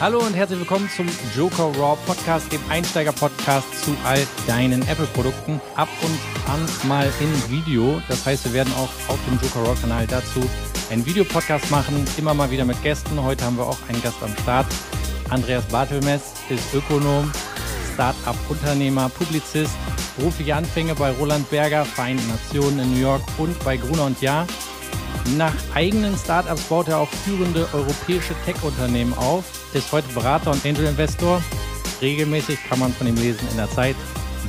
Hallo 0.00 0.20
und 0.20 0.34
herzlich 0.34 0.60
willkommen 0.60 0.88
zum 0.94 1.08
Joker 1.34 1.72
Raw 1.76 1.98
Podcast, 2.06 2.52
dem 2.52 2.60
Einsteiger-Podcast 2.68 3.84
zu 3.84 3.96
all 4.04 4.24
deinen 4.46 4.80
Apple-Produkten. 4.86 5.60
Ab 5.74 5.88
und 6.02 6.16
an 6.48 6.88
mal 6.88 7.10
in 7.18 7.50
Video. 7.50 8.00
Das 8.06 8.24
heißt, 8.24 8.44
wir 8.44 8.52
werden 8.52 8.72
auch 8.74 8.90
auf 9.10 9.18
dem 9.26 9.40
Joker 9.42 9.68
Raw 9.68 9.80
Kanal 9.80 10.06
dazu 10.06 10.48
einen 10.90 11.04
Videopodcast 11.04 11.68
machen, 11.72 12.04
immer 12.16 12.32
mal 12.32 12.48
wieder 12.48 12.64
mit 12.64 12.80
Gästen. 12.80 13.20
Heute 13.20 13.44
haben 13.44 13.56
wir 13.56 13.66
auch 13.66 13.78
einen 13.88 14.00
Gast 14.00 14.22
am 14.22 14.30
Start. 14.40 14.66
Andreas 15.30 15.64
Bartelmess 15.64 16.32
ist 16.48 16.72
Ökonom, 16.72 17.32
Start-up-Unternehmer, 17.94 19.08
Publizist, 19.08 19.74
berufliche 20.16 20.54
Anfänge 20.54 20.94
bei 20.94 21.10
Roland 21.10 21.50
Berger, 21.50 21.84
Vereinten 21.84 22.28
Nationen 22.28 22.78
in 22.78 22.94
New 22.94 23.00
York 23.00 23.22
und 23.36 23.58
bei 23.64 23.76
Gruner 23.76 24.04
und 24.04 24.20
Jahr. 24.20 24.46
Nach 25.36 25.52
eigenen 25.74 26.16
Startups 26.16 26.62
baut 26.62 26.86
er 26.86 26.98
auch 26.98 27.10
führende 27.10 27.68
europäische 27.72 28.34
Tech-Unternehmen 28.46 29.12
auf, 29.14 29.44
ist 29.74 29.92
heute 29.92 30.08
Berater 30.14 30.50
und 30.50 30.64
Angel-Investor. 30.64 31.42
Regelmäßig 32.00 32.58
kann 32.68 32.78
man 32.78 32.92
von 32.92 33.06
ihm 33.06 33.16
lesen 33.16 33.46
in 33.50 33.56
der 33.56 33.68
Zeit, 33.70 33.96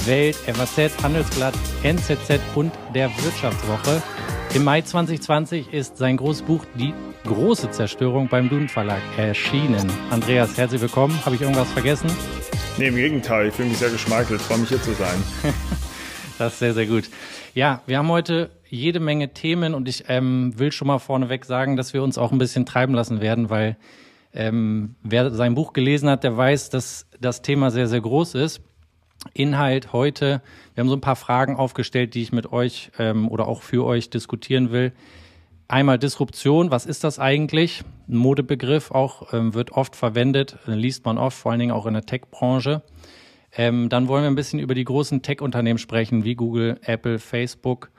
Welt, 0.06 0.36
FAZ, 0.36 1.04
Handelsblatt, 1.04 1.54
NZZ 1.84 2.40
und 2.56 2.72
der 2.94 3.10
Wirtschaftswoche. 3.24 4.02
Im 4.54 4.64
Mai 4.64 4.82
2020 4.82 5.74
ist 5.74 5.98
sein 5.98 6.18
großes 6.18 6.44
Buch 6.44 6.64
Die 6.76 6.94
große 7.26 7.72
Zerstörung 7.72 8.30
beim 8.30 8.50
Duden 8.50 8.70
Verlag 8.70 9.02
erschienen. 9.18 9.92
Andreas, 10.10 10.58
herzlich 10.58 10.82
willkommen. 10.82 11.20
Habe 11.26 11.36
ich 11.36 11.42
irgendwas 11.42 11.70
vergessen? 11.72 12.10
Nee, 12.78 12.88
im 12.88 12.96
Gegenteil. 12.96 13.48
Ich 13.48 13.54
fühle 13.54 13.70
mich 13.70 13.78
sehr 13.78 13.90
geschmeichelt. 13.90 14.42
Freue 14.42 14.60
mich 14.60 14.70
hier 14.70 14.82
zu 14.82 14.94
sein. 14.94 15.22
das 16.38 16.54
ist 16.54 16.60
sehr, 16.60 16.74
sehr 16.74 16.86
gut. 16.86 17.10
Ja, 17.54 17.82
wir 17.88 17.98
haben 17.98 18.08
heute 18.08 18.52
jede 18.70 19.00
Menge 19.00 19.34
Themen 19.34 19.74
und 19.74 19.90
ich 19.90 20.06
ähm, 20.08 20.58
will 20.58 20.72
schon 20.72 20.88
mal 20.88 21.00
vorneweg 21.00 21.46
sagen, 21.46 21.76
dass 21.76 21.94
wir 21.94 22.04
uns 22.04 22.18
auch 22.18 22.32
ein 22.32 22.38
bisschen 22.38 22.66
treiben 22.66 22.94
lassen 22.94 23.20
werden, 23.22 23.50
weil 23.50 23.76
ähm, 24.34 24.96
wer 25.04 25.32
sein 25.32 25.56
Buch 25.56 25.74
gelesen 25.74 26.10
hat, 26.10 26.24
der 26.24 26.38
weiß, 26.38 26.70
dass 26.70 27.08
das 27.20 27.42
Thema 27.42 27.72
sehr, 27.72 27.88
sehr 27.88 28.02
groß 28.02 28.36
ist. 28.36 28.62
Inhalt 29.34 29.92
heute, 29.92 30.42
wir 30.74 30.82
haben 30.82 30.90
so 30.90 30.96
ein 30.96 31.02
paar 31.02 31.18
Fragen 31.18 31.58
aufgestellt, 31.58 32.14
die 32.14 32.22
ich 32.22 32.32
mit 32.32 32.52
euch 32.54 32.92
ähm, 33.00 33.28
oder 33.28 33.48
auch 33.48 33.64
für 33.64 33.86
euch 33.86 34.10
diskutieren 34.10 34.72
will. 34.72 34.94
Einmal 35.68 36.00
Disruption, 36.00 36.72
was 36.72 36.86
ist 36.86 37.04
das 37.04 37.20
eigentlich? 37.20 37.84
Ein 38.08 38.16
Modebegriff, 38.16 38.92
auch 38.92 39.34
ähm, 39.34 39.54
wird 39.54 39.72
oft 39.72 39.96
verwendet, 39.96 40.58
liest 40.66 41.06
man 41.06 41.18
oft, 41.18 41.38
vor 41.38 41.52
allen 41.52 41.60
Dingen 41.60 41.72
auch 41.74 41.86
in 41.86 41.94
der 41.94 42.06
Tech-Branche. 42.06 42.82
Ähm, 43.56 43.90
dann 43.90 44.08
wollen 44.08 44.24
wir 44.24 44.30
ein 44.30 44.36
bisschen 44.36 44.60
über 44.60 44.74
die 44.74 44.86
großen 44.86 45.22
Tech-Unternehmen 45.22 45.80
sprechen, 45.80 46.24
wie 46.24 46.36
Google, 46.36 46.80
Apple, 46.84 47.20
Facebook 47.20 47.92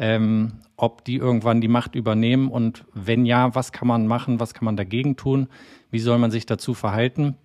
ähm, 0.00 0.54
ob 0.76 1.04
die 1.04 1.16
irgendwann 1.16 1.60
die 1.60 1.68
Macht 1.68 1.94
übernehmen 1.94 2.48
und 2.48 2.84
wenn 2.94 3.26
ja, 3.26 3.54
was 3.54 3.70
kann 3.70 3.86
man 3.86 4.06
machen, 4.06 4.40
was 4.40 4.54
kann 4.54 4.64
man 4.64 4.76
dagegen 4.76 5.16
tun, 5.16 5.48
wie 5.90 5.98
soll 5.98 6.16
man 6.18 6.30
sich 6.30 6.46
dazu 6.46 6.72
verhalten, 6.72 7.36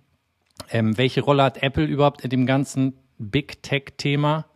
ähm, 0.70 0.96
welche 0.96 1.20
Rolle 1.20 1.42
hat 1.42 1.62
Apple 1.62 1.84
überhaupt 1.84 2.22
in 2.22 2.30
dem 2.30 2.46
ganzen 2.46 2.94
Big 3.18 3.62
Tech-Thema? 3.62 4.46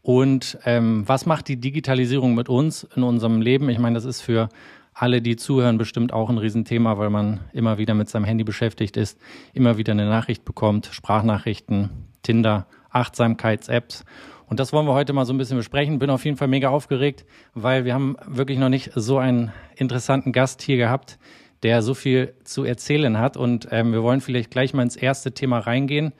Und 0.00 0.58
ähm, 0.64 1.04
was 1.06 1.26
macht 1.26 1.48
die 1.48 1.60
Digitalisierung 1.60 2.34
mit 2.34 2.48
uns 2.48 2.84
in 2.96 3.02
unserem 3.02 3.40
Leben? 3.40 3.68
Ich 3.68 3.78
meine, 3.78 3.94
das 3.94 4.04
ist 4.06 4.22
für 4.22 4.48
alle, 4.94 5.20
die 5.20 5.36
zuhören, 5.36 5.76
bestimmt 5.76 6.12
auch 6.12 6.30
ein 6.30 6.38
Riesenthema, 6.38 6.96
weil 6.98 7.10
man 7.10 7.40
immer 7.52 7.76
wieder 7.78 7.94
mit 7.94 8.08
seinem 8.08 8.24
Handy 8.24 8.44
beschäftigt 8.44 8.96
ist, 8.96 9.18
immer 9.52 9.76
wieder 9.76 9.92
eine 9.92 10.06
Nachricht 10.06 10.44
bekommt, 10.44 10.86
Sprachnachrichten, 10.92 11.90
Tinder, 12.22 12.66
Achtsamkeits-Apps 12.90 14.04
und 14.48 14.60
das 14.60 14.72
wollen 14.72 14.86
wir 14.86 14.94
heute 14.94 15.12
mal 15.12 15.24
so 15.24 15.32
ein 15.32 15.38
bisschen 15.38 15.56
besprechen. 15.56 15.98
Bin 15.98 16.10
auf 16.10 16.24
jeden 16.24 16.36
Fall 16.36 16.48
mega 16.48 16.68
aufgeregt, 16.68 17.24
weil 17.54 17.84
wir 17.84 17.94
haben 17.94 18.16
wirklich 18.26 18.58
noch 18.58 18.68
nicht 18.68 18.92
so 18.94 19.18
einen 19.18 19.52
interessanten 19.76 20.32
Gast 20.32 20.62
hier 20.62 20.76
gehabt, 20.76 21.18
der 21.62 21.82
so 21.82 21.94
viel 21.94 22.34
zu 22.44 22.64
erzählen 22.64 23.18
hat. 23.18 23.36
Und 23.36 23.68
ähm, 23.70 23.92
wir 23.92 24.02
wollen 24.02 24.20
vielleicht 24.20 24.50
gleich 24.50 24.74
mal 24.74 24.82
ins 24.82 24.96
erste 24.96 25.32
Thema 25.32 25.60
reingehen. 25.60 26.12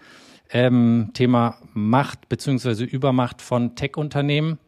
Ähm, 0.50 1.11
Thema 1.14 1.58
Macht 1.72 2.28
beziehungsweise 2.28 2.84
Übermacht 2.84 3.42
von 3.42 3.75
Tech-Unternehmen. 3.77 4.59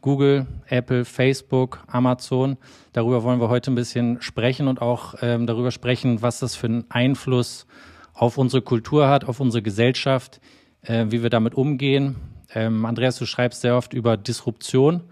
Google, 0.00 0.46
Apple, 0.66 1.04
Facebook, 1.04 1.84
Amazon. 1.86 2.56
Darüber 2.92 3.22
wollen 3.22 3.40
wir 3.40 3.48
heute 3.48 3.70
ein 3.70 3.76
bisschen 3.76 4.20
sprechen 4.20 4.68
und 4.68 4.82
auch 4.82 5.14
ähm, 5.20 5.46
darüber 5.46 5.70
sprechen, 5.70 6.22
was 6.22 6.40
das 6.40 6.56
für 6.56 6.66
einen 6.66 6.84
Einfluss 6.90 7.66
auf 8.14 8.36
unsere 8.36 8.62
Kultur 8.62 9.08
hat, 9.08 9.24
auf 9.24 9.38
unsere 9.40 9.62
Gesellschaft, 9.62 10.40
äh, 10.82 11.06
wie 11.08 11.22
wir 11.22 11.30
damit 11.30 11.54
umgehen, 11.54 12.16
ähm, 12.54 12.84
Andreas, 12.84 13.18
du 13.18 13.26
schreibst 13.26 13.62
sehr 13.62 13.76
oft 13.76 13.94
über 13.94 14.16
Disruption, 14.16 15.02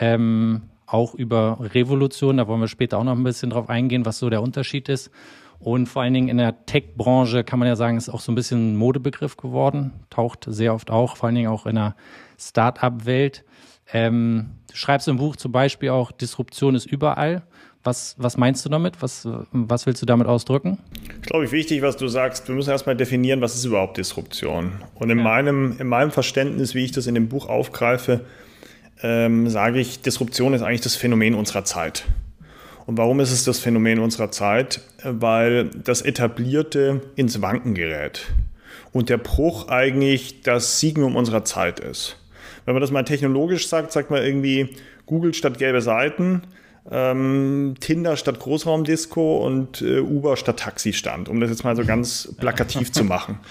ähm, 0.00 0.62
auch 0.86 1.14
über 1.14 1.58
Revolution. 1.60 2.38
Da 2.38 2.48
wollen 2.48 2.60
wir 2.60 2.68
später 2.68 2.98
auch 2.98 3.04
noch 3.04 3.16
ein 3.16 3.24
bisschen 3.24 3.50
drauf 3.50 3.68
eingehen, 3.68 4.06
was 4.06 4.18
so 4.18 4.30
der 4.30 4.42
Unterschied 4.42 4.88
ist. 4.88 5.10
Und 5.60 5.88
vor 5.88 6.02
allen 6.02 6.14
Dingen 6.14 6.28
in 6.28 6.38
der 6.38 6.64
Tech-Branche 6.66 7.42
kann 7.42 7.58
man 7.58 7.66
ja 7.66 7.76
sagen, 7.76 7.96
ist 7.96 8.08
auch 8.08 8.20
so 8.20 8.30
ein 8.30 8.36
bisschen 8.36 8.74
ein 8.74 8.76
Modebegriff 8.76 9.36
geworden, 9.36 9.92
taucht 10.08 10.46
sehr 10.48 10.72
oft 10.72 10.90
auch, 10.90 11.16
vor 11.16 11.26
allen 11.26 11.34
Dingen 11.34 11.50
auch 11.50 11.66
in 11.66 11.74
der 11.74 11.96
Start-up-Welt. 12.38 13.44
Ähm, 13.92 14.50
du 14.70 14.76
schreibst 14.76 15.08
im 15.08 15.16
Buch 15.16 15.34
zum 15.34 15.50
Beispiel 15.50 15.90
auch, 15.90 16.12
Disruption 16.12 16.74
ist 16.74 16.86
überall. 16.86 17.42
Was, 17.84 18.16
was 18.18 18.36
meinst 18.36 18.64
du 18.64 18.68
damit? 18.68 19.00
Was, 19.00 19.26
was 19.52 19.86
willst 19.86 20.02
du 20.02 20.06
damit 20.06 20.26
ausdrücken? 20.26 20.78
Ich 21.22 21.28
glaube, 21.28 21.50
wichtig, 21.52 21.82
was 21.82 21.96
du 21.96 22.08
sagst, 22.08 22.48
wir 22.48 22.54
müssen 22.54 22.70
erstmal 22.70 22.96
definieren, 22.96 23.40
was 23.40 23.54
ist 23.54 23.64
überhaupt 23.64 23.96
Disruption. 23.96 24.72
Und 24.94 25.10
in, 25.10 25.18
ja. 25.18 25.24
meinem, 25.24 25.76
in 25.78 25.86
meinem 25.86 26.10
Verständnis, 26.10 26.74
wie 26.74 26.84
ich 26.84 26.92
das 26.92 27.06
in 27.06 27.14
dem 27.14 27.28
Buch 27.28 27.48
aufgreife, 27.48 28.24
ähm, 29.02 29.48
sage 29.48 29.78
ich, 29.78 30.02
Disruption 30.02 30.54
ist 30.54 30.62
eigentlich 30.62 30.80
das 30.80 30.96
Phänomen 30.96 31.34
unserer 31.34 31.64
Zeit. 31.64 32.04
Und 32.86 32.96
warum 32.96 33.20
ist 33.20 33.32
es 33.32 33.44
das 33.44 33.58
Phänomen 33.58 34.00
unserer 34.00 34.30
Zeit? 34.30 34.80
Weil 35.04 35.66
das 35.68 36.02
Etablierte 36.02 37.02
ins 37.16 37.40
Wanken 37.42 37.74
gerät. 37.74 38.26
Und 38.92 39.08
der 39.10 39.18
Bruch 39.18 39.68
eigentlich 39.68 40.42
das 40.42 40.80
Signum 40.80 41.14
unserer 41.14 41.44
Zeit 41.44 41.80
ist. 41.80 42.16
Wenn 42.64 42.74
man 42.74 42.80
das 42.80 42.90
mal 42.90 43.04
technologisch 43.04 43.68
sagt, 43.68 43.92
sagt 43.92 44.10
man 44.10 44.22
irgendwie 44.22 44.76
Google 45.06 45.34
statt 45.34 45.58
gelbe 45.58 45.80
Seiten, 45.80 46.42
ähm, 46.90 47.74
Tinder 47.80 48.16
statt 48.16 48.38
Großraumdisco 48.40 49.44
und 49.44 49.82
äh, 49.82 50.00
Uber 50.00 50.36
statt 50.36 50.58
Taxistand, 50.58 51.28
um 51.28 51.40
das 51.40 51.50
jetzt 51.50 51.64
mal 51.64 51.76
so 51.76 51.84
ganz 51.84 52.34
plakativ 52.38 52.92
zu 52.92 53.04
machen. 53.04 53.38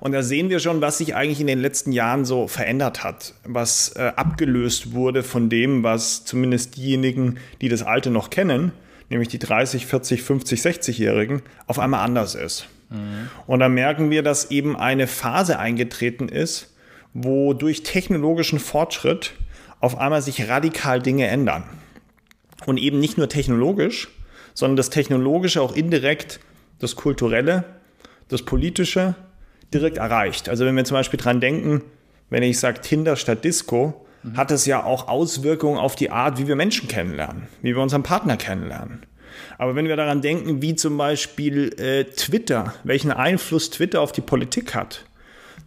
Und 0.00 0.12
da 0.12 0.22
sehen 0.22 0.48
wir 0.48 0.58
schon, 0.58 0.80
was 0.80 0.98
sich 0.98 1.14
eigentlich 1.14 1.40
in 1.40 1.46
den 1.46 1.60
letzten 1.60 1.92
Jahren 1.92 2.24
so 2.24 2.48
verändert 2.48 3.04
hat, 3.04 3.34
was 3.44 3.90
äh, 3.90 4.12
abgelöst 4.16 4.92
wurde 4.92 5.22
von 5.22 5.48
dem, 5.50 5.82
was 5.82 6.24
zumindest 6.24 6.76
diejenigen, 6.76 7.36
die 7.60 7.68
das 7.68 7.82
Alte 7.82 8.10
noch 8.10 8.30
kennen, 8.30 8.72
nämlich 9.10 9.28
die 9.28 9.38
30, 9.38 9.86
40, 9.86 10.22
50, 10.22 10.60
60-Jährigen, 10.60 11.42
auf 11.66 11.78
einmal 11.78 12.04
anders 12.04 12.34
ist. 12.34 12.66
Mhm. 12.90 13.28
Und 13.46 13.60
da 13.60 13.68
merken 13.68 14.10
wir, 14.10 14.22
dass 14.22 14.50
eben 14.50 14.76
eine 14.76 15.06
Phase 15.06 15.58
eingetreten 15.58 16.28
ist, 16.28 16.74
wo 17.12 17.52
durch 17.52 17.82
technologischen 17.82 18.58
Fortschritt 18.58 19.34
auf 19.80 19.98
einmal 19.98 20.22
sich 20.22 20.48
radikal 20.48 21.00
Dinge 21.00 21.26
ändern. 21.26 21.64
Und 22.64 22.78
eben 22.78 22.98
nicht 22.98 23.18
nur 23.18 23.28
technologisch, 23.28 24.08
sondern 24.54 24.76
das 24.76 24.90
Technologische 24.90 25.60
auch 25.60 25.76
indirekt 25.76 26.40
das 26.78 26.96
Kulturelle, 26.96 27.64
das 28.28 28.42
Politische 28.42 29.14
direkt 29.72 29.98
erreicht. 29.98 30.48
Also 30.48 30.64
wenn 30.64 30.76
wir 30.76 30.84
zum 30.84 30.96
Beispiel 30.96 31.18
dran 31.18 31.40
denken, 31.40 31.82
wenn 32.30 32.42
ich 32.42 32.58
sage 32.58 32.80
Tinder 32.80 33.16
statt 33.16 33.44
Disco, 33.44 34.06
mhm. 34.22 34.36
hat 34.36 34.50
es 34.50 34.66
ja 34.66 34.82
auch 34.84 35.08
Auswirkungen 35.08 35.78
auf 35.78 35.96
die 35.96 36.10
Art, 36.10 36.38
wie 36.38 36.48
wir 36.48 36.56
Menschen 36.56 36.88
kennenlernen, 36.88 37.48
wie 37.62 37.74
wir 37.74 37.82
unseren 37.82 38.02
Partner 38.02 38.36
kennenlernen. 38.36 39.02
Aber 39.58 39.74
wenn 39.74 39.86
wir 39.86 39.96
daran 39.96 40.22
denken, 40.22 40.62
wie 40.62 40.74
zum 40.74 40.96
Beispiel 40.96 41.74
äh, 41.78 42.04
Twitter, 42.04 42.74
welchen 42.84 43.10
Einfluss 43.10 43.70
Twitter 43.70 44.00
auf 44.00 44.12
die 44.12 44.20
Politik 44.20 44.74
hat, 44.74 45.04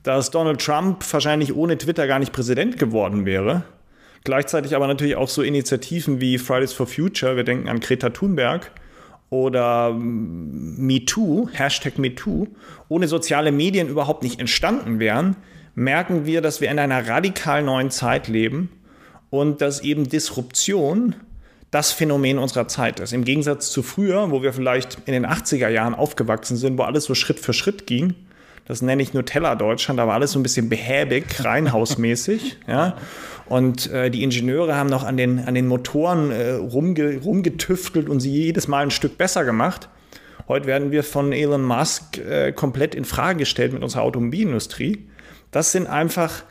dass 0.03 0.31
Donald 0.31 0.61
Trump 0.61 1.03
wahrscheinlich 1.11 1.55
ohne 1.55 1.77
Twitter 1.77 2.07
gar 2.07 2.19
nicht 2.19 2.33
Präsident 2.33 2.79
geworden 2.79 3.25
wäre, 3.25 3.63
Gleichzeitig 4.23 4.75
aber 4.75 4.87
natürlich 4.87 5.15
auch 5.15 5.29
so 5.29 5.41
Initiativen 5.41 6.21
wie 6.21 6.37
Fridays 6.37 6.73
for 6.73 6.87
Future, 6.87 7.35
wir 7.35 7.43
denken 7.43 7.69
an 7.69 7.79
Greta 7.79 8.09
Thunberg 8.09 8.71
oder 9.29 9.93
MeToo, 9.93 11.49
Hashtag 11.51 11.97
MeToo, 11.97 12.47
ohne 12.87 13.07
soziale 13.07 13.51
Medien 13.51 13.87
überhaupt 13.87 14.23
nicht 14.23 14.39
entstanden 14.39 14.99
wären, 14.99 15.35
merken 15.75 16.25
wir, 16.25 16.41
dass 16.41 16.61
wir 16.61 16.69
in 16.69 16.79
einer 16.79 17.07
radikal 17.07 17.63
neuen 17.63 17.91
Zeit 17.91 18.27
leben 18.27 18.69
und 19.29 19.61
dass 19.61 19.81
eben 19.81 20.09
Disruption 20.09 21.15
das 21.71 21.91
Phänomen 21.91 22.39
unserer 22.39 22.67
Zeit 22.67 22.99
ist. 22.99 23.13
Im 23.13 23.23
Gegensatz 23.23 23.71
zu 23.71 23.83
früher, 23.83 24.31
wo 24.31 24.41
wir 24.41 24.53
vielleicht 24.53 24.97
in 25.05 25.13
den 25.13 25.25
80er 25.25 25.69
Jahren 25.69 25.93
aufgewachsen 25.93 26.57
sind, 26.57 26.77
wo 26.77 26.83
alles 26.83 27.05
so 27.05 27.13
Schritt 27.13 27.39
für 27.39 27.53
Schritt 27.53 27.85
ging, 27.85 28.15
das 28.69 28.83
nenne 28.83 29.01
ich 29.01 29.15
Nutella 29.15 29.55
Deutschland, 29.55 29.99
da 29.99 30.05
war 30.05 30.13
alles 30.13 30.33
so 30.33 30.39
ein 30.39 30.43
bisschen 30.43 30.69
behäbig, 30.69 31.43
reinhausmäßig. 31.43 32.57
ja. 32.67 32.97
Und 33.47 33.91
äh, 33.91 34.11
die 34.11 34.21
Ingenieure 34.21 34.75
haben 34.75 34.91
noch 34.91 35.03
an 35.03 35.17
den, 35.17 35.39
an 35.39 35.55
den 35.55 35.65
Motoren 35.65 36.29
äh, 36.29 36.51
rumge, 36.51 37.17
rumgetüftelt 37.17 38.07
und 38.07 38.19
sie 38.19 38.31
jedes 38.31 38.67
Mal 38.67 38.83
ein 38.83 38.91
Stück 38.91 39.17
besser 39.17 39.43
gemacht. 39.43 39.89
Heute 40.47 40.67
werden 40.67 40.91
wir 40.91 41.03
von 41.03 41.33
Elon 41.33 41.63
Musk 41.63 42.19
äh, 42.19 42.51
komplett 42.51 42.93
in 42.93 43.05
Frage 43.05 43.39
gestellt 43.39 43.73
mit 43.73 43.81
unserer 43.81 44.03
Automobilindustrie. 44.03 45.09
Das 45.49 45.71
sind 45.71 45.87
einfach, 45.87 46.43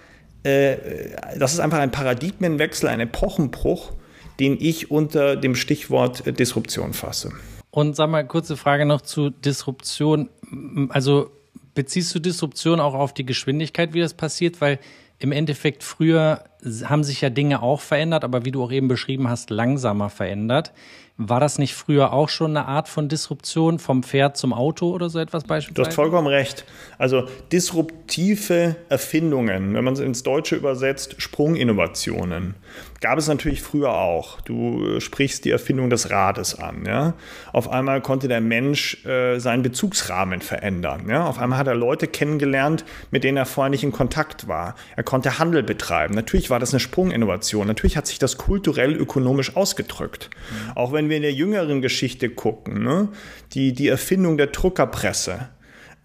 äh, 0.42 0.76
das 1.38 1.52
ist 1.52 1.60
einfach 1.60 1.78
ein 1.78 1.92
Paradigmenwechsel, 1.92 2.88
ein 2.88 2.98
Epochenbruch, 2.98 3.92
den 4.40 4.56
ich 4.58 4.90
unter 4.90 5.36
dem 5.36 5.54
Stichwort 5.54 6.24
Disruption 6.36 6.94
fasse. 6.94 7.30
Und 7.70 7.94
sag 7.94 8.10
mal, 8.10 8.26
kurze 8.26 8.56
Frage 8.56 8.86
noch 8.86 9.02
zu 9.02 9.30
Disruption. 9.30 10.30
Also 10.88 11.30
beziehst 11.78 12.12
du 12.12 12.18
Disruption 12.18 12.80
auch 12.80 12.94
auf 12.94 13.14
die 13.14 13.24
Geschwindigkeit, 13.24 13.94
wie 13.94 14.00
das 14.00 14.12
passiert? 14.12 14.60
Weil 14.60 14.80
im 15.20 15.30
Endeffekt 15.30 15.84
früher 15.84 16.42
haben 16.84 17.04
sich 17.04 17.20
ja 17.20 17.30
Dinge 17.30 17.62
auch 17.62 17.80
verändert, 17.80 18.24
aber 18.24 18.44
wie 18.44 18.50
du 18.50 18.62
auch 18.62 18.72
eben 18.72 18.88
beschrieben 18.88 19.28
hast, 19.28 19.50
langsamer 19.50 20.10
verändert. 20.10 20.72
War 21.20 21.40
das 21.40 21.58
nicht 21.58 21.74
früher 21.74 22.12
auch 22.12 22.28
schon 22.28 22.56
eine 22.56 22.66
Art 22.68 22.88
von 22.88 23.08
Disruption 23.08 23.80
vom 23.80 24.04
Pferd 24.04 24.36
zum 24.36 24.52
Auto 24.52 24.92
oder 24.92 25.10
so 25.10 25.18
etwas 25.18 25.42
beispielsweise? 25.42 25.82
Du 25.82 25.88
hast 25.88 25.94
vollkommen 25.96 26.28
recht. 26.28 26.64
Also 26.96 27.24
disruptive 27.50 28.76
Erfindungen, 28.88 29.74
wenn 29.74 29.82
man 29.82 29.94
es 29.94 30.00
ins 30.00 30.22
Deutsche 30.22 30.54
übersetzt, 30.54 31.16
Sprunginnovationen, 31.20 32.54
gab 33.00 33.18
es 33.18 33.26
natürlich 33.26 33.62
früher 33.62 33.94
auch. 33.94 34.40
Du 34.42 35.00
sprichst 35.00 35.44
die 35.44 35.50
Erfindung 35.50 35.90
des 35.90 36.10
Rades 36.10 36.56
an. 36.56 36.84
Ja? 36.86 37.14
Auf 37.52 37.68
einmal 37.68 38.00
konnte 38.00 38.28
der 38.28 38.40
Mensch 38.40 39.04
äh, 39.04 39.40
seinen 39.40 39.64
Bezugsrahmen 39.64 40.40
verändern. 40.40 41.08
Ja? 41.08 41.26
Auf 41.26 41.40
einmal 41.40 41.58
hat 41.58 41.66
er 41.66 41.74
Leute 41.74 42.06
kennengelernt, 42.06 42.84
mit 43.10 43.24
denen 43.24 43.38
er 43.38 43.46
vorher 43.46 43.70
nicht 43.70 43.82
in 43.82 43.90
Kontakt 43.90 44.46
war. 44.46 44.76
Er 44.94 45.02
konnte 45.02 45.40
Handel 45.40 45.64
betreiben. 45.64 46.14
Natürlich 46.14 46.47
war 46.50 46.58
das 46.58 46.72
eine 46.72 46.80
Sprunginnovation. 46.80 47.66
Natürlich 47.66 47.96
hat 47.96 48.06
sich 48.06 48.18
das 48.18 48.36
kulturell 48.36 48.94
ökonomisch 48.94 49.56
ausgedrückt. 49.56 50.30
Mhm. 50.50 50.72
Auch 50.76 50.92
wenn 50.92 51.08
wir 51.08 51.16
in 51.16 51.22
der 51.22 51.32
jüngeren 51.32 51.82
Geschichte 51.82 52.30
gucken, 52.30 52.82
ne? 52.82 53.08
die, 53.52 53.72
die 53.72 53.88
Erfindung 53.88 54.36
der 54.36 54.48
Druckerpresse 54.48 55.48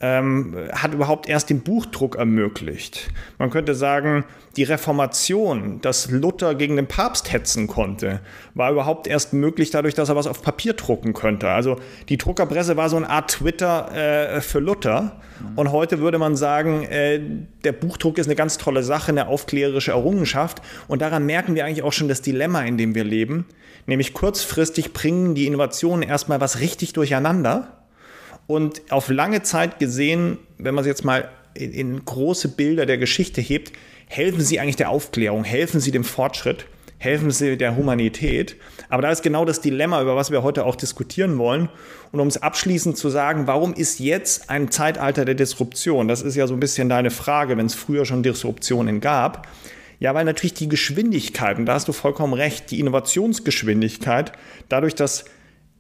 ähm, 0.04 0.54
hat 0.74 0.94
überhaupt 0.94 1.30
erst 1.30 1.50
den 1.50 1.62
Buchdruck 1.62 2.18
ermöglicht. 2.18 3.10
Man 3.40 3.50
könnte 3.50 3.74
sagen, 3.74 4.26
die 4.58 4.64
Reformation, 4.64 5.80
dass 5.80 6.12
Luther 6.12 6.56
gegen 6.56 6.76
den 6.76 6.88
Papst 6.88 7.32
hetzen 7.32 7.68
konnte, 7.68 8.20
war 8.54 8.70
überhaupt 8.70 9.08
erst 9.08 9.32
möglich 9.32 9.72
dadurch, 9.72 9.94
dass 9.94 10.10
er 10.10 10.18
was 10.18 10.28
auf 10.28 10.42
Papier 10.42 10.74
drucken 10.74 11.14
könnte. 11.14 11.48
Also 11.48 11.78
die 12.10 12.18
Druckerpresse 12.18 12.76
war 12.76 12.90
so 12.90 12.98
eine 12.98 13.10
Art 13.10 13.32
Twitter 13.32 14.36
äh, 14.36 14.42
für 14.42 14.60
Luther. 14.60 15.22
Und 15.56 15.72
heute 15.72 16.00
würde 16.00 16.18
man 16.18 16.36
sagen, 16.36 16.84
äh, 16.84 17.22
der 17.64 17.72
Buchdruck 17.72 18.18
ist 18.18 18.28
eine 18.28 18.36
ganz 18.36 18.58
tolle 18.58 18.84
Sache, 18.84 19.14
eine 19.14 19.28
aufklärerische 19.28 19.92
Errungenschaft. 19.92 20.62
Und 20.90 21.02
daran 21.02 21.26
merken 21.26 21.56
wir 21.56 21.64
eigentlich 21.64 21.84
auch 21.84 21.94
schon 21.94 22.10
das 22.10 22.22
Dilemma, 22.22 22.64
in 22.64 22.78
dem 22.78 22.94
wir 22.94 23.06
leben. 23.06 23.46
Nämlich 23.86 24.14
kurzfristig 24.14 24.92
bringen 24.92 25.34
die 25.34 25.48
Innovationen 25.48 26.04
erstmal 26.04 26.42
was 26.42 26.60
richtig 26.60 26.92
durcheinander 26.92 27.83
und 28.48 28.82
auf 28.90 29.10
lange 29.10 29.42
Zeit 29.44 29.80
gesehen, 29.80 30.38
wenn 30.58 30.76
man 30.76 30.84
es 30.84 30.88
jetzt 30.88 31.06
mal 31.06 31.30
in, 31.54 31.72
in 31.72 32.06
große 32.06 32.50
Bilder 32.50 32.86
der 32.86 32.98
Geschichte 32.98 33.42
hebt, 33.42 33.72
helfen 34.08 34.42
sie 34.42 34.60
eigentlich 34.60 34.76
der 34.76 34.90
Aufklärung, 34.90 35.44
helfen 35.44 35.80
sie 35.80 35.92
dem 35.92 36.04
Fortschritt, 36.04 36.66
helfen 36.98 37.32
sie 37.32 37.58
der 37.58 37.76
Humanität. 37.76 38.56
Aber 38.90 39.02
da 39.02 39.12
ist 39.12 39.24
genau 39.24 39.46
das 39.46 39.62
Dilemma, 39.62 40.02
über 40.02 40.16
was 40.16 40.32
wir 40.32 40.44
heute 40.44 40.66
auch 40.66 40.76
diskutieren 40.76 41.38
wollen. 41.38 41.70
Und 42.12 42.20
um 42.20 42.28
es 42.28 42.42
abschließend 42.42 42.98
zu 42.98 43.10
sagen, 43.10 43.48
warum 43.48 43.74
ist 43.74 44.00
jetzt 44.00 44.50
ein 44.50 44.72
Zeitalter 44.72 45.26
der 45.26 45.36
Disruption? 45.36 46.08
Das 46.08 46.22
ist 46.22 46.36
ja 46.36 46.48
so 46.48 46.54
ein 46.54 46.60
bisschen 46.60 46.90
deine 46.90 47.12
Frage, 47.12 47.58
wenn 47.58 47.66
es 47.66 47.74
früher 47.74 48.06
schon 48.06 48.24
Disruptionen 48.24 49.02
gab. 49.02 49.48
Ja, 50.00 50.14
weil 50.14 50.26
natürlich 50.26 50.54
die 50.54 50.70
Geschwindigkeit, 50.70 51.58
und 51.58 51.66
da 51.66 51.76
hast 51.76 51.88
du 51.88 51.94
vollkommen 51.94 52.34
recht, 52.34 52.72
die 52.72 52.80
Innovationsgeschwindigkeit, 52.80 54.34
dadurch, 54.70 54.96
dass 54.96 55.26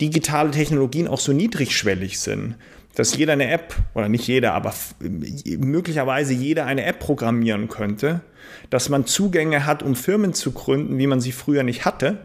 digitale 0.02 0.52
Technologien 0.52 1.08
auch 1.08 1.20
so 1.20 1.34
niedrigschwellig 1.34 2.20
sind, 2.20 2.56
dass 2.96 3.16
jeder 3.18 3.34
eine 3.34 3.50
App, 3.50 3.76
oder 3.94 4.10
nicht 4.10 4.28
jeder, 4.28 4.54
aber 4.54 4.74
möglicherweise 5.00 6.34
jeder 6.34 6.66
eine 6.66 6.86
App 6.86 7.00
programmieren 7.00 7.68
könnte, 7.68 8.22
dass 8.70 8.90
man 8.90 9.06
Zugänge 9.06 9.66
hat, 9.66 9.82
um 9.84 9.96
Firmen 9.96 10.34
zu 10.34 10.52
gründen, 10.52 10.98
wie 10.98 11.08
man 11.08 11.22
sie 11.22 11.32
früher 11.32 11.64
nicht 11.64 11.86
hatte, 11.86 12.20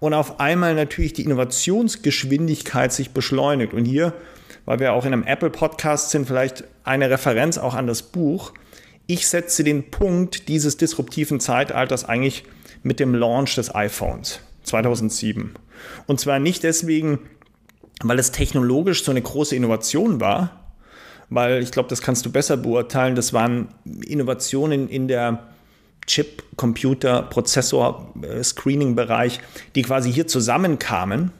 und 0.00 0.14
auf 0.14 0.40
einmal 0.40 0.74
natürlich 0.74 1.12
die 1.12 1.24
Innovationsgeschwindigkeit 1.24 2.92
sich 2.92 3.10
beschleunigt. 3.10 3.74
Und 3.74 3.84
hier, 3.84 4.14
weil 4.64 4.80
wir 4.80 4.94
auch 4.94 5.04
in 5.04 5.12
einem 5.12 5.24
Apple-Podcast 5.24 6.10
sind, 6.10 6.26
vielleicht 6.26 6.64
eine 6.84 7.10
Referenz 7.10 7.58
auch 7.58 7.74
an 7.74 7.86
das 7.86 8.02
Buch. 8.02 8.54
Ich 9.06 9.28
setze 9.28 9.62
den 9.62 9.90
Punkt 9.90 10.48
dieses 10.48 10.78
disruptiven 10.78 11.38
Zeitalters 11.38 12.06
eigentlich 12.06 12.44
mit 12.82 12.98
dem 12.98 13.14
Launch 13.14 13.56
des 13.56 13.74
iPhones 13.74 14.40
2007. 14.64 15.54
Und 16.06 16.20
zwar 16.20 16.38
nicht 16.38 16.62
deswegen, 16.62 17.18
weil 18.02 18.18
es 18.18 18.32
technologisch 18.32 19.04
so 19.04 19.10
eine 19.10 19.22
große 19.22 19.54
Innovation 19.54 20.20
war, 20.20 20.60
weil 21.28 21.62
ich 21.62 21.70
glaube, 21.70 21.88
das 21.88 22.02
kannst 22.02 22.26
du 22.26 22.30
besser 22.30 22.56
beurteilen. 22.56 23.14
Das 23.14 23.32
waren 23.32 23.68
Innovationen 24.06 24.88
in 24.88 25.08
der 25.08 25.44
Chip, 26.06 26.42
Computer, 26.56 27.22
Prozessor, 27.22 28.12
Screening-Bereich, 28.42 29.40
die 29.74 29.82
quasi 29.82 30.12
hier 30.12 30.26
zusammenkamen. 30.26 31.30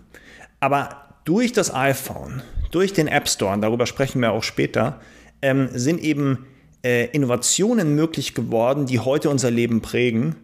Aber 0.60 0.90
durch 1.24 1.52
das 1.52 1.74
iPhone, 1.74 2.42
durch 2.70 2.92
den 2.92 3.08
App 3.08 3.28
Store, 3.28 3.52
und 3.52 3.62
darüber 3.62 3.86
sprechen 3.86 4.20
wir 4.20 4.32
auch 4.32 4.44
später, 4.44 5.00
ähm, 5.42 5.68
sind 5.72 6.00
eben 6.00 6.46
äh, 6.84 7.06
Innovationen 7.06 7.94
möglich 7.94 8.34
geworden, 8.34 8.86
die 8.86 9.00
heute 9.00 9.28
unser 9.30 9.50
Leben 9.50 9.80
prägen. 9.80 10.36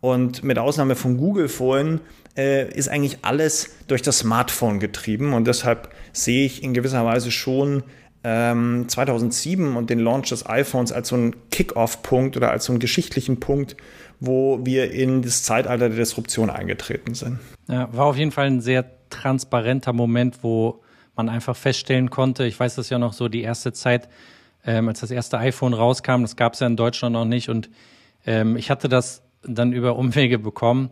Und 0.00 0.44
mit 0.44 0.58
Ausnahme 0.58 0.94
von 0.94 1.16
Google 1.16 1.48
vorhin 1.48 2.00
äh, 2.36 2.68
ist 2.72 2.88
eigentlich 2.88 3.18
alles 3.22 3.70
durch 3.86 4.02
das 4.02 4.18
Smartphone 4.18 4.80
getrieben 4.80 5.32
und 5.32 5.46
deshalb 5.46 5.90
sehe 6.12 6.46
ich 6.46 6.62
in 6.62 6.74
gewisser 6.74 7.04
Weise 7.04 7.30
schon 7.30 7.82
ähm, 8.24 8.86
2007 8.88 9.76
und 9.76 9.88
den 9.88 10.00
Launch 10.00 10.30
des 10.30 10.46
iPhones 10.46 10.92
als 10.92 11.08
so 11.08 11.16
einen 11.16 11.36
Kick-off-Punkt 11.50 12.36
oder 12.36 12.50
als 12.50 12.64
so 12.64 12.72
einen 12.72 12.80
geschichtlichen 12.80 13.40
Punkt, 13.40 13.76
wo 14.20 14.58
wir 14.64 14.90
in 14.90 15.22
das 15.22 15.42
Zeitalter 15.42 15.88
der 15.88 15.98
Disruption 15.98 16.50
eingetreten 16.50 17.14
sind. 17.14 17.38
Ja, 17.68 17.88
war 17.92 18.06
auf 18.06 18.16
jeden 18.16 18.32
Fall 18.32 18.46
ein 18.46 18.60
sehr 18.60 18.84
transparenter 19.10 19.92
Moment, 19.92 20.42
wo 20.42 20.82
man 21.14 21.28
einfach 21.28 21.56
feststellen 21.56 22.10
konnte, 22.10 22.46
ich 22.46 22.58
weiß 22.58 22.74
das 22.74 22.90
ja 22.90 22.98
noch 22.98 23.12
so, 23.12 23.28
die 23.28 23.42
erste 23.42 23.72
Zeit, 23.72 24.08
ähm, 24.66 24.88
als 24.88 25.00
das 25.00 25.10
erste 25.10 25.38
iPhone 25.38 25.72
rauskam, 25.72 26.22
das 26.22 26.36
gab 26.36 26.54
es 26.54 26.60
ja 26.60 26.66
in 26.66 26.76
Deutschland 26.76 27.12
noch 27.12 27.24
nicht 27.24 27.48
und 27.48 27.70
ähm, 28.26 28.56
ich 28.56 28.70
hatte 28.70 28.88
das 28.88 29.22
dann 29.42 29.72
über 29.72 29.96
Umwege 29.96 30.38
bekommen 30.38 30.90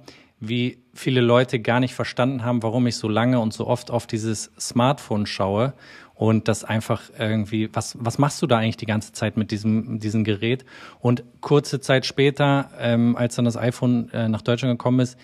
wie 0.49 0.79
viele 0.95 1.21
Leute 1.21 1.61
gar 1.61 1.81
nicht 1.81 1.95
verstanden 1.95 2.45
haben, 2.45 2.63
warum 2.63 2.87
ich 2.87 2.97
so 2.97 3.09
lange 3.09 3.41
und 3.41 3.53
so 3.53 3.67
oft 3.67 3.91
auf 3.91 4.07
dieses 4.07 4.53
Smartphone 4.59 5.27
schaue 5.27 5.75
und 6.15 6.47
das 6.49 6.65
einfach 6.65 7.03
irgendwie, 7.19 7.69
was, 7.73 7.97
was 7.99 8.19
machst 8.19 8.41
du 8.41 8.47
da 8.47 8.59
eigentlich 8.59 8.77
die 8.77 8.87
ganze 8.87 9.13
Zeit 9.13 9.37
mit 9.37 9.51
diesem, 9.51 9.99
diesem 9.99 10.25
Gerät? 10.25 10.65
Und 11.01 11.25
kurze 11.41 11.81
Zeit 11.81 12.07
später, 12.07 12.71
ähm, 12.79 13.17
als 13.17 13.35
dann 13.35 13.45
das 13.45 13.57
iPhone 13.57 14.11
äh, 14.11 14.29
nach 14.29 14.43
Deutschland 14.43 14.79
gekommen 14.79 15.01
ist, 15.01 15.19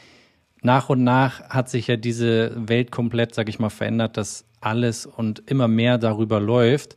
nach 0.62 0.88
und 0.90 1.04
nach 1.04 1.48
hat 1.48 1.70
sich 1.70 1.86
ja 1.86 1.96
diese 1.96 2.52
Welt 2.56 2.90
komplett, 2.90 3.34
sag 3.34 3.48
ich 3.48 3.58
mal, 3.58 3.70
verändert, 3.70 4.16
dass 4.16 4.44
alles 4.60 5.06
und 5.06 5.42
immer 5.46 5.68
mehr 5.68 5.96
darüber 5.96 6.40
läuft. 6.40 6.96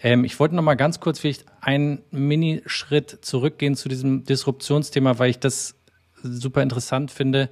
Ähm, 0.00 0.24
ich 0.24 0.38
wollte 0.38 0.54
noch 0.54 0.62
mal 0.62 0.74
ganz 0.74 1.00
kurz 1.00 1.20
vielleicht 1.20 1.46
einen 1.60 2.02
Minischritt 2.10 3.18
zurückgehen 3.22 3.76
zu 3.76 3.88
diesem 3.88 4.24
Disruptionsthema, 4.24 5.18
weil 5.18 5.30
ich 5.30 5.38
das 5.38 5.77
super 6.22 6.62
interessant 6.62 7.10
finde, 7.10 7.48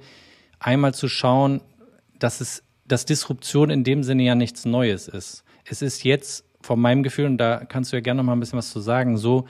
einmal 0.59 0.93
zu 0.93 1.07
schauen, 1.07 1.61
dass 2.19 2.41
es, 2.41 2.63
dass 2.85 3.05
Disruption 3.05 3.69
in 3.69 3.83
dem 3.83 4.03
Sinne 4.03 4.23
ja 4.23 4.35
nichts 4.35 4.65
Neues 4.65 5.07
ist. 5.07 5.43
Es 5.65 5.81
ist 5.81 6.03
jetzt 6.03 6.45
von 6.61 6.79
meinem 6.79 7.03
Gefühl, 7.03 7.25
und 7.25 7.37
da 7.37 7.63
kannst 7.65 7.91
du 7.91 7.97
ja 7.97 8.01
gerne 8.01 8.19
noch 8.19 8.25
mal 8.25 8.33
ein 8.33 8.39
bisschen 8.39 8.57
was 8.57 8.71
zu 8.71 8.79
sagen, 8.79 9.17
so, 9.17 9.47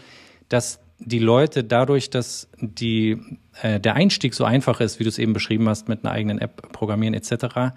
dass 0.50 0.80
die 1.00 1.20
Leute 1.20 1.64
dadurch, 1.64 2.10
dass 2.10 2.50
die, 2.60 3.18
äh, 3.62 3.80
der 3.80 3.96
Einstieg 3.96 4.34
so 4.34 4.44
einfach 4.46 4.80
ist, 4.82 5.00
wie 5.00 5.04
du 5.04 5.10
es 5.10 5.20
eben 5.20 5.34
beschrieben 5.34 5.70
hast, 5.70 5.88
mit 5.88 6.04
einer 6.04 6.14
eigenen 6.14 6.40
App 6.40 6.72
programmieren 6.72 7.14
etc., 7.14 7.74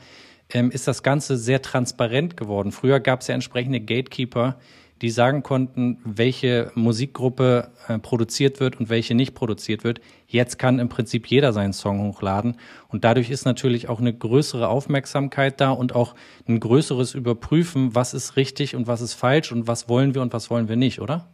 ähm, 0.53 0.71
ist 0.71 0.89
das 0.89 1.03
Ganze 1.03 1.37
sehr 1.37 1.63
transparent 1.63 2.37
geworden. 2.37 2.73
Früher 2.73 2.99
gab 2.99 3.21
es 3.21 3.29
ja 3.29 3.35
entsprechende 3.35 3.81
Gatekeeper, 3.81 4.59
die 5.02 5.11
sagen 5.11 5.42
konnten, 5.42 5.99
welche 6.04 6.71
Musikgruppe 6.75 7.71
äh, 7.88 7.99
produziert 7.99 8.61
wird 8.61 8.78
und 8.78 8.90
welche 8.90 9.14
nicht 9.14 9.35
produziert 9.35 9.83
wird. 9.83 10.00
Jetzt 10.26 10.59
kann 10.59 10.78
im 10.78 10.88
Prinzip 10.88 11.26
jeder 11.26 11.52
seinen 11.52 11.73
Song 11.73 12.00
hochladen 12.00 12.57
und 12.88 13.04
dadurch 13.04 13.30
ist 13.30 13.45
natürlich 13.45 13.88
auch 13.88 14.00
eine 14.00 14.12
größere 14.12 14.69
Aufmerksamkeit 14.69 15.61
da 15.61 15.71
und 15.71 15.95
auch 15.95 16.14
ein 16.47 16.61
größeres 16.61 17.14
Überprüfen, 17.14 17.95
was 17.95 18.14
ist 18.14 18.37
richtig 18.37 18.76
und 18.76 18.87
was 18.87 19.00
ist 19.00 19.14
falsch 19.14 19.52
und 19.52 19.66
was 19.66 19.88
wollen 19.88 20.14
wir 20.14 20.23
und 20.23 20.33
was 20.33 20.50
wollen 20.50 20.69
wir 20.69 20.76
nicht, 20.76 21.00
oder? 21.00 21.26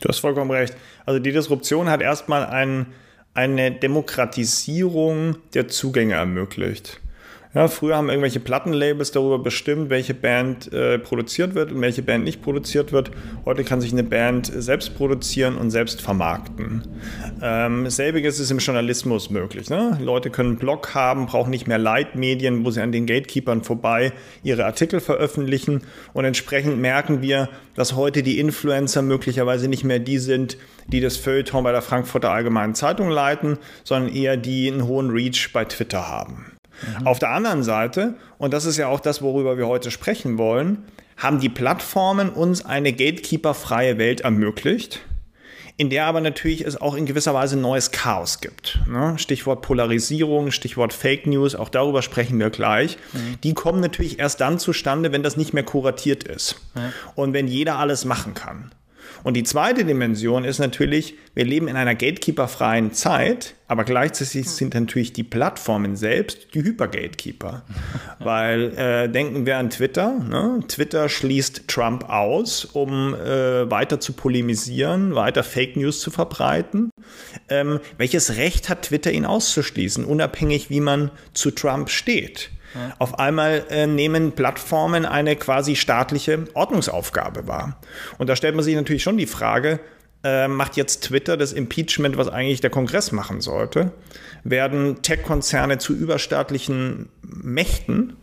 Du 0.00 0.08
hast 0.08 0.18
vollkommen 0.18 0.50
recht. 0.50 0.76
Also 1.06 1.18
die 1.18 1.32
Disruption 1.32 1.88
hat 1.88 2.02
erstmal 2.02 2.44
ein, 2.46 2.86
eine 3.32 3.72
Demokratisierung 3.72 5.36
der 5.54 5.68
Zugänge 5.68 6.14
ermöglicht. 6.14 7.00
Ja, 7.54 7.68
früher 7.68 7.96
haben 7.96 8.08
irgendwelche 8.08 8.40
Plattenlabels 8.40 9.12
darüber 9.12 9.38
bestimmt, 9.38 9.88
welche 9.88 10.12
Band 10.12 10.72
äh, 10.72 10.98
produziert 10.98 11.54
wird 11.54 11.70
und 11.70 11.80
welche 11.80 12.02
Band 12.02 12.24
nicht 12.24 12.42
produziert 12.42 12.90
wird. 12.90 13.12
Heute 13.44 13.62
kann 13.62 13.80
sich 13.80 13.92
eine 13.92 14.02
Band 14.02 14.50
selbst 14.52 14.96
produzieren 14.96 15.56
und 15.56 15.70
selbst 15.70 16.02
vermarkten. 16.02 16.82
Ähm, 17.40 17.88
selbiges 17.88 18.40
ist 18.40 18.50
im 18.50 18.58
Journalismus 18.58 19.30
möglich. 19.30 19.70
Ne? 19.70 19.96
Leute 20.02 20.30
können 20.30 20.50
einen 20.50 20.58
Blog 20.58 20.96
haben, 20.96 21.26
brauchen 21.26 21.50
nicht 21.50 21.68
mehr 21.68 21.78
Leitmedien, 21.78 22.64
wo 22.64 22.72
sie 22.72 22.80
an 22.80 22.90
den 22.90 23.06
Gatekeepern 23.06 23.62
vorbei 23.62 24.12
ihre 24.42 24.64
Artikel 24.64 24.98
veröffentlichen. 24.98 25.82
Und 26.12 26.24
entsprechend 26.24 26.80
merken 26.80 27.22
wir, 27.22 27.48
dass 27.76 27.94
heute 27.94 28.24
die 28.24 28.40
Influencer 28.40 29.02
möglicherweise 29.02 29.68
nicht 29.68 29.84
mehr 29.84 30.00
die 30.00 30.18
sind, 30.18 30.58
die 30.88 31.00
das 31.00 31.16
Feuilleton 31.16 31.62
bei 31.62 31.70
der 31.70 31.82
Frankfurter 31.82 32.32
Allgemeinen 32.32 32.74
Zeitung 32.74 33.10
leiten, 33.10 33.58
sondern 33.84 34.12
eher 34.12 34.36
die 34.36 34.72
einen 34.72 34.88
hohen 34.88 35.10
Reach 35.10 35.52
bei 35.52 35.64
Twitter 35.64 36.08
haben. 36.08 36.53
Mhm. 37.00 37.06
Auf 37.06 37.18
der 37.18 37.30
anderen 37.30 37.62
Seite, 37.62 38.14
und 38.38 38.52
das 38.52 38.64
ist 38.64 38.76
ja 38.76 38.88
auch 38.88 39.00
das, 39.00 39.22
worüber 39.22 39.56
wir 39.56 39.66
heute 39.66 39.90
sprechen 39.90 40.38
wollen, 40.38 40.84
haben 41.16 41.40
die 41.40 41.48
Plattformen 41.48 42.30
uns 42.30 42.64
eine 42.64 42.92
gatekeeper-freie 42.92 43.98
Welt 43.98 44.22
ermöglicht 44.22 45.00
in 45.76 45.90
der 45.90 46.06
aber 46.06 46.20
natürlich 46.20 46.64
es 46.64 46.80
auch 46.80 46.94
in 46.94 47.04
gewisser 47.04 47.34
Weise 47.34 47.56
neues 47.56 47.90
Chaos 47.90 48.40
gibt. 48.40 48.78
Ne? 48.86 49.14
Stichwort 49.18 49.62
Polarisierung, 49.62 50.52
Stichwort 50.52 50.92
Fake 50.92 51.26
News, 51.26 51.54
auch 51.56 51.68
darüber 51.68 52.02
sprechen 52.02 52.38
wir 52.38 52.50
gleich. 52.50 52.96
Mhm. 53.12 53.40
Die 53.42 53.54
kommen 53.54 53.80
natürlich 53.80 54.18
erst 54.20 54.40
dann 54.40 54.58
zustande, 54.58 55.10
wenn 55.10 55.24
das 55.24 55.36
nicht 55.36 55.52
mehr 55.52 55.64
kuratiert 55.64 56.24
ist 56.24 56.60
ja. 56.76 56.92
und 57.16 57.32
wenn 57.32 57.48
jeder 57.48 57.78
alles 57.78 58.04
machen 58.04 58.34
kann. 58.34 58.70
Und 59.24 59.34
die 59.34 59.42
zweite 59.42 59.86
Dimension 59.86 60.44
ist 60.44 60.58
natürlich, 60.58 61.14
wir 61.34 61.46
leben 61.46 61.66
in 61.66 61.76
einer 61.76 61.94
gatekeeper-freien 61.94 62.92
Zeit, 62.92 63.54
aber 63.66 63.84
gleichzeitig 63.84 64.48
sind 64.50 64.74
natürlich 64.74 65.14
die 65.14 65.22
Plattformen 65.22 65.96
selbst 65.96 66.54
die 66.54 66.62
Hyper-Gatekeeper. 66.62 67.62
Weil 68.18 68.76
äh, 68.76 69.08
denken 69.08 69.46
wir 69.46 69.56
an 69.56 69.70
Twitter. 69.70 70.18
Ne? 70.18 70.60
Twitter 70.68 71.08
schließt 71.08 71.66
Trump 71.68 72.08
aus, 72.10 72.66
um 72.66 73.14
äh, 73.14 73.70
weiter 73.70 73.98
zu 73.98 74.12
polemisieren, 74.12 75.14
weiter 75.14 75.42
Fake 75.42 75.76
News 75.76 76.00
zu 76.00 76.10
verbreiten. 76.10 76.90
Ähm, 77.48 77.80
welches 77.96 78.36
Recht 78.36 78.68
hat 78.68 78.82
Twitter, 78.82 79.10
ihn 79.10 79.24
auszuschließen, 79.24 80.04
unabhängig 80.04 80.68
wie 80.68 80.80
man 80.80 81.10
zu 81.32 81.50
Trump 81.50 81.88
steht? 81.88 82.50
Auf 82.98 83.18
einmal 83.18 83.64
äh, 83.70 83.86
nehmen 83.86 84.32
Plattformen 84.32 85.06
eine 85.06 85.36
quasi 85.36 85.76
staatliche 85.76 86.44
Ordnungsaufgabe 86.54 87.46
wahr. 87.46 87.80
Und 88.18 88.28
da 88.28 88.36
stellt 88.36 88.54
man 88.54 88.64
sich 88.64 88.74
natürlich 88.74 89.02
schon 89.02 89.16
die 89.16 89.26
Frage, 89.26 89.80
äh, 90.24 90.48
macht 90.48 90.76
jetzt 90.76 91.04
Twitter 91.04 91.36
das 91.36 91.52
Impeachment, 91.52 92.16
was 92.16 92.28
eigentlich 92.28 92.60
der 92.60 92.70
Kongress 92.70 93.12
machen 93.12 93.40
sollte? 93.40 93.92
Werden 94.42 95.02
Tech-Konzerne 95.02 95.78
zu 95.78 95.94
überstaatlichen 95.94 97.10
Mächten? 97.22 98.16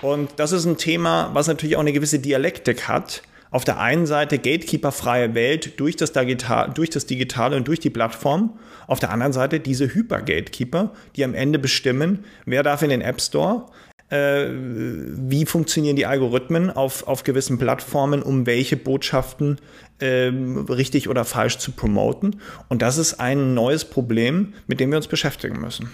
Und 0.00 0.30
das 0.36 0.52
ist 0.52 0.64
ein 0.64 0.78
Thema, 0.78 1.30
was 1.32 1.46
natürlich 1.46 1.76
auch 1.76 1.80
eine 1.80 1.92
gewisse 1.92 2.18
Dialektik 2.18 2.88
hat. 2.88 3.22
Auf 3.50 3.64
der 3.64 3.78
einen 3.78 4.06
Seite 4.06 4.38
Gatekeeper-freie 4.38 5.34
Welt 5.34 5.78
durch 5.78 5.94
das, 5.96 6.12
Digital, 6.12 6.70
durch 6.74 6.88
das 6.88 7.04
Digitale 7.04 7.54
und 7.56 7.68
durch 7.68 7.80
die 7.80 7.90
Plattform. 7.90 8.58
Auf 8.86 8.98
der 8.98 9.10
anderen 9.10 9.34
Seite 9.34 9.60
diese 9.60 9.94
Hyper-Gatekeeper, 9.94 10.92
die 11.16 11.24
am 11.24 11.34
Ende 11.34 11.58
bestimmen, 11.58 12.24
wer 12.46 12.62
darf 12.62 12.82
in 12.82 12.88
den 12.88 13.02
App 13.02 13.20
Store, 13.20 13.66
äh, 14.12 14.50
wie 14.52 15.46
funktionieren 15.46 15.96
die 15.96 16.04
Algorithmen 16.04 16.68
auf, 16.68 17.08
auf 17.08 17.24
gewissen 17.24 17.56
Plattformen, 17.56 18.22
um 18.22 18.44
welche 18.44 18.76
Botschaften 18.76 19.58
äh, 20.00 20.30
richtig 20.68 21.08
oder 21.08 21.24
falsch 21.24 21.56
zu 21.56 21.72
promoten. 21.72 22.36
Und 22.68 22.82
das 22.82 22.98
ist 22.98 23.14
ein 23.14 23.54
neues 23.54 23.86
Problem, 23.86 24.52
mit 24.66 24.80
dem 24.80 24.90
wir 24.90 24.98
uns 24.98 25.08
beschäftigen 25.08 25.60
müssen. 25.60 25.88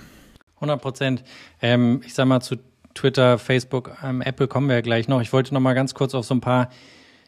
100 0.57 0.83
Prozent. 0.83 1.25
Ähm, 1.63 2.03
ich 2.05 2.15
sage 2.15 2.29
mal 2.29 2.41
zu 2.41 2.57
Twitter, 2.95 3.39
Facebook, 3.39 3.97
ähm, 4.03 4.21
Apple 4.21 4.49
kommen 4.49 4.67
wir 4.67 4.75
ja 4.75 4.81
gleich 4.81 5.07
noch. 5.07 5.21
Ich 5.21 5.33
wollte 5.33 5.55
noch 5.55 5.61
mal 5.61 5.75
ganz 5.75 5.95
kurz 5.95 6.13
auf 6.17 6.25
so 6.25 6.35
ein 6.35 6.41
paar 6.41 6.71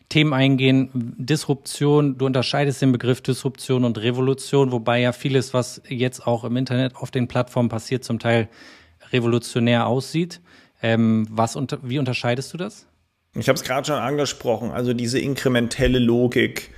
Themen 0.09 0.32
eingehen. 0.32 0.90
Disruption, 0.92 2.18
du 2.18 2.26
unterscheidest 2.26 2.82
den 2.82 2.90
Begriff 2.90 3.20
Disruption 3.20 3.85
und 3.85 3.97
Revolution, 3.99 4.73
wobei 4.73 5.00
ja 5.00 5.12
vieles, 5.12 5.54
was 5.54 5.82
jetzt 5.87 6.26
auch 6.26 6.42
im 6.42 6.56
Internet 6.56 6.97
auf 6.97 7.12
den 7.12 7.28
Plattformen 7.28 7.68
passiert, 7.68 8.02
zum 8.02 8.18
Teil 8.18 8.49
revolutionär 9.12 9.87
aussieht. 9.87 10.40
Ähm, 10.82 11.26
was 11.30 11.56
unter, 11.56 11.78
wie 11.82 11.99
unterscheidest 11.99 12.52
du 12.52 12.56
das? 12.56 12.87
Ich 13.34 13.49
habe 13.49 13.56
es 13.56 13.62
gerade 13.62 13.87
schon 13.87 13.99
angesprochen, 13.99 14.70
also 14.72 14.92
diese 14.92 15.20
inkrementelle 15.20 16.00
Logik, 16.00 16.70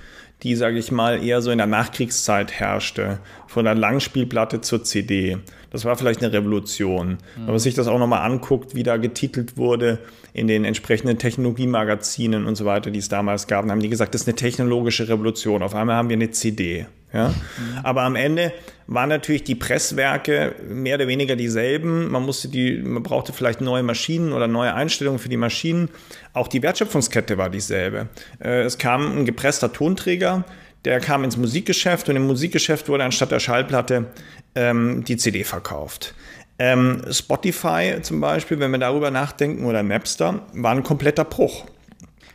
die, 0.43 0.55
sage 0.55 0.77
ich 0.77 0.91
mal, 0.91 1.23
eher 1.23 1.41
so 1.41 1.51
in 1.51 1.57
der 1.57 1.67
Nachkriegszeit 1.67 2.51
herrschte, 2.51 3.19
von 3.47 3.65
der 3.65 3.75
Langspielplatte 3.75 4.61
zur 4.61 4.83
CD. 4.83 5.37
Das 5.71 5.85
war 5.85 5.95
vielleicht 5.95 6.21
eine 6.21 6.33
Revolution. 6.33 7.11
Mhm. 7.11 7.17
Wenn 7.37 7.45
man 7.45 7.59
sich 7.59 7.73
das 7.73 7.87
auch 7.87 7.97
nochmal 7.97 8.29
anguckt, 8.29 8.75
wie 8.75 8.83
da 8.83 8.97
getitelt 8.97 9.57
wurde 9.57 9.99
in 10.33 10.47
den 10.47 10.65
entsprechenden 10.65 11.17
Technologiemagazinen 11.17 12.45
und 12.45 12.55
so 12.55 12.65
weiter, 12.65 12.91
die 12.91 12.99
es 12.99 13.09
damals 13.09 13.47
gab, 13.47 13.63
dann 13.63 13.71
haben 13.71 13.79
die 13.79 13.89
gesagt, 13.89 14.13
das 14.13 14.21
ist 14.21 14.27
eine 14.27 14.35
technologische 14.35 15.07
Revolution. 15.07 15.63
Auf 15.63 15.73
einmal 15.73 15.95
haben 15.95 16.09
wir 16.09 16.17
eine 16.17 16.31
CD. 16.31 16.85
Ja? 17.13 17.29
Mhm. 17.29 17.79
Aber 17.83 18.01
am 18.01 18.15
Ende 18.15 18.51
waren 18.87 19.09
natürlich 19.09 19.43
die 19.43 19.55
Presswerke 19.55 20.55
mehr 20.67 20.95
oder 20.95 21.07
weniger 21.07 21.35
dieselben. 21.35 22.11
Man 22.11 22.23
musste 22.23 22.49
die, 22.49 22.77
man 22.77 23.03
brauchte 23.03 23.31
vielleicht 23.31 23.61
neue 23.61 23.83
Maschinen 23.83 24.33
oder 24.33 24.47
neue 24.47 24.73
Einstellungen 24.73 25.19
für 25.19 25.29
die 25.29 25.37
Maschinen. 25.37 25.89
Auch 26.33 26.47
die 26.47 26.61
Wertschöpfungskette 26.61 27.37
war 27.37 27.49
dieselbe. 27.49 28.09
Äh, 28.43 28.63
es 28.63 28.77
kam 28.77 29.19
ein 29.19 29.25
gepresster 29.25 29.71
Tonträger, 29.71 30.43
der 30.85 30.99
kam 30.99 31.23
ins 31.23 31.37
Musikgeschäft 31.37 32.09
und 32.09 32.15
im 32.17 32.27
Musikgeschäft 32.27 32.89
wurde 32.89 33.05
anstatt 33.05 33.31
der 33.31 33.39
Schallplatte 33.39 34.07
ähm, 34.55 35.03
die 35.05 35.15
CD 35.15 35.43
verkauft. 35.43 36.13
Ähm, 36.59 37.01
Spotify 37.09 37.97
zum 38.01 38.19
Beispiel, 38.19 38.59
wenn 38.59 38.71
wir 38.71 38.77
darüber 38.77 39.09
nachdenken, 39.11 39.65
oder 39.65 39.81
Napster, 39.81 40.41
war 40.53 40.71
ein 40.71 40.83
kompletter 40.83 41.25
Bruch. 41.25 41.65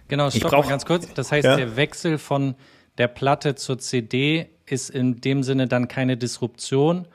Genau, 0.08 0.30
stopp 0.30 0.42
ich 0.42 0.48
brauch, 0.48 0.64
mal 0.64 0.70
ganz 0.70 0.86
kurz. 0.86 1.06
Das 1.14 1.30
heißt, 1.30 1.44
ja? 1.44 1.56
der 1.56 1.76
Wechsel 1.76 2.18
von 2.18 2.54
der 2.98 3.08
Platte 3.08 3.54
zur 3.54 3.78
CD 3.78 4.48
ist 4.66 4.90
in 4.90 5.20
dem 5.20 5.42
Sinne 5.42 5.66
dann 5.66 5.88
keine 5.88 6.16
Disruption, 6.16 7.06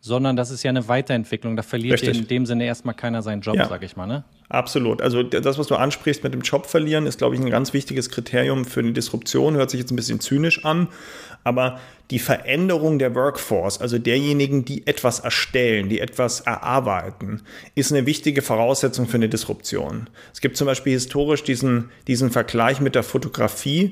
sondern 0.00 0.34
das 0.34 0.50
ist 0.50 0.64
ja 0.64 0.70
eine 0.70 0.88
Weiterentwicklung. 0.88 1.56
Da 1.56 1.62
verliert 1.62 2.02
in 2.02 2.26
dem 2.26 2.44
Sinne 2.44 2.64
erstmal 2.64 2.94
keiner 2.94 3.22
seinen 3.22 3.40
Job, 3.40 3.54
ja. 3.54 3.68
sag 3.68 3.84
ich 3.84 3.96
mal. 3.96 4.06
Ne? 4.06 4.24
Absolut. 4.48 5.00
Also 5.00 5.22
das, 5.22 5.58
was 5.58 5.68
du 5.68 5.76
ansprichst 5.76 6.24
mit 6.24 6.34
dem 6.34 6.40
Job 6.40 6.66
verlieren, 6.66 7.06
ist, 7.06 7.18
glaube 7.18 7.36
ich, 7.36 7.40
ein 7.40 7.50
ganz 7.50 7.72
wichtiges 7.72 8.10
Kriterium 8.10 8.64
für 8.64 8.80
eine 8.80 8.92
Disruption. 8.92 9.54
Hört 9.54 9.70
sich 9.70 9.78
jetzt 9.78 9.92
ein 9.92 9.96
bisschen 9.96 10.18
zynisch 10.18 10.64
an, 10.64 10.88
aber 11.44 11.78
die 12.10 12.18
Veränderung 12.18 12.98
der 12.98 13.14
Workforce, 13.14 13.80
also 13.80 13.98
derjenigen, 13.98 14.64
die 14.64 14.86
etwas 14.86 15.20
erstellen, 15.20 15.88
die 15.88 16.00
etwas 16.00 16.40
erarbeiten, 16.40 17.42
ist 17.74 17.92
eine 17.92 18.04
wichtige 18.04 18.42
Voraussetzung 18.42 19.06
für 19.06 19.18
eine 19.18 19.28
Disruption. 19.28 20.10
Es 20.34 20.40
gibt 20.40 20.56
zum 20.56 20.66
Beispiel 20.66 20.94
historisch 20.94 21.44
diesen, 21.44 21.90
diesen 22.08 22.30
Vergleich 22.30 22.80
mit 22.80 22.96
der 22.96 23.04
Fotografie. 23.04 23.90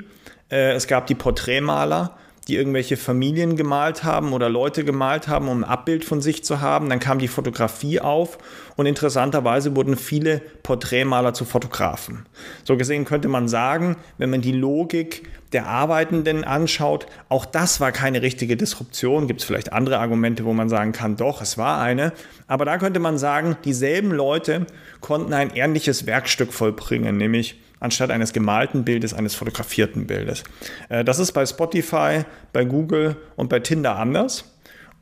Äh, 0.50 0.72
es 0.72 0.86
gab 0.86 1.06
die 1.06 1.14
Porträtmaler, 1.14 2.16
die 2.48 2.56
irgendwelche 2.56 2.96
Familien 2.96 3.54
gemalt 3.56 4.02
haben 4.02 4.32
oder 4.32 4.48
Leute 4.48 4.84
gemalt 4.84 5.28
haben, 5.28 5.48
um 5.48 5.60
ein 5.60 5.64
Abbild 5.64 6.04
von 6.04 6.20
sich 6.20 6.42
zu 6.42 6.60
haben. 6.60 6.88
Dann 6.88 6.98
kam 6.98 7.18
die 7.18 7.28
Fotografie 7.28 8.00
auf 8.00 8.38
und 8.76 8.86
interessanterweise 8.86 9.76
wurden 9.76 9.96
viele 9.96 10.40
Porträtmaler 10.62 11.32
zu 11.32 11.44
Fotografen. 11.44 12.26
So 12.64 12.76
gesehen 12.76 13.04
könnte 13.04 13.28
man 13.28 13.46
sagen, 13.46 13.96
wenn 14.18 14.30
man 14.30 14.40
die 14.40 14.52
Logik 14.52 15.28
der 15.52 15.66
Arbeitenden 15.66 16.42
anschaut, 16.44 17.06
auch 17.28 17.44
das 17.44 17.80
war 17.80 17.92
keine 17.92 18.22
richtige 18.22 18.56
Disruption. 18.56 19.26
Gibt 19.26 19.40
es 19.40 19.46
vielleicht 19.46 19.72
andere 19.72 19.98
Argumente, 19.98 20.44
wo 20.44 20.52
man 20.52 20.68
sagen 20.68 20.92
kann, 20.92 21.16
doch, 21.16 21.42
es 21.42 21.58
war 21.58 21.80
eine. 21.80 22.12
Aber 22.46 22.64
da 22.64 22.78
könnte 22.78 23.00
man 23.00 23.18
sagen, 23.18 23.56
dieselben 23.64 24.10
Leute 24.10 24.66
konnten 25.00 25.34
ein 25.34 25.50
ähnliches 25.54 26.06
Werkstück 26.06 26.52
vollbringen, 26.52 27.16
nämlich 27.16 27.60
anstatt 27.80 28.10
eines 28.10 28.32
gemalten 28.32 28.84
Bildes 28.84 29.14
eines 29.14 29.34
fotografierten 29.34 30.06
Bildes. 30.06 30.44
Äh, 30.88 31.04
das 31.04 31.18
ist 31.18 31.32
bei 31.32 31.44
Spotify, 31.44 32.24
bei 32.52 32.64
Google 32.64 33.16
und 33.36 33.48
bei 33.48 33.58
Tinder 33.60 33.96
anders. 33.96 34.44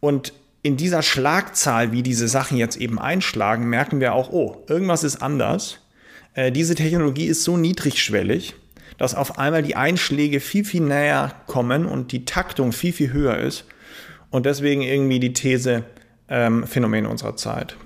Und 0.00 0.32
in 0.62 0.76
dieser 0.76 1.02
Schlagzahl, 1.02 1.92
wie 1.92 2.02
diese 2.02 2.28
Sachen 2.28 2.56
jetzt 2.56 2.76
eben 2.76 2.98
einschlagen, 2.98 3.68
merken 3.68 4.00
wir 4.00 4.14
auch, 4.14 4.32
oh, 4.32 4.64
irgendwas 4.68 5.04
ist 5.04 5.16
anders. 5.22 5.80
Äh, 6.34 6.52
diese 6.52 6.74
Technologie 6.74 7.26
ist 7.26 7.44
so 7.44 7.56
niedrigschwellig, 7.56 8.54
dass 8.96 9.14
auf 9.14 9.38
einmal 9.38 9.62
die 9.62 9.76
Einschläge 9.76 10.40
viel, 10.40 10.64
viel 10.64 10.82
näher 10.82 11.32
kommen 11.46 11.86
und 11.86 12.12
die 12.12 12.24
Taktung 12.24 12.72
viel, 12.72 12.92
viel 12.92 13.12
höher 13.12 13.38
ist. 13.38 13.64
Und 14.30 14.46
deswegen 14.46 14.82
irgendwie 14.82 15.20
die 15.20 15.32
These 15.32 15.84
ähm, 16.28 16.66
Phänomen 16.66 17.06
unserer 17.06 17.36
Zeit. 17.36 17.76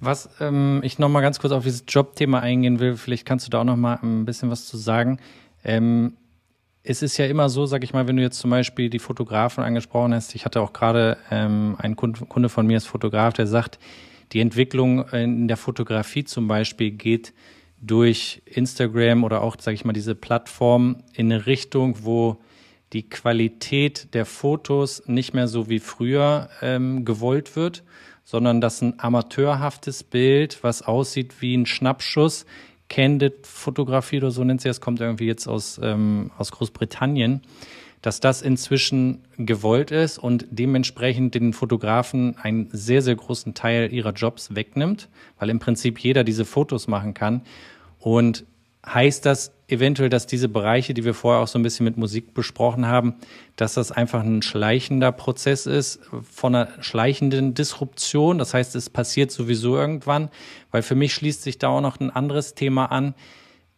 Was 0.00 0.28
ähm, 0.40 0.80
ich 0.82 0.98
noch 0.98 1.08
mal 1.08 1.22
ganz 1.22 1.38
kurz 1.38 1.52
auf 1.52 1.64
dieses 1.64 1.84
Jobthema 1.88 2.40
eingehen 2.40 2.80
will, 2.80 2.96
vielleicht 2.96 3.26
kannst 3.26 3.46
du 3.46 3.50
da 3.50 3.60
auch 3.60 3.64
noch 3.64 3.76
mal 3.76 3.98
ein 4.02 4.24
bisschen 4.24 4.50
was 4.50 4.66
zu 4.66 4.76
sagen. 4.76 5.18
Ähm, 5.64 6.16
es 6.82 7.02
ist 7.02 7.16
ja 7.16 7.26
immer 7.26 7.48
so, 7.48 7.66
sag 7.66 7.82
ich 7.82 7.92
mal, 7.92 8.06
wenn 8.06 8.16
du 8.16 8.22
jetzt 8.22 8.38
zum 8.38 8.50
Beispiel 8.50 8.90
die 8.90 8.98
Fotografen 8.98 9.64
angesprochen 9.64 10.14
hast, 10.14 10.34
ich 10.34 10.44
hatte 10.44 10.60
auch 10.60 10.72
gerade 10.72 11.16
ähm, 11.30 11.76
einen 11.78 11.96
Kunde 11.96 12.48
von 12.48 12.66
mir 12.66 12.76
ist 12.76 12.86
Fotograf, 12.86 13.34
der 13.34 13.46
sagt, 13.46 13.78
die 14.32 14.40
Entwicklung 14.40 15.08
in 15.08 15.48
der 15.48 15.56
Fotografie 15.56 16.24
zum 16.24 16.46
Beispiel 16.48 16.90
geht 16.92 17.32
durch 17.80 18.42
Instagram 18.46 19.24
oder 19.24 19.42
auch, 19.42 19.56
sag 19.58 19.74
ich 19.74 19.84
mal, 19.84 19.92
diese 19.92 20.14
Plattform 20.14 21.02
in 21.14 21.32
eine 21.32 21.46
Richtung, 21.46 22.04
wo 22.04 22.38
die 22.92 23.08
Qualität 23.08 24.14
der 24.14 24.24
Fotos 24.24 25.02
nicht 25.06 25.34
mehr 25.34 25.48
so 25.48 25.68
wie 25.68 25.80
früher 25.80 26.48
ähm, 26.62 27.04
gewollt 27.04 27.56
wird, 27.56 27.82
sondern 28.26 28.60
dass 28.60 28.82
ein 28.82 28.98
amateurhaftes 28.98 30.02
Bild, 30.02 30.58
was 30.62 30.82
aussieht 30.82 31.40
wie 31.40 31.56
ein 31.56 31.64
Schnappschuss, 31.64 32.44
Candid-Fotografie 32.88 34.18
oder 34.18 34.32
so 34.32 34.42
nennt 34.42 34.60
sie 34.60 34.68
das, 34.68 34.80
kommt 34.80 35.00
irgendwie 35.00 35.26
jetzt 35.26 35.46
aus, 35.46 35.80
ähm, 35.82 36.32
aus 36.36 36.50
Großbritannien, 36.50 37.40
dass 38.02 38.18
das 38.18 38.42
inzwischen 38.42 39.22
gewollt 39.38 39.92
ist 39.92 40.18
und 40.18 40.46
dementsprechend 40.50 41.36
den 41.36 41.52
Fotografen 41.52 42.36
einen 42.36 42.68
sehr, 42.72 43.00
sehr 43.00 43.14
großen 43.14 43.54
Teil 43.54 43.92
ihrer 43.92 44.12
Jobs 44.12 44.56
wegnimmt, 44.56 45.08
weil 45.38 45.48
im 45.48 45.60
Prinzip 45.60 46.00
jeder 46.00 46.24
diese 46.24 46.44
Fotos 46.44 46.88
machen 46.88 47.14
kann. 47.14 47.42
Und 48.00 48.44
heißt 48.86 49.26
das 49.26 49.52
eventuell, 49.68 50.08
dass 50.08 50.26
diese 50.26 50.48
Bereiche, 50.48 50.94
die 50.94 51.04
wir 51.04 51.14
vorher 51.14 51.42
auch 51.42 51.48
so 51.48 51.58
ein 51.58 51.62
bisschen 51.62 51.84
mit 51.84 51.96
Musik 51.96 52.34
besprochen 52.34 52.86
haben, 52.86 53.16
dass 53.56 53.74
das 53.74 53.90
einfach 53.90 54.22
ein 54.22 54.42
schleichender 54.42 55.10
Prozess 55.10 55.66
ist 55.66 56.00
von 56.22 56.54
einer 56.54 56.68
schleichenden 56.80 57.54
Disruption. 57.54 58.38
Das 58.38 58.54
heißt, 58.54 58.76
es 58.76 58.90
passiert 58.90 59.32
sowieso 59.32 59.76
irgendwann, 59.76 60.30
weil 60.70 60.82
für 60.82 60.94
mich 60.94 61.14
schließt 61.14 61.42
sich 61.42 61.58
da 61.58 61.68
auch 61.68 61.80
noch 61.80 61.98
ein 61.98 62.10
anderes 62.10 62.54
Thema 62.54 62.86
an. 62.86 63.14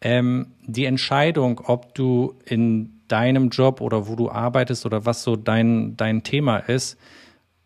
Ähm, 0.01 0.53
die 0.67 0.85
Entscheidung, 0.85 1.61
ob 1.65 1.95
du 1.95 2.35
in 2.45 3.01
deinem 3.09 3.49
Job 3.49 3.81
oder 3.81 4.09
wo 4.09 4.15
du 4.15 4.31
arbeitest 4.31 4.85
oder 4.85 5.07
was 5.07 5.23
so 5.23 5.37
dein, 5.37 5.97
dein 5.97 6.23
Thema 6.23 6.59
ist, 6.59 6.99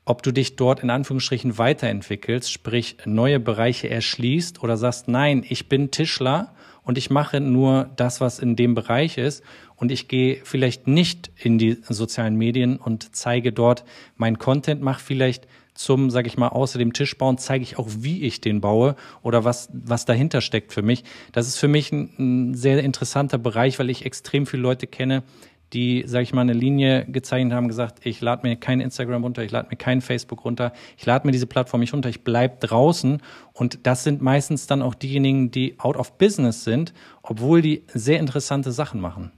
ob 0.04 0.22
du 0.22 0.32
dich 0.32 0.56
dort 0.56 0.80
in 0.82 0.90
Anführungsstrichen 0.90 1.58
weiterentwickelst, 1.58 2.50
sprich 2.50 2.96
neue 3.04 3.38
Bereiche 3.38 3.90
erschließt 3.90 4.62
oder 4.62 4.76
sagst, 4.76 5.08
nein, 5.08 5.44
ich 5.48 5.68
bin 5.68 5.90
Tischler 5.90 6.54
und 6.84 6.98
ich 6.98 7.10
mache 7.10 7.40
nur 7.40 7.90
das, 7.96 8.20
was 8.20 8.38
in 8.38 8.56
dem 8.56 8.74
Bereich 8.74 9.18
ist 9.18 9.42
und 9.76 9.90
ich 9.90 10.08
gehe 10.08 10.40
vielleicht 10.44 10.86
nicht 10.86 11.30
in 11.36 11.58
die 11.58 11.78
sozialen 11.88 12.36
Medien 12.36 12.76
und 12.76 13.14
zeige 13.14 13.52
dort 13.52 13.84
mein 14.16 14.38
Content, 14.38 14.82
mache 14.82 15.00
vielleicht 15.00 15.46
zum, 15.74 16.10
sage 16.10 16.26
ich 16.26 16.36
mal, 16.36 16.48
außer 16.48 16.78
dem 16.78 16.92
Tisch 16.92 17.16
bauen, 17.16 17.38
zeige 17.38 17.62
ich 17.62 17.78
auch, 17.78 17.88
wie 17.98 18.22
ich 18.22 18.40
den 18.40 18.60
baue 18.60 18.94
oder 19.22 19.44
was, 19.44 19.70
was 19.72 20.04
dahinter 20.04 20.40
steckt 20.40 20.72
für 20.72 20.82
mich. 20.82 21.02
Das 21.32 21.48
ist 21.48 21.58
für 21.58 21.68
mich 21.68 21.92
ein, 21.92 22.10
ein 22.18 22.54
sehr 22.54 22.82
interessanter 22.82 23.38
Bereich, 23.38 23.78
weil 23.78 23.88
ich 23.88 24.04
extrem 24.04 24.46
viele 24.46 24.62
Leute 24.62 24.86
kenne, 24.86 25.22
die, 25.72 26.04
sage 26.06 26.24
ich 26.24 26.32
mal, 26.32 26.42
eine 26.42 26.52
Linie 26.52 27.06
gezeichnet 27.06 27.52
haben, 27.52 27.68
gesagt, 27.68 28.00
ich 28.04 28.20
lade 28.20 28.46
mir 28.46 28.56
kein 28.56 28.80
Instagram 28.80 29.22
runter, 29.22 29.42
ich 29.42 29.50
lade 29.50 29.68
mir 29.70 29.76
kein 29.76 30.00
Facebook 30.00 30.44
runter, 30.44 30.72
ich 30.96 31.06
lade 31.06 31.26
mir 31.26 31.32
diese 31.32 31.46
Plattform 31.46 31.80
nicht 31.80 31.92
runter, 31.92 32.08
ich 32.08 32.24
bleib 32.24 32.60
draußen. 32.60 33.22
Und 33.52 33.86
das 33.86 34.04
sind 34.04 34.20
meistens 34.22 34.66
dann 34.66 34.82
auch 34.82 34.94
diejenigen, 34.94 35.50
die 35.50 35.78
out 35.78 35.96
of 35.96 36.18
business 36.18 36.64
sind, 36.64 36.92
obwohl 37.22 37.62
die 37.62 37.84
sehr 37.92 38.18
interessante 38.18 38.72
Sachen 38.72 39.00
machen. 39.00 39.32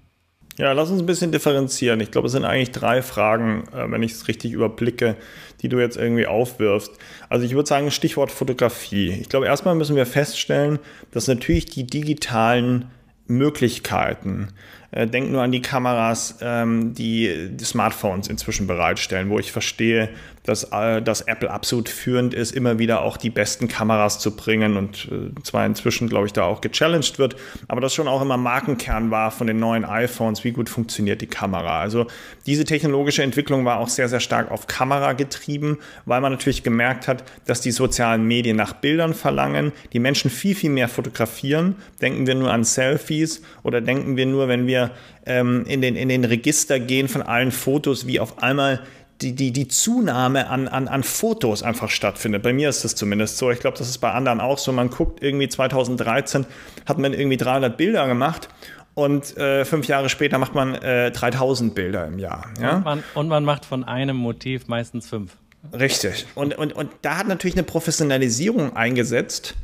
Ja, 0.57 0.71
lass 0.73 0.88
uns 0.91 1.00
ein 1.00 1.07
bisschen 1.07 1.33
differenzieren. 1.33 1.99
Ich 2.00 2.12
glaube, 2.12 2.26
es 2.26 2.33
sind 2.33 2.45
eigentlich 2.45 2.71
drei 2.71 3.03
Fragen, 3.03 3.64
äh, 3.75 3.91
wenn 3.91 4.03
ich 4.05 4.12
es 4.12 4.29
richtig 4.29 4.53
überblicke, 4.53 5.17
die 5.62 5.69
du 5.69 5.81
jetzt 5.81 5.97
irgendwie 5.97 6.26
aufwirfst. 6.26 6.93
Also 7.29 7.45
ich 7.45 7.55
würde 7.55 7.69
sagen, 7.69 7.91
Stichwort 7.91 8.31
Fotografie. 8.31 9.11
Ich 9.21 9.29
glaube, 9.29 9.47
erstmal 9.47 9.75
müssen 9.75 9.97
wir 9.97 10.07
feststellen, 10.07 10.79
dass 11.11 11.26
natürlich 11.26 11.67
die 11.67 11.85
digitalen 11.85 12.87
Möglichkeiten 13.26 14.49
äh, 14.95 15.09
denk 15.09 15.31
nur 15.31 15.43
an 15.43 15.51
die 15.51 15.61
Kameras, 15.61 16.37
ähm, 16.41 16.95
die, 16.95 17.49
die 17.51 17.65
Smartphones 17.65 18.29
inzwischen 18.29 18.69
bereitstellen, 18.69 19.29
wo 19.29 19.41
ich 19.41 19.51
verstehe, 19.51 20.09
dass, 20.45 20.65
äh, 20.65 21.03
dass 21.03 21.23
Apple 21.23 21.51
absolut 21.51 21.89
führend 21.89 22.35
ist, 22.35 22.53
immer 22.53 22.79
wieder 22.79 23.03
auch 23.03 23.17
die 23.17 23.31
besten 23.31 23.67
Kameras 23.67 24.19
zu 24.19 24.37
bringen 24.37 24.77
und 24.77 25.09
äh, 25.11 25.43
zwar 25.43 25.67
inzwischen, 25.67 26.09
glaube 26.09 26.27
ich, 26.27 26.33
da 26.33 26.45
auch 26.45 26.61
gechallenged 26.61 27.19
wird, 27.19 27.37
aber 27.67 27.81
das 27.81 27.95
schon 27.95 28.07
auch 28.07 28.23
immer 28.23 28.37
Markenkern 28.37 29.11
war 29.11 29.31
von 29.31 29.47
den 29.47 29.59
neuen 29.59 29.85
iPhones, 29.85 30.45
wie 30.45 30.53
gut 30.53 30.69
funktioniert 30.69 31.21
die 31.23 31.27
Kamera. 31.27 31.81
Also 31.81 32.07
diese 32.47 32.65
technologische 32.65 33.23
Entwicklung 33.23 33.65
war 33.65 33.81
auch 33.81 33.89
sehr, 33.89 34.09
sehr 34.09 34.21
stark 34.21 34.51
auf 34.51 34.67
Kamera 34.67 35.15
getrieben, 35.15 35.79
weil 36.05 36.21
man 36.21 36.33
natürlich 36.33 36.63
gemerkt 36.63 37.09
hat, 37.09 37.25
dass 37.47 37.61
die 37.63 37.73
sozialen 37.73 38.25
Medien 38.25 38.57
nach 38.57 38.75
Bildern 38.75 39.15
verlangen, 39.15 39.73
die 39.93 39.99
Menschen 39.99 40.31
viel, 40.31 40.55
viel 40.55 40.71
mehr 40.71 40.89
fotografieren. 40.89 41.77
Denken 42.03 42.27
wir 42.27 42.35
nur 42.35 42.53
an 42.53 42.65
Selfies 42.65 43.43
oder 43.63 43.81
denken 43.81 44.17
wir 44.17 44.27
nur, 44.27 44.49
wenn 44.49 44.67
wir 44.67 44.91
ähm, 45.27 45.65
in, 45.67 45.81
den, 45.81 45.97
in 45.97 46.11
den 46.11 46.25
Register 46.25 46.79
gehen 46.79 47.09
von 47.09 47.23
allen 47.23 47.51
Fotos, 47.51 48.07
wie 48.07 48.21
auf 48.21 48.43
einmal 48.43 48.83
die, 49.21 49.33
die, 49.33 49.52
die 49.52 49.68
Zunahme 49.68 50.49
an, 50.49 50.68
an, 50.68 50.88
an 50.88 51.02
Fotos 51.02 51.62
einfach 51.62 51.90
stattfindet. 51.90 52.42
Bei 52.42 52.52
mir 52.52 52.68
ist 52.68 52.85
das 52.85 52.94
zumindest 52.94 53.38
so. 53.38 53.50
Ich 53.50 53.61
glaube, 53.61 53.78
das 53.78 53.88
ist 53.88 53.99
bei 53.99 54.11
anderen 54.11 54.40
auch 54.40 54.59
so. 54.59 54.73
Man 54.73 54.90
guckt 54.90 55.23
irgendwie 55.23 55.49
2013 55.49 56.47
hat 56.87 56.99
man 56.99 57.12
irgendwie 57.12 57.37
300 57.37 57.76
Bilder 57.76 58.06
gemacht 58.06 58.49
und 58.94 59.37
äh, 59.37 59.64
fünf 59.64 59.87
Jahre 59.87 60.09
später 60.09 60.38
macht 60.38 60.54
man 60.54 60.75
äh, 60.76 61.11
3000 61.11 61.75
Bilder 61.75 62.06
im 62.06 62.18
Jahr. 62.18 62.47
Ja? 62.61 62.76
Und, 62.76 62.85
man, 62.85 63.04
und 63.14 63.28
man 63.28 63.44
macht 63.44 63.64
von 63.64 63.85
einem 63.85 64.16
Motiv 64.16 64.68
meistens 64.68 65.09
fünf. 65.09 65.37
Richtig. 65.73 66.26
Und, 66.35 66.56
und, 66.59 66.75
und 66.75 66.90
da 67.02 67.16
hat 67.16 67.26
natürlich 67.26 67.56
eine 67.56 67.64
Professionalisierung 67.64 68.76
eingesetzt, 68.76 69.54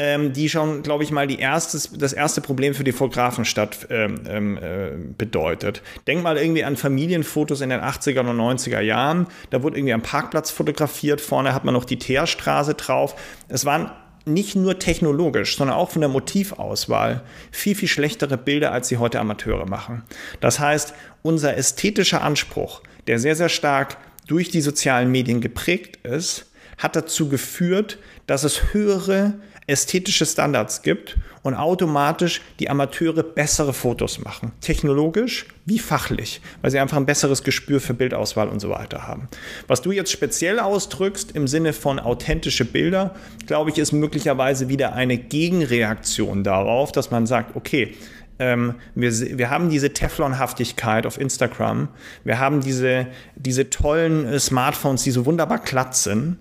ähm, 0.00 0.32
die 0.32 0.48
schon, 0.48 0.82
glaube 0.82 1.04
ich 1.04 1.10
mal, 1.10 1.26
die 1.26 1.38
erstes, 1.38 1.92
das 1.92 2.14
erste 2.14 2.40
Problem 2.40 2.72
für 2.72 2.84
die 2.84 2.92
Fotografenstadt 2.92 3.86
ähm, 3.90 4.22
ähm, 4.26 4.56
äh, 4.56 4.92
bedeutet. 5.18 5.82
Denk 6.06 6.22
mal 6.22 6.38
irgendwie 6.38 6.64
an 6.64 6.76
Familienfotos 6.76 7.60
in 7.60 7.68
den 7.68 7.80
80er 7.80 8.20
und 8.20 8.40
90er 8.40 8.80
Jahren. 8.80 9.26
Da 9.50 9.62
wurde 9.62 9.76
irgendwie 9.76 9.92
am 9.92 10.00
Parkplatz 10.00 10.50
fotografiert. 10.50 11.20
Vorne 11.20 11.52
hat 11.52 11.66
man 11.66 11.74
noch 11.74 11.84
die 11.84 11.98
Teerstraße 11.98 12.74
drauf. 12.74 13.14
Es 13.48 13.66
waren 13.66 13.90
nicht 14.24 14.56
nur 14.56 14.78
technologisch, 14.78 15.58
sondern 15.58 15.76
auch 15.76 15.90
von 15.90 16.00
der 16.00 16.08
Motivauswahl 16.08 17.22
viel, 17.50 17.74
viel 17.74 17.88
schlechtere 17.88 18.38
Bilder, 18.38 18.72
als 18.72 18.88
sie 18.88 18.96
heute 18.96 19.20
Amateure 19.20 19.68
machen. 19.68 20.02
Das 20.40 20.60
heißt, 20.60 20.94
unser 21.20 21.58
ästhetischer 21.58 22.22
Anspruch, 22.22 22.80
der 23.06 23.18
sehr, 23.18 23.36
sehr 23.36 23.50
stark 23.50 23.98
durch 24.26 24.48
die 24.48 24.62
sozialen 24.62 25.10
Medien 25.10 25.42
geprägt 25.42 25.98
ist, 26.06 26.46
hat 26.78 26.96
dazu 26.96 27.28
geführt, 27.28 27.98
dass 28.26 28.44
es 28.44 28.72
höhere 28.72 29.34
ästhetische 29.70 30.26
Standards 30.26 30.82
gibt 30.82 31.16
und 31.42 31.54
automatisch 31.54 32.42
die 32.58 32.68
Amateure 32.68 33.22
bessere 33.22 33.72
Fotos 33.72 34.18
machen. 34.18 34.52
Technologisch 34.60 35.46
wie 35.64 35.78
fachlich, 35.78 36.40
weil 36.60 36.70
sie 36.70 36.78
einfach 36.78 36.96
ein 36.96 37.06
besseres 37.06 37.42
Gespür 37.42 37.80
für 37.80 37.94
Bildauswahl 37.94 38.48
und 38.48 38.60
so 38.60 38.68
weiter 38.68 39.06
haben. 39.06 39.28
Was 39.66 39.80
du 39.80 39.92
jetzt 39.92 40.10
speziell 40.12 40.58
ausdrückst 40.58 41.32
im 41.32 41.48
Sinne 41.48 41.72
von 41.72 41.98
authentische 41.98 42.64
Bilder, 42.64 43.14
glaube 43.46 43.70
ich, 43.70 43.78
ist 43.78 43.92
möglicherweise 43.92 44.68
wieder 44.68 44.92
eine 44.94 45.16
Gegenreaktion 45.16 46.44
darauf, 46.44 46.92
dass 46.92 47.10
man 47.10 47.26
sagt, 47.26 47.56
okay, 47.56 47.94
ähm, 48.38 48.74
wir, 48.94 49.38
wir 49.38 49.50
haben 49.50 49.68
diese 49.68 49.92
Teflonhaftigkeit 49.92 51.06
auf 51.06 51.20
Instagram, 51.20 51.88
wir 52.24 52.38
haben 52.38 52.60
diese, 52.60 53.06
diese 53.36 53.70
tollen 53.70 54.26
äh, 54.26 54.40
Smartphones, 54.40 55.04
die 55.04 55.10
so 55.10 55.26
wunderbar 55.26 55.58
glatt 55.58 55.94
sind 55.94 56.38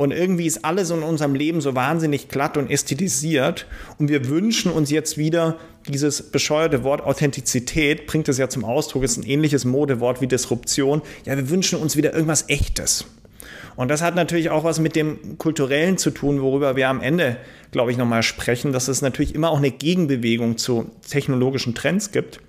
und 0.00 0.12
irgendwie 0.12 0.46
ist 0.46 0.64
alles 0.64 0.88
in 0.88 1.02
unserem 1.02 1.34
Leben 1.34 1.60
so 1.60 1.74
wahnsinnig 1.74 2.28
glatt 2.28 2.56
und 2.56 2.70
ästhetisiert. 2.70 3.66
Und 3.98 4.08
wir 4.08 4.30
wünschen 4.30 4.72
uns 4.72 4.90
jetzt 4.90 5.18
wieder 5.18 5.58
dieses 5.88 6.22
bescheuerte 6.22 6.84
Wort 6.84 7.02
Authentizität, 7.02 8.06
bringt 8.06 8.26
es 8.30 8.38
ja 8.38 8.48
zum 8.48 8.64
Ausdruck, 8.64 9.02
ist 9.02 9.18
ein 9.18 9.24
ähnliches 9.24 9.66
Modewort 9.66 10.22
wie 10.22 10.26
Disruption. 10.26 11.02
Ja, 11.26 11.36
wir 11.36 11.50
wünschen 11.50 11.78
uns 11.78 11.98
wieder 11.98 12.14
irgendwas 12.14 12.48
Echtes. 12.48 13.04
Und 13.76 13.88
das 13.88 14.00
hat 14.00 14.14
natürlich 14.14 14.48
auch 14.48 14.64
was 14.64 14.80
mit 14.80 14.96
dem 14.96 15.36
Kulturellen 15.36 15.98
zu 15.98 16.10
tun, 16.12 16.40
worüber 16.40 16.76
wir 16.76 16.88
am 16.88 17.02
Ende, 17.02 17.36
glaube 17.70 17.92
ich, 17.92 17.98
nochmal 17.98 18.22
sprechen, 18.22 18.72
dass 18.72 18.88
es 18.88 19.02
natürlich 19.02 19.34
immer 19.34 19.50
auch 19.50 19.58
eine 19.58 19.70
Gegenbewegung 19.70 20.56
zu 20.56 20.90
technologischen 21.10 21.74
Trends 21.74 22.10
gibt. 22.10 22.40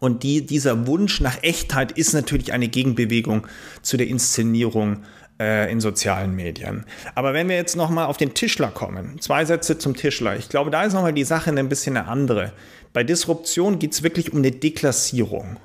Und 0.00 0.22
die, 0.22 0.44
dieser 0.44 0.86
Wunsch 0.86 1.22
nach 1.22 1.42
Echtheit 1.42 1.92
ist 1.92 2.12
natürlich 2.12 2.52
eine 2.52 2.68
Gegenbewegung 2.68 3.46
zu 3.80 3.96
der 3.96 4.06
Inszenierung 4.06 4.98
äh, 5.38 5.70
in 5.70 5.80
sozialen 5.80 6.34
Medien. 6.34 6.84
Aber 7.14 7.34
wenn 7.34 7.48
wir 7.48 7.56
jetzt 7.56 7.76
nochmal 7.76 8.06
auf 8.06 8.16
den 8.16 8.34
Tischler 8.34 8.68
kommen, 8.68 9.20
zwei 9.20 9.44
Sätze 9.44 9.78
zum 9.78 9.94
Tischler. 9.94 10.36
Ich 10.36 10.48
glaube, 10.48 10.70
da 10.70 10.84
ist 10.84 10.92
nochmal 10.92 11.12
die 11.12 11.24
Sache 11.24 11.50
ein 11.50 11.68
bisschen 11.68 11.96
eine 11.96 12.08
andere. 12.08 12.52
Bei 12.92 13.04
Disruption 13.04 13.78
geht 13.78 13.92
es 13.92 14.02
wirklich 14.02 14.32
um 14.32 14.38
eine 14.38 14.50
Deklassierung 14.50 15.58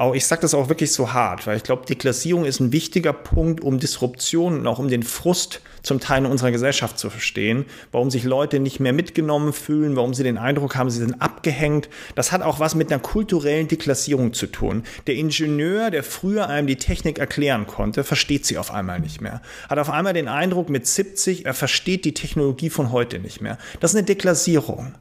auch, 0.00 0.14
ich 0.14 0.24
sage 0.24 0.40
das 0.40 0.54
auch 0.54 0.70
wirklich 0.70 0.92
so 0.92 1.12
hart, 1.12 1.46
weil 1.46 1.58
ich 1.58 1.62
glaube, 1.62 1.84
Deklassierung 1.84 2.46
ist 2.46 2.58
ein 2.58 2.72
wichtiger 2.72 3.12
Punkt, 3.12 3.60
um 3.60 3.78
Disruption 3.78 4.60
und 4.60 4.66
auch 4.66 4.78
um 4.78 4.88
den 4.88 5.02
Frust 5.02 5.60
zum 5.82 6.00
Teil 6.00 6.24
in 6.24 6.30
unserer 6.30 6.50
Gesellschaft 6.50 6.98
zu 6.98 7.10
verstehen, 7.10 7.66
warum 7.92 8.10
sich 8.10 8.24
Leute 8.24 8.60
nicht 8.60 8.80
mehr 8.80 8.94
mitgenommen 8.94 9.52
fühlen, 9.52 9.96
warum 9.96 10.14
sie 10.14 10.22
den 10.22 10.38
Eindruck 10.38 10.74
haben, 10.74 10.88
sie 10.88 11.00
sind 11.00 11.20
abgehängt. 11.20 11.90
Das 12.14 12.32
hat 12.32 12.40
auch 12.40 12.60
was 12.60 12.74
mit 12.74 12.90
einer 12.90 13.00
kulturellen 13.00 13.68
Deklassierung 13.68 14.32
zu 14.32 14.46
tun. 14.46 14.84
Der 15.06 15.16
Ingenieur, 15.16 15.90
der 15.90 16.02
früher 16.02 16.48
einem 16.48 16.66
die 16.66 16.76
Technik 16.76 17.18
erklären 17.18 17.66
konnte, 17.66 18.02
versteht 18.02 18.46
sie 18.46 18.56
auf 18.56 18.70
einmal 18.70 19.00
nicht 19.00 19.20
mehr. 19.20 19.42
Hat 19.68 19.78
auf 19.78 19.90
einmal 19.90 20.14
den 20.14 20.28
Eindruck 20.28 20.70
mit 20.70 20.86
70, 20.86 21.44
er 21.44 21.52
versteht 21.54 22.06
die 22.06 22.14
Technologie 22.14 22.70
von 22.70 22.90
heute 22.90 23.18
nicht 23.18 23.42
mehr. 23.42 23.58
Das 23.80 23.90
ist 23.90 23.98
eine 23.98 24.06
Deklassierung. 24.06 24.94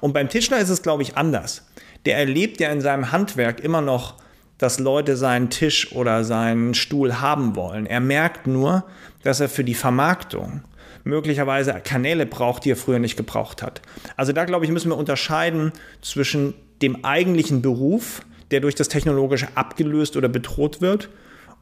Und 0.00 0.12
beim 0.12 0.28
Tischler 0.28 0.58
ist 0.58 0.70
es, 0.70 0.82
glaube 0.82 1.04
ich, 1.04 1.16
anders. 1.16 1.62
Der 2.04 2.16
erlebt 2.16 2.58
ja 2.58 2.72
in 2.72 2.80
seinem 2.80 3.12
Handwerk 3.12 3.60
immer 3.60 3.80
noch 3.80 4.16
dass 4.60 4.78
Leute 4.78 5.16
seinen 5.16 5.48
Tisch 5.48 5.92
oder 5.92 6.22
seinen 6.22 6.74
Stuhl 6.74 7.20
haben 7.20 7.56
wollen. 7.56 7.86
Er 7.86 8.00
merkt 8.00 8.46
nur, 8.46 8.84
dass 9.22 9.40
er 9.40 9.48
für 9.48 9.64
die 9.64 9.74
Vermarktung 9.74 10.60
möglicherweise 11.02 11.72
Kanäle 11.82 12.26
braucht, 12.26 12.66
die 12.66 12.72
er 12.72 12.76
früher 12.76 12.98
nicht 12.98 13.16
gebraucht 13.16 13.62
hat. 13.62 13.80
Also 14.16 14.32
da, 14.32 14.44
glaube 14.44 14.66
ich, 14.66 14.70
müssen 14.70 14.90
wir 14.90 14.98
unterscheiden 14.98 15.72
zwischen 16.02 16.52
dem 16.82 17.06
eigentlichen 17.06 17.62
Beruf, 17.62 18.20
der 18.50 18.60
durch 18.60 18.74
das 18.74 18.88
Technologische 18.88 19.48
abgelöst 19.54 20.16
oder 20.16 20.28
bedroht 20.28 20.82
wird, 20.82 21.08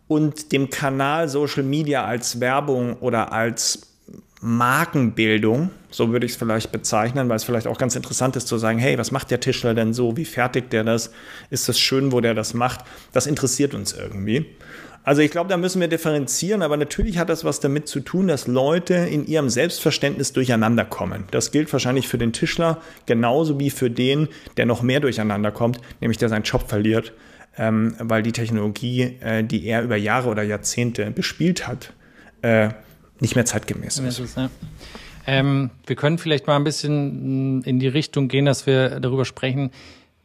und 0.09 0.53
dem 0.53 0.71
Kanal 0.71 1.29
Social 1.29 1.63
Media 1.63 2.05
als 2.05 2.41
Werbung 2.41 2.97
oder 2.97 3.31
als 3.33 3.88
Markenbildung, 4.41 5.71
so 5.91 6.13
würde 6.13 6.27
ich 6.27 6.33
es 6.33 6.39
vielleicht 6.39 6.71
bezeichnen, 6.71 7.29
weil 7.29 7.37
es 7.37 7.45
vielleicht 7.45 7.67
auch 7.67 7.79
ganz 7.79 7.97
interessant 7.97 8.37
ist 8.37 8.47
zu 8.47 8.59
sagen, 8.59 8.79
hey, 8.79 8.97
was 8.99 9.11
macht 9.11 9.31
der 9.31 9.41
Tischler 9.41 9.75
denn 9.75 9.93
so? 9.93 10.17
Wie 10.17 10.25
fertigt 10.25 10.73
der 10.73 10.85
das? 10.85 11.11
Ist 11.51 11.69
das 11.69 11.79
schön, 11.79 12.13
wo 12.13 12.21
der 12.21 12.35
das 12.35 12.55
macht? 12.55 12.85
Das 13.13 13.27
interessiert 13.27 13.75
uns 13.75 13.93
irgendwie. 13.93 14.47
Also 15.03 15.23
ich 15.23 15.31
glaube, 15.31 15.49
da 15.49 15.57
müssen 15.57 15.81
wir 15.81 15.89
differenzieren, 15.89 16.61
aber 16.61 16.77
natürlich 16.77 17.17
hat 17.17 17.31
das 17.31 17.43
was 17.43 17.61
damit 17.61 17.89
zu 17.89 18.01
tun, 18.01 18.29
dass 18.29 18.47
Leute 18.47 18.95
in 18.95 19.27
ihrem 19.27 19.49
Selbstverständnis 19.49 20.35
durcheinander 20.35 20.85
kommen. 20.85 21.25
Das 21.31 21.51
gilt 21.51 21.73
wahrscheinlich 21.73 22.07
für 22.07 22.19
den 22.19 22.35
Tischler 22.35 22.83
genauso 23.07 23.59
wie 23.59 23.71
für 23.71 23.91
den, 23.91 24.29
der 24.59 24.67
noch 24.67 24.83
mehr 24.83 25.01
durcheinander 25.01 25.51
kommt, 25.51 25.81
nämlich 26.01 26.19
der 26.19 26.29
seinen 26.29 26.43
Job 26.43 26.69
verliert, 26.69 27.15
ähm, 27.57 27.95
weil 27.99 28.23
die 28.23 28.33
Technologie, 28.33 29.17
äh, 29.21 29.43
die 29.43 29.65
er 29.65 29.83
über 29.83 29.97
Jahre 29.97 30.29
oder 30.29 30.43
Jahrzehnte 30.43 31.11
bespielt 31.11 31.67
hat, 31.67 31.95
äh, 32.43 32.69
nicht 33.21 33.35
mehr 33.35 33.45
zeitgemäß 33.45 33.99
ist. 33.99 34.19
ist 34.19 34.37
ja. 34.37 34.51
ähm, 35.27 35.71
wir 35.87 35.97
können 35.97 36.19
vielleicht 36.19 36.47
mal 36.47 36.57
ein 36.57 36.65
bisschen 36.65 37.63
in 37.63 37.79
die 37.79 37.89
Richtung 37.89 38.29
gehen, 38.29 38.45
dass 38.45 38.67
wir 38.67 39.01
darüber 39.01 39.25
sprechen, 39.25 39.71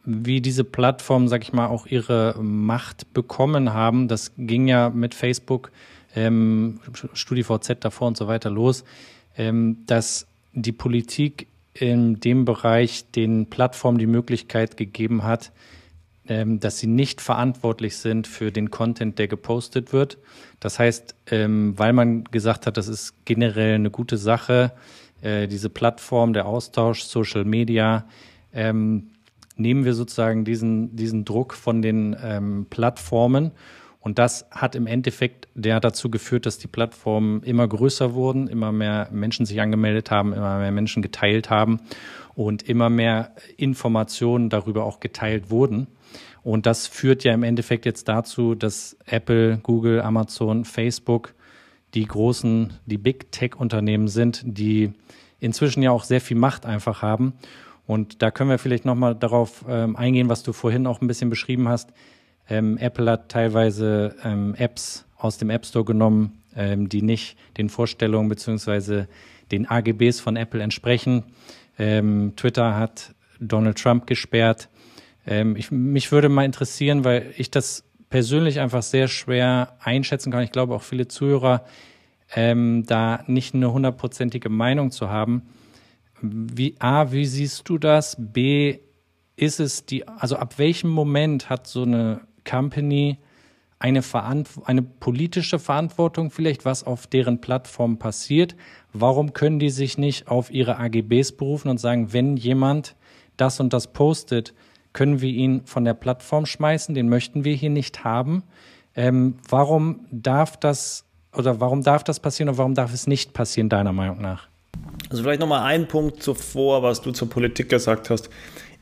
wie 0.04 0.40
diese 0.40 0.64
Plattformen, 0.64 1.28
sag 1.28 1.42
ich 1.42 1.52
mal, 1.52 1.66
auch 1.66 1.86
ihre 1.86 2.36
Macht 2.40 3.12
bekommen 3.14 3.72
haben. 3.72 4.08
Das 4.08 4.32
ging 4.36 4.68
ja 4.68 4.90
mit 4.90 5.14
Facebook, 5.14 5.72
ähm, 6.14 6.80
StudiVZ 7.14 7.76
davor 7.80 8.08
und 8.08 8.16
so 8.16 8.28
weiter 8.28 8.50
los, 8.50 8.84
ähm, 9.36 9.78
dass 9.86 10.26
die 10.52 10.72
Politik 10.72 11.46
in 11.72 12.20
dem 12.20 12.44
Bereich 12.44 13.10
den 13.10 13.46
Plattformen 13.46 13.98
die 13.98 14.06
Möglichkeit 14.06 14.76
gegeben 14.76 15.24
hat, 15.24 15.50
ähm, 16.28 16.60
dass 16.60 16.78
sie 16.78 16.86
nicht 16.86 17.20
verantwortlich 17.20 17.96
sind 17.96 18.26
für 18.26 18.50
den 18.50 18.70
Content, 18.70 19.18
der 19.18 19.28
gepostet 19.28 19.92
wird. 19.92 20.18
Das 20.60 20.78
heißt, 20.78 21.14
ähm, 21.30 21.78
weil 21.78 21.92
man 21.92 22.24
gesagt 22.24 22.66
hat, 22.66 22.76
das 22.76 22.88
ist 22.88 23.14
generell 23.24 23.74
eine 23.74 23.90
gute 23.90 24.16
Sache, 24.16 24.72
äh, 25.22 25.48
diese 25.48 25.70
Plattform, 25.70 26.32
der 26.32 26.46
Austausch, 26.46 27.02
Social 27.02 27.44
Media, 27.44 28.06
ähm, 28.52 29.10
nehmen 29.56 29.84
wir 29.84 29.94
sozusagen 29.94 30.44
diesen, 30.44 30.96
diesen 30.96 31.24
Druck 31.24 31.54
von 31.54 31.82
den 31.82 32.16
ähm, 32.22 32.66
Plattformen. 32.70 33.52
Und 34.00 34.18
das 34.18 34.46
hat 34.50 34.74
im 34.74 34.86
Endeffekt 34.86 35.48
der 35.54 35.80
dazu 35.80 36.10
geführt, 36.10 36.44
dass 36.44 36.58
die 36.58 36.66
Plattformen 36.66 37.42
immer 37.42 37.66
größer 37.66 38.12
wurden, 38.12 38.48
immer 38.48 38.70
mehr 38.70 39.08
Menschen 39.10 39.46
sich 39.46 39.60
angemeldet 39.62 40.10
haben, 40.10 40.34
immer 40.34 40.58
mehr 40.58 40.72
Menschen 40.72 41.02
geteilt 41.02 41.48
haben 41.48 41.80
und 42.34 42.62
immer 42.68 42.90
mehr 42.90 43.34
Informationen 43.56 44.50
darüber 44.50 44.84
auch 44.84 45.00
geteilt 45.00 45.50
wurden. 45.50 45.86
Und 46.44 46.66
das 46.66 46.86
führt 46.86 47.24
ja 47.24 47.32
im 47.32 47.42
Endeffekt 47.42 47.86
jetzt 47.86 48.06
dazu, 48.06 48.54
dass 48.54 48.96
Apple, 49.06 49.58
Google, 49.62 50.02
Amazon, 50.02 50.64
Facebook 50.64 51.34
die 51.94 52.06
großen, 52.06 52.74
die 52.86 52.98
Big 52.98 53.32
Tech-Unternehmen 53.32 54.08
sind, 54.08 54.42
die 54.44 54.92
inzwischen 55.40 55.82
ja 55.82 55.90
auch 55.90 56.04
sehr 56.04 56.20
viel 56.20 56.36
Macht 56.36 56.66
einfach 56.66 57.02
haben. 57.02 57.32
Und 57.86 58.22
da 58.22 58.30
können 58.30 58.50
wir 58.50 58.58
vielleicht 58.58 58.84
nochmal 58.84 59.14
darauf 59.14 59.64
ähm, 59.68 59.96
eingehen, 59.96 60.28
was 60.28 60.42
du 60.42 60.52
vorhin 60.52 60.86
auch 60.86 61.00
ein 61.00 61.06
bisschen 61.06 61.30
beschrieben 61.30 61.68
hast. 61.68 61.90
Ähm, 62.48 62.76
Apple 62.78 63.10
hat 63.10 63.30
teilweise 63.30 64.14
ähm, 64.22 64.54
Apps 64.56 65.06
aus 65.16 65.38
dem 65.38 65.50
App 65.50 65.64
Store 65.64 65.84
genommen, 65.84 66.42
ähm, 66.56 66.88
die 66.88 67.02
nicht 67.02 67.38
den 67.56 67.68
Vorstellungen 67.68 68.28
beziehungsweise 68.28 69.08
den 69.50 69.68
AGBs 69.68 70.20
von 70.20 70.36
Apple 70.36 70.62
entsprechen. 70.62 71.24
Ähm, 71.78 72.34
Twitter 72.36 72.76
hat 72.76 73.14
Donald 73.40 73.78
Trump 73.78 74.06
gesperrt. 74.06 74.68
Ähm, 75.26 75.56
ich, 75.56 75.70
mich 75.70 76.12
würde 76.12 76.28
mal 76.28 76.44
interessieren, 76.44 77.04
weil 77.04 77.32
ich 77.36 77.50
das 77.50 77.84
persönlich 78.10 78.60
einfach 78.60 78.82
sehr 78.82 79.08
schwer 79.08 79.76
einschätzen 79.80 80.30
kann. 80.30 80.42
Ich 80.42 80.52
glaube 80.52 80.74
auch 80.74 80.82
viele 80.82 81.08
Zuhörer 81.08 81.64
ähm, 82.34 82.84
da 82.86 83.24
nicht 83.26 83.54
eine 83.54 83.72
hundertprozentige 83.72 84.48
Meinung 84.48 84.90
zu 84.90 85.10
haben. 85.10 85.42
Wie, 86.20 86.74
A, 86.78 87.12
wie 87.12 87.26
siehst 87.26 87.68
du 87.68 87.78
das? 87.78 88.16
B, 88.18 88.78
ist 89.36 89.60
es 89.60 89.84
die, 89.84 90.06
also 90.06 90.36
ab 90.36 90.58
welchem 90.58 90.90
Moment 90.90 91.50
hat 91.50 91.66
so 91.66 91.82
eine 91.82 92.20
Company 92.48 93.18
eine, 93.78 94.02
eine 94.64 94.82
politische 94.82 95.58
Verantwortung 95.58 96.30
vielleicht, 96.30 96.64
was 96.64 96.84
auf 96.84 97.06
deren 97.06 97.40
Plattform 97.40 97.98
passiert? 97.98 98.56
Warum 98.92 99.34
können 99.34 99.58
die 99.58 99.70
sich 99.70 99.98
nicht 99.98 100.28
auf 100.28 100.50
ihre 100.50 100.78
AGBs 100.78 101.32
berufen 101.32 101.68
und 101.68 101.78
sagen, 101.78 102.12
wenn 102.12 102.36
jemand 102.36 102.96
das 103.36 103.60
und 103.60 103.72
das 103.72 103.92
postet, 103.92 104.54
können 104.94 105.20
wir 105.20 105.28
ihn 105.28 105.66
von 105.66 105.84
der 105.84 105.92
Plattform 105.92 106.46
schmeißen, 106.46 106.94
den 106.94 107.10
möchten 107.10 107.44
wir 107.44 107.54
hier 107.54 107.68
nicht 107.68 108.04
haben. 108.04 108.44
Ähm, 108.96 109.34
warum 109.50 110.06
darf 110.10 110.56
das 110.56 111.04
oder 111.36 111.60
warum 111.60 111.82
darf 111.82 112.04
das 112.04 112.20
passieren 112.20 112.48
und 112.48 112.58
warum 112.58 112.74
darf 112.74 112.94
es 112.94 113.06
nicht 113.06 113.34
passieren, 113.34 113.68
deiner 113.68 113.92
Meinung 113.92 114.22
nach? 114.22 114.48
Also 115.10 115.22
vielleicht 115.22 115.40
nochmal 115.40 115.64
ein 115.64 115.86
Punkt 115.88 116.22
zuvor, 116.22 116.82
was 116.82 117.02
du 117.02 117.10
zur 117.10 117.28
Politik 117.28 117.68
gesagt 117.68 118.08
hast. 118.08 118.30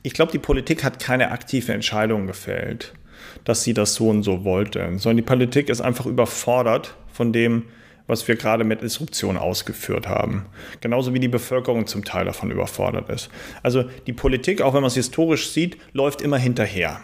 Ich 0.03 0.13
glaube, 0.13 0.33
die 0.33 0.39
Politik 0.39 0.85
hat 0.85 0.99
keine 0.99 1.31
aktive 1.31 1.73
Entscheidung 1.73 2.27
gefällt, 2.27 2.93
dass 3.45 3.65
sie 3.65 3.73
das 3.73 3.95
so 3.95 4.09
und 4.09 4.23
so 4.23 4.45
wollte, 4.45 4.81
sondern 4.99 5.17
die 5.17 5.23
Politik 5.23 5.69
ist 5.69 5.81
einfach 5.81 6.07
überfordert 6.07 6.95
von 7.11 7.33
dem, 7.33 7.65
was 8.13 8.29
wir 8.29 8.37
gerade 8.37 8.63
mit 8.63 8.83
Disruption 8.83 9.37
ausgeführt 9.37 10.07
haben. 10.07 10.47
Genauso 10.81 11.15
wie 11.15 11.21
die 11.21 11.29
Bevölkerung 11.29 11.87
zum 11.87 12.05
Teil 12.05 12.27
davon 12.27 12.51
überfordert 12.51 13.09
ist. 13.09 13.31
Also 13.63 13.85
die 14.07 14.13
Politik, 14.13 14.61
auch 14.61 14.75
wenn 14.75 14.83
man 14.83 14.89
es 14.89 14.95
historisch 14.95 15.49
sieht, 15.51 15.79
läuft 15.95 16.21
immer 16.21 16.39
hinterher. 16.39 17.01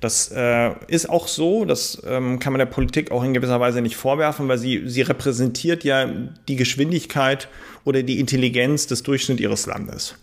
Das 0.00 0.30
äh, 0.30 0.70
ist 0.86 1.10
auch 1.10 1.26
so, 1.26 1.64
das 1.64 2.00
ähm, 2.06 2.38
kann 2.38 2.52
man 2.52 2.58
der 2.58 2.66
Politik 2.66 3.10
auch 3.10 3.24
in 3.24 3.34
gewisser 3.34 3.58
Weise 3.60 3.80
nicht 3.80 3.96
vorwerfen, 3.96 4.46
weil 4.46 4.58
sie, 4.58 4.82
sie 4.86 5.02
repräsentiert 5.02 5.84
ja 5.84 6.08
die 6.48 6.56
Geschwindigkeit 6.56 7.48
oder 7.84 8.02
die 8.02 8.20
Intelligenz 8.20 8.86
des 8.86 9.02
Durchschnitts 9.02 9.40
ihres 9.40 9.66
Landes. 9.66 10.14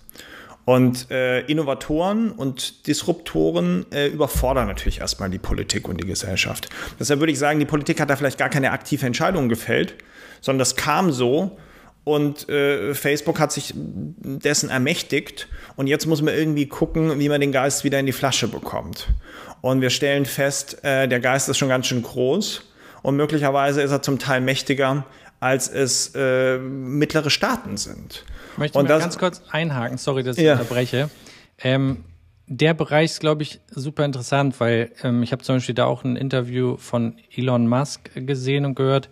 Und 0.65 1.11
äh, 1.11 1.41
Innovatoren 1.41 2.31
und 2.31 2.87
Disruptoren 2.87 3.85
äh, 3.91 4.07
überfordern 4.07 4.67
natürlich 4.67 5.01
erstmal 5.01 5.29
die 5.29 5.39
Politik 5.39 5.89
und 5.89 6.01
die 6.01 6.07
Gesellschaft. 6.07 6.69
Deshalb 6.97 7.19
würde 7.19 7.33
ich 7.33 7.39
sagen, 7.39 7.59
die 7.59 7.65
Politik 7.65 7.99
hat 7.99 8.09
da 8.09 8.15
vielleicht 8.15 8.37
gar 8.37 8.49
keine 8.49 8.71
aktive 8.71 9.05
Entscheidung 9.05 9.49
gefällt, 9.49 9.95
sondern 10.43 10.59
das 10.59 10.75
kam 10.75 11.11
so 11.11 11.57
und 12.03 12.49
äh, 12.49 12.93
Facebook 12.93 13.39
hat 13.39 13.53
sich 13.53 13.73
dessen 13.75 14.69
ermächtigt 14.69 15.47
und 15.77 15.87
jetzt 15.87 16.05
muss 16.05 16.21
man 16.21 16.33
irgendwie 16.33 16.67
gucken, 16.67 17.17
wie 17.17 17.29
man 17.29 17.39
den 17.39 17.53
Geist 17.53 17.85
wieder 17.85 17.97
in 17.97 18.05
die 18.05 18.11
Flasche 18.11 18.49
bekommt. 18.49 19.07
Und 19.61 19.79
wir 19.79 19.89
stellen 19.89 20.25
fest, 20.25 20.83
äh, 20.83 21.07
der 21.07 21.21
Geist 21.21 21.47
ist 21.47 21.57
schon 21.57 21.69
ganz 21.69 21.87
schön 21.87 22.03
groß 22.03 22.61
und 23.03 23.15
möglicherweise 23.15 23.81
ist 23.81 23.91
er 23.91 24.01
zum 24.01 24.19
Teil 24.19 24.41
mächtiger, 24.41 25.05
als 25.39 25.69
es 25.69 26.11
äh, 26.13 26.57
mittlere 26.57 27.29
Staaten 27.29 27.77
sind. 27.77 28.25
Ich 28.51 28.57
möchte 28.57 28.77
und 28.77 28.89
mal 28.89 28.95
das, 28.95 29.03
ganz 29.03 29.17
kurz 29.17 29.41
einhaken, 29.49 29.97
sorry, 29.97 30.23
dass 30.23 30.37
ich 30.37 30.43
ja. 30.43 30.53
unterbreche. 30.53 31.09
Ähm, 31.57 32.03
der 32.47 32.73
Bereich 32.73 33.11
ist, 33.11 33.19
glaube 33.21 33.43
ich, 33.43 33.61
super 33.71 34.03
interessant, 34.03 34.59
weil 34.59 34.91
ähm, 35.03 35.23
ich 35.23 35.31
habe 35.31 35.41
zum 35.41 35.55
Beispiel 35.55 35.75
da 35.75 35.85
auch 35.85 36.03
ein 36.03 36.17
Interview 36.17 36.75
von 36.75 37.15
Elon 37.33 37.65
Musk 37.65 38.11
gesehen 38.13 38.65
und 38.65 38.75
gehört, 38.75 39.09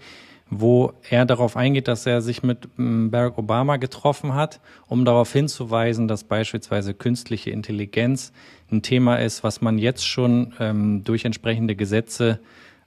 wo 0.54 0.94
er 1.10 1.26
darauf 1.26 1.56
eingeht, 1.56 1.88
dass 1.88 2.06
er 2.06 2.22
sich 2.22 2.44
mit 2.44 2.68
ähm, 2.78 3.10
Barack 3.10 3.38
Obama 3.38 3.78
getroffen 3.78 4.36
hat, 4.36 4.60
um 4.88 5.06
darauf 5.06 5.32
hinzuweisen, 5.32 6.10
dass 6.10 6.26
beispielsweise 6.26 6.94
künstliche 6.94 7.52
Intelligenz 7.52 8.34
ein 8.70 8.82
Thema 8.82 9.16
ist, 9.16 9.46
was 9.46 9.62
man 9.62 9.78
jetzt 9.78 10.06
schon 10.06 10.54
ähm, 10.60 11.04
durch 11.06 11.24
entsprechende 11.24 11.76
Gesetze 11.76 12.42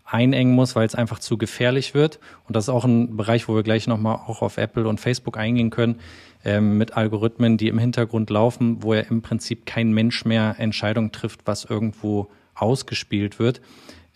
einengen 0.05 0.55
muss, 0.55 0.77
weil 0.77 0.87
es 0.87 0.94
einfach 0.94 1.18
zu 1.18 1.38
gefährlich 1.38 1.94
wird. 1.94 2.20
Und 2.46 2.55
das 2.55 2.64
ist 2.64 2.68
auch 2.68 2.85
ein 2.85 3.16
Bereich, 3.16 3.48
wo 3.48 3.55
wir 3.55 3.62
gleich 3.62 3.87
nochmal 3.87 4.16
auch 4.16 4.42
auf 4.42 4.59
Apple 4.59 4.87
und 4.87 5.00
Facebook 5.00 5.38
eingehen 5.38 5.70
können, 5.70 5.96
ähm, 6.44 6.77
mit 6.77 6.94
Algorithmen, 6.98 7.57
die 7.57 7.68
im 7.68 7.79
Hintergrund 7.79 8.29
laufen, 8.29 8.83
wo 8.83 8.92
ja 8.92 9.00
im 9.00 9.22
Prinzip 9.22 9.64
kein 9.64 9.92
Mensch 9.92 10.27
mehr 10.27 10.57
Entscheidungen 10.59 11.12
trifft, 11.12 11.40
was 11.46 11.64
irgendwo 11.64 12.29
ausgespielt 12.55 13.38
wird. 13.38 13.62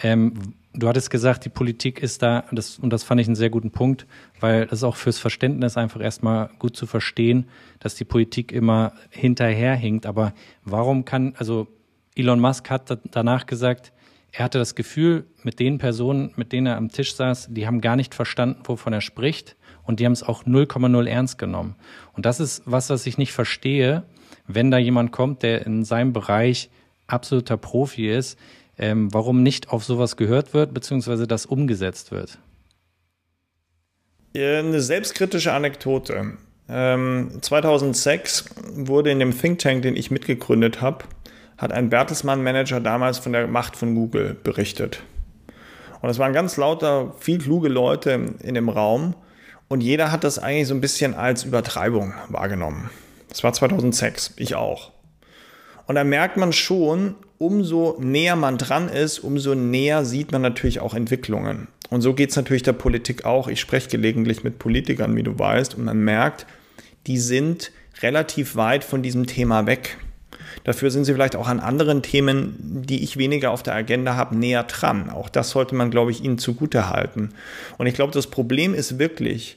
Ähm, 0.01 0.35
du 0.75 0.89
hattest 0.89 1.11
gesagt, 1.11 1.45
die 1.45 1.51
Politik 1.51 2.03
ist 2.03 2.23
da, 2.23 2.45
das, 2.53 2.79
und 2.79 2.93
das 2.93 3.03
fand 3.03 3.21
ich 3.21 3.27
einen 3.27 3.37
sehr 3.37 3.51
guten 3.51 3.71
Punkt, 3.71 4.07
weil 4.41 4.67
das 4.67 4.85
auch 4.85 4.97
fürs 4.97 5.19
Verständnis 5.19 5.77
einfach 5.77 6.01
erstmal 6.01 6.51
gut 6.59 6.77
zu 6.77 6.87
verstehen, 6.87 7.49
dass 7.81 7.95
die 7.95 8.05
Politik 8.05 8.53
immer 8.53 8.93
hinterherhinkt. 9.11 10.07
Aber 10.07 10.33
warum 10.65 11.05
kann, 11.05 11.35
also 11.39 11.69
Elon 12.15 12.41
Musk 12.41 12.71
hat 12.71 12.99
danach 13.11 13.47
gesagt, 13.47 13.93
er 14.33 14.45
hatte 14.45 14.59
das 14.59 14.75
Gefühl, 14.75 15.27
mit 15.43 15.59
den 15.59 15.79
Personen, 15.79 16.33
mit 16.37 16.53
denen 16.53 16.67
er 16.67 16.77
am 16.77 16.91
Tisch 16.91 17.15
saß, 17.15 17.49
die 17.51 17.67
haben 17.67 17.81
gar 17.81 17.97
nicht 17.97 18.15
verstanden, 18.15 18.61
wovon 18.65 18.93
er 18.93 19.01
spricht 19.01 19.57
und 19.85 20.01
die 20.01 20.05
haben 20.05 20.13
es 20.13 20.23
auch 20.23 20.45
0,0 20.45 21.07
ernst 21.07 21.39
genommen. 21.39 21.77
Und 22.13 22.27
das 22.27 22.41
ist 22.41 22.63
was, 22.67 22.91
was 22.91 23.07
ich 23.07 23.17
nicht 23.17 23.33
verstehe, 23.33 24.05
wenn 24.47 24.71
da 24.71 24.79
jemand 24.79 25.13
kommt, 25.13 25.43
der 25.43 25.65
in 25.65 25.85
seinem 25.85 26.13
Bereich 26.13 26.71
absoluter 27.07 27.57
Profi 27.57 28.09
ist, 28.09 28.39
ähm, 28.79 29.13
warum 29.13 29.43
nicht 29.43 29.71
auf 29.71 29.85
sowas 29.85 30.17
gehört 30.17 30.55
wird, 30.55 30.73
beziehungsweise 30.73 31.27
das 31.27 31.47
umgesetzt 31.47 32.11
wird. 32.11 32.39
Eine 34.35 34.81
selbstkritische 34.81 35.53
Anekdote. 35.53 36.37
Ähm, 36.69 37.39
2006 37.41 38.45
wurde 38.75 39.11
in 39.11 39.19
dem 39.19 39.37
Think 39.37 39.59
Tank, 39.59 39.83
den 39.83 39.97
ich 39.97 40.11
mitgegründet 40.11 40.81
habe, 40.81 41.05
hat 41.57 41.73
ein 41.73 41.91
Bertelsmann-Manager 41.91 42.79
damals 42.81 43.19
von 43.19 43.33
der 43.33 43.49
Macht 43.49 43.75
von 43.75 43.95
Google 43.95 44.35
berichtet. 44.35 45.03
Und 46.01 46.11
es 46.11 46.19
waren 46.19 46.33
ganz 46.33 46.57
lauter, 46.57 47.15
viel 47.19 47.39
kluge 47.39 47.69
Leute 47.69 48.35
in 48.41 48.55
dem 48.55 48.69
Raum. 48.69 49.15
Und 49.67 49.81
jeder 49.81 50.13
hat 50.13 50.25
das 50.25 50.39
eigentlich 50.39 50.69
so 50.69 50.75
ein 50.75 50.81
bisschen 50.81 51.15
als 51.15 51.45
Übertreibung 51.45 52.15
wahrgenommen. 52.29 52.91
Das 53.29 53.43
war 53.43 53.53
2006, 53.53 54.35
ich 54.37 54.55
auch. 54.55 54.93
Und 55.87 55.97
da 55.97 56.05
merkt 56.05 56.37
man 56.37 56.53
schon, 56.53 57.17
umso 57.39 57.97
näher 58.01 58.37
man 58.37 58.59
dran 58.59 58.89
ist, 58.89 59.21
umso 59.21 59.55
näher 59.55 60.05
sieht 60.05 60.33
man 60.33 60.43
natürlich 60.43 60.81
auch 60.81 60.95
Entwicklungen. 60.95 61.69
Und 61.91 62.03
so 62.03 62.13
geht 62.13 62.31
es 62.31 62.37
natürlich 62.37 62.65
der 62.65 62.73
Politik 62.73 63.25
auch. 63.25 63.49
Ich 63.49 63.61
spreche 63.61 63.89
gelegentlich 63.89 64.45
mit 64.45 64.59
Politikern, 64.59 65.17
wie 65.17 65.23
du 65.23 65.39
weißt, 65.39 65.75
und 65.75 65.85
man 65.85 65.99
merkt, 65.99 66.47
die 67.07 67.19
sind 67.19 67.73
relativ 68.03 68.57
weit 68.57 68.85
von 68.85 69.03
diesem 69.03 69.27
Thema 69.27 69.67
weg. 69.67 69.99
Dafür 70.65 70.91
sind 70.91 71.05
sie 71.05 71.13
vielleicht 71.13 71.37
auch 71.37 71.49
an 71.49 71.61
anderen 71.61 72.03
Themen, 72.03 72.83
die 72.87 73.03
ich 73.03 73.17
weniger 73.17 73.53
auf 73.53 73.63
der 73.63 73.75
Agenda 73.75 74.17
habe, 74.17 74.37
näher 74.37 74.65
dran. 74.65 75.09
Auch 75.09 75.29
das 75.29 75.51
sollte 75.51 75.75
man, 75.75 75.91
glaube 75.91 76.11
ich, 76.11 76.23
ihnen 76.23 76.39
zugute 76.39 76.91
halten. 76.91 77.31
Und 77.79 77.87
ich 77.87 77.95
glaube, 77.95 78.13
das 78.13 78.27
Problem 78.27 78.75
ist 78.75 78.99
wirklich, 78.99 79.57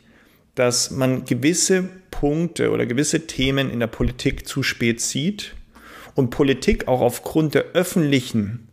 dass 0.55 0.91
man 0.91 1.25
gewisse 1.25 1.89
Punkte 2.11 2.71
oder 2.71 2.85
gewisse 2.85 3.25
Themen 3.27 3.69
in 3.69 3.79
der 3.79 3.87
Politik 3.87 4.47
zu 4.47 4.63
spät 4.63 5.01
sieht 5.01 5.55
und 6.15 6.29
Politik 6.29 6.87
auch 6.87 7.01
aufgrund 7.01 7.53
der 7.53 7.63
öffentlichen 7.73 8.67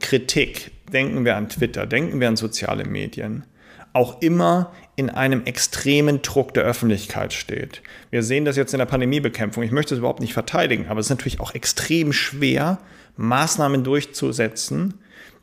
Kritik, 0.00 0.72
denken 0.92 1.24
wir 1.24 1.36
an 1.36 1.48
Twitter, 1.48 1.86
denken 1.86 2.20
wir 2.20 2.28
an 2.28 2.36
soziale 2.36 2.84
Medien, 2.84 3.44
auch 3.92 4.22
immer 4.22 4.72
in 4.96 5.10
einem 5.10 5.44
extremen 5.44 6.22
Druck 6.22 6.54
der 6.54 6.64
Öffentlichkeit 6.64 7.32
steht. 7.32 7.82
Wir 8.10 8.22
sehen 8.22 8.44
das 8.44 8.56
jetzt 8.56 8.72
in 8.72 8.78
der 8.78 8.86
Pandemiebekämpfung. 8.86 9.62
Ich 9.62 9.72
möchte 9.72 9.94
es 9.94 9.98
überhaupt 9.98 10.20
nicht 10.20 10.32
verteidigen, 10.32 10.86
aber 10.88 11.00
es 11.00 11.06
ist 11.06 11.10
natürlich 11.10 11.40
auch 11.40 11.54
extrem 11.54 12.12
schwer, 12.12 12.78
Maßnahmen 13.16 13.82
durchzusetzen, 13.84 14.94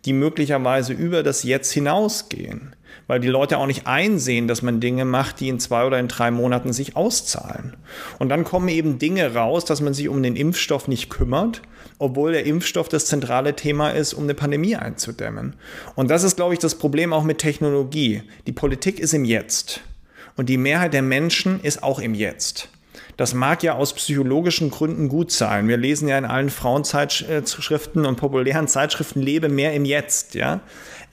die 0.06 0.14
möglicherweise 0.14 0.94
über 0.94 1.24
das 1.24 1.44
Jetzt 1.44 1.72
hinausgehen 1.72 2.76
weil 3.08 3.20
die 3.20 3.28
Leute 3.28 3.58
auch 3.58 3.66
nicht 3.66 3.88
einsehen, 3.88 4.48
dass 4.48 4.62
man 4.62 4.80
Dinge 4.80 5.06
macht, 5.06 5.40
die 5.40 5.50
in 5.50 5.60
zwei 5.60 5.86
oder 5.86 6.00
in 6.00 6.08
drei 6.08 6.30
Monaten 6.30 6.74
sich 6.74 6.96
auszahlen. 6.96 7.76
Und 8.20 8.30
dann 8.30 8.44
kommen 8.44 8.68
eben 8.68 9.00
Dinge 9.00 9.34
raus, 9.34 9.66
dass 9.66 9.82
man 9.82 9.94
sich 9.94 10.10
um 10.10 10.22
den 10.22 10.36
Impfstoff 10.36 10.88
nicht 10.88 11.10
kümmert, 11.10 11.62
obwohl 12.00 12.34
der 12.34 12.46
Impfstoff 12.46 12.90
das 12.90 13.06
zentrale 13.06 13.56
Thema 13.56 13.90
ist, 13.90 14.14
um 14.14 14.24
eine 14.24 14.34
Pandemie 14.34 14.76
einzudämmen. 14.76 15.56
Und 15.96 16.12
das 16.12 16.24
ist, 16.24 16.36
glaube 16.36 16.54
ich, 16.54 16.60
das 16.60 16.76
Problem 16.76 17.14
auch 17.14 17.24
mit 17.24 17.40
Technologie. 17.40 18.24
Die 18.46 18.52
Politik 18.52 19.00
ist 19.00 19.14
im 19.14 19.26
Jetzt. 19.26 19.82
Und 20.36 20.50
die 20.50 20.58
Mehrheit 20.58 20.94
der 20.94 21.02
Menschen 21.02 21.60
ist 21.62 21.82
auch 21.82 22.00
im 22.00 22.14
Jetzt. 22.14 22.70
Das 23.18 23.34
mag 23.34 23.64
ja 23.64 23.74
aus 23.74 23.94
psychologischen 23.94 24.70
Gründen 24.70 25.10
gut 25.10 25.32
sein. 25.32 25.68
Wir 25.68 25.78
lesen 25.78 26.08
ja 26.08 26.20
in 26.20 26.26
allen 26.26 26.52
Frauenzeitschriften 26.52 28.06
und 28.06 28.16
populären 28.18 28.68
Zeitschriften 28.68 29.24
Lebe 29.24 29.50
mehr 29.50 29.74
im 29.74 29.86
Jetzt, 29.86 30.36
ja. 30.36 30.62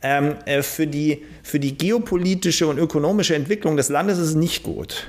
Ähm, 0.06 0.36
äh, 0.44 0.60
für, 0.60 0.86
die, 0.86 1.24
für 1.42 1.58
die 1.58 1.78
geopolitische 1.78 2.66
und 2.66 2.76
ökonomische 2.76 3.34
Entwicklung 3.34 3.78
des 3.78 3.88
Landes 3.88 4.18
ist 4.18 4.28
es 4.28 4.34
nicht 4.34 4.62
gut. 4.62 5.06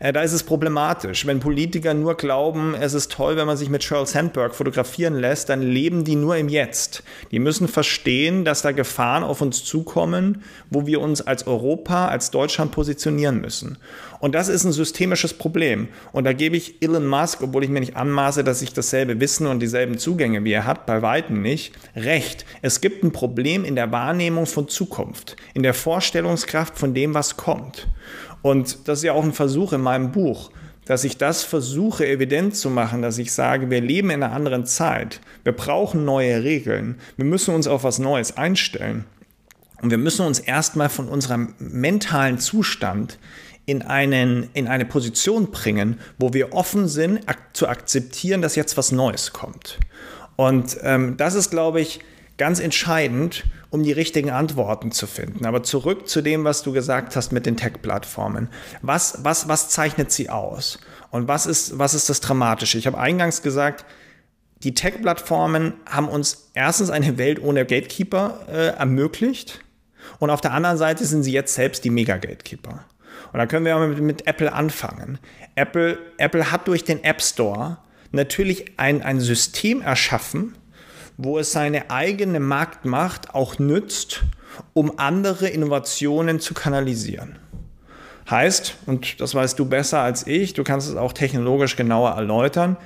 Äh, 0.00 0.12
da 0.12 0.22
ist 0.22 0.32
es 0.32 0.42
problematisch. 0.42 1.24
Wenn 1.24 1.38
Politiker 1.38 1.94
nur 1.94 2.16
glauben, 2.16 2.74
es 2.74 2.94
ist 2.94 3.12
toll, 3.12 3.36
wenn 3.36 3.46
man 3.46 3.56
sich 3.56 3.68
mit 3.68 3.84
Sheryl 3.84 4.06
Sandberg 4.06 4.56
fotografieren 4.56 5.14
lässt, 5.14 5.50
dann 5.50 5.62
leben 5.62 6.02
die 6.02 6.16
nur 6.16 6.36
im 6.36 6.48
Jetzt. 6.48 7.04
Die 7.30 7.38
müssen 7.38 7.68
verstehen, 7.68 8.44
dass 8.44 8.62
da 8.62 8.72
Gefahren 8.72 9.22
auf 9.22 9.40
uns 9.40 9.64
zukommen, 9.64 10.42
wo 10.68 10.84
wir 10.84 11.00
uns 11.00 11.20
als 11.22 11.46
Europa, 11.46 12.08
als 12.08 12.32
Deutschland 12.32 12.72
positionieren 12.72 13.40
müssen. 13.40 13.78
Und 14.24 14.34
das 14.34 14.48
ist 14.48 14.64
ein 14.64 14.72
systemisches 14.72 15.34
Problem. 15.34 15.88
Und 16.12 16.24
da 16.24 16.32
gebe 16.32 16.56
ich 16.56 16.80
Elon 16.80 17.06
Musk, 17.06 17.42
obwohl 17.42 17.62
ich 17.62 17.68
mir 17.68 17.80
nicht 17.80 17.94
anmaße, 17.94 18.42
dass 18.42 18.62
ich 18.62 18.72
dasselbe 18.72 19.20
Wissen 19.20 19.46
und 19.46 19.60
dieselben 19.60 19.98
Zugänge 19.98 20.42
wie 20.44 20.52
er 20.52 20.64
hat, 20.64 20.86
bei 20.86 21.02
weitem 21.02 21.42
nicht, 21.42 21.74
recht. 21.94 22.46
Es 22.62 22.80
gibt 22.80 23.04
ein 23.04 23.12
Problem 23.12 23.66
in 23.66 23.76
der 23.76 23.92
Wahrnehmung 23.92 24.46
von 24.46 24.66
Zukunft, 24.66 25.36
in 25.52 25.62
der 25.62 25.74
Vorstellungskraft 25.74 26.78
von 26.78 26.94
dem, 26.94 27.12
was 27.12 27.36
kommt. 27.36 27.86
Und 28.40 28.88
das 28.88 29.00
ist 29.00 29.04
ja 29.04 29.12
auch 29.12 29.24
ein 29.24 29.34
Versuch 29.34 29.74
in 29.74 29.82
meinem 29.82 30.10
Buch, 30.10 30.50
dass 30.86 31.04
ich 31.04 31.18
das 31.18 31.42
versuche 31.42 32.06
evident 32.06 32.56
zu 32.56 32.70
machen, 32.70 33.02
dass 33.02 33.18
ich 33.18 33.30
sage, 33.30 33.68
wir 33.68 33.82
leben 33.82 34.08
in 34.08 34.22
einer 34.22 34.34
anderen 34.34 34.64
Zeit. 34.64 35.20
Wir 35.42 35.52
brauchen 35.52 36.06
neue 36.06 36.42
Regeln. 36.42 36.98
Wir 37.18 37.26
müssen 37.26 37.54
uns 37.54 37.66
auf 37.66 37.84
was 37.84 37.98
Neues 37.98 38.38
einstellen. 38.38 39.04
Und 39.82 39.90
wir 39.90 39.98
müssen 39.98 40.24
uns 40.24 40.38
erstmal 40.38 40.88
von 40.88 41.08
unserem 41.08 41.52
mentalen 41.58 42.38
Zustand 42.38 43.18
in, 43.66 43.82
einen, 43.82 44.50
in 44.52 44.68
eine 44.68 44.84
Position 44.84 45.50
bringen, 45.50 45.98
wo 46.18 46.32
wir 46.32 46.52
offen 46.52 46.88
sind, 46.88 47.28
ak 47.28 47.38
zu 47.54 47.68
akzeptieren, 47.68 48.42
dass 48.42 48.56
jetzt 48.56 48.76
was 48.76 48.92
Neues 48.92 49.32
kommt. 49.32 49.78
Und 50.36 50.76
ähm, 50.82 51.16
das 51.16 51.34
ist, 51.34 51.50
glaube 51.50 51.80
ich, 51.80 52.00
ganz 52.36 52.60
entscheidend, 52.60 53.44
um 53.70 53.82
die 53.82 53.92
richtigen 53.92 54.30
Antworten 54.30 54.92
zu 54.92 55.06
finden. 55.06 55.46
Aber 55.46 55.62
zurück 55.62 56.08
zu 56.08 56.22
dem, 56.22 56.44
was 56.44 56.62
du 56.62 56.72
gesagt 56.72 57.16
hast 57.16 57.32
mit 57.32 57.46
den 57.46 57.56
Tech-Plattformen. 57.56 58.48
Was, 58.82 59.18
was, 59.22 59.48
was 59.48 59.68
zeichnet 59.68 60.12
sie 60.12 60.30
aus? 60.30 60.78
Und 61.10 61.28
was 61.28 61.46
ist, 61.46 61.78
was 61.78 61.94
ist 61.94 62.08
das 62.08 62.20
Dramatische? 62.20 62.78
Ich 62.78 62.86
habe 62.86 62.98
eingangs 62.98 63.42
gesagt, 63.42 63.84
die 64.62 64.74
Tech-Plattformen 64.74 65.74
haben 65.86 66.08
uns 66.08 66.50
erstens 66.54 66.90
eine 66.90 67.18
Welt 67.18 67.42
ohne 67.42 67.66
Gatekeeper 67.66 68.46
äh, 68.48 68.68
ermöglicht 68.76 69.60
und 70.18 70.30
auf 70.30 70.40
der 70.40 70.52
anderen 70.52 70.76
Seite 70.76 71.04
sind 71.04 71.22
sie 71.22 71.32
jetzt 71.32 71.54
selbst 71.54 71.84
die 71.84 71.90
Mega-Gatekeeper. 71.90 72.84
Und 73.34 73.40
da 73.40 73.46
können 73.46 73.66
wir 73.66 73.76
mit, 73.80 74.00
mit 74.00 74.26
Apple 74.28 74.52
anfangen. 74.52 75.18
Apple, 75.56 75.98
Apple 76.18 76.52
hat 76.52 76.68
durch 76.68 76.84
den 76.84 77.02
App 77.02 77.20
Store 77.20 77.78
natürlich 78.12 78.78
ein, 78.78 79.02
ein 79.02 79.18
System 79.18 79.82
erschaffen, 79.82 80.54
wo 81.16 81.40
es 81.40 81.50
seine 81.50 81.90
eigene 81.90 82.38
Marktmacht 82.38 83.34
auch 83.34 83.58
nützt, 83.58 84.22
um 84.72 85.00
andere 85.00 85.48
Innovationen 85.48 86.38
zu 86.38 86.54
kanalisieren. 86.54 87.40
Heißt, 88.30 88.76
und 88.86 89.20
das 89.20 89.34
weißt 89.34 89.58
du 89.58 89.64
besser 89.64 89.98
als 89.98 90.28
ich, 90.28 90.54
du 90.54 90.62
kannst 90.62 90.88
es 90.88 90.94
auch 90.94 91.12
technologisch 91.12 91.74
genauer 91.74 92.10
erläutern, 92.10 92.76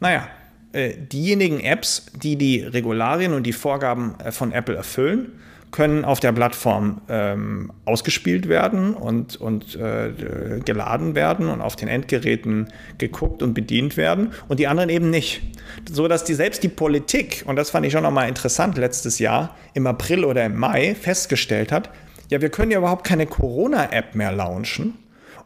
naja, 0.00 0.26
äh, 0.72 0.94
diejenigen 0.96 1.60
Apps, 1.60 2.06
die 2.14 2.36
die 2.36 2.62
Regularien 2.62 3.34
und 3.34 3.42
die 3.42 3.52
Vorgaben 3.52 4.14
äh, 4.24 4.32
von 4.32 4.52
Apple 4.52 4.74
erfüllen, 4.74 5.38
können 5.70 6.04
auf 6.04 6.20
der 6.20 6.32
Plattform 6.32 7.00
ähm, 7.08 7.72
ausgespielt 7.84 8.48
werden 8.48 8.94
und, 8.94 9.36
und 9.36 9.76
äh, 9.76 10.60
geladen 10.64 11.14
werden 11.14 11.48
und 11.48 11.60
auf 11.60 11.76
den 11.76 11.88
Endgeräten 11.88 12.68
geguckt 12.96 13.42
und 13.42 13.54
bedient 13.54 13.96
werden 13.96 14.32
und 14.48 14.60
die 14.60 14.66
anderen 14.66 14.90
eben 14.90 15.10
nicht. 15.10 15.42
So 15.90 16.08
dass 16.08 16.24
die 16.24 16.34
selbst 16.34 16.62
die 16.62 16.68
Politik, 16.68 17.44
und 17.46 17.56
das 17.56 17.70
fand 17.70 17.86
ich 17.86 17.92
schon 17.92 18.02
nochmal 18.02 18.28
interessant 18.28 18.78
letztes 18.78 19.18
Jahr, 19.18 19.56
im 19.74 19.86
April 19.86 20.24
oder 20.24 20.44
im 20.44 20.56
Mai 20.56 20.94
festgestellt 20.94 21.72
hat, 21.72 21.90
ja, 22.30 22.40
wir 22.40 22.50
können 22.50 22.70
ja 22.70 22.78
überhaupt 22.78 23.06
keine 23.06 23.26
Corona-App 23.26 24.14
mehr 24.14 24.32
launchen, 24.32 24.94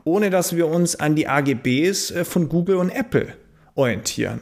ohne 0.04 0.30
dass 0.30 0.56
wir 0.56 0.66
uns 0.66 0.96
an 0.96 1.14
die 1.14 1.28
AGBs 1.28 2.10
äh, 2.10 2.24
von 2.24 2.48
Google 2.48 2.76
und 2.76 2.90
Apple 2.90 3.34
orientieren. 3.74 4.40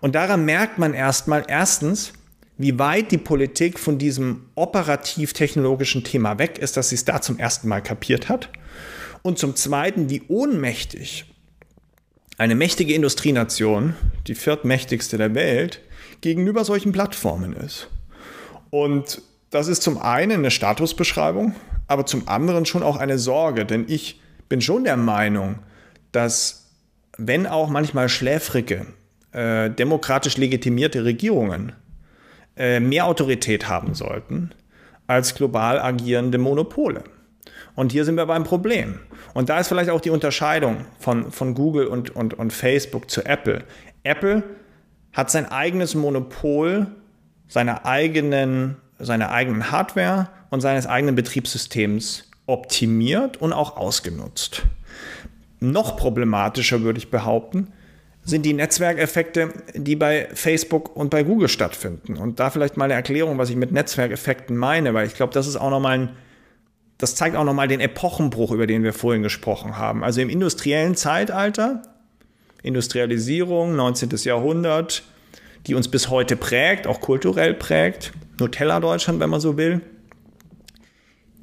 Und 0.00 0.14
daran 0.14 0.44
merkt 0.44 0.78
man 0.78 0.94
erstmal 0.94 1.44
erstens, 1.46 2.12
wie 2.56 2.78
weit 2.78 3.10
die 3.10 3.18
Politik 3.18 3.78
von 3.78 3.98
diesem 3.98 4.46
operativ-technologischen 4.54 6.04
Thema 6.04 6.38
weg 6.38 6.58
ist, 6.58 6.76
dass 6.76 6.90
sie 6.90 6.94
es 6.94 7.04
da 7.04 7.20
zum 7.20 7.38
ersten 7.38 7.68
Mal 7.68 7.82
kapiert 7.82 8.28
hat. 8.28 8.50
Und 9.22 9.38
zum 9.38 9.56
Zweiten, 9.56 10.10
wie 10.10 10.22
ohnmächtig 10.28 11.24
eine 12.38 12.54
mächtige 12.54 12.94
Industrienation, 12.94 13.94
die 14.26 14.34
viertmächtigste 14.34 15.18
der 15.18 15.34
Welt, 15.34 15.80
gegenüber 16.20 16.64
solchen 16.64 16.92
Plattformen 16.92 17.54
ist. 17.54 17.88
Und 18.70 19.22
das 19.50 19.68
ist 19.68 19.82
zum 19.82 19.98
einen 19.98 20.32
eine 20.32 20.50
Statusbeschreibung, 20.50 21.54
aber 21.86 22.06
zum 22.06 22.28
anderen 22.28 22.66
schon 22.66 22.82
auch 22.82 22.96
eine 22.96 23.18
Sorge, 23.18 23.64
denn 23.64 23.84
ich 23.88 24.20
bin 24.48 24.60
schon 24.60 24.84
der 24.84 24.96
Meinung, 24.96 25.60
dass 26.12 26.70
wenn 27.16 27.46
auch 27.46 27.68
manchmal 27.68 28.08
schläfrige, 28.08 28.86
äh, 29.32 29.70
demokratisch 29.70 30.36
legitimierte 30.36 31.04
Regierungen 31.04 31.72
äh, 32.56 32.80
mehr 32.80 33.06
Autorität 33.06 33.68
haben 33.68 33.94
sollten 33.94 34.50
als 35.06 35.34
global 35.34 35.80
agierende 35.80 36.38
Monopole. 36.38 37.04
Und 37.74 37.92
hier 37.92 38.04
sind 38.04 38.16
wir 38.16 38.26
beim 38.26 38.44
Problem. 38.44 39.00
Und 39.34 39.48
da 39.48 39.58
ist 39.58 39.68
vielleicht 39.68 39.90
auch 39.90 40.00
die 40.00 40.10
Unterscheidung 40.10 40.84
von, 40.98 41.30
von 41.32 41.54
Google 41.54 41.86
und, 41.86 42.14
und, 42.14 42.34
und 42.34 42.52
Facebook 42.52 43.10
zu 43.10 43.24
Apple. 43.24 43.64
Apple 44.04 44.42
hat 45.12 45.30
sein 45.30 45.50
eigenes 45.50 45.94
Monopol 45.94 46.86
seiner 47.48 47.84
eigenen, 47.84 48.76
seiner 48.98 49.30
eigenen 49.30 49.70
Hardware 49.70 50.28
und 50.50 50.60
seines 50.60 50.86
eigenen 50.86 51.14
Betriebssystems 51.14 52.30
optimiert 52.46 53.36
und 53.38 53.52
auch 53.52 53.76
ausgenutzt. 53.76 54.62
Noch 55.60 55.96
problematischer 55.96 56.82
würde 56.82 56.98
ich 56.98 57.10
behaupten, 57.10 57.72
sind 58.24 58.46
die 58.46 58.54
Netzwerkeffekte, 58.54 59.52
die 59.74 59.96
bei 59.96 60.28
Facebook 60.32 60.96
und 60.96 61.10
bei 61.10 61.22
Google 61.22 61.48
stattfinden. 61.48 62.16
Und 62.16 62.40
da 62.40 62.50
vielleicht 62.50 62.76
mal 62.76 62.86
eine 62.86 62.94
Erklärung, 62.94 63.36
was 63.38 63.50
ich 63.50 63.56
mit 63.56 63.70
Netzwerkeffekten 63.70 64.56
meine, 64.56 64.94
weil 64.94 65.06
ich 65.06 65.14
glaube, 65.14 65.34
das 65.34 65.46
ist 65.46 65.56
auch 65.56 65.70
nochmal 65.70 65.98
ein, 65.98 66.08
das 66.96 67.16
zeigt 67.16 67.36
auch 67.36 67.44
nochmal 67.44 67.68
den 67.68 67.80
Epochenbruch, 67.80 68.52
über 68.52 68.66
den 68.66 68.82
wir 68.82 68.94
vorhin 68.94 69.22
gesprochen 69.22 69.76
haben. 69.76 70.02
Also 70.02 70.20
im 70.20 70.30
industriellen 70.30 70.94
Zeitalter, 70.94 71.82
Industrialisierung, 72.62 73.76
19. 73.76 74.10
Jahrhundert, 74.22 75.02
die 75.66 75.74
uns 75.74 75.88
bis 75.88 76.08
heute 76.08 76.36
prägt, 76.36 76.86
auch 76.86 77.00
kulturell 77.00 77.52
prägt, 77.52 78.12
Nutella 78.40 78.80
Deutschland, 78.80 79.20
wenn 79.20 79.30
man 79.30 79.40
so 79.40 79.56
will. 79.56 79.82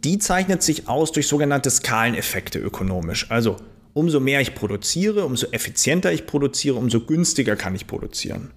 die 0.04 0.18
zeichnet 0.18 0.64
sich 0.64 0.88
aus 0.90 1.12
durch 1.12 1.28
sogenannte 1.28 1.70
Skaleneffekte 1.70 2.60
ökonomisch. 2.60 3.30
Also 3.30 3.58
umso 3.94 4.20
mehr 4.20 4.42
ich 4.42 4.56
produziere, 4.56 5.26
umso 5.26 5.48
effizienter 5.48 6.12
ich 6.12 6.26
produziere, 6.26 6.76
umso 6.76 7.02
günstiger 7.02 7.56
kann 7.56 7.76
ich 7.76 7.88
produzieren. 7.88 8.52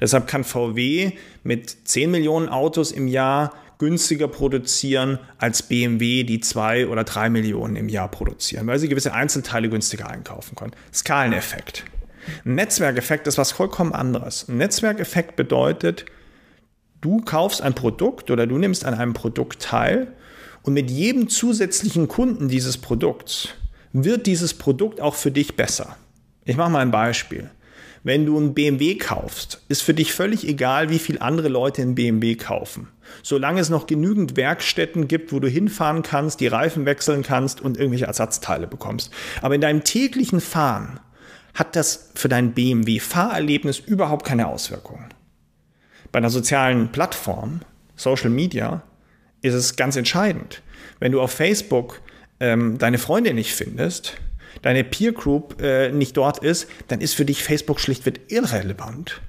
Deshalb 0.00 0.26
kann 0.26 0.44
VW 0.44 1.12
mit 1.42 1.76
10 1.84 2.10
Millionen 2.10 2.48
Autos 2.48 2.92
im 2.92 3.08
Jahr 3.08 3.52
günstiger 3.78 4.28
produzieren 4.28 5.18
als 5.38 5.62
BMW, 5.62 6.22
die 6.24 6.40
zwei 6.40 6.86
oder 6.86 7.02
drei 7.02 7.30
Millionen 7.30 7.76
im 7.76 7.88
Jahr 7.88 8.10
produzieren, 8.10 8.66
weil 8.66 8.78
sie 8.78 8.88
gewisse 8.88 9.14
Einzelteile 9.14 9.70
günstiger 9.70 10.08
einkaufen 10.08 10.54
können. 10.54 10.72
Skaleneffekt. 10.92 11.84
Ein 12.44 12.56
Netzwerkeffekt 12.56 13.26
ist 13.26 13.38
was 13.38 13.52
vollkommen 13.52 13.94
anderes. 13.94 14.46
Ein 14.48 14.58
Netzwerkeffekt 14.58 15.34
bedeutet, 15.34 16.04
du 17.00 17.22
kaufst 17.22 17.62
ein 17.62 17.74
Produkt 17.74 18.30
oder 18.30 18.46
du 18.46 18.58
nimmst 18.58 18.84
an 18.84 18.92
einem 18.92 19.14
Produkt 19.14 19.62
teil 19.62 20.14
und 20.62 20.74
mit 20.74 20.90
jedem 20.90 21.30
zusätzlichen 21.30 22.06
Kunden 22.06 22.48
dieses 22.48 22.76
Produkts 22.76 23.54
wird 23.92 24.26
dieses 24.26 24.54
Produkt 24.54 25.00
auch 25.00 25.14
für 25.14 25.30
dich 25.30 25.56
besser. 25.56 25.96
Ich 26.44 26.56
mache 26.56 26.70
mal 26.70 26.80
ein 26.80 26.90
Beispiel. 26.90 27.50
Wenn 28.02 28.24
du 28.24 28.38
einen 28.38 28.54
BMW 28.54 28.94
kaufst, 28.94 29.62
ist 29.68 29.82
für 29.82 29.92
dich 29.92 30.14
völlig 30.14 30.48
egal, 30.48 30.88
wie 30.88 30.98
viele 30.98 31.20
andere 31.20 31.48
Leute 31.48 31.82
einen 31.82 31.94
BMW 31.94 32.34
kaufen. 32.34 32.88
Solange 33.22 33.60
es 33.60 33.68
noch 33.68 33.86
genügend 33.86 34.36
Werkstätten 34.36 35.06
gibt, 35.06 35.32
wo 35.32 35.40
du 35.40 35.48
hinfahren 35.48 36.02
kannst, 36.02 36.40
die 36.40 36.46
Reifen 36.46 36.86
wechseln 36.86 37.22
kannst 37.22 37.60
und 37.60 37.76
irgendwelche 37.76 38.06
Ersatzteile 38.06 38.66
bekommst. 38.66 39.12
Aber 39.42 39.54
in 39.54 39.60
deinem 39.60 39.84
täglichen 39.84 40.40
Fahren 40.40 41.00
hat 41.52 41.76
das 41.76 42.10
für 42.14 42.28
dein 42.28 42.52
BMW-Fahrerlebnis 42.52 43.78
überhaupt 43.80 44.24
keine 44.24 44.46
Auswirkungen. 44.46 45.12
Bei 46.10 46.18
einer 46.18 46.30
sozialen 46.30 46.92
Plattform, 46.92 47.60
Social 47.96 48.30
Media, 48.30 48.82
ist 49.42 49.54
es 49.54 49.76
ganz 49.76 49.96
entscheidend. 49.96 50.62
Wenn 51.00 51.12
du 51.12 51.20
auf 51.20 51.32
Facebook 51.32 52.00
ähm, 52.40 52.78
deine 52.78 52.98
Freunde 52.98 53.34
nicht 53.34 53.54
findest, 53.54 54.14
deine 54.62 54.84
Peer 54.84 55.12
Group 55.12 55.60
äh, 55.62 55.92
nicht 55.92 56.16
dort 56.16 56.38
ist, 56.42 56.68
dann 56.88 57.00
ist 57.00 57.14
für 57.14 57.24
dich 57.24 57.42
Facebook 57.42 57.80
schlichtweg 57.80 58.20
irrelevant. 58.28 59.20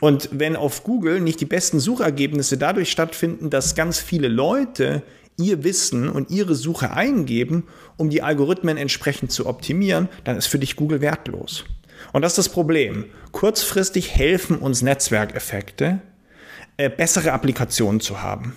Und 0.00 0.28
wenn 0.32 0.56
auf 0.56 0.84
Google 0.84 1.20
nicht 1.20 1.40
die 1.40 1.46
besten 1.46 1.80
Suchergebnisse 1.80 2.58
dadurch 2.58 2.90
stattfinden, 2.90 3.50
dass 3.50 3.74
ganz 3.74 4.00
viele 4.00 4.28
Leute 4.28 5.02
ihr 5.38 5.64
Wissen 5.64 6.08
und 6.08 6.30
ihre 6.30 6.54
Suche 6.54 6.92
eingeben, 6.92 7.64
um 7.96 8.10
die 8.10 8.22
Algorithmen 8.22 8.76
entsprechend 8.76 9.32
zu 9.32 9.46
optimieren, 9.46 10.08
dann 10.24 10.36
ist 10.36 10.46
für 10.46 10.58
dich 10.58 10.76
Google 10.76 11.00
wertlos. 11.00 11.64
Und 12.12 12.22
das 12.22 12.32
ist 12.32 12.38
das 12.38 12.48
Problem. 12.48 13.06
Kurzfristig 13.30 14.14
helfen 14.14 14.58
uns 14.58 14.82
Netzwerkeffekte, 14.82 16.00
äh, 16.76 16.90
bessere 16.90 17.32
Applikationen 17.32 18.00
zu 18.00 18.22
haben. 18.22 18.54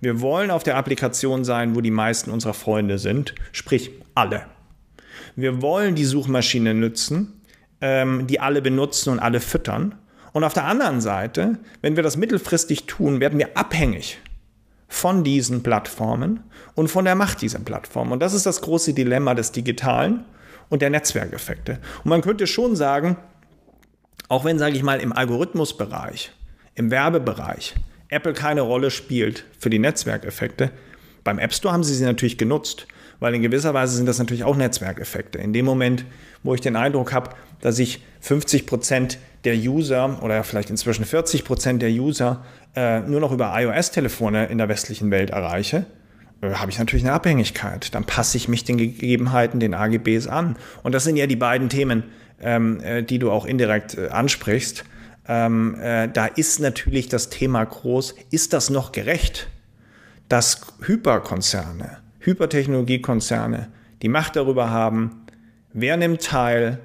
Wir 0.00 0.20
wollen 0.20 0.50
auf 0.50 0.62
der 0.62 0.76
Applikation 0.76 1.44
sein, 1.44 1.74
wo 1.74 1.80
die 1.80 1.90
meisten 1.90 2.30
unserer 2.30 2.54
Freunde 2.54 2.98
sind, 2.98 3.34
sprich 3.52 3.90
alle. 4.14 4.46
Wir 5.36 5.62
wollen 5.62 5.94
die 5.94 6.04
Suchmaschine 6.04 6.74
nutzen, 6.74 7.42
ähm, 7.80 8.26
die 8.26 8.40
alle 8.40 8.62
benutzen 8.62 9.10
und 9.10 9.18
alle 9.18 9.40
füttern. 9.40 9.94
Und 10.32 10.44
auf 10.44 10.54
der 10.54 10.64
anderen 10.64 11.00
Seite, 11.00 11.58
wenn 11.82 11.96
wir 11.96 12.02
das 12.02 12.16
mittelfristig 12.16 12.86
tun, 12.86 13.20
werden 13.20 13.38
wir 13.38 13.56
abhängig 13.56 14.18
von 14.88 15.22
diesen 15.22 15.62
Plattformen 15.62 16.40
und 16.74 16.88
von 16.88 17.04
der 17.04 17.14
Macht 17.14 17.42
dieser 17.42 17.60
Plattformen. 17.60 18.12
Und 18.12 18.20
das 18.20 18.34
ist 18.34 18.46
das 18.46 18.60
große 18.60 18.94
Dilemma 18.94 19.34
des 19.34 19.52
Digitalen 19.52 20.24
und 20.68 20.82
der 20.82 20.90
Netzwerkeffekte. 20.90 21.78
Und 22.04 22.10
man 22.10 22.22
könnte 22.22 22.46
schon 22.46 22.74
sagen, 22.74 23.16
auch 24.28 24.44
wenn, 24.44 24.58
sage 24.58 24.76
ich 24.76 24.82
mal, 24.82 25.00
im 25.00 25.12
Algorithmusbereich, 25.12 26.32
im 26.74 26.90
Werbebereich 26.90 27.74
Apple 28.10 28.32
keine 28.32 28.60
Rolle 28.60 28.90
spielt 28.90 29.44
für 29.58 29.70
die 29.70 29.78
Netzwerkeffekte, 29.78 30.70
beim 31.24 31.38
App 31.38 31.54
Store 31.54 31.72
haben 31.72 31.84
sie 31.84 31.94
sie 31.94 32.04
natürlich 32.04 32.38
genutzt 32.38 32.86
weil 33.20 33.34
in 33.34 33.42
gewisser 33.42 33.72
Weise 33.74 33.94
sind 33.94 34.06
das 34.06 34.18
natürlich 34.18 34.44
auch 34.44 34.56
Netzwerkeffekte. 34.56 35.38
In 35.38 35.52
dem 35.52 35.66
Moment, 35.66 36.04
wo 36.42 36.54
ich 36.54 36.60
den 36.60 36.74
Eindruck 36.74 37.12
habe, 37.12 37.30
dass 37.60 37.78
ich 37.78 38.02
50 38.20 38.66
Prozent 38.66 39.18
der 39.44 39.54
User 39.54 40.22
oder 40.22 40.42
vielleicht 40.42 40.70
inzwischen 40.70 41.04
40 41.04 41.44
Prozent 41.44 41.82
der 41.82 41.90
User 41.90 42.44
äh, 42.74 43.00
nur 43.00 43.20
noch 43.20 43.32
über 43.32 43.52
iOS-Telefone 43.54 44.46
in 44.46 44.58
der 44.58 44.68
westlichen 44.68 45.10
Welt 45.10 45.30
erreiche, 45.30 45.84
äh, 46.40 46.52
habe 46.54 46.70
ich 46.70 46.78
natürlich 46.78 47.04
eine 47.04 47.12
Abhängigkeit. 47.12 47.94
Dann 47.94 48.04
passe 48.04 48.36
ich 48.38 48.48
mich 48.48 48.64
den 48.64 48.78
Gegebenheiten, 48.78 49.60
den 49.60 49.74
AGBs 49.74 50.26
an. 50.26 50.56
Und 50.82 50.94
das 50.94 51.04
sind 51.04 51.16
ja 51.16 51.26
die 51.26 51.36
beiden 51.36 51.68
Themen, 51.68 52.04
ähm, 52.40 52.80
äh, 52.80 53.02
die 53.02 53.18
du 53.18 53.30
auch 53.30 53.44
indirekt 53.44 53.98
äh, 53.98 54.08
ansprichst. 54.08 54.84
Ähm, 55.28 55.76
äh, 55.80 56.08
da 56.08 56.26
ist 56.26 56.60
natürlich 56.60 57.08
das 57.08 57.28
Thema 57.30 57.64
groß, 57.64 58.14
ist 58.30 58.52
das 58.52 58.70
noch 58.70 58.92
gerecht, 58.92 59.48
dass 60.28 60.60
Hyperkonzerne 60.82 61.98
Hypertechnologiekonzerne 62.20 63.68
die 64.02 64.08
Macht 64.08 64.36
darüber 64.36 64.70
haben, 64.70 65.26
wer 65.72 65.96
nimmt 65.96 66.22
teil 66.22 66.78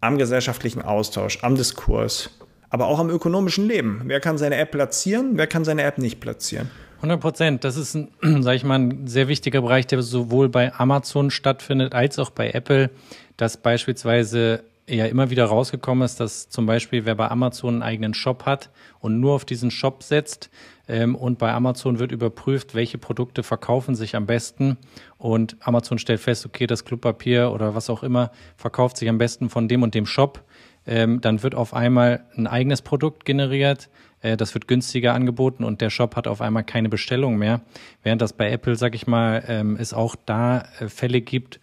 am 0.00 0.18
gesellschaftlichen 0.18 0.82
Austausch, 0.82 1.38
am 1.42 1.54
Diskurs, 1.54 2.30
aber 2.70 2.86
auch 2.86 2.98
am 2.98 3.10
ökonomischen 3.10 3.66
Leben. 3.66 4.02
Wer 4.06 4.20
kann 4.20 4.38
seine 4.38 4.56
App 4.56 4.72
platzieren, 4.72 5.32
wer 5.34 5.46
kann 5.46 5.64
seine 5.64 5.82
App 5.82 5.98
nicht 5.98 6.20
platzieren. 6.20 6.70
100 6.96 7.20
Prozent. 7.20 7.64
Das 7.64 7.76
ist, 7.76 7.94
sage 8.22 8.56
ich 8.56 8.64
mal, 8.64 8.78
ein 8.78 9.06
sehr 9.06 9.28
wichtiger 9.28 9.62
Bereich, 9.62 9.86
der 9.86 10.02
sowohl 10.02 10.48
bei 10.48 10.72
Amazon 10.74 11.30
stattfindet 11.30 11.94
als 11.94 12.18
auch 12.18 12.30
bei 12.30 12.50
Apple, 12.50 12.90
dass 13.36 13.56
beispielsweise 13.56 14.62
ja 14.96 15.06
immer 15.06 15.30
wieder 15.30 15.44
rausgekommen 15.46 16.04
ist, 16.04 16.20
dass 16.20 16.48
zum 16.48 16.66
Beispiel 16.66 17.04
wer 17.04 17.14
bei 17.14 17.30
Amazon 17.30 17.74
einen 17.74 17.82
eigenen 17.82 18.14
Shop 18.14 18.44
hat 18.46 18.70
und 19.00 19.20
nur 19.20 19.34
auf 19.34 19.44
diesen 19.44 19.70
Shop 19.70 20.02
setzt 20.02 20.50
ähm, 20.88 21.14
und 21.14 21.38
bei 21.38 21.52
Amazon 21.52 21.98
wird 21.98 22.12
überprüft, 22.12 22.74
welche 22.74 22.98
Produkte 22.98 23.42
verkaufen 23.42 23.94
sich 23.94 24.16
am 24.16 24.26
besten. 24.26 24.76
Und 25.18 25.56
Amazon 25.60 25.98
stellt 25.98 26.20
fest, 26.20 26.44
okay, 26.44 26.66
das 26.66 26.84
Klopapier 26.84 27.52
oder 27.52 27.74
was 27.74 27.88
auch 27.90 28.02
immer 28.02 28.30
verkauft 28.56 28.96
sich 28.96 29.08
am 29.08 29.18
besten 29.18 29.48
von 29.48 29.68
dem 29.68 29.82
und 29.82 29.94
dem 29.94 30.06
Shop, 30.06 30.44
ähm, 30.86 31.20
dann 31.20 31.42
wird 31.42 31.54
auf 31.54 31.74
einmal 31.74 32.24
ein 32.36 32.46
eigenes 32.46 32.82
Produkt 32.82 33.24
generiert, 33.24 33.88
äh, 34.20 34.36
das 34.36 34.54
wird 34.54 34.66
günstiger 34.66 35.14
angeboten 35.14 35.64
und 35.64 35.80
der 35.80 35.90
Shop 35.90 36.16
hat 36.16 36.26
auf 36.26 36.40
einmal 36.40 36.64
keine 36.64 36.88
Bestellung 36.88 37.36
mehr, 37.36 37.60
während 38.02 38.20
das 38.20 38.32
bei 38.32 38.50
Apple, 38.50 38.76
sag 38.76 38.94
ich 38.94 39.06
mal, 39.06 39.44
ähm, 39.46 39.76
es 39.78 39.94
auch 39.94 40.16
da 40.26 40.64
äh, 40.80 40.88
Fälle 40.88 41.20
gibt, 41.20 41.60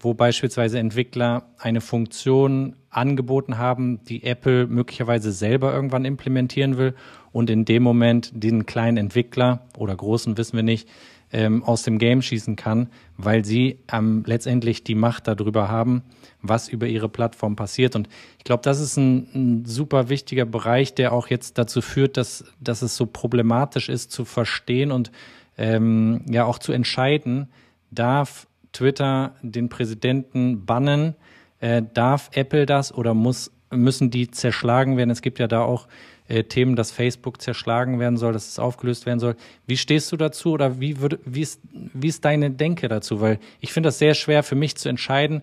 wo 0.00 0.14
beispielsweise 0.14 0.78
Entwickler 0.78 1.44
eine 1.58 1.80
Funktion 1.80 2.76
angeboten 2.88 3.58
haben, 3.58 4.02
die 4.04 4.24
Apple 4.24 4.66
möglicherweise 4.66 5.30
selber 5.30 5.72
irgendwann 5.72 6.04
implementieren 6.04 6.76
will 6.78 6.94
und 7.32 7.50
in 7.50 7.64
dem 7.64 7.82
Moment 7.82 8.32
den 8.34 8.66
kleinen 8.66 8.96
Entwickler 8.96 9.66
oder 9.76 9.94
großen, 9.94 10.36
wissen 10.36 10.56
wir 10.56 10.62
nicht, 10.62 10.88
ähm, 11.32 11.62
aus 11.62 11.82
dem 11.84 11.98
Game 11.98 12.22
schießen 12.22 12.56
kann, 12.56 12.88
weil 13.16 13.44
sie 13.44 13.78
ähm, 13.92 14.24
letztendlich 14.26 14.82
die 14.82 14.96
Macht 14.96 15.28
darüber 15.28 15.68
haben, 15.68 16.02
was 16.42 16.68
über 16.68 16.86
ihre 16.86 17.08
Plattform 17.08 17.54
passiert. 17.54 17.94
Und 17.94 18.08
ich 18.38 18.44
glaube, 18.44 18.62
das 18.64 18.80
ist 18.80 18.96
ein, 18.96 19.28
ein, 19.34 19.64
super 19.64 20.08
wichtiger 20.08 20.44
Bereich, 20.44 20.94
der 20.94 21.12
auch 21.12 21.28
jetzt 21.28 21.58
dazu 21.58 21.82
führt, 21.82 22.16
dass, 22.16 22.44
dass 22.60 22.82
es 22.82 22.96
so 22.96 23.06
problematisch 23.06 23.88
ist 23.88 24.10
zu 24.10 24.24
verstehen 24.24 24.90
und 24.90 25.12
ähm, 25.56 26.22
ja 26.28 26.46
auch 26.46 26.58
zu 26.58 26.72
entscheiden, 26.72 27.48
darf 27.92 28.48
Twitter 28.72 29.34
den 29.42 29.68
Präsidenten 29.68 30.64
bannen? 30.66 31.14
Äh, 31.60 31.82
darf 31.94 32.30
Apple 32.32 32.66
das 32.66 32.92
oder 32.92 33.14
muss, 33.14 33.52
müssen 33.70 34.10
die 34.10 34.30
zerschlagen 34.30 34.96
werden? 34.96 35.10
Es 35.10 35.22
gibt 35.22 35.38
ja 35.38 35.46
da 35.46 35.62
auch 35.62 35.86
äh, 36.28 36.44
Themen, 36.44 36.76
dass 36.76 36.92
Facebook 36.92 37.42
zerschlagen 37.42 37.98
werden 37.98 38.16
soll, 38.16 38.32
dass 38.32 38.48
es 38.48 38.58
aufgelöst 38.58 39.04
werden 39.04 39.18
soll. 39.18 39.34
Wie 39.66 39.76
stehst 39.76 40.12
du 40.12 40.16
dazu 40.16 40.52
oder 40.52 40.80
wie, 40.80 41.00
würde, 41.00 41.18
wie, 41.24 41.42
ist, 41.42 41.60
wie 41.72 42.08
ist 42.08 42.24
deine 42.24 42.50
Denke 42.50 42.88
dazu? 42.88 43.20
Weil 43.20 43.38
ich 43.60 43.72
finde 43.72 43.88
das 43.88 43.98
sehr 43.98 44.14
schwer 44.14 44.42
für 44.42 44.54
mich 44.54 44.76
zu 44.76 44.88
entscheiden, 44.88 45.42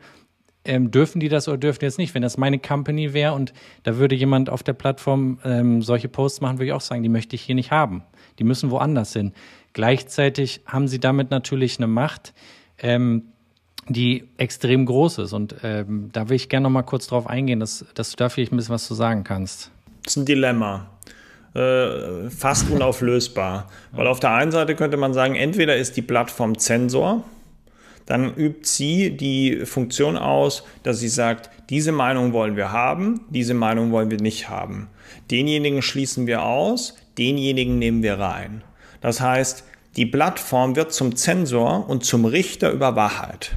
ähm, 0.64 0.92
dürfen 0.92 1.20
die 1.20 1.30
das 1.30 1.48
oder 1.48 1.58
dürfen 1.58 1.80
die 1.80 1.86
das 1.86 1.98
nicht? 1.98 2.14
Wenn 2.14 2.22
das 2.22 2.38
meine 2.38 2.60
Company 2.60 3.14
wäre 3.14 3.34
und 3.34 3.54
da 3.84 3.98
würde 3.98 4.16
jemand 4.16 4.50
auf 4.50 4.64
der 4.64 4.74
Plattform 4.74 5.40
ähm, 5.44 5.82
solche 5.82 6.10
Posts 6.10 6.42
machen, 6.42 6.58
würde 6.58 6.68
ich 6.68 6.74
auch 6.74 6.82
sagen, 6.82 7.04
die 7.04 7.10
möchte 7.10 7.36
ich 7.36 7.42
hier 7.42 7.56
nicht 7.56 7.72
haben. 7.72 8.04
Die 8.40 8.44
müssen 8.44 8.72
woanders 8.72 9.14
hin. 9.14 9.34
Gleichzeitig 9.74 10.62
haben 10.66 10.88
sie 10.88 11.00
damit 11.00 11.32
natürlich 11.32 11.78
eine 11.78 11.88
Macht, 11.88 12.34
ähm, 12.80 13.24
die 13.90 14.26
extrem 14.38 14.86
groß 14.86 15.20
ist. 15.20 15.34
Und 15.34 15.56
ähm, 15.64 16.10
da 16.14 16.30
will 16.30 16.36
ich 16.36 16.50
gerne 16.50 16.64
noch 16.66 16.70
mal 16.70 16.84
kurz 16.84 17.08
drauf 17.08 17.28
eingehen, 17.28 17.60
dass, 17.60 17.86
dass 17.94 18.12
du 18.12 18.18
da 18.18 18.30
vielleicht 18.30 18.52
ein 18.52 18.58
bisschen 18.58 18.74
was 18.74 18.86
zu 18.86 18.96
sagen 18.96 19.24
kannst. 19.24 19.72
Das 20.04 20.14
ist 20.14 20.18
ein 20.18 20.26
Dilemma. 20.26 20.90
Äh, 21.54 22.30
fast 22.30 22.70
unauflösbar. 22.70 23.70
Weil 23.92 24.08
auf 24.08 24.20
der 24.20 24.32
einen 24.32 24.52
Seite 24.52 24.76
könnte 24.76 24.98
man 24.98 25.14
sagen, 25.14 25.36
entweder 25.36 25.76
ist 25.76 25.98
die 25.98 26.02
Plattform 26.02 26.58
Zensor, 26.58 27.24
dann 28.06 28.34
übt 28.36 28.68
sie 28.68 29.16
die 29.16 29.66
Funktion 29.66 30.18
aus, 30.18 30.64
dass 30.84 31.00
sie 31.00 31.10
sagt, 31.10 31.50
diese 31.70 31.92
Meinung 31.92 32.32
wollen 32.32 32.56
wir 32.56 32.72
haben, 32.72 33.22
diese 33.30 33.54
Meinung 33.54 33.92
wollen 33.92 34.10
wir 34.10 34.20
nicht 34.20 34.50
haben. 34.50 34.88
Denjenigen 35.30 35.82
schließen 35.82 36.26
wir 36.26 36.44
aus, 36.44 36.96
denjenigen 37.18 37.80
nehmen 37.80 38.04
wir 38.04 38.18
rein. 38.20 38.64
Das 39.02 39.20
heißt, 39.20 39.66
die 39.98 40.06
Plattform 40.06 40.76
wird 40.76 40.94
zum 40.94 41.16
Zensor 41.16 41.90
und 41.90 42.06
zum 42.06 42.26
Richter 42.26 42.72
über 42.72 42.96
Wahrheit. 42.96 43.52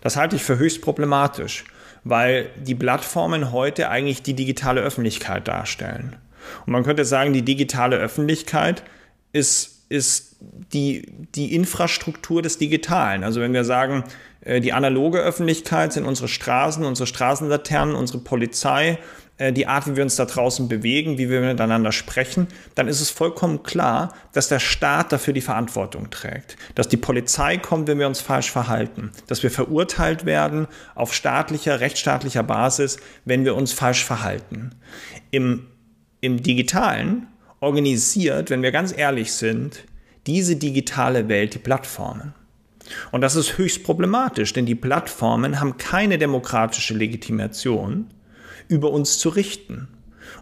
Das 0.00 0.16
halte 0.16 0.36
ich 0.36 0.42
für 0.42 0.58
höchst 0.58 0.80
problematisch, 0.80 1.64
weil 2.04 2.48
die 2.56 2.74
Plattformen 2.74 3.52
heute 3.52 3.90
eigentlich 3.90 4.22
die 4.22 4.34
digitale 4.34 4.80
Öffentlichkeit 4.80 5.46
darstellen. 5.48 6.16
Und 6.64 6.72
man 6.72 6.84
könnte 6.84 7.04
sagen, 7.04 7.32
die 7.32 7.44
digitale 7.44 7.96
Öffentlichkeit 7.96 8.82
ist 9.32 9.80
ist 9.90 10.36
die, 10.40 11.04
die 11.34 11.54
Infrastruktur 11.54 12.42
des 12.42 12.58
Digitalen. 12.58 13.24
Also 13.24 13.40
wenn 13.40 13.52
wir 13.52 13.64
sagen, 13.64 14.04
äh, 14.40 14.60
die 14.60 14.72
analoge 14.72 15.18
Öffentlichkeit 15.18 15.92
sind 15.92 16.06
unsere 16.06 16.28
Straßen, 16.28 16.84
unsere 16.84 17.08
Straßenlaternen, 17.08 17.96
unsere 17.96 18.20
Polizei, 18.20 18.98
die 19.52 19.66
Art, 19.66 19.86
wie 19.86 19.96
wir 19.96 20.02
uns 20.02 20.16
da 20.16 20.26
draußen 20.26 20.68
bewegen, 20.68 21.16
wie 21.16 21.30
wir 21.30 21.40
miteinander 21.40 21.92
sprechen, 21.92 22.46
dann 22.74 22.88
ist 22.88 23.00
es 23.00 23.08
vollkommen 23.08 23.62
klar, 23.62 24.14
dass 24.32 24.48
der 24.48 24.58
Staat 24.58 25.12
dafür 25.12 25.32
die 25.32 25.40
Verantwortung 25.40 26.10
trägt. 26.10 26.56
Dass 26.74 26.88
die 26.88 26.98
Polizei 26.98 27.56
kommt, 27.56 27.88
wenn 27.88 27.98
wir 27.98 28.06
uns 28.06 28.20
falsch 28.20 28.50
verhalten. 28.50 29.10
Dass 29.28 29.42
wir 29.42 29.50
verurteilt 29.50 30.26
werden 30.26 30.66
auf 30.94 31.14
staatlicher, 31.14 31.80
rechtsstaatlicher 31.80 32.42
Basis, 32.42 32.98
wenn 33.24 33.46
wir 33.46 33.54
uns 33.56 33.72
falsch 33.72 34.04
verhalten. 34.04 34.72
Im, 35.30 35.66
im 36.20 36.42
digitalen 36.42 37.26
organisiert, 37.60 38.50
wenn 38.50 38.62
wir 38.62 38.72
ganz 38.72 38.96
ehrlich 38.96 39.32
sind, 39.32 39.84
diese 40.26 40.56
digitale 40.56 41.28
Welt 41.28 41.54
die 41.54 41.58
Plattformen. 41.58 42.34
Und 43.10 43.22
das 43.22 43.36
ist 43.36 43.56
höchst 43.56 43.84
problematisch, 43.84 44.52
denn 44.52 44.66
die 44.66 44.74
Plattformen 44.74 45.60
haben 45.60 45.78
keine 45.78 46.18
demokratische 46.18 46.94
Legitimation 46.94 48.06
über 48.70 48.90
uns 48.90 49.18
zu 49.18 49.28
richten. 49.28 49.88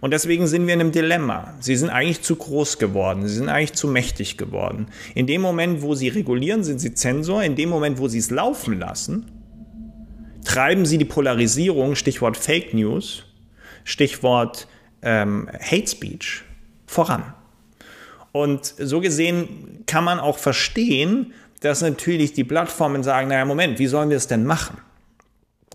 Und 0.00 0.12
deswegen 0.12 0.46
sind 0.46 0.66
wir 0.66 0.74
in 0.74 0.80
einem 0.80 0.92
Dilemma. 0.92 1.54
Sie 1.60 1.74
sind 1.74 1.90
eigentlich 1.90 2.22
zu 2.22 2.36
groß 2.36 2.78
geworden, 2.78 3.26
sie 3.26 3.34
sind 3.34 3.48
eigentlich 3.48 3.72
zu 3.72 3.88
mächtig 3.88 4.36
geworden. 4.36 4.86
In 5.14 5.26
dem 5.26 5.40
Moment, 5.40 5.82
wo 5.82 5.94
sie 5.94 6.08
regulieren, 6.08 6.62
sind 6.62 6.78
sie 6.78 6.94
Zensor. 6.94 7.42
In 7.42 7.56
dem 7.56 7.68
Moment, 7.68 7.98
wo 7.98 8.06
sie 8.06 8.18
es 8.18 8.30
laufen 8.30 8.78
lassen, 8.78 9.26
treiben 10.44 10.86
sie 10.86 10.98
die 10.98 11.04
Polarisierung, 11.04 11.94
Stichwort 11.94 12.36
Fake 12.36 12.74
News, 12.74 13.24
Stichwort 13.84 14.68
ähm, 15.02 15.48
Hate 15.60 15.88
Speech, 15.88 16.44
voran. 16.86 17.34
Und 18.30 18.74
so 18.78 19.00
gesehen 19.00 19.82
kann 19.86 20.04
man 20.04 20.20
auch 20.20 20.38
verstehen, 20.38 21.32
dass 21.60 21.80
natürlich 21.80 22.34
die 22.34 22.44
Plattformen 22.44 23.02
sagen, 23.02 23.28
naja, 23.28 23.44
Moment, 23.44 23.78
wie 23.78 23.88
sollen 23.88 24.10
wir 24.10 24.16
es 24.16 24.28
denn 24.28 24.44
machen? 24.44 24.78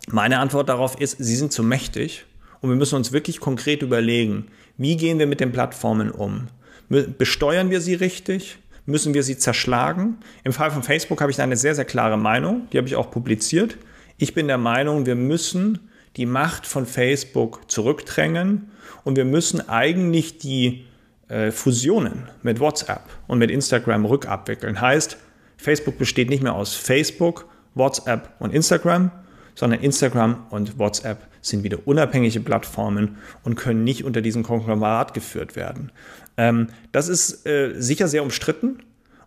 Meine 0.08 0.40
Antwort 0.40 0.70
darauf 0.70 1.00
ist, 1.02 1.18
sie 1.18 1.36
sind 1.36 1.52
zu 1.52 1.64
mächtig 1.64 2.26
und 2.64 2.70
wir 2.70 2.78
müssen 2.78 2.96
uns 2.96 3.12
wirklich 3.12 3.42
konkret 3.42 3.82
überlegen, 3.82 4.48
wie 4.78 4.96
gehen 4.96 5.20
wir 5.20 5.28
mit 5.28 5.42
den 5.42 5.52
Plattformen 5.52 6.10
um? 6.10 6.48
Besteuern 6.90 7.70
wir 7.70 7.82
sie 7.82 7.94
richtig? 7.94 8.58
Müssen 8.86 9.14
wir 9.14 9.24
sie 9.24 9.38
zerschlagen? 9.38 10.18
Im 10.46 10.54
Fall 10.54 10.72
von 10.72 10.82
Facebook 10.82 11.20
habe 11.20 11.30
ich 11.30 11.36
da 11.36 11.44
eine 11.44 11.58
sehr, 11.58 11.76
sehr 11.76 11.84
klare 11.84 12.18
Meinung, 12.18 12.68
die 12.72 12.78
habe 12.78 12.88
ich 12.88 12.96
auch 12.96 13.12
publiziert. 13.12 13.78
Ich 14.18 14.34
bin 14.34 14.48
der 14.48 14.58
Meinung, 14.58 15.06
wir 15.06 15.16
müssen 15.16 15.90
die 16.16 16.26
Macht 16.26 16.66
von 16.66 16.86
Facebook 16.86 17.70
zurückdrängen 17.70 18.72
und 19.04 19.18
wir 19.18 19.26
müssen 19.26 19.68
eigentlich 19.68 20.38
die 20.38 20.86
äh, 21.28 21.52
Fusionen 21.52 22.30
mit 22.44 22.62
WhatsApp 22.62 23.04
und 23.28 23.40
mit 23.40 23.52
Instagram 23.52 24.06
rückabwickeln. 24.06 24.80
Heißt, 24.80 25.18
Facebook 25.58 25.98
besteht 25.98 26.30
nicht 26.30 26.44
mehr 26.44 26.56
aus 26.56 26.76
Facebook, 26.76 27.46
WhatsApp 27.76 28.30
und 28.40 28.54
Instagram, 28.54 29.12
sondern 29.54 29.82
Instagram 29.82 30.46
und 30.50 30.80
WhatsApp 30.80 31.33
sind 31.44 31.64
wieder 31.64 31.80
unabhängige 31.86 32.40
Plattformen 32.40 33.18
und 33.44 33.56
können 33.56 33.84
nicht 33.84 34.04
unter 34.04 34.22
diesem 34.22 34.42
Konglomerat 34.42 35.14
geführt 35.14 35.56
werden. 35.56 35.92
Ähm, 36.38 36.70
das 36.92 37.08
ist 37.10 37.46
äh, 37.46 37.74
sicher 37.78 38.08
sehr 38.08 38.24
umstritten 38.24 38.80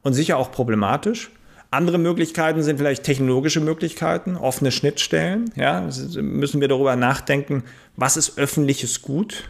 und 0.02 0.14
sicher 0.14 0.38
auch 0.38 0.50
problematisch. 0.50 1.30
Andere 1.70 1.98
Möglichkeiten 1.98 2.62
sind 2.62 2.78
vielleicht 2.78 3.04
technologische 3.04 3.60
Möglichkeiten, 3.60 4.36
offene 4.36 4.72
Schnittstellen. 4.72 5.50
Ja, 5.56 5.88
müssen 6.16 6.60
wir 6.60 6.68
darüber 6.68 6.96
nachdenken, 6.96 7.64
was 7.96 8.16
ist 8.16 8.38
öffentliches 8.38 9.02
Gut? 9.02 9.44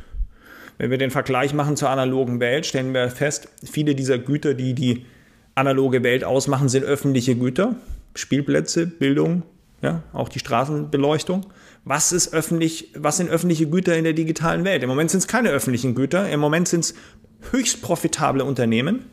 Wenn 0.79 0.91
wir 0.91 0.99
den 0.99 1.11
Vergleich 1.11 1.55
machen 1.55 1.77
zur 1.77 1.89
analogen 1.89 2.41
Welt, 2.41 2.67
stellen 2.67 2.93
wir 2.93 3.11
fest, 3.11 3.49
viele 3.63 3.95
dieser 3.95 4.19
Güter, 4.19 4.55
die 4.55 4.75
die 4.75 5.07
analoge 5.55 6.03
Welt 6.03 6.25
ausmachen, 6.25 6.69
sind 6.69 6.85
öffentliche 6.85 7.37
Güter. 7.37 7.77
Spielplätze, 8.15 8.87
Bildung, 8.87 9.43
ja, 9.83 10.03
auch 10.13 10.29
die 10.29 10.39
Straßenbeleuchtung. 10.39 11.47
Was, 11.89 12.11
ist 12.11 12.35
öffentlich, 12.35 12.91
was 12.97 13.19
sind 13.19 13.31
öffentliche 13.31 13.69
Güter 13.69 13.97
in 13.97 14.03
der 14.03 14.13
digitalen 14.13 14.65
Welt? 14.65 14.83
Im 14.83 14.89
Moment 14.89 15.09
sind 15.09 15.21
es 15.21 15.29
keine 15.29 15.51
öffentlichen 15.51 15.95
Güter, 15.95 16.29
im 16.29 16.41
Moment 16.41 16.67
sind 16.67 16.81
es 16.81 16.95
höchst 17.53 17.81
profitable 17.81 18.45
Unternehmen, 18.45 19.05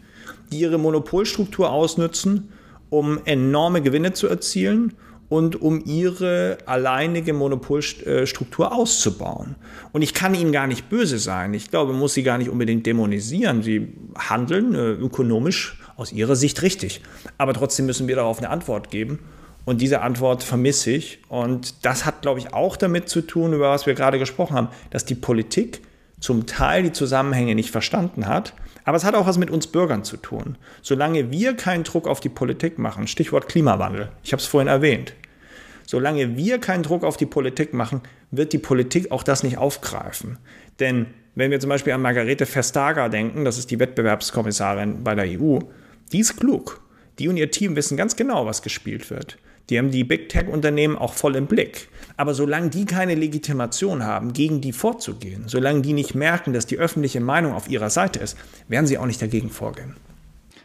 die 0.51 0.61
ihre 0.61 0.79
Monopolstruktur 0.79 1.71
ausnutzen, 1.71 2.49
um 2.89 3.19
enorme 3.25 3.83
Gewinne 3.83 4.13
zu 4.13 4.27
erzielen 4.27 4.93
und 5.29 5.61
um 5.61 5.83
ihre 5.85 6.57
alleinige 6.65 7.33
Monopolstruktur 7.33 8.73
auszubauen. 8.73 9.55
Und 9.91 10.01
ich 10.01 10.15
kann 10.15 10.33
ihnen 10.33 10.51
gar 10.51 10.65
nicht 10.65 10.89
böse 10.89 11.19
sein. 11.19 11.53
Ich 11.53 11.69
glaube, 11.69 11.91
man 11.91 11.99
muss 11.99 12.15
sie 12.15 12.23
gar 12.23 12.39
nicht 12.39 12.49
unbedingt 12.49 12.87
dämonisieren. 12.87 13.61
Sie 13.61 13.93
handeln 14.17 14.73
äh, 14.73 14.93
ökonomisch 14.93 15.77
aus 15.95 16.11
ihrer 16.11 16.35
Sicht 16.35 16.63
richtig. 16.63 17.01
Aber 17.37 17.53
trotzdem 17.53 17.85
müssen 17.85 18.07
wir 18.07 18.15
darauf 18.15 18.39
eine 18.39 18.49
Antwort 18.49 18.89
geben. 18.89 19.19
Und 19.65 19.81
diese 19.81 20.01
Antwort 20.01 20.43
vermisse 20.43 20.91
ich. 20.91 21.19
Und 21.29 21.85
das 21.85 22.05
hat, 22.05 22.21
glaube 22.21 22.39
ich, 22.39 22.53
auch 22.53 22.75
damit 22.75 23.09
zu 23.09 23.21
tun, 23.21 23.53
über 23.53 23.69
was 23.69 23.85
wir 23.85 23.93
gerade 23.93 24.19
gesprochen 24.19 24.55
haben, 24.55 24.69
dass 24.89 25.05
die 25.05 25.15
Politik 25.15 25.81
zum 26.19 26.45
Teil 26.45 26.83
die 26.83 26.91
Zusammenhänge 26.91 27.55
nicht 27.55 27.71
verstanden 27.71 28.27
hat. 28.27 28.53
Aber 28.85 28.97
es 28.97 29.05
hat 29.05 29.15
auch 29.15 29.27
was 29.27 29.37
mit 29.37 29.49
uns 29.49 29.67
Bürgern 29.67 30.03
zu 30.03 30.17
tun. 30.17 30.57
Solange 30.81 31.31
wir 31.31 31.55
keinen 31.55 31.83
Druck 31.83 32.07
auf 32.07 32.19
die 32.19 32.29
Politik 32.29 32.77
machen, 32.77 33.07
Stichwort 33.07 33.47
Klimawandel, 33.47 34.09
ich 34.23 34.33
habe 34.33 34.41
es 34.41 34.47
vorhin 34.47 34.67
erwähnt, 34.67 35.13
solange 35.85 36.35
wir 36.35 36.59
keinen 36.59 36.83
Druck 36.83 37.03
auf 37.03 37.17
die 37.17 37.25
Politik 37.25 37.73
machen, 37.73 38.01
wird 38.31 38.51
die 38.51 38.57
Politik 38.57 39.11
auch 39.11 39.23
das 39.23 39.43
nicht 39.43 39.57
aufgreifen. 39.57 40.37
Denn 40.79 41.07
wenn 41.35 41.51
wir 41.51 41.59
zum 41.59 41.69
Beispiel 41.69 41.93
an 41.93 42.01
Margarete 42.01 42.45
Vestager 42.45 43.09
denken, 43.09 43.45
das 43.45 43.57
ist 43.57 43.71
die 43.71 43.79
Wettbewerbskommissarin 43.79 45.03
bei 45.03 45.15
der 45.15 45.39
EU, 45.39 45.59
die 46.11 46.19
ist 46.19 46.37
klug. 46.37 46.81
Die 47.19 47.27
und 47.27 47.37
ihr 47.37 47.51
Team 47.51 47.75
wissen 47.75 47.95
ganz 47.95 48.15
genau, 48.15 48.45
was 48.45 48.61
gespielt 48.61 49.09
wird. 49.09 49.37
Die 49.69 49.77
haben 49.77 49.91
die 49.91 50.03
Big 50.03 50.29
Tech-Unternehmen 50.29 50.97
auch 50.97 51.13
voll 51.13 51.35
im 51.35 51.47
Blick. 51.47 51.89
Aber 52.17 52.33
solange 52.33 52.69
die 52.69 52.85
keine 52.85 53.15
Legitimation 53.15 54.03
haben, 54.03 54.33
gegen 54.33 54.61
die 54.61 54.73
vorzugehen, 54.73 55.43
solange 55.47 55.81
die 55.81 55.93
nicht 55.93 56.15
merken, 56.15 56.53
dass 56.53 56.65
die 56.65 56.77
öffentliche 56.77 57.21
Meinung 57.21 57.53
auf 57.53 57.69
ihrer 57.69 57.89
Seite 57.89 58.19
ist, 58.19 58.37
werden 58.67 58.85
sie 58.85 58.97
auch 58.97 59.05
nicht 59.05 59.21
dagegen 59.21 59.49
vorgehen. 59.49 59.95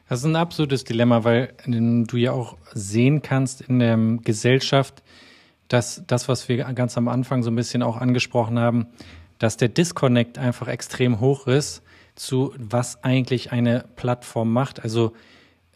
Das 0.09 0.21
ist 0.21 0.25
ein 0.25 0.37
absolutes 0.37 0.85
Dilemma, 0.85 1.25
weil 1.25 1.55
du 1.67 2.17
ja 2.17 2.33
auch 2.33 2.57
sehen 2.73 3.23
kannst 3.23 3.61
in 3.61 3.79
der 3.79 3.99
Gesellschaft, 4.23 5.03
dass 5.69 6.03
das, 6.07 6.29
was 6.29 6.49
wir 6.49 6.65
ganz 6.73 6.97
am 6.97 7.09
Anfang 7.09 7.43
so 7.43 7.51
ein 7.51 7.57
bisschen 7.57 7.83
auch 7.83 7.99
angesprochen 7.99 8.59
haben, 8.59 8.87
dass 9.39 9.57
der 9.57 9.69
Disconnect 9.69 10.39
einfach 10.39 10.67
extrem 10.69 11.21
hoch 11.21 11.47
ist 11.47 11.83
zu 12.15 12.53
was 12.59 13.05
eigentlich 13.05 13.53
eine 13.53 13.85
Plattform 13.97 14.53
macht. 14.53 14.83
Also 14.83 15.13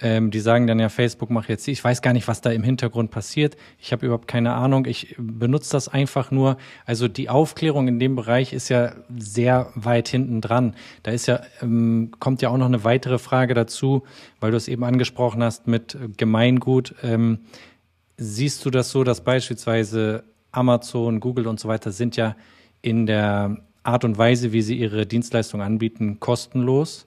ähm, 0.03 0.33
die 0.33 0.41
sagen 0.41 0.67
dann 0.67 0.81
ja, 0.81 0.89
Facebook 0.89 1.31
macht 1.31 1.49
jetzt, 1.49 1.67
ich 1.69 1.83
weiß 1.83 2.03
gar 2.03 2.13
nicht, 2.13 2.27
was 2.27 2.41
da 2.41 2.51
im 2.51 2.65
Hintergrund 2.65 3.13
passiert. 3.13 3.57
Ich 3.79 3.93
habe 3.93 4.05
überhaupt 4.05 4.27
keine 4.27 4.53
Ahnung. 4.53 4.87
Ich 4.87 5.15
benutze 5.17 5.71
das 5.73 5.89
einfach 5.89 6.33
nur. 6.33 6.57
Also 6.85 7.07
die 7.07 7.29
Aufklärung 7.29 7.87
in 7.87 8.01
dem 8.01 8.17
Bereich 8.17 8.53
ist 8.53 8.69
ja 8.69 8.95
sehr 9.17 9.71
weit 9.77 10.09
hinten 10.09 10.41
dran. 10.41 10.75
Da 11.05 11.13
ist 11.13 11.27
ja, 11.27 11.41
ähm, 11.63 12.11
kommt 12.19 12.43
ja 12.43 12.49
auch 12.49 12.59
noch 12.59 12.67
eine 12.67 12.83
weitere 12.83 13.19
Frage 13.19 13.55
dazu, 13.55 14.03
weil 14.41 14.51
du 14.51 14.57
es 14.57 14.67
eben 14.67 14.83
angesprochen 14.83 15.43
hast 15.43 15.69
mit 15.69 15.97
Gemeingut. 16.17 16.97
Ähm, 17.03 17.39
siehst 18.17 18.65
du 18.65 18.71
das 18.71 18.91
so, 18.91 19.05
dass 19.05 19.23
beispielsweise 19.23 20.25
Amazon, 20.51 21.21
Google 21.21 21.47
und 21.47 21.61
so 21.61 21.69
weiter 21.69 21.93
sind 21.93 22.17
ja 22.17 22.37
in 22.83 23.07
der 23.07 23.59
Art 23.85 24.05
und 24.05 24.19
Weise, 24.19 24.53
wie 24.53 24.63
sie 24.63 24.77
ihre 24.77 25.07
Dienstleistung 25.07 25.63
anbieten, 25.63 26.19
kostenlos. 26.19 27.07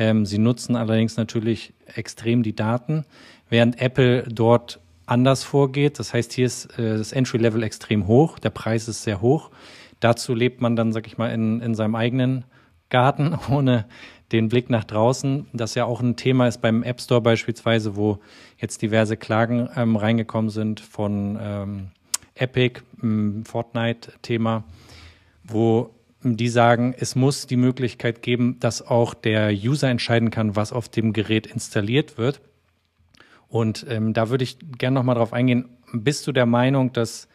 Ähm, 0.00 0.24
sie 0.24 0.38
nutzen 0.38 0.76
allerdings 0.76 1.18
natürlich 1.18 1.74
extrem 1.94 2.42
die 2.42 2.56
Daten, 2.56 3.04
während 3.50 3.82
Apple 3.82 4.22
dort 4.22 4.80
anders 5.04 5.44
vorgeht. 5.44 5.98
Das 5.98 6.14
heißt, 6.14 6.32
hier 6.32 6.46
ist 6.46 6.78
äh, 6.78 6.96
das 6.96 7.12
Entry-Level 7.12 7.62
extrem 7.62 8.06
hoch, 8.06 8.38
der 8.38 8.48
Preis 8.48 8.88
ist 8.88 9.02
sehr 9.02 9.20
hoch. 9.20 9.50
Dazu 10.00 10.34
lebt 10.34 10.62
man 10.62 10.74
dann, 10.74 10.94
sag 10.94 11.06
ich 11.06 11.18
mal, 11.18 11.30
in, 11.30 11.60
in 11.60 11.74
seinem 11.74 11.96
eigenen 11.96 12.46
Garten, 12.88 13.38
ohne 13.50 13.84
den 14.32 14.48
Blick 14.48 14.70
nach 14.70 14.84
draußen, 14.84 15.48
das 15.52 15.74
ja 15.74 15.84
auch 15.84 16.00
ein 16.00 16.16
Thema 16.16 16.48
ist 16.48 16.62
beim 16.62 16.82
App 16.82 17.02
Store 17.02 17.20
beispielsweise, 17.20 17.94
wo 17.94 18.20
jetzt 18.56 18.80
diverse 18.80 19.18
Klagen 19.18 19.68
ähm, 19.76 19.96
reingekommen 19.96 20.48
sind 20.48 20.80
von 20.80 21.38
ähm, 21.38 21.88
Epic, 22.36 22.80
Fortnite-Thema, 23.44 24.64
wo 25.44 25.90
die 26.22 26.48
sagen, 26.48 26.94
es 26.98 27.16
muss 27.16 27.46
die 27.46 27.56
Möglichkeit 27.56 28.22
geben, 28.22 28.58
dass 28.60 28.82
auch 28.82 29.14
der 29.14 29.52
User 29.52 29.88
entscheiden 29.88 30.30
kann, 30.30 30.56
was 30.56 30.72
auf 30.72 30.88
dem 30.88 31.12
Gerät 31.12 31.46
installiert 31.46 32.18
wird. 32.18 32.40
Und 33.48 33.86
ähm, 33.88 34.12
da 34.12 34.30
würde 34.30 34.44
ich 34.44 34.58
gerne 34.78 34.94
nochmal 34.94 35.16
drauf 35.16 35.32
eingehen. 35.32 35.68
Bist 35.92 36.26
du 36.26 36.32
der 36.32 36.46
Meinung, 36.46 36.92
dass 36.92 37.28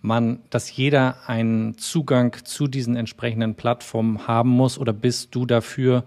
man, 0.00 0.40
dass 0.48 0.74
jeder 0.74 1.28
einen 1.28 1.76
Zugang 1.76 2.36
zu 2.44 2.66
diesen 2.66 2.96
entsprechenden 2.96 3.54
Plattformen 3.54 4.26
haben 4.26 4.50
muss? 4.50 4.78
Oder 4.78 4.92
bist 4.92 5.34
du 5.34 5.44
dafür, 5.44 6.04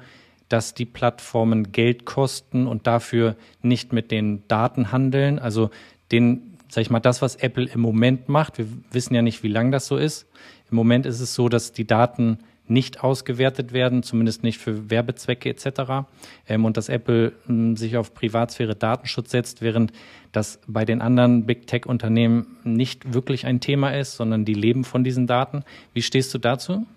dass 0.50 0.74
die 0.74 0.86
Plattformen 0.86 1.72
Geld 1.72 2.06
kosten 2.06 2.68
und 2.68 2.88
dafür 2.88 3.36
nicht 3.62 3.94
mit 3.94 4.12
den 4.12 4.48
Daten 4.48 4.92
handeln? 4.92 5.40
Also 5.40 5.70
den, 6.12 6.58
sag 6.70 6.82
ich 6.82 6.90
mal, 6.90 7.00
das, 7.00 7.22
was 7.22 7.36
Apple 7.36 7.66
im 7.66 7.82
Moment 7.82 8.30
macht, 8.30 8.58
wir 8.58 8.68
wissen 8.92 9.14
ja 9.14 9.22
nicht, 9.22 9.44
wie 9.44 9.50
lange 9.50 9.72
das 9.72 9.86
so 9.86 9.98
ist, 9.98 10.28
im 10.74 10.78
Moment 10.78 11.06
ist 11.06 11.20
es 11.20 11.36
so, 11.36 11.50
dass 11.50 11.72
die 11.72 11.86
Daten 11.86 12.40
nicht 12.68 13.04
ausgewertet 13.04 13.74
werden, 13.74 14.02
zumindest 14.02 14.42
nicht 14.42 14.58
für 14.58 14.90
Werbezwecke 14.90 15.48
etc. 15.50 16.08
Ähm, 16.50 16.66
und 16.66 16.78
dass 16.78 16.90
Apple 16.90 17.34
ähm, 17.48 17.78
sich 17.78 17.96
auf 17.96 18.16
Privatsphäre 18.16 18.76
Datenschutz 18.76 19.30
setzt, 19.30 19.62
während 19.62 19.94
das 20.32 20.60
bei 20.66 20.84
den 20.84 21.02
anderen 21.02 21.46
Big 21.46 21.68
Tech-Unternehmen 21.68 22.58
nicht 22.64 23.14
wirklich 23.14 23.46
ein 23.46 23.60
Thema 23.60 23.92
ist, 23.92 24.16
sondern 24.16 24.46
die 24.46 24.56
leben 24.56 24.84
von 24.84 25.04
diesen 25.04 25.28
Daten. 25.28 25.64
Wie 25.94 26.02
stehst 26.02 26.34
du 26.34 26.40
dazu? 26.40 26.88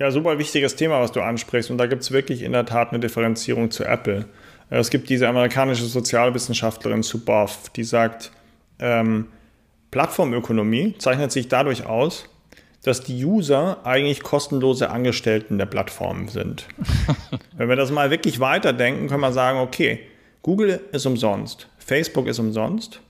Ja, 0.00 0.10
super 0.10 0.36
wichtiges 0.38 0.74
Thema, 0.74 1.00
was 1.00 1.12
du 1.12 1.20
ansprichst. 1.20 1.70
Und 1.70 1.78
da 1.78 1.86
gibt 1.86 2.02
es 2.02 2.10
wirklich 2.10 2.42
in 2.42 2.50
der 2.50 2.66
Tat 2.66 2.90
eine 2.90 2.98
Differenzierung 2.98 3.70
zu 3.70 3.84
Apple. 3.84 4.24
Äh, 4.70 4.78
es 4.78 4.90
gibt 4.90 5.08
diese 5.08 5.28
amerikanische 5.28 5.84
Sozialwissenschaftlerin 5.84 7.04
Suboff, 7.04 7.68
die 7.76 7.84
sagt, 7.84 8.32
ähm, 8.80 9.26
Plattformökonomie 9.92 10.96
zeichnet 10.98 11.30
sich 11.30 11.46
dadurch 11.46 11.86
aus, 11.86 12.28
dass 12.88 13.02
die 13.02 13.24
User 13.24 13.78
eigentlich 13.84 14.22
kostenlose 14.22 14.90
Angestellten 14.90 15.58
der 15.58 15.66
Plattformen 15.66 16.28
sind. 16.28 16.66
Wenn 17.56 17.68
wir 17.68 17.76
das 17.76 17.90
mal 17.90 18.10
wirklich 18.10 18.40
weiterdenken, 18.40 19.08
können 19.08 19.20
wir 19.20 19.32
sagen, 19.32 19.58
okay, 19.58 20.00
Google 20.42 20.80
ist 20.92 21.06
umsonst, 21.06 21.68
Facebook 21.78 22.26
ist 22.26 22.38
umsonst, 22.38 23.00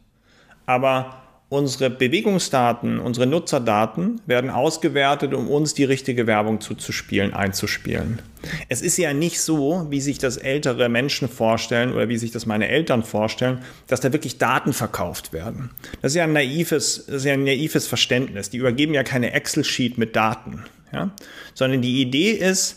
aber 0.66 1.22
unsere 1.50 1.88
Bewegungsdaten, 1.88 2.98
unsere 2.98 3.26
Nutzerdaten 3.26 4.20
werden 4.26 4.50
ausgewertet, 4.50 5.32
um 5.32 5.48
uns 5.48 5.72
die 5.72 5.84
richtige 5.84 6.26
Werbung 6.26 6.60
zuzuspielen, 6.60 7.32
einzuspielen. 7.32 8.20
Es 8.68 8.82
ist 8.82 8.98
ja 8.98 9.14
nicht 9.14 9.40
so, 9.40 9.86
wie 9.88 10.02
sich 10.02 10.18
das 10.18 10.36
ältere 10.36 10.90
Menschen 10.90 11.28
vorstellen 11.28 11.92
oder 11.92 12.08
wie 12.10 12.18
sich 12.18 12.32
das 12.32 12.44
meine 12.44 12.68
Eltern 12.68 13.02
vorstellen, 13.02 13.60
dass 13.86 14.00
da 14.00 14.12
wirklich 14.12 14.36
Daten 14.36 14.74
verkauft 14.74 15.32
werden. 15.32 15.70
Das 16.02 16.12
ist 16.12 16.16
ja 16.16 16.24
ein 16.24 16.34
naives, 16.34 17.06
das 17.06 17.16
ist 17.16 17.24
ja 17.24 17.32
ein 17.32 17.44
naives 17.44 17.86
Verständnis. 17.86 18.50
Die 18.50 18.58
übergeben 18.58 18.92
ja 18.92 19.02
keine 19.02 19.32
Excel-Sheet 19.32 19.96
mit 19.96 20.14
Daten, 20.16 20.64
ja? 20.92 21.10
sondern 21.54 21.80
die 21.80 22.02
Idee 22.02 22.32
ist, 22.32 22.76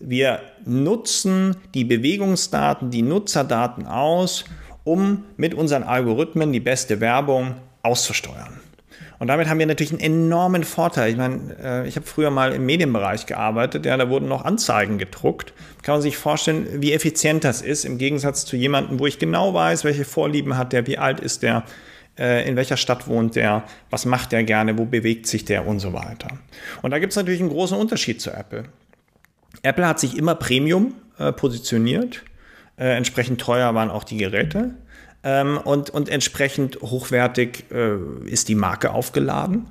wir 0.00 0.40
nutzen 0.64 1.56
die 1.74 1.84
Bewegungsdaten, 1.84 2.90
die 2.90 3.02
Nutzerdaten 3.02 3.86
aus, 3.86 4.44
um 4.82 5.24
mit 5.36 5.54
unseren 5.54 5.84
Algorithmen 5.84 6.52
die 6.52 6.60
beste 6.60 7.00
Werbung 7.00 7.54
auszusteuern. 7.82 8.60
Und 9.18 9.26
damit 9.26 9.48
haben 9.48 9.58
wir 9.58 9.66
natürlich 9.66 9.92
einen 9.92 10.00
enormen 10.00 10.62
Vorteil. 10.64 11.10
Ich 11.10 11.16
meine, 11.16 11.56
äh, 11.60 11.88
ich 11.88 11.96
habe 11.96 12.06
früher 12.06 12.30
mal 12.30 12.52
im 12.52 12.66
Medienbereich 12.66 13.26
gearbeitet, 13.26 13.84
ja, 13.84 13.96
da 13.96 14.08
wurden 14.08 14.28
noch 14.28 14.44
Anzeigen 14.44 14.98
gedruckt. 14.98 15.52
Kann 15.82 15.94
man 15.94 16.02
sich 16.02 16.16
vorstellen, 16.16 16.68
wie 16.80 16.92
effizient 16.92 17.42
das 17.44 17.60
ist, 17.60 17.84
im 17.84 17.98
Gegensatz 17.98 18.44
zu 18.44 18.56
jemandem, 18.56 18.98
wo 19.00 19.06
ich 19.06 19.18
genau 19.18 19.54
weiß, 19.54 19.84
welche 19.84 20.04
Vorlieben 20.04 20.56
hat 20.56 20.72
der, 20.72 20.86
wie 20.86 20.98
alt 20.98 21.18
ist 21.18 21.42
der, 21.42 21.64
äh, 22.16 22.48
in 22.48 22.54
welcher 22.54 22.76
Stadt 22.76 23.08
wohnt 23.08 23.34
der, 23.34 23.64
was 23.90 24.04
macht 24.04 24.30
der 24.30 24.44
gerne, 24.44 24.78
wo 24.78 24.84
bewegt 24.84 25.26
sich 25.26 25.44
der 25.44 25.66
und 25.66 25.80
so 25.80 25.92
weiter. 25.92 26.28
Und 26.82 26.92
da 26.92 27.00
gibt 27.00 27.12
es 27.12 27.16
natürlich 27.16 27.40
einen 27.40 27.50
großen 27.50 27.76
Unterschied 27.76 28.20
zu 28.20 28.30
Apple. 28.30 28.64
Apple 29.62 29.86
hat 29.86 29.98
sich 29.98 30.16
immer 30.16 30.36
Premium 30.36 30.94
äh, 31.18 31.32
positioniert. 31.32 32.22
Entsprechend 32.80 33.40
teuer 33.40 33.74
waren 33.74 33.90
auch 33.90 34.04
die 34.04 34.18
Geräte. 34.18 34.76
Ähm, 35.24 35.58
und, 35.58 35.90
und 35.90 36.08
entsprechend 36.08 36.80
hochwertig 36.80 37.64
äh, 37.70 37.96
ist 38.26 38.48
die 38.48 38.54
Marke 38.54 38.92
aufgeladen. 38.92 39.66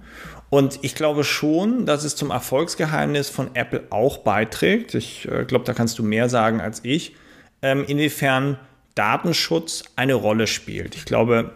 Und 0.49 0.79
ich 0.81 0.95
glaube 0.95 1.23
schon, 1.23 1.85
dass 1.85 2.03
es 2.03 2.15
zum 2.15 2.31
Erfolgsgeheimnis 2.31 3.29
von 3.29 3.55
Apple 3.55 3.83
auch 3.89 4.19
beiträgt. 4.19 4.95
Ich 4.95 5.27
äh, 5.29 5.45
glaube, 5.45 5.65
da 5.65 5.73
kannst 5.73 5.99
du 5.99 6.03
mehr 6.03 6.29
sagen 6.29 6.61
als 6.61 6.81
ich, 6.83 7.15
ähm, 7.61 7.83
inwiefern 7.85 8.57
Datenschutz 8.95 9.83
eine 9.95 10.13
Rolle 10.13 10.47
spielt. 10.47 10.95
Ich 10.95 11.05
glaube, 11.05 11.53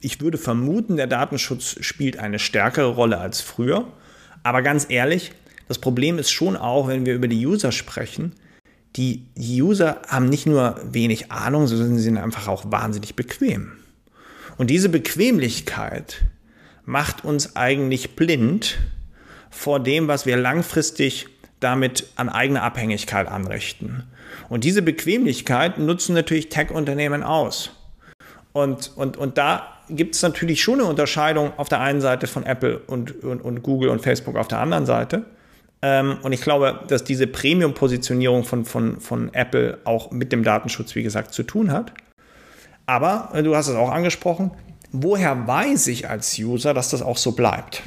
ich 0.00 0.20
würde 0.20 0.38
vermuten, 0.38 0.96
der 0.96 1.06
Datenschutz 1.06 1.76
spielt 1.80 2.18
eine 2.18 2.38
stärkere 2.38 2.88
Rolle 2.88 3.18
als 3.18 3.40
früher. 3.40 3.86
Aber 4.42 4.62
ganz 4.62 4.86
ehrlich, 4.88 5.32
das 5.66 5.78
Problem 5.78 6.18
ist 6.18 6.30
schon 6.30 6.56
auch, 6.56 6.88
wenn 6.88 7.06
wir 7.06 7.14
über 7.14 7.28
die 7.28 7.46
User 7.46 7.72
sprechen, 7.72 8.32
die 8.98 9.26
User 9.38 10.02
haben 10.08 10.28
nicht 10.28 10.46
nur 10.46 10.80
wenig 10.84 11.30
Ahnung, 11.30 11.68
sondern 11.68 11.96
sie 11.96 12.02
sind 12.02 12.18
einfach 12.18 12.48
auch 12.48 12.64
wahnsinnig 12.70 13.14
bequem. 13.14 13.72
Und 14.56 14.70
diese 14.70 14.88
Bequemlichkeit 14.88 16.24
macht 16.84 17.24
uns 17.24 17.54
eigentlich 17.54 18.16
blind 18.16 18.78
vor 19.50 19.78
dem, 19.80 20.08
was 20.08 20.26
wir 20.26 20.36
langfristig 20.36 21.28
damit 21.60 22.08
an 22.16 22.28
eigener 22.28 22.62
Abhängigkeit 22.62 23.28
anrichten. 23.28 24.02
Und 24.48 24.64
diese 24.64 24.82
Bequemlichkeit 24.82 25.78
nutzen 25.78 26.14
natürlich 26.14 26.48
Tech-Unternehmen 26.48 27.22
aus. 27.22 27.70
Und, 28.52 28.92
und, 28.96 29.16
und 29.16 29.38
da 29.38 29.74
gibt 29.88 30.16
es 30.16 30.22
natürlich 30.22 30.60
schon 30.60 30.80
eine 30.80 30.88
Unterscheidung 30.88 31.52
auf 31.56 31.68
der 31.68 31.80
einen 31.80 32.00
Seite 32.00 32.26
von 32.26 32.44
Apple 32.44 32.78
und, 32.86 33.22
und, 33.22 33.40
und 33.42 33.62
Google 33.62 33.90
und 33.90 34.02
Facebook 34.02 34.36
auf 34.36 34.48
der 34.48 34.58
anderen 34.58 34.86
Seite. 34.86 35.24
Ähm, 35.80 36.18
und 36.22 36.32
ich 36.32 36.40
glaube, 36.40 36.80
dass 36.88 37.04
diese 37.04 37.26
Premium-Positionierung 37.26 38.44
von, 38.44 38.64
von, 38.64 39.00
von 39.00 39.32
Apple 39.32 39.78
auch 39.84 40.10
mit 40.10 40.32
dem 40.32 40.42
Datenschutz, 40.42 40.94
wie 40.94 41.02
gesagt, 41.02 41.32
zu 41.32 41.42
tun 41.42 41.70
hat. 41.70 41.92
Aber 42.86 43.30
äh, 43.32 43.42
du 43.42 43.54
hast 43.54 43.68
es 43.68 43.76
auch 43.76 43.90
angesprochen, 43.90 44.50
woher 44.90 45.46
weiß 45.46 45.86
ich 45.88 46.08
als 46.08 46.38
User, 46.38 46.74
dass 46.74 46.90
das 46.90 47.02
auch 47.02 47.16
so 47.16 47.32
bleibt? 47.32 47.82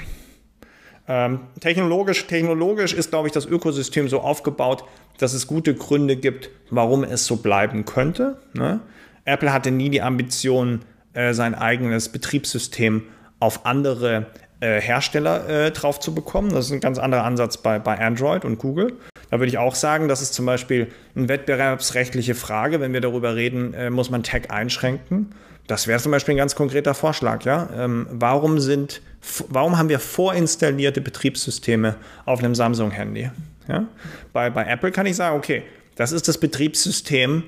Ähm, 1.07 1.41
technologisch, 1.59 2.27
technologisch 2.27 2.93
ist, 2.93 3.09
glaube 3.09 3.27
ich, 3.27 3.33
das 3.33 3.45
Ökosystem 3.45 4.07
so 4.07 4.21
aufgebaut, 4.21 4.85
dass 5.17 5.33
es 5.33 5.47
gute 5.47 5.75
Gründe 5.75 6.15
gibt, 6.15 6.49
warum 6.69 7.03
es 7.03 7.25
so 7.25 7.37
bleiben 7.37 7.85
könnte. 7.85 8.39
Ne? 8.53 8.79
Apple 9.25 9.51
hatte 9.51 9.71
nie 9.71 9.89
die 9.89 10.01
Ambition, 10.01 10.81
äh, 11.13 11.33
sein 11.33 11.55
eigenes 11.55 12.09
Betriebssystem 12.09 13.03
auf 13.39 13.65
andere 13.65 14.27
Hersteller 14.65 15.47
äh, 15.49 15.71
drauf 15.71 15.99
zu 15.99 16.13
bekommen. 16.13 16.51
Das 16.51 16.65
ist 16.65 16.71
ein 16.71 16.79
ganz 16.79 16.97
anderer 16.97 17.23
Ansatz 17.23 17.57
bei, 17.57 17.79
bei 17.79 17.99
Android 17.99 18.45
und 18.45 18.59
Google. 18.59 18.93
Da 19.29 19.39
würde 19.39 19.47
ich 19.47 19.57
auch 19.57 19.75
sagen, 19.75 20.07
das 20.07 20.21
ist 20.21 20.33
zum 20.33 20.45
Beispiel 20.45 20.87
eine 21.15 21.29
wettbewerbsrechtliche 21.29 22.35
Frage. 22.35 22.79
Wenn 22.79 22.93
wir 22.93 23.01
darüber 23.01 23.35
reden, 23.35 23.73
äh, 23.73 23.89
muss 23.89 24.09
man 24.09 24.23
Tech 24.23 24.51
einschränken. 24.51 25.33
Das 25.67 25.87
wäre 25.87 25.99
zum 25.99 26.11
Beispiel 26.11 26.33
ein 26.33 26.37
ganz 26.37 26.55
konkreter 26.55 26.93
Vorschlag. 26.93 27.45
Ja? 27.45 27.69
Ähm, 27.75 28.07
warum, 28.11 28.59
sind, 28.59 29.01
warum 29.47 29.77
haben 29.77 29.89
wir 29.89 29.99
vorinstallierte 29.99 31.01
Betriebssysteme 31.01 31.95
auf 32.25 32.39
einem 32.39 32.55
Samsung-Handy? 32.55 33.31
Ja? 33.67 33.85
Bei, 34.33 34.49
bei 34.49 34.65
Apple 34.65 34.91
kann 34.91 35.05
ich 35.05 35.15
sagen, 35.15 35.37
okay, 35.37 35.63
das 35.95 36.11
ist 36.11 36.27
das 36.27 36.37
Betriebssystem 36.37 37.43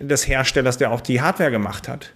des 0.00 0.26
Herstellers, 0.26 0.78
der 0.78 0.90
auch 0.90 1.00
die 1.00 1.20
Hardware 1.20 1.50
gemacht 1.50 1.88
hat. 1.88 2.12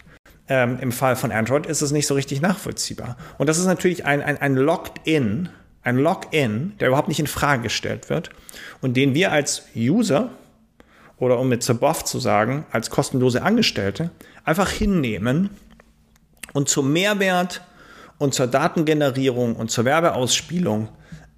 Ähm, 0.46 0.78
Im 0.80 0.92
Fall 0.92 1.16
von 1.16 1.32
Android 1.32 1.66
ist 1.66 1.80
es 1.80 1.90
nicht 1.90 2.06
so 2.06 2.14
richtig 2.14 2.42
nachvollziehbar. 2.42 3.16
Und 3.38 3.48
das 3.48 3.58
ist 3.58 3.64
natürlich 3.64 4.04
ein, 4.04 4.22
ein, 4.22 4.36
ein 4.38 4.56
Locked-In, 4.56 5.48
ein 5.82 5.98
Login, 5.98 6.72
der 6.80 6.88
überhaupt 6.88 7.08
nicht 7.08 7.20
in 7.20 7.26
Frage 7.26 7.62
gestellt 7.62 8.10
wird 8.10 8.30
und 8.80 8.96
den 8.96 9.14
wir 9.14 9.32
als 9.32 9.62
User 9.76 10.30
oder 11.18 11.38
um 11.38 11.48
mit 11.48 11.62
Zaboff 11.62 12.04
zu 12.04 12.18
sagen, 12.18 12.66
als 12.72 12.90
kostenlose 12.90 13.42
Angestellte 13.42 14.10
einfach 14.44 14.70
hinnehmen 14.70 15.50
und 16.52 16.68
zum 16.68 16.92
Mehrwert 16.92 17.62
und 18.18 18.34
zur 18.34 18.46
Datengenerierung 18.46 19.56
und 19.56 19.70
zur 19.70 19.84
Werbeausspielung 19.84 20.88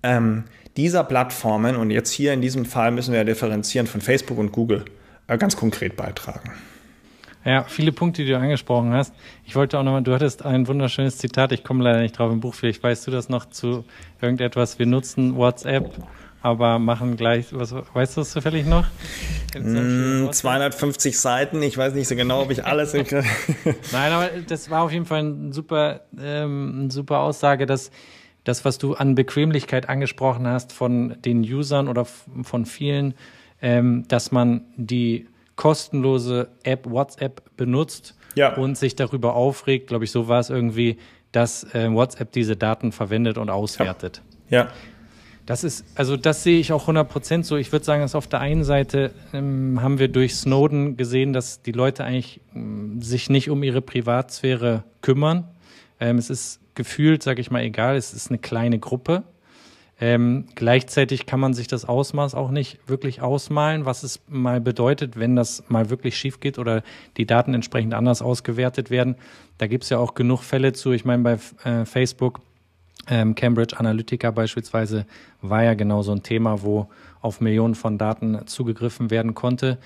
ähm, 0.03 0.45
dieser 0.77 1.05
Plattformen 1.05 1.77
und 1.77 1.91
jetzt 1.91 2.11
hier 2.11 2.33
in 2.33 2.41
diesem 2.41 2.65
Fall 2.65 2.91
müssen 2.91 3.13
wir 3.13 3.19
ja 3.21 3.25
differenzieren 3.25 3.87
von 3.87 4.01
Facebook 4.01 4.39
und 4.39 4.53
Google 4.53 4.85
äh, 5.27 5.39
ganz 5.39 5.57
konkret 5.57 5.97
beitragen. 5.97 6.53
Ja, 7.47 7.63
viele 7.63 7.93
Punkte, 7.93 8.25
die 8.25 8.31
du 8.33 8.37
angesprochen 8.37 8.93
hast. 8.93 9.15
Ich 9.45 9.55
wollte 9.55 9.79
auch 9.79 9.85
nochmal, 9.85 10.03
du 10.03 10.13
hattest 10.13 10.45
ein 10.45 10.67
wunderschönes 10.67 11.19
Zitat, 11.19 11.53
ich 11.53 11.63
komme 11.63 11.85
leider 11.85 12.01
nicht 12.01 12.19
drauf 12.19 12.33
im 12.33 12.41
Buch, 12.41 12.55
vielleicht 12.55 12.83
weißt 12.83 13.07
du 13.07 13.13
das 13.13 13.29
noch 13.29 13.49
zu 13.49 13.85
irgendetwas. 14.21 14.81
Wir 14.81 14.87
nutzen 14.87 15.37
WhatsApp, 15.37 15.89
aber 16.43 16.81
machen 16.81 17.17
gleich, 17.17 17.47
was 17.53 17.73
weißt 17.73 18.17
du 18.17 18.23
das 18.23 18.31
zufällig 18.31 18.67
noch? 18.67 18.85
Mm, 19.57 20.33
250 20.33 21.17
Seiten, 21.17 21.63
ich 21.63 21.79
weiß 21.79 21.95
nicht 21.95 22.09
so 22.09 22.17
genau, 22.17 22.43
ob 22.43 22.51
ich 22.51 22.65
alles. 22.65 22.93
Nein, 23.93 24.13
aber 24.13 24.29
das 24.49 24.69
war 24.69 24.83
auf 24.83 24.91
jeden 24.91 25.07
Fall 25.07 25.23
ein 25.23 25.53
super, 25.53 26.01
ähm, 26.21 26.75
eine 26.81 26.91
super 26.91 27.21
Aussage, 27.21 27.67
dass 27.67 27.93
das, 28.43 28.65
was 28.65 28.79
du 28.79 28.95
an 28.95 29.15
Bequemlichkeit 29.15 29.89
angesprochen 29.89 30.49
hast 30.49 30.73
von 30.73 31.15
den 31.25 31.43
Usern 31.43 31.87
oder 31.87 32.07
von 32.43 32.67
vielen, 32.67 33.15
ähm, 33.63 34.05
dass 34.09 34.33
man 34.33 34.65
die 34.77 35.29
kostenlose 35.57 36.49
App 36.63 36.89
WhatsApp 36.89 37.43
benutzt 37.57 38.15
ja. 38.35 38.55
und 38.55 38.77
sich 38.77 38.95
darüber 38.95 39.35
aufregt, 39.35 39.89
glaube 39.89 40.05
ich, 40.05 40.11
so 40.11 40.29
war 40.29 40.41
es 40.41 40.51
irgendwie, 40.51 40.99
dass 41.33 41.65
äh, 41.75 41.91
WhatsApp 41.91 42.33
diese 42.33 42.57
Daten 42.57 42.93
verwendet 42.93 43.39
und 43.39 43.51
auswertet. 43.51 44.23
Ja. 44.49 44.65
ja. 44.65 44.71
Das 45.47 45.63
ist, 45.63 45.85
also 45.95 46.17
das 46.17 46.43
sehe 46.43 46.59
ich 46.59 46.73
auch 46.73 46.83
100 46.83 47.09
Prozent 47.09 47.47
so. 47.47 47.57
Ich 47.57 47.71
würde 47.71 47.85
sagen, 47.85 48.03
dass 48.03 48.17
auf 48.17 48.27
der 48.27 48.41
einen 48.41 48.65
Seite 48.65 49.13
ähm, 49.33 49.81
haben 49.81 50.01
wir 50.01 50.09
durch 50.09 50.35
Snowden 50.35 50.97
gesehen, 50.97 51.33
dass 51.33 51.63
die 51.63 51.71
Leute 51.71 52.03
eigentlich 52.03 52.41
ähm, 52.55 53.01
sich 53.01 53.31
nicht 53.31 53.49
um 53.49 53.63
ihre 53.63 53.81
Privatsphäre 53.81 54.83
kümmern. 55.03 55.49
Ähm, 56.01 56.19
es 56.19 56.31
ist 56.31 56.61
gefühlt, 56.75 57.23
sage 57.23 57.41
ich 57.41 57.53
mal, 57.53 57.63
egal. 57.63 57.97
Es 57.97 58.13
ist 58.13 58.29
eine 58.29 58.39
kleine 58.39 58.81
Gruppe. 58.81 59.23
Ähm, 59.99 60.45
gleichzeitig 60.55 61.27
kann 61.27 61.41
man 61.41 61.55
sich 61.55 61.69
das 61.69 61.85
Ausmaß 61.87 62.35
auch 62.35 62.51
nicht 62.51 62.79
wirklich 62.87 63.23
ausmalen, 63.23 63.87
was 63.87 64.03
es 64.03 64.21
mal 64.29 64.61
bedeutet, 64.61 65.19
wenn 65.19 65.37
das 65.37 65.65
mal 65.69 65.89
wirklich 65.89 66.19
schief 66.19 66.41
geht 66.41 66.59
oder 66.59 66.83
die 67.17 67.27
Daten 67.27 67.55
entsprechend 67.55 67.95
anders 67.95 68.21
ausgewertet 68.21 68.91
werden. 68.91 69.17
Da 69.59 69.67
gibt 69.67 69.85
es 69.85 69.91
ja 69.91 69.99
auch 69.99 70.15
genug 70.15 70.43
Fälle 70.43 70.73
zu. 70.75 70.93
Ich 70.93 71.05
meine, 71.05 71.23
bei 71.23 71.39
äh, 71.65 71.85
Facebook 71.85 72.41
Ähm, 73.09 73.35
Cambridge 73.37 73.79
Analytica 73.79 74.33
beispielsweise 74.33 75.07
war 75.41 75.63
ja 75.63 75.75
genau 75.75 76.03
so 76.03 76.11
ein 76.11 76.23
Thema, 76.23 76.63
wo 76.63 76.89
auf 77.21 77.41
Millionen 77.41 77.77
von 77.77 77.99
Daten 77.99 78.47
zugegriffen 78.47 79.11
werden 79.11 79.33
konnte. 79.35 79.79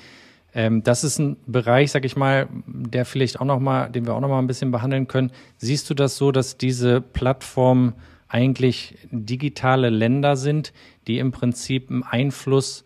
Ähm, 0.54 0.82
das 0.82 1.04
ist 1.04 1.18
ein 1.18 1.36
Bereich, 1.46 1.90
sag 1.90 2.06
ich 2.06 2.16
mal, 2.16 2.48
der 2.66 3.04
vielleicht 3.04 3.38
auch 3.38 3.44
noch 3.44 3.60
mal, 3.60 3.90
den 3.90 4.06
wir 4.06 4.14
auch 4.14 4.20
noch 4.20 4.30
mal 4.30 4.38
ein 4.38 4.46
bisschen 4.46 4.70
behandeln 4.70 5.06
können. 5.06 5.32
Siehst 5.58 5.90
du 5.90 5.94
das 5.94 6.16
so, 6.16 6.32
dass 6.32 6.56
diese 6.56 7.02
Plattformen 7.02 7.92
eigentlich 8.30 8.96
digitale 9.10 9.90
Länder 9.90 10.36
sind, 10.36 10.72
die 11.06 11.18
im 11.18 11.32
Prinzip 11.32 11.90
einen 11.90 12.02
Einfluss 12.02 12.84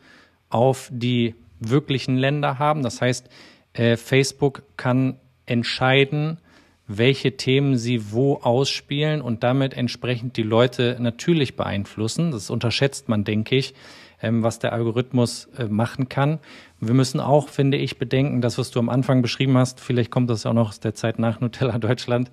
auf 0.49 0.89
die 0.93 1.35
wirklichen 1.61 2.17
Länder 2.17 2.59
haben? 2.59 2.83
Das 2.83 3.01
heißt, 3.01 3.29
äh, 3.75 3.97
Facebook 3.97 4.63
kann 4.77 5.19
entscheiden, 5.47 6.39
welche 6.87 7.37
Themen 7.37 7.77
sie 7.77 8.13
wo 8.13 8.37
ausspielen 8.37 9.23
und 9.23 9.43
damit 9.43 9.75
entsprechend 9.75 10.37
die 10.37 10.43
Leute 10.43 10.97
natürlich 11.01 11.57
beeinflussen. 11.57 12.31
Das 12.31 12.51
unterschätzt 12.51 13.09
man, 13.09 13.25
denke 13.25 13.57
ich, 13.57 13.75
ähm, 14.23 14.43
was 14.43 14.59
der 14.59 14.73
Algorithmus 14.73 15.49
äh, 15.59 15.65
machen 15.65 16.09
kann. 16.09 16.41
Wir 16.81 16.95
müssen 16.95 17.21
auch, 17.21 17.49
finde 17.49 17.79
ich, 17.79 17.99
bedenken, 17.99 18.41
das, 18.41 18.59
was 18.59 18.71
du 18.71 18.79
am 18.79 18.89
Anfang 18.89 19.23
beschrieben 19.23 19.57
hast, 19.57 19.81
vielleicht 19.81 20.11
kommt 20.11 20.29
das 20.29 20.45
auch 20.45 20.53
noch 20.53 20.69
aus 20.69 20.81
der 20.81 20.95
Zeit 20.95 21.19
nach 21.19 21.41
Nutella 21.41 21.79
Deutschland, 21.79 22.31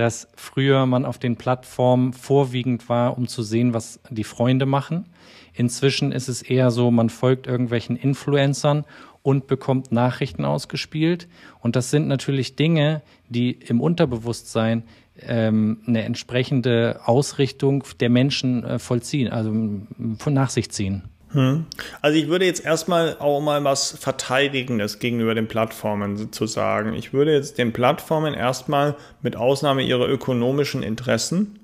dass 0.00 0.28
früher 0.34 0.86
man 0.86 1.04
auf 1.04 1.18
den 1.18 1.36
Plattformen 1.36 2.14
vorwiegend 2.14 2.88
war, 2.88 3.18
um 3.18 3.28
zu 3.28 3.42
sehen, 3.42 3.74
was 3.74 4.00
die 4.08 4.24
Freunde 4.24 4.64
machen. 4.64 5.04
Inzwischen 5.52 6.10
ist 6.10 6.26
es 6.26 6.40
eher 6.40 6.70
so, 6.70 6.90
man 6.90 7.10
folgt 7.10 7.46
irgendwelchen 7.46 7.96
Influencern 7.96 8.86
und 9.20 9.46
bekommt 9.46 9.92
Nachrichten 9.92 10.46
ausgespielt. 10.46 11.28
Und 11.60 11.76
das 11.76 11.90
sind 11.90 12.08
natürlich 12.08 12.56
Dinge, 12.56 13.02
die 13.28 13.50
im 13.50 13.82
Unterbewusstsein 13.82 14.84
ähm, 15.20 15.82
eine 15.86 16.02
entsprechende 16.04 17.00
Ausrichtung 17.04 17.84
der 18.00 18.08
Menschen 18.08 18.64
äh, 18.64 18.78
vollziehen, 18.78 19.28
also 19.28 19.50
von 20.16 20.32
nach 20.32 20.48
sich 20.48 20.70
ziehen. 20.70 21.02
Hm. 21.32 21.66
Also 22.02 22.18
ich 22.18 22.28
würde 22.28 22.44
jetzt 22.44 22.64
erstmal 22.64 23.16
auch 23.18 23.40
mal 23.40 23.62
was 23.62 23.96
Verteidigendes 23.98 24.98
gegenüber 24.98 25.34
den 25.34 25.46
Plattformen 25.46 26.32
zu 26.32 26.46
sagen. 26.46 26.94
Ich 26.94 27.12
würde 27.12 27.32
jetzt 27.32 27.58
den 27.58 27.72
Plattformen 27.72 28.34
erstmal 28.34 28.96
mit 29.22 29.36
Ausnahme 29.36 29.82
ihrer 29.82 30.08
ökonomischen 30.08 30.82
Interessen 30.82 31.60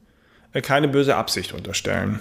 äh, 0.52 0.60
keine 0.60 0.88
böse 0.88 1.16
Absicht 1.16 1.52
unterstellen. 1.52 2.20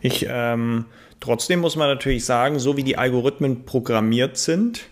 Ich, 0.00 0.26
ähm, 0.28 0.86
trotzdem 1.20 1.60
muss 1.60 1.76
man 1.76 1.88
natürlich 1.88 2.24
sagen, 2.24 2.58
so 2.58 2.76
wie 2.76 2.84
die 2.84 2.96
Algorithmen 2.96 3.64
programmiert 3.64 4.38
sind, 4.38 4.84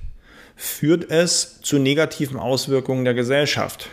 führt 0.57 1.11
es 1.11 1.61
zu 1.63 1.79
negativen 1.79 2.39
Auswirkungen 2.39 3.05
der 3.05 3.15
Gesellschaft. 3.15 3.89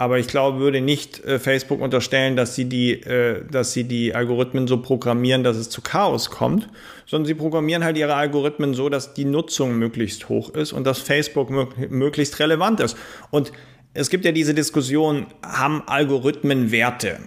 Aber 0.00 0.18
ich 0.18 0.28
glaube, 0.28 0.60
würde 0.60 0.80
nicht 0.80 1.22
äh, 1.26 1.38
Facebook 1.38 1.82
unterstellen, 1.82 2.34
dass 2.34 2.54
sie, 2.54 2.64
die, 2.64 2.92
äh, 2.92 3.44
dass 3.50 3.74
sie 3.74 3.84
die 3.84 4.14
Algorithmen 4.14 4.66
so 4.66 4.80
programmieren, 4.80 5.44
dass 5.44 5.58
es 5.58 5.68
zu 5.68 5.82
Chaos 5.82 6.30
kommt, 6.30 6.70
sondern 7.04 7.26
sie 7.26 7.34
programmieren 7.34 7.84
halt 7.84 7.98
ihre 7.98 8.14
Algorithmen 8.14 8.72
so, 8.72 8.88
dass 8.88 9.12
die 9.12 9.26
Nutzung 9.26 9.76
möglichst 9.76 10.30
hoch 10.30 10.48
ist 10.54 10.72
und 10.72 10.84
dass 10.84 11.00
Facebook 11.00 11.50
möglichst 11.90 12.38
relevant 12.38 12.80
ist. 12.80 12.96
Und 13.30 13.52
es 13.92 14.08
gibt 14.08 14.24
ja 14.24 14.32
diese 14.32 14.54
Diskussion, 14.54 15.26
haben 15.42 15.82
Algorithmen 15.86 16.72
Werte? 16.72 17.18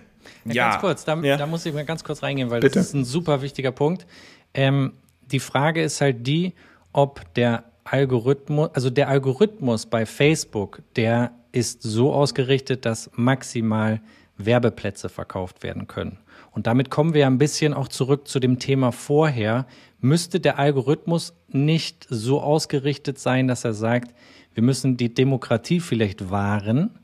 Ja, 0.45 0.53
ja. 0.53 0.69
Ganz 0.71 0.81
kurz, 0.81 1.05
da, 1.05 1.15
ja. 1.21 1.37
da, 1.37 1.45
muss 1.45 1.67
ich 1.67 1.75
mal 1.75 1.85
ganz 1.85 2.03
kurz 2.03 2.23
reingehen, 2.23 2.49
weil 2.49 2.61
Bitte? 2.61 2.79
das 2.79 2.87
ist 2.87 2.95
ein 2.95 3.05
super 3.05 3.43
wichtiger 3.43 3.71
Punkt. 3.71 4.07
Ähm, 4.55 4.93
die 5.31 5.39
Frage 5.39 5.83
ist 5.83 6.01
halt 6.01 6.25
die, 6.25 6.55
ob 6.91 7.21
der 7.35 7.65
Algorithmus, 7.83 8.71
also 8.73 8.89
der 8.89 9.09
Algorithmus 9.09 9.85
bei 9.85 10.07
Facebook, 10.07 10.81
der 10.95 11.33
ist 11.53 11.81
so 11.81 12.11
ausgerichtet, 12.11 12.85
dass 12.85 13.09
maximal 13.15 14.01
Werbeplätze 14.37 15.07
verkauft 15.07 15.63
werden 15.63 15.87
können. 15.87 16.17
Und 16.51 16.67
damit 16.67 16.89
kommen 16.89 17.13
wir 17.13 17.27
ein 17.27 17.37
bisschen 17.37 17.73
auch 17.73 17.87
zurück 17.87 18.27
zu 18.27 18.39
dem 18.39 18.59
Thema 18.59 18.91
vorher. 18.91 19.65
Müsste 19.99 20.39
der 20.39 20.59
Algorithmus 20.59 21.33
nicht 21.47 22.05
so 22.09 22.41
ausgerichtet 22.41 23.17
sein, 23.19 23.47
dass 23.47 23.63
er 23.63 23.73
sagt, 23.73 24.13
wir 24.53 24.63
müssen 24.63 24.97
die 24.97 25.13
Demokratie 25.13 25.79
vielleicht 25.79 26.29
wahren? 26.29 26.99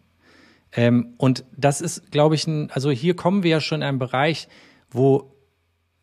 Ähm, 0.72 1.14
und 1.18 1.46
das 1.56 1.82
ist, 1.82 2.12
glaube 2.12 2.36
ich, 2.36 2.46
ein, 2.46 2.70
also 2.72 2.92
hier 2.92 3.16
kommen 3.16 3.44
wir 3.44 3.52
ja 3.52 3.62
schon 3.62 3.82
in 3.82 3.88
einen 3.88 4.00
Bereich, 4.00 4.48
wo 4.92 5.32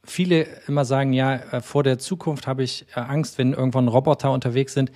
viele 0.05 0.47
immer 0.67 0.85
sagen, 0.85 1.13
ja, 1.13 1.37
äh, 1.37 1.61
vor 1.61 1.83
der 1.83 1.99
Zukunft 1.99 2.47
habe 2.47 2.63
ich 2.63 2.87
äh, 2.95 3.01
Angst, 3.01 3.39
wenn 3.39 3.53
irgendwann 3.53 3.89
Roboter 3.89 4.33
unterwegs 4.33 4.75
sind. 4.75 4.91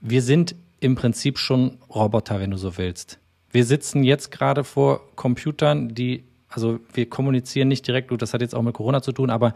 Wir 0.00 0.22
sind 0.22 0.54
im 0.84 0.96
Prinzip 0.96 1.38
schon 1.38 1.78
Roboter, 1.88 2.40
wenn 2.40 2.50
du 2.50 2.58
so 2.58 2.76
willst. 2.76 3.18
Wir 3.50 3.64
sitzen 3.64 4.04
jetzt 4.04 4.30
gerade 4.30 4.64
vor 4.64 5.00
Computern, 5.16 5.94
die, 5.94 6.24
also 6.46 6.78
wir 6.92 7.08
kommunizieren 7.08 7.68
nicht 7.68 7.86
direkt, 7.86 8.10
du, 8.10 8.18
das 8.18 8.34
hat 8.34 8.42
jetzt 8.42 8.54
auch 8.54 8.60
mit 8.60 8.74
Corona 8.74 9.00
zu 9.00 9.12
tun, 9.12 9.30
aber 9.30 9.54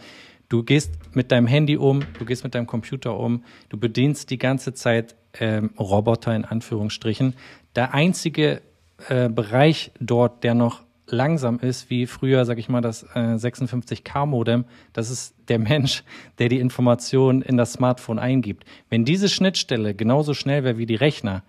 du 0.48 0.62
gehst 0.62 0.90
mit 1.12 1.30
deinem 1.30 1.46
Handy 1.46 1.76
um, 1.76 2.00
du 2.18 2.24
gehst 2.24 2.44
mit 2.44 2.54
deinem 2.54 2.66
Computer 2.66 3.18
um, 3.18 3.44
du 3.68 3.76
bedienst 3.76 4.30
die 4.30 4.38
ganze 4.38 4.72
Zeit 4.72 5.16
ähm, 5.38 5.68
Roboter 5.78 6.34
in 6.34 6.46
Anführungsstrichen. 6.46 7.34
Der 7.76 7.92
einzige 7.92 8.62
äh, 9.10 9.28
Bereich 9.28 9.90
dort, 10.00 10.44
der 10.44 10.54
noch 10.54 10.84
langsam 11.10 11.58
ist 11.58 11.90
wie 11.90 12.06
früher, 12.06 12.44
sag 12.44 12.58
ich 12.58 12.68
mal, 12.68 12.80
das 12.80 13.04
äh, 13.14 13.34
56K-Modem, 13.34 14.64
das 14.92 15.10
ist 15.10 15.34
der 15.48 15.58
Mensch, 15.58 16.04
der 16.38 16.48
die 16.48 16.60
Information 16.60 17.42
in 17.42 17.56
das 17.56 17.72
Smartphone 17.72 18.18
eingibt. 18.18 18.64
Wenn 18.90 19.04
diese 19.04 19.28
Schnittstelle 19.28 19.94
genauso 19.94 20.34
schnell 20.34 20.64
wäre 20.64 20.78
wie 20.78 20.86
die 20.86 20.94
Rechner, 20.94 21.42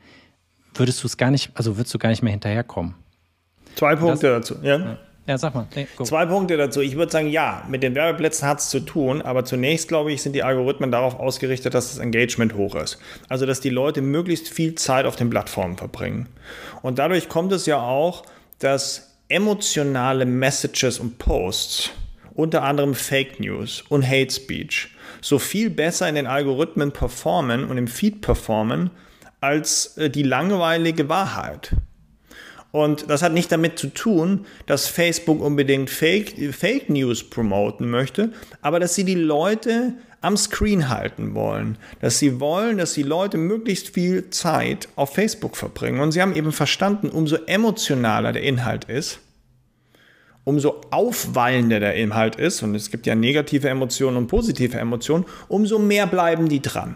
würdest 0.74 1.03
du 1.03 1.07
es 1.07 1.18
gar 1.18 1.32
nicht, 1.32 1.51
also 1.55 1.78
würdest 1.78 1.93
du 1.93 1.99
gar 1.99 2.10
nicht 2.10 2.24
mehr 2.24 2.32
hinterherkommen. 2.32 2.95
Zwei 3.76 3.95
Punkte 3.95 4.30
das, 4.30 4.49
dazu, 4.49 4.64
ja. 4.64 4.97
ja. 5.26 5.38
sag 5.38 5.55
mal. 5.55 5.68
Nee, 5.76 5.88
Zwei 6.03 6.26
Punkte 6.26 6.57
dazu. 6.57 6.82
Ich 6.82 6.95
würde 6.95 7.12
sagen, 7.12 7.30
ja, 7.30 7.64
mit 7.70 7.84
den 7.84 7.95
Werbeplätzen 7.95 8.47
hat 8.47 8.60
es 8.60 8.70
zu 8.70 8.80
tun, 8.82 9.22
aber 9.22 9.45
zunächst, 9.45 9.88
glaube 9.88 10.12
ich, 10.12 10.22
sind 10.22 10.34
die 10.34 10.43
Algorithmen 10.43 10.91
darauf 10.91 11.20
ausgerichtet, 11.20 11.74
dass 11.74 11.89
das 11.89 11.99
Engagement 11.99 12.55
hoch 12.55 12.76
ist. 12.76 12.99
Also, 13.30 13.45
dass 13.45 13.60
die 13.60 13.70
Leute 13.70 14.01
möglichst 14.01 14.49
viel 14.49 14.76
Zeit 14.76 15.05
auf 15.05 15.16
den 15.16 15.30
Plattformen 15.30 15.78
verbringen. 15.78 16.28
Und 16.82 16.99
dadurch 16.99 17.30
kommt 17.30 17.51
es 17.51 17.66
ja 17.66 17.80
auch, 17.80 18.24
dass 18.60 19.09
emotionale 19.30 20.25
Messages 20.25 20.99
und 20.99 21.17
Posts, 21.19 21.91
unter 22.34 22.63
anderem 22.63 22.95
Fake 22.95 23.39
News 23.39 23.84
und 23.89 24.05
Hate 24.05 24.32
Speech, 24.32 24.89
so 25.21 25.39
viel 25.39 25.69
besser 25.69 26.09
in 26.09 26.15
den 26.15 26.27
Algorithmen 26.27 26.91
performen 26.91 27.65
und 27.65 27.77
im 27.77 27.88
Feed 27.88 28.21
performen 28.21 28.89
als 29.39 29.97
äh, 29.97 30.09
die 30.09 30.23
langweilige 30.23 31.09
Wahrheit. 31.09 31.75
Und 32.71 33.09
das 33.09 33.23
hat 33.23 33.34
nicht 33.34 33.51
damit 33.51 33.80
zu 33.80 33.88
tun, 33.88 34.45
dass 34.67 34.88
Facebook 34.88 35.41
unbedingt 35.41 35.89
Fake, 35.89 36.36
Fake 36.53 36.89
News 36.89 37.27
promoten 37.27 37.89
möchte, 37.89 38.32
aber 38.61 38.80
dass 38.80 38.93
sie 38.93 39.05
die 39.05 39.15
Leute 39.15 39.93
am 40.22 40.38
Screen 40.38 40.89
halten 40.89 41.34
wollen. 41.34 41.78
Dass 42.01 42.20
sie 42.20 42.39
wollen, 42.39 42.78
dass 42.78 42.93
die 42.93 43.03
Leute 43.03 43.38
möglichst 43.38 43.89
viel 43.93 44.30
Zeit 44.30 44.89
auf 44.95 45.13
Facebook 45.13 45.55
verbringen. 45.55 45.99
Und 45.99 46.11
sie 46.11 46.22
haben 46.22 46.36
eben 46.36 46.51
verstanden, 46.51 47.09
umso 47.09 47.38
emotionaler 47.45 48.34
der 48.34 48.43
Inhalt 48.43 48.86
ist, 48.86 49.20
umso 50.43 50.82
aufwallender 50.91 51.80
der 51.80 51.95
Inhalt 51.95 52.36
ist, 52.36 52.63
und 52.63 52.76
es 52.76 52.91
gibt 52.91 53.05
ja 53.05 53.15
negative 53.15 53.70
Emotionen 53.70 54.17
und 54.17 54.28
positive 54.28 54.78
Emotionen, 54.78 55.26
umso 55.47 55.80
mehr 55.80 56.07
bleiben 56.07 56.49
die 56.49 56.61
dran. 56.61 56.95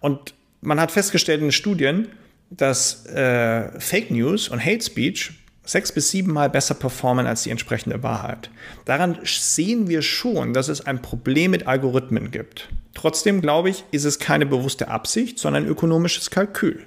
Und 0.00 0.34
man 0.60 0.80
hat 0.80 0.90
festgestellt 0.90 1.42
in 1.42 1.52
Studien, 1.52 2.08
dass 2.50 3.06
äh, 3.06 3.80
Fake 3.80 4.10
News 4.10 4.48
und 4.48 4.64
Hate 4.64 4.82
Speech 4.82 5.32
sechs 5.66 5.92
bis 5.92 6.10
sieben 6.10 6.32
Mal 6.32 6.48
besser 6.48 6.74
performen 6.74 7.26
als 7.26 7.42
die 7.42 7.50
entsprechende 7.50 8.02
Wahrheit. 8.02 8.50
Daran 8.86 9.18
sehen 9.24 9.88
wir 9.88 10.00
schon, 10.00 10.54
dass 10.54 10.68
es 10.68 10.86
ein 10.86 11.02
Problem 11.02 11.50
mit 11.50 11.66
Algorithmen 11.66 12.30
gibt. 12.30 12.68
Trotzdem 12.94 13.42
glaube 13.42 13.68
ich, 13.68 13.84
ist 13.90 14.04
es 14.04 14.18
keine 14.18 14.46
bewusste 14.46 14.88
Absicht, 14.88 15.38
sondern 15.38 15.66
ökonomisches 15.66 16.30
Kalkül. 16.30 16.86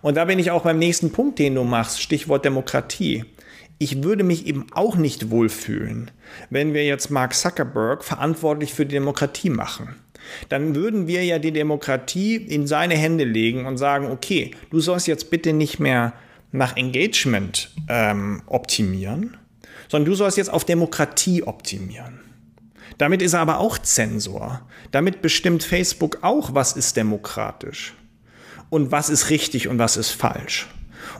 Und 0.00 0.16
da 0.16 0.24
bin 0.24 0.38
ich 0.38 0.50
auch 0.50 0.62
beim 0.62 0.78
nächsten 0.78 1.12
Punkt, 1.12 1.38
den 1.38 1.54
du 1.54 1.64
machst, 1.64 2.00
Stichwort 2.00 2.44
Demokratie. 2.44 3.24
Ich 3.78 4.02
würde 4.02 4.24
mich 4.24 4.46
eben 4.46 4.66
auch 4.72 4.96
nicht 4.96 5.30
wohlfühlen, 5.30 6.10
wenn 6.48 6.72
wir 6.72 6.86
jetzt 6.86 7.10
Mark 7.10 7.34
Zuckerberg 7.34 8.04
verantwortlich 8.04 8.72
für 8.72 8.86
die 8.86 8.94
Demokratie 8.94 9.50
machen 9.50 9.96
dann 10.48 10.74
würden 10.74 11.06
wir 11.06 11.24
ja 11.24 11.38
die 11.38 11.52
Demokratie 11.52 12.36
in 12.36 12.66
seine 12.66 12.94
Hände 12.94 13.24
legen 13.24 13.66
und 13.66 13.76
sagen, 13.76 14.10
okay, 14.10 14.52
du 14.70 14.80
sollst 14.80 15.06
jetzt 15.06 15.30
bitte 15.30 15.52
nicht 15.52 15.78
mehr 15.78 16.12
nach 16.52 16.76
Engagement 16.76 17.70
ähm, 17.88 18.42
optimieren, 18.46 19.36
sondern 19.88 20.10
du 20.10 20.16
sollst 20.16 20.36
jetzt 20.36 20.50
auf 20.50 20.64
Demokratie 20.64 21.42
optimieren. 21.42 22.20
Damit 22.98 23.20
ist 23.22 23.34
er 23.34 23.40
aber 23.40 23.58
auch 23.58 23.78
Zensor. 23.78 24.62
Damit 24.90 25.20
bestimmt 25.22 25.62
Facebook 25.62 26.18
auch, 26.22 26.54
was 26.54 26.72
ist 26.72 26.96
demokratisch 26.96 27.94
und 28.70 28.90
was 28.90 29.10
ist 29.10 29.30
richtig 29.30 29.68
und 29.68 29.78
was 29.78 29.96
ist 29.96 30.10
falsch. 30.10 30.68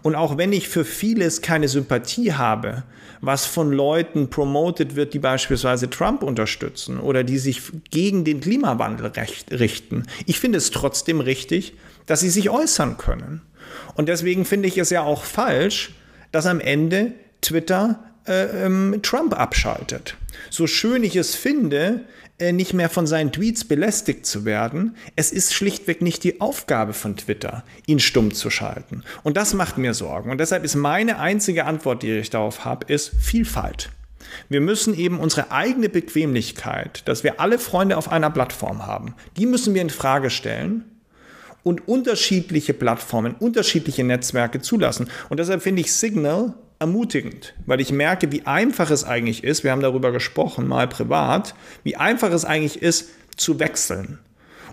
Und 0.03 0.14
auch 0.14 0.37
wenn 0.37 0.53
ich 0.53 0.68
für 0.68 0.85
vieles 0.85 1.43
keine 1.43 1.68
Sympathie 1.68 2.33
habe, 2.33 2.85
was 3.20 3.47
von 3.47 3.72
Leuten 3.72 4.31
promotet 4.31 4.95
wird, 4.95 5.14
die 5.14 5.18
beispielsweise 5.18 5.89
Trump 5.89 6.22
unterstützen 6.22 6.99
oder 6.99 7.24
die 7.24 7.39
sich 7.39 7.62
gegen 7.91 8.24
den 8.24 8.41
Klimawandel 8.41 9.12
richten, 9.51 10.05
ich 10.27 10.41
finde 10.41 10.59
es 10.59 10.70
trotzdem 10.70 11.20
richtig, 11.20 11.74
dass 12.07 12.20
sie 12.20 12.31
sich 12.31 12.51
äußern 12.51 12.99
können. 12.99 13.43
Und 13.97 14.09
deswegen 14.09 14.44
finde 14.44 14.68
ich 14.68 14.78
es 14.78 14.90
ja 14.90 15.03
auch 15.03 15.24
falsch, 15.24 15.94
dass 16.32 16.47
am 16.47 16.61
Ende 16.61 17.12
Twitter 17.40 17.99
äh, 18.26 18.64
ähm, 18.64 19.01
Trump 19.03 19.38
abschaltet. 19.38 20.16
So 20.51 20.66
schön 20.66 21.03
ich 21.03 21.16
es 21.16 21.34
finde, 21.34 22.03
äh, 22.38 22.53
nicht 22.53 22.74
mehr 22.74 22.90
von 22.90 23.07
seinen 23.07 23.32
Tweets 23.32 23.64
belästigt 23.64 24.26
zu 24.26 24.44
werden. 24.44 24.97
Es 25.16 25.32
ist 25.32 25.55
schlichtweg 25.55 26.03
nicht 26.03 26.24
die 26.24 26.40
Aufgabe 26.40 26.92
von 26.92 27.16
Twitter, 27.16 27.64
ihn 27.86 28.01
stumm 28.01 28.34
zu 28.34 28.51
schalten. 28.51 29.03
Und 29.22 29.36
das 29.36 29.55
macht 29.55 29.78
mir 29.78 29.94
Sorgen. 29.94 30.30
Und 30.30 30.38
deshalb 30.38 30.64
ist 30.64 30.74
meine 30.74 31.18
einzige 31.18 31.64
Antwort, 31.64 32.03
die 32.03 32.12
ich 32.12 32.30
darauf 32.30 32.64
habe, 32.64 32.92
ist 32.92 33.12
Vielfalt. 33.18 33.90
Wir 34.49 34.61
müssen 34.61 34.92
eben 34.99 35.18
unsere 35.18 35.51
eigene 35.51 35.88
Bequemlichkeit, 35.88 37.03
dass 37.07 37.24
wir 37.24 37.40
alle 37.40 37.59
Freunde 37.59 37.97
auf 37.97 38.11
einer 38.11 38.30
Plattform 38.30 38.86
haben, 38.86 39.14
die 39.36 39.47
müssen 39.47 39.72
wir 39.72 39.82
in 39.82 39.90
Frage 39.90 40.30
stellen 40.30 40.84
und 41.67 41.89
unterschiedliche 41.89 42.75
Plattformen, 42.75 43.35
unterschiedliche 43.41 44.05
Netzwerke 44.05 44.61
zulassen. 44.61 45.09
Und 45.31 45.41
deshalb 45.41 45.62
finde 45.62 45.81
ich 45.81 45.93
Signal 45.93 46.55
ermutigend, 46.79 47.55
weil 47.67 47.81
ich 47.81 47.91
merke, 47.91 48.31
wie 48.31 48.47
einfach 48.47 48.89
es 48.93 49.03
eigentlich 49.03 49.43
ist, 49.43 49.64
wir 49.64 49.73
haben 49.73 49.81
darüber 49.81 50.12
gesprochen, 50.12 50.69
mal 50.69 50.87
privat, 50.87 51.57
wie 51.83 51.97
einfach 51.97 52.31
es 52.31 52.45
eigentlich 52.45 52.83
ist, 52.83 53.09
zu 53.35 53.59
wechseln. 53.59 54.21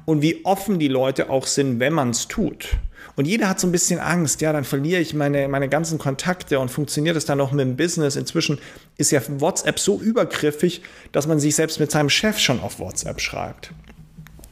Und 0.06 0.22
wie 0.22 0.46
offen 0.46 0.78
die 0.78 0.88
Leute 0.88 1.32
auch 1.32 1.48
sind, 1.48 1.80
wenn 1.80 1.94
man 1.94 2.12
es 2.12 2.28
tut. 2.28 2.78
Und 3.16 3.26
jeder 3.26 3.50
hat 3.50 3.60
so 3.60 3.66
ein 3.66 3.72
bisschen 3.72 4.00
Angst, 4.00 4.42
ja, 4.42 4.54
dann 4.54 4.64
verliere 4.64 5.02
ich 5.02 5.16
meine, 5.16 5.48
meine 5.48 5.70
ganzen 5.70 5.98
Kontakte 5.98 6.60
und 6.60 6.70
funktioniert 6.70 7.16
es 7.16 7.26
dann 7.26 7.40
noch 7.40 7.54
mit 7.54 7.66
dem 7.66 7.76
Business. 7.76 8.16
Inzwischen 8.16 8.60
ist 8.98 9.10
ja 9.10 9.20
WhatsApp 9.40 9.80
so 9.80 10.00
übergriffig, 10.00 10.84
dass 11.12 11.26
man 11.26 11.40
sich 11.40 11.56
selbst 11.56 11.80
mit 11.80 11.90
seinem 11.90 12.12
Chef 12.12 12.38
schon 12.38 12.60
auf 12.60 12.78
WhatsApp 12.78 13.20
schreibt. 13.20 13.72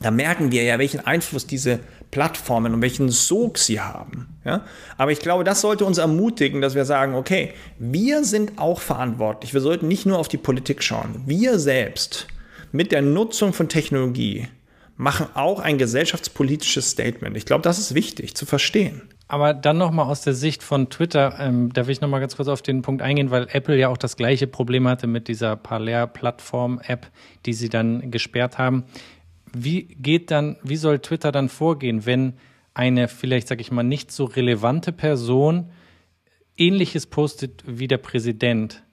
Da 0.01 0.09
merken 0.09 0.51
wir 0.51 0.63
ja, 0.63 0.79
welchen 0.79 1.01
Einfluss 1.01 1.45
diese 1.45 1.79
Plattformen 2.11 2.73
und 2.73 2.81
welchen 2.81 3.09
Sog 3.09 3.57
sie 3.57 3.79
haben. 3.79 4.27
Ja? 4.45 4.65
Aber 4.97 5.11
ich 5.11 5.19
glaube, 5.19 5.43
das 5.43 5.61
sollte 5.61 5.85
uns 5.85 5.97
ermutigen, 5.97 6.61
dass 6.61 6.75
wir 6.75 6.85
sagen, 6.85 7.15
okay, 7.15 7.53
wir 7.79 8.23
sind 8.23 8.59
auch 8.59 8.79
verantwortlich. 8.79 9.53
Wir 9.53 9.61
sollten 9.61 9.87
nicht 9.87 10.05
nur 10.05 10.19
auf 10.19 10.27
die 10.27 10.37
Politik 10.37 10.83
schauen. 10.83 11.23
Wir 11.25 11.57
selbst 11.57 12.27
mit 12.71 12.91
der 12.91 13.01
Nutzung 13.01 13.53
von 13.53 13.69
Technologie 13.69 14.47
machen 14.97 15.27
auch 15.33 15.59
ein 15.59 15.77
gesellschaftspolitisches 15.77 16.91
Statement. 16.91 17.35
Ich 17.35 17.45
glaube, 17.45 17.63
das 17.63 17.79
ist 17.79 17.95
wichtig 17.95 18.35
zu 18.35 18.45
verstehen. 18.45 19.01
Aber 19.27 19.53
dann 19.53 19.77
nochmal 19.77 20.07
aus 20.07 20.21
der 20.21 20.33
Sicht 20.33 20.61
von 20.61 20.89
Twitter, 20.89 21.35
ähm, 21.39 21.71
da 21.71 21.87
will 21.87 21.93
ich 21.93 22.01
nochmal 22.01 22.19
ganz 22.19 22.35
kurz 22.35 22.49
auf 22.49 22.61
den 22.61 22.81
Punkt 22.81 23.01
eingehen, 23.01 23.31
weil 23.31 23.47
Apple 23.51 23.77
ja 23.77 23.87
auch 23.87 23.97
das 23.97 24.17
gleiche 24.17 24.45
Problem 24.45 24.87
hatte 24.87 25.07
mit 25.07 25.29
dieser 25.29 25.55
Parler-Plattform-App, 25.55 27.07
die 27.45 27.53
sie 27.53 27.69
dann 27.69 28.11
gesperrt 28.11 28.57
haben. 28.57 28.83
Wie 29.53 29.83
geht 29.83 30.31
dann, 30.31 30.57
wie 30.63 30.77
soll 30.77 30.99
Twitter 30.99 31.31
dann 31.31 31.49
vorgehen, 31.49 32.05
wenn 32.05 32.33
eine 32.73 33.07
vielleicht, 33.07 33.47
sag 33.47 33.59
ich 33.59 33.71
mal, 33.71 33.83
nicht 33.83 34.11
so 34.11 34.25
relevante 34.25 34.91
Person 34.91 35.71
ähnliches 36.57 37.05
postet 37.05 37.63
wie 37.65 37.87
der 37.87 37.97
Präsident? 37.97 38.83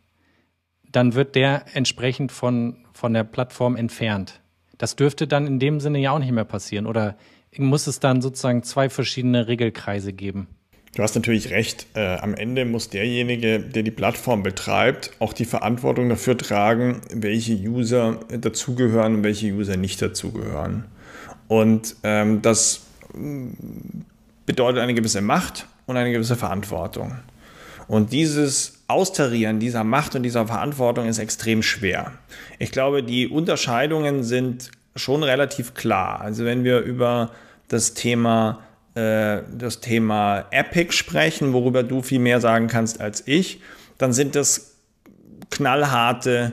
Dann 0.91 1.15
wird 1.15 1.35
der 1.35 1.65
entsprechend 1.75 2.33
von, 2.33 2.85
von 2.93 3.13
der 3.13 3.25
Plattform 3.25 3.77
entfernt. 3.77 4.41
Das 4.79 4.97
dürfte 4.97 5.27
dann 5.27 5.47
in 5.47 5.59
dem 5.59 5.81
Sinne 5.81 5.99
ja 5.99 6.13
auch 6.13 6.19
nicht 6.19 6.33
mehr 6.33 6.45
passieren. 6.45 6.87
Oder 6.87 7.17
muss 7.57 7.87
es 7.87 8.01
dann 8.01 8.23
sozusagen 8.23 8.63
zwei 8.63 8.89
verschiedene 8.89 9.49
Regelkreise 9.49 10.13
geben? 10.13 10.49
Du 10.95 11.03
hast 11.03 11.15
natürlich 11.15 11.51
recht. 11.51 11.87
Äh, 11.95 12.17
am 12.17 12.35
Ende 12.35 12.65
muss 12.65 12.89
derjenige, 12.89 13.61
der 13.61 13.83
die 13.83 13.91
Plattform 13.91 14.43
betreibt, 14.43 15.11
auch 15.19 15.33
die 15.33 15.45
Verantwortung 15.45 16.09
dafür 16.09 16.37
tragen, 16.37 17.03
welche 17.13 17.55
User 17.55 18.21
dazugehören 18.31 19.17
und 19.17 19.23
welche 19.23 19.49
User 19.53 19.77
nicht 19.77 20.01
dazugehören. 20.01 20.85
Und 21.47 21.97
ähm, 22.03 22.43
das 22.43 22.83
mm, 23.15 23.49
bedeutet 24.47 24.81
eine 24.81 24.95
gewisse 24.95 25.21
Macht 25.21 25.67
und 25.87 25.97
eine 25.97 26.11
gewisse 26.11 26.37
Verantwortung. 26.37 27.19
Und 27.87 28.13
dieses 28.13 28.79
Austarieren 28.87 29.61
dieser 29.61 29.85
Macht 29.85 30.15
und 30.15 30.23
dieser 30.23 30.47
Verantwortung 30.47 31.07
ist 31.07 31.19
extrem 31.19 31.63
schwer. 31.63 32.13
Ich 32.59 32.71
glaube, 32.71 33.03
die 33.03 33.29
Unterscheidungen 33.29 34.23
sind 34.23 34.71
schon 34.97 35.23
relativ 35.23 35.75
klar. 35.75 36.21
Also 36.21 36.45
wenn 36.45 36.65
wir 36.65 36.81
über 36.81 37.31
das 37.69 37.95
Thema 37.95 38.61
äh, 38.99 39.43
das 39.57 39.81
Thema 39.81 40.47
Epic 40.51 40.93
sprechen, 40.93 41.53
worüber 41.53 41.85
du 41.85 42.03
viel 42.03 42.19
mehr 42.19 42.41
sagen 42.41 42.67
kannst 42.67 43.01
als 43.01 43.23
ich, 43.27 43.61
dann 43.97 44.13
sind 44.13 44.35
das 44.35 44.75
knallharte 45.51 46.53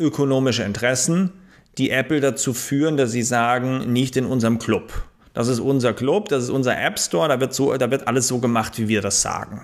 ökonomische 0.00 0.64
Interessen, 0.64 1.30
die 1.78 1.90
Apple 1.90 2.20
dazu 2.20 2.52
führen, 2.52 2.96
dass 2.96 3.12
sie 3.12 3.22
sagen, 3.22 3.92
nicht 3.92 4.16
in 4.16 4.26
unserem 4.26 4.58
Club. 4.58 4.92
Das 5.34 5.46
ist 5.46 5.60
unser 5.60 5.92
Club, 5.92 6.28
das 6.30 6.44
ist 6.44 6.50
unser 6.50 6.76
App 6.80 6.98
Store, 6.98 7.28
da 7.28 7.38
wird, 7.38 7.54
so, 7.54 7.76
da 7.76 7.90
wird 7.90 8.08
alles 8.08 8.26
so 8.26 8.38
gemacht, 8.38 8.76
wie 8.78 8.88
wir 8.88 9.00
das 9.00 9.22
sagen. 9.22 9.62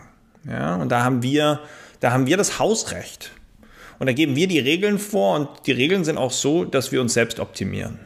Ja, 0.49 0.77
und 0.77 0.91
da 0.91 1.03
haben 1.03 1.23
wir, 1.23 1.61
da 1.99 2.13
haben 2.13 2.27
wir 2.27 2.37
das 2.37 2.61
Hausrecht. 2.61 3.33
Und 3.99 4.07
da 4.07 4.13
geben 4.13 4.37
wir 4.37 4.47
die 4.47 4.61
Regeln 4.61 4.99
vor 4.99 5.37
und 5.37 5.49
die 5.67 5.73
Regeln 5.73 6.05
sind 6.05 6.17
auch 6.17 6.31
so, 6.31 6.65
dass 6.65 6.93
wir 6.93 7.01
uns 7.01 7.15
selbst 7.15 7.41
optimieren. 7.41 7.99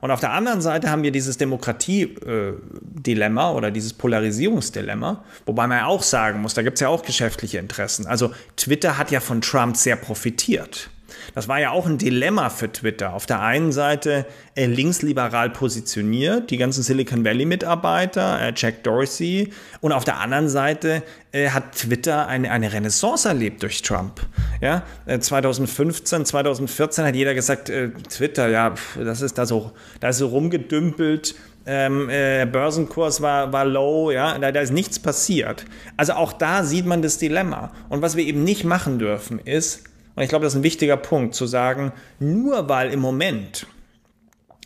Und 0.00 0.10
auf 0.10 0.20
der 0.20 0.32
anderen 0.32 0.60
Seite 0.60 0.90
haben 0.90 1.02
wir 1.02 1.12
dieses 1.12 1.38
Demokratie-Dilemma 1.38 3.52
oder 3.52 3.70
dieses 3.70 3.92
Polarisierungsdilemma, 3.92 5.24
wobei 5.46 5.66
man 5.66 5.78
ja 5.78 5.86
auch 5.86 6.02
sagen 6.02 6.40
muss, 6.40 6.54
da 6.54 6.62
gibt 6.62 6.76
es 6.76 6.80
ja 6.80 6.88
auch 6.88 7.02
geschäftliche 7.02 7.58
Interessen. 7.58 8.06
Also 8.06 8.32
Twitter 8.56 8.98
hat 8.98 9.10
ja 9.10 9.20
von 9.20 9.40
Trump 9.40 9.76
sehr 9.76 9.96
profitiert. 9.96 10.90
Das 11.34 11.48
war 11.48 11.60
ja 11.60 11.70
auch 11.70 11.86
ein 11.86 11.98
Dilemma 11.98 12.50
für 12.50 12.70
Twitter. 12.70 13.14
Auf 13.14 13.26
der 13.26 13.40
einen 13.40 13.72
Seite 13.72 14.26
äh, 14.54 14.66
linksliberal 14.66 15.50
positioniert, 15.50 16.50
die 16.50 16.56
ganzen 16.56 16.82
Silicon 16.82 17.24
Valley-Mitarbeiter, 17.24 18.40
äh, 18.40 18.52
Jack 18.54 18.84
Dorsey, 18.84 19.52
und 19.80 19.92
auf 19.92 20.04
der 20.04 20.18
anderen 20.18 20.48
Seite 20.48 21.02
äh, 21.32 21.50
hat 21.50 21.72
Twitter 21.76 22.26
eine, 22.26 22.50
eine 22.50 22.72
Renaissance 22.72 23.28
erlebt 23.28 23.62
durch 23.62 23.82
Trump. 23.82 24.20
Ja, 24.60 24.82
2015, 25.06 26.22
äh, 26.22 26.24
2014 26.24 27.04
hat 27.04 27.14
jeder 27.14 27.34
gesagt, 27.34 27.70
äh, 27.70 27.90
Twitter, 27.90 28.48
ja, 28.48 28.74
das 28.96 29.22
ist 29.22 29.38
da 29.38 29.46
so, 29.46 29.72
da 30.00 30.08
ist 30.08 30.18
so 30.18 30.28
rumgedümpelt. 30.28 31.34
Ähm, 31.66 32.08
äh, 32.08 32.46
Börsenkurs 32.46 33.20
war, 33.20 33.52
war 33.52 33.64
low, 33.64 34.10
ja, 34.10 34.38
da, 34.38 34.50
da 34.50 34.60
ist 34.60 34.72
nichts 34.72 34.98
passiert. 34.98 35.66
Also 35.96 36.14
auch 36.14 36.32
da 36.32 36.64
sieht 36.64 36.86
man 36.86 37.02
das 37.02 37.18
Dilemma. 37.18 37.72
Und 37.88 38.02
was 38.02 38.16
wir 38.16 38.24
eben 38.24 38.44
nicht 38.44 38.64
machen 38.64 38.98
dürfen, 38.98 39.38
ist, 39.38 39.84
und 40.14 40.22
ich 40.22 40.28
glaube, 40.28 40.44
das 40.44 40.54
ist 40.54 40.60
ein 40.60 40.64
wichtiger 40.64 40.96
Punkt, 40.96 41.34
zu 41.34 41.46
sagen, 41.46 41.92
nur 42.18 42.68
weil 42.68 42.92
im 42.92 43.00
Moment 43.00 43.66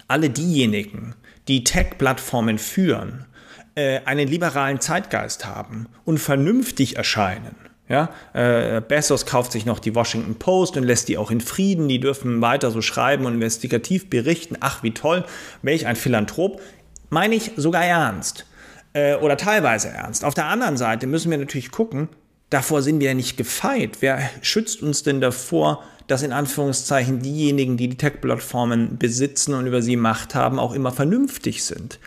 alle 0.08 0.30
diejenigen, 0.30 1.14
die 1.48 1.64
Tech-Plattformen 1.64 2.58
führen, 2.58 3.26
äh, 3.74 4.00
einen 4.04 4.28
liberalen 4.28 4.80
Zeitgeist 4.80 5.46
haben 5.46 5.88
und 6.04 6.18
vernünftig 6.18 6.96
erscheinen. 6.96 7.56
Ja, 7.86 8.08
äh, 8.32 8.80
Bezos 8.80 9.26
kauft 9.26 9.52
sich 9.52 9.66
noch 9.66 9.78
die 9.78 9.94
Washington 9.94 10.36
Post 10.36 10.78
und 10.78 10.84
lässt 10.84 11.08
die 11.08 11.18
auch 11.18 11.30
in 11.30 11.42
Frieden. 11.42 11.86
Die 11.86 12.00
dürfen 12.00 12.40
weiter 12.40 12.70
so 12.70 12.80
schreiben 12.80 13.26
und 13.26 13.34
investigativ 13.34 14.08
berichten. 14.08 14.56
Ach, 14.60 14.82
wie 14.82 14.92
toll, 14.92 15.24
welch 15.60 15.86
ein 15.86 15.96
Philanthrop. 15.96 16.62
Meine 17.10 17.34
ich 17.34 17.52
sogar 17.56 17.84
ernst 17.84 18.46
äh, 18.94 19.16
oder 19.16 19.36
teilweise 19.36 19.88
ernst. 19.88 20.24
Auf 20.24 20.32
der 20.32 20.46
anderen 20.46 20.78
Seite 20.78 21.06
müssen 21.06 21.30
wir 21.30 21.36
natürlich 21.36 21.70
gucken, 21.70 22.08
Davor 22.50 22.82
sind 22.82 23.00
wir 23.00 23.08
ja 23.08 23.14
nicht 23.14 23.36
gefeit. 23.36 23.98
Wer 24.00 24.30
schützt 24.42 24.82
uns 24.82 25.02
denn 25.02 25.20
davor, 25.20 25.82
dass 26.06 26.22
in 26.22 26.32
Anführungszeichen 26.32 27.20
diejenigen, 27.20 27.76
die 27.76 27.88
die 27.88 27.96
Tech-Plattformen 27.96 28.98
besitzen 28.98 29.54
und 29.54 29.66
über 29.66 29.82
sie 29.82 29.96
Macht 29.96 30.34
haben, 30.34 30.58
auch 30.58 30.72
immer 30.72 30.92
vernünftig 30.92 31.64
sind? 31.64 31.98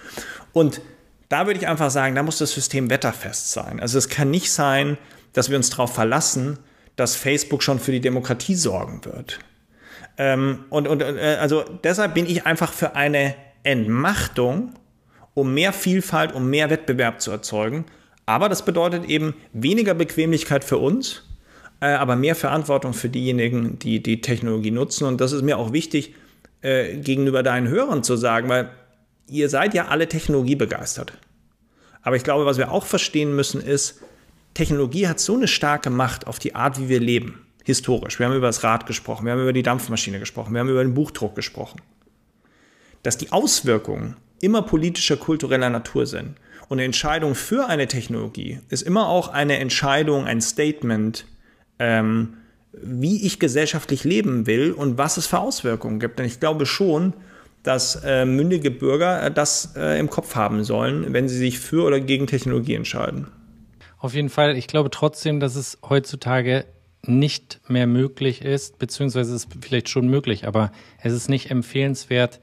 Und 0.53 0.81
da 1.29 1.45
würde 1.45 1.59
ich 1.59 1.67
einfach 1.67 1.89
sagen, 1.89 2.15
da 2.15 2.23
muss 2.23 2.38
das 2.38 2.51
System 2.51 2.89
wetterfest 2.89 3.51
sein. 3.51 3.79
Also 3.79 3.97
es 3.97 4.09
kann 4.09 4.31
nicht 4.31 4.51
sein, 4.51 4.97
dass 5.33 5.49
wir 5.49 5.57
uns 5.57 5.69
darauf 5.69 5.93
verlassen, 5.93 6.57
dass 6.95 7.15
Facebook 7.15 7.61
schon 7.63 7.79
für 7.79 7.91
die 7.91 8.01
Demokratie 8.01 8.55
sorgen 8.55 9.01
wird. 9.05 9.39
Ähm, 10.17 10.65
und, 10.69 10.88
und 10.88 11.01
äh, 11.01 11.38
also 11.39 11.63
deshalb 11.83 12.13
bin 12.13 12.25
ich 12.25 12.45
einfach 12.45 12.73
für 12.73 12.95
eine 12.95 13.35
Entmachtung, 13.63 14.73
um 15.33 15.53
mehr 15.53 15.73
Vielfalt, 15.73 16.33
um 16.33 16.49
mehr 16.49 16.69
Wettbewerb 16.69 17.21
zu 17.21 17.31
erzeugen, 17.31 17.85
aber 18.28 18.49
das 18.49 18.65
bedeutet 18.65 19.05
eben 19.05 19.34
weniger 19.53 19.95
Bequemlichkeit 19.95 20.63
für 20.63 20.78
uns, 20.78 21.23
äh, 21.80 21.88
aber 21.88 22.15
mehr 22.15 22.36
Verantwortung 22.36 22.93
für 22.93 23.09
diejenigen, 23.09 23.80
die 23.80 24.03
die 24.03 24.21
Technologie 24.21 24.69
nutzen. 24.69 25.05
Und 25.05 25.21
das 25.21 25.32
ist 25.32 25.41
mir 25.41 25.57
auch 25.57 25.71
wichtig, 25.71 26.13
äh, 26.61 26.97
gegenüber 26.97 27.41
deinen 27.41 27.69
Hörern 27.69 28.03
zu 28.03 28.17
sagen, 28.17 28.49
weil 28.49 28.69
ihr 29.30 29.49
seid 29.49 29.73
ja 29.73 29.88
alle 29.88 30.09
technologiebegeistert. 30.09 31.13
Aber 32.01 32.17
ich 32.17 32.23
glaube, 32.23 32.45
was 32.45 32.57
wir 32.57 32.71
auch 32.71 32.86
verstehen 32.86 33.34
müssen, 33.34 33.61
ist, 33.61 34.01
Technologie 34.53 35.07
hat 35.07 35.21
so 35.21 35.36
eine 35.36 35.47
starke 35.47 35.89
Macht 35.89 36.28
auf 36.28 36.38
die 36.38 36.53
Art, 36.53 36.80
wie 36.80 36.89
wir 36.89 36.99
leben, 36.99 37.45
historisch. 37.63 38.19
Wir 38.19 38.25
haben 38.25 38.36
über 38.36 38.47
das 38.47 38.63
Rad 38.63 38.86
gesprochen, 38.88 39.25
wir 39.25 39.32
haben 39.32 39.41
über 39.41 39.53
die 39.53 39.63
Dampfmaschine 39.63 40.19
gesprochen, 40.19 40.53
wir 40.53 40.59
haben 40.59 40.69
über 40.69 40.84
den 40.84 40.95
Buchdruck 40.95 41.36
gesprochen. 41.36 41.80
Dass 43.03 43.17
die 43.17 43.32
Auswirkungen 43.32 44.17
immer 44.41 44.63
politischer, 44.63 45.15
kultureller 45.15 45.69
Natur 45.69 46.05
sind. 46.05 46.36
Und 46.68 46.80
eine 46.80 46.86
Entscheidung 46.86 47.36
für 47.36 47.68
eine 47.68 47.88
Technologie 47.88 48.59
ist 48.70 48.82
immer 48.82 49.07
auch 49.07 49.30
eine 49.30 49.57
Entscheidung, 49.57 50.26
ein 50.26 50.41
Statement, 50.41 51.26
ähm, 51.80 52.34
wie 52.74 53.26
ich 53.26 53.39
gesellschaftlich 53.39 54.03
leben 54.03 54.45
will 54.47 54.72
und 54.72 54.97
was 54.97 55.18
es 55.18 55.28
für 55.28 55.39
Auswirkungen 55.39 55.99
gibt. 55.99 56.20
Denn 56.20 56.26
ich 56.26 56.39
glaube 56.39 56.65
schon, 56.65 57.13
dass 57.63 58.01
äh, 58.03 58.26
mündige 58.26 58.72
Bürger 58.72 59.24
äh, 59.24 59.32
das 59.32 59.74
äh, 59.76 59.99
im 59.99 60.09
Kopf 60.09 60.36
haben 60.36 60.63
sollen, 60.63 61.13
wenn 61.13 61.28
sie 61.28 61.38
sich 61.38 61.59
für 61.59 61.86
oder 61.86 61.99
gegen 61.99 62.28
Technologie 62.28 62.76
entscheiden. 62.76 63.28
Auf 63.97 64.13
jeden 64.13 64.30
Fall. 64.30 64.55
Ich 64.57 64.68
glaube 64.68 64.89
trotzdem, 64.89 65.39
dass 65.39 65.55
es 65.55 65.78
heutzutage 65.88 66.65
nicht 67.03 67.59
mehr 67.68 67.88
möglich 67.88 68.41
ist, 68.41 68.80
beziehungsweise 68.80 69.34
es 69.34 69.45
ist 69.45 69.57
vielleicht 69.61 69.89
schon 69.89 70.07
möglich, 70.07 70.47
aber 70.47 70.72
es 71.01 71.13
ist 71.13 71.30
nicht 71.30 71.51
empfehlenswert, 71.51 72.39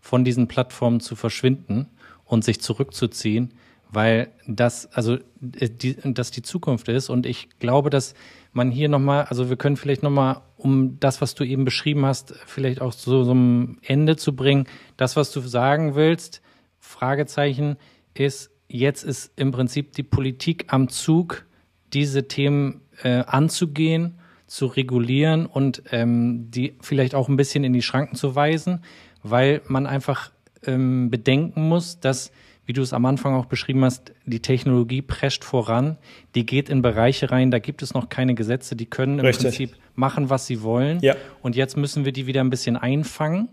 von 0.00 0.24
diesen 0.24 0.46
Plattformen 0.46 1.00
zu 1.00 1.16
verschwinden 1.16 1.88
und 2.24 2.44
sich 2.44 2.60
zurückzuziehen, 2.60 3.54
weil 3.90 4.28
das 4.46 4.92
also 4.92 5.16
äh, 5.58 5.68
die, 5.68 5.96
das 6.04 6.30
die 6.30 6.42
Zukunft 6.42 6.88
ist. 6.88 7.08
Und 7.08 7.26
ich 7.26 7.48
glaube, 7.58 7.90
dass 7.90 8.14
man 8.52 8.70
hier 8.70 8.88
nochmal, 8.88 9.24
also 9.24 9.48
wir 9.48 9.56
können 9.56 9.76
vielleicht 9.76 10.02
nochmal, 10.02 10.42
um 10.56 10.98
das, 10.98 11.20
was 11.20 11.34
du 11.34 11.44
eben 11.44 11.64
beschrieben 11.64 12.06
hast, 12.06 12.34
vielleicht 12.46 12.80
auch 12.80 12.94
zu 12.94 13.24
so 13.24 13.30
einem 13.30 13.78
Ende 13.82 14.16
zu 14.16 14.34
bringen, 14.34 14.66
das, 14.96 15.16
was 15.16 15.30
du 15.30 15.40
sagen 15.40 15.94
willst, 15.94 16.42
Fragezeichen, 16.78 17.76
ist, 18.14 18.50
jetzt 18.68 19.02
ist 19.04 19.32
im 19.36 19.52
Prinzip 19.52 19.92
die 19.92 20.02
Politik 20.02 20.66
am 20.68 20.88
Zug, 20.88 21.44
diese 21.92 22.28
Themen 22.28 22.80
äh, 23.02 23.24
anzugehen, 23.26 24.18
zu 24.46 24.66
regulieren 24.66 25.46
und 25.46 25.82
ähm, 25.90 26.50
die 26.50 26.76
vielleicht 26.80 27.14
auch 27.14 27.28
ein 27.28 27.36
bisschen 27.36 27.64
in 27.64 27.72
die 27.72 27.82
Schranken 27.82 28.16
zu 28.16 28.34
weisen, 28.34 28.82
weil 29.22 29.60
man 29.66 29.86
einfach 29.86 30.30
ähm, 30.64 31.10
bedenken 31.10 31.68
muss, 31.68 32.00
dass, 32.00 32.30
wie 32.66 32.72
du 32.72 32.82
es 32.82 32.92
am 32.92 33.06
Anfang 33.06 33.34
auch 33.34 33.46
beschrieben 33.46 33.84
hast, 33.84 34.12
die 34.24 34.40
Technologie 34.40 35.00
prescht 35.00 35.44
voran, 35.44 35.98
die 36.34 36.44
geht 36.44 36.68
in 36.68 36.82
Bereiche 36.82 37.30
rein, 37.30 37.50
da 37.50 37.60
gibt 37.60 37.80
es 37.80 37.94
noch 37.94 38.08
keine 38.08 38.34
Gesetze, 38.34 38.74
die 38.74 38.86
können 38.86 39.20
im 39.20 39.24
Richtig. 39.24 39.44
Prinzip 39.44 39.76
machen, 39.94 40.28
was 40.30 40.46
sie 40.46 40.62
wollen. 40.62 40.98
Ja. 41.00 41.14
Und 41.42 41.56
jetzt 41.56 41.76
müssen 41.76 42.04
wir 42.04 42.12
die 42.12 42.26
wieder 42.26 42.42
ein 42.42 42.50
bisschen 42.50 42.76
einfangen. 42.76 43.48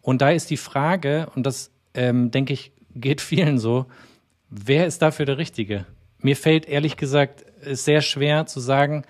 Und 0.00 0.20
da 0.20 0.30
ist 0.30 0.50
die 0.50 0.56
Frage, 0.56 1.28
und 1.36 1.46
das 1.46 1.70
ähm, 1.94 2.32
denke 2.32 2.52
ich, 2.52 2.72
geht 2.94 3.20
vielen 3.20 3.58
so, 3.58 3.86
wer 4.50 4.86
ist 4.86 5.00
dafür 5.00 5.24
der 5.24 5.38
Richtige? 5.38 5.86
Mir 6.18 6.36
fällt 6.36 6.66
ehrlich 6.66 6.96
gesagt 6.96 7.44
sehr 7.62 8.00
schwer 8.00 8.46
zu 8.46 8.58
sagen, 8.58 9.04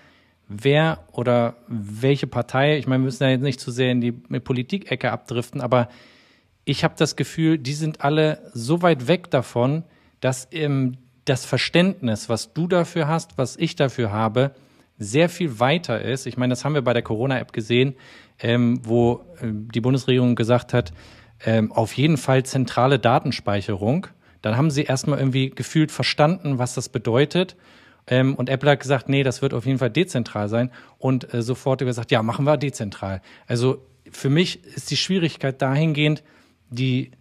wer 0.47 0.99
oder 1.11 1.55
welche 1.67 2.27
Partei, 2.27 2.77
ich 2.77 2.85
meine, 2.85 3.01
wir 3.01 3.05
müssen 3.05 3.23
ja 3.23 3.29
jetzt 3.29 3.41
nicht 3.41 3.59
zu 3.59 3.71
sehr 3.71 3.91
in 3.91 4.01
die 4.01 4.11
Politikecke 4.11 5.11
abdriften, 5.11 5.61
aber 5.61 5.89
ich 6.65 6.83
habe 6.83 6.95
das 6.97 7.15
Gefühl, 7.15 7.57
die 7.57 7.73
sind 7.73 8.01
alle 8.01 8.51
so 8.53 8.81
weit 8.81 9.07
weg 9.07 9.29
davon, 9.29 9.83
dass 10.21 10.47
ähm, 10.51 10.97
das 11.25 11.45
Verständnis, 11.45 12.29
was 12.29 12.53
du 12.53 12.67
dafür 12.67 13.07
hast, 13.07 13.37
was 13.37 13.57
ich 13.57 13.75
dafür 13.75 14.11
habe, 14.11 14.51
sehr 14.97 15.29
viel 15.29 15.59
weiter 15.59 16.01
ist. 16.01 16.25
Ich 16.25 16.37
meine, 16.37 16.51
das 16.51 16.63
haben 16.63 16.75
wir 16.75 16.81
bei 16.81 16.93
der 16.93 17.01
Corona-App 17.01 17.51
gesehen, 17.51 17.95
ähm, 18.39 18.79
wo 18.83 19.25
äh, 19.41 19.47
die 19.51 19.81
Bundesregierung 19.81 20.35
gesagt 20.35 20.73
hat, 20.73 20.93
ähm, 21.45 21.71
auf 21.71 21.93
jeden 21.93 22.17
Fall 22.17 22.43
zentrale 22.43 22.99
Datenspeicherung. 22.99 24.07
Dann 24.41 24.55
haben 24.57 24.71
sie 24.71 24.83
erstmal 24.83 25.19
irgendwie 25.19 25.49
gefühlt 25.49 25.91
verstanden, 25.91 26.57
was 26.57 26.73
das 26.75 26.89
bedeutet. 26.89 27.55
Ähm, 28.07 28.35
und 28.35 28.49
Apple 28.49 28.71
hat 28.71 28.79
gesagt, 28.79 29.09
nee, 29.09 29.23
das 29.23 29.41
wird 29.41 29.53
auf 29.53 29.65
jeden 29.65 29.79
Fall 29.79 29.89
dezentral 29.89 30.49
sein. 30.49 30.71
Und 30.99 31.33
äh, 31.33 31.41
sofort 31.41 31.79
gesagt, 31.79 32.11
ja, 32.11 32.21
machen 32.23 32.45
wir 32.45 32.57
dezentral. 32.57 33.21
Also 33.47 33.85
für 34.11 34.29
mich 34.29 34.63
ist 34.63 34.91
die 34.91 34.97
Schwierigkeit 34.97 35.61
dahingehend, 35.61 36.23
die 36.73 37.11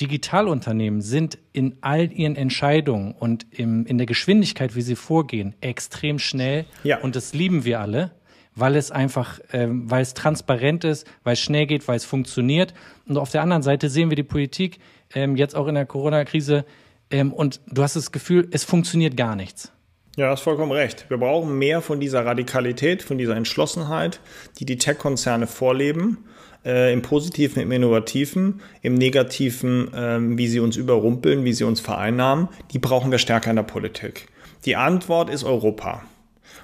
Digitalunternehmen 0.00 1.00
sind 1.00 1.38
in 1.52 1.76
all 1.80 2.12
ihren 2.12 2.36
Entscheidungen 2.36 3.12
und 3.12 3.46
im, 3.50 3.86
in 3.86 3.96
der 3.98 4.06
Geschwindigkeit, 4.06 4.76
wie 4.76 4.82
sie 4.82 4.96
vorgehen, 4.96 5.54
extrem 5.60 6.18
schnell. 6.18 6.66
Ja. 6.84 6.98
Und 6.98 7.16
das 7.16 7.32
lieben 7.32 7.64
wir 7.64 7.80
alle, 7.80 8.12
weil 8.54 8.76
es 8.76 8.90
einfach, 8.90 9.40
ähm, 9.52 9.90
weil 9.90 10.02
es 10.02 10.12
transparent 10.12 10.84
ist, 10.84 11.06
weil 11.24 11.32
es 11.32 11.40
schnell 11.40 11.66
geht, 11.66 11.88
weil 11.88 11.96
es 11.96 12.04
funktioniert. 12.04 12.74
Und 13.06 13.16
auf 13.16 13.30
der 13.30 13.42
anderen 13.42 13.62
Seite 13.62 13.88
sehen 13.88 14.10
wir 14.10 14.16
die 14.16 14.22
Politik 14.22 14.78
ähm, 15.14 15.36
jetzt 15.36 15.56
auch 15.56 15.66
in 15.66 15.74
der 15.74 15.86
Corona-Krise 15.86 16.66
ähm, 17.10 17.32
und 17.32 17.60
du 17.66 17.82
hast 17.82 17.96
das 17.96 18.12
Gefühl, 18.12 18.48
es 18.50 18.64
funktioniert 18.64 19.16
gar 19.16 19.36
nichts. 19.36 19.72
Ja, 20.16 20.30
hast 20.30 20.40
vollkommen 20.40 20.72
recht. 20.72 21.08
Wir 21.10 21.18
brauchen 21.18 21.58
mehr 21.58 21.82
von 21.82 22.00
dieser 22.00 22.24
Radikalität, 22.24 23.02
von 23.02 23.18
dieser 23.18 23.36
Entschlossenheit, 23.36 24.20
die 24.58 24.64
die 24.64 24.78
Tech-Konzerne 24.78 25.46
vorleben. 25.46 26.24
Äh, 26.66 26.92
Im 26.92 27.00
Positiven, 27.00 27.62
im 27.62 27.70
Innovativen, 27.70 28.60
im 28.82 28.94
Negativen, 28.94 29.94
äh, 29.94 30.18
wie 30.20 30.48
sie 30.48 30.58
uns 30.58 30.76
überrumpeln, 30.76 31.44
wie 31.44 31.52
sie 31.52 31.62
uns 31.62 31.80
vereinnahmen. 31.80 32.48
Die 32.72 32.80
brauchen 32.80 33.12
wir 33.12 33.18
stärker 33.18 33.50
in 33.50 33.56
der 33.56 33.62
Politik. 33.62 34.26
Die 34.64 34.74
Antwort 34.74 35.30
ist 35.30 35.44
Europa. 35.44 36.02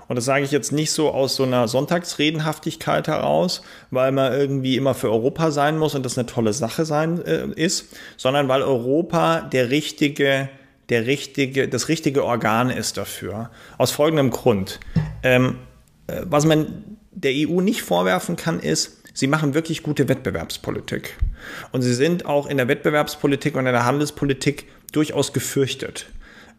Und 0.08 0.16
das 0.16 0.24
sage 0.24 0.44
ich 0.44 0.50
jetzt 0.50 0.72
nicht 0.72 0.90
so 0.90 1.10
aus 1.10 1.36
so 1.36 1.44
einer 1.44 1.68
Sonntagsredenhaftigkeit 1.68 3.06
heraus, 3.06 3.62
weil 3.90 4.10
man 4.10 4.32
irgendwie 4.32 4.76
immer 4.76 4.94
für 4.94 5.08
Europa 5.10 5.52
sein 5.52 5.78
muss 5.78 5.94
und 5.94 6.04
das 6.04 6.18
eine 6.18 6.26
tolle 6.26 6.52
Sache 6.52 6.84
sein 6.84 7.24
äh, 7.24 7.46
ist, 7.54 7.94
sondern 8.16 8.48
weil 8.48 8.62
Europa 8.62 9.40
der 9.40 9.70
richtige 9.70 10.48
der 10.88 11.06
richtige, 11.06 11.68
das 11.68 11.88
richtige 11.88 12.24
Organ 12.24 12.68
ist 12.68 12.98
dafür. 12.98 13.50
Aus 13.78 13.92
folgendem 13.92 14.30
Grund. 14.30 14.80
Ähm, 15.22 15.56
äh, 16.06 16.22
was 16.24 16.44
man 16.44 16.98
der 17.12 17.32
EU 17.34 17.60
nicht 17.60 17.82
vorwerfen 17.82 18.36
kann, 18.36 18.60
ist, 18.60 19.01
sie 19.12 19.26
machen 19.26 19.54
wirklich 19.54 19.82
gute 19.82 20.08
Wettbewerbspolitik. 20.08 21.16
Und 21.70 21.82
sie 21.82 21.94
sind 21.94 22.26
auch 22.26 22.46
in 22.46 22.56
der 22.56 22.68
Wettbewerbspolitik 22.68 23.54
und 23.56 23.66
in 23.66 23.72
der 23.72 23.84
Handelspolitik 23.84 24.66
durchaus 24.92 25.32
gefürchtet 25.32 26.06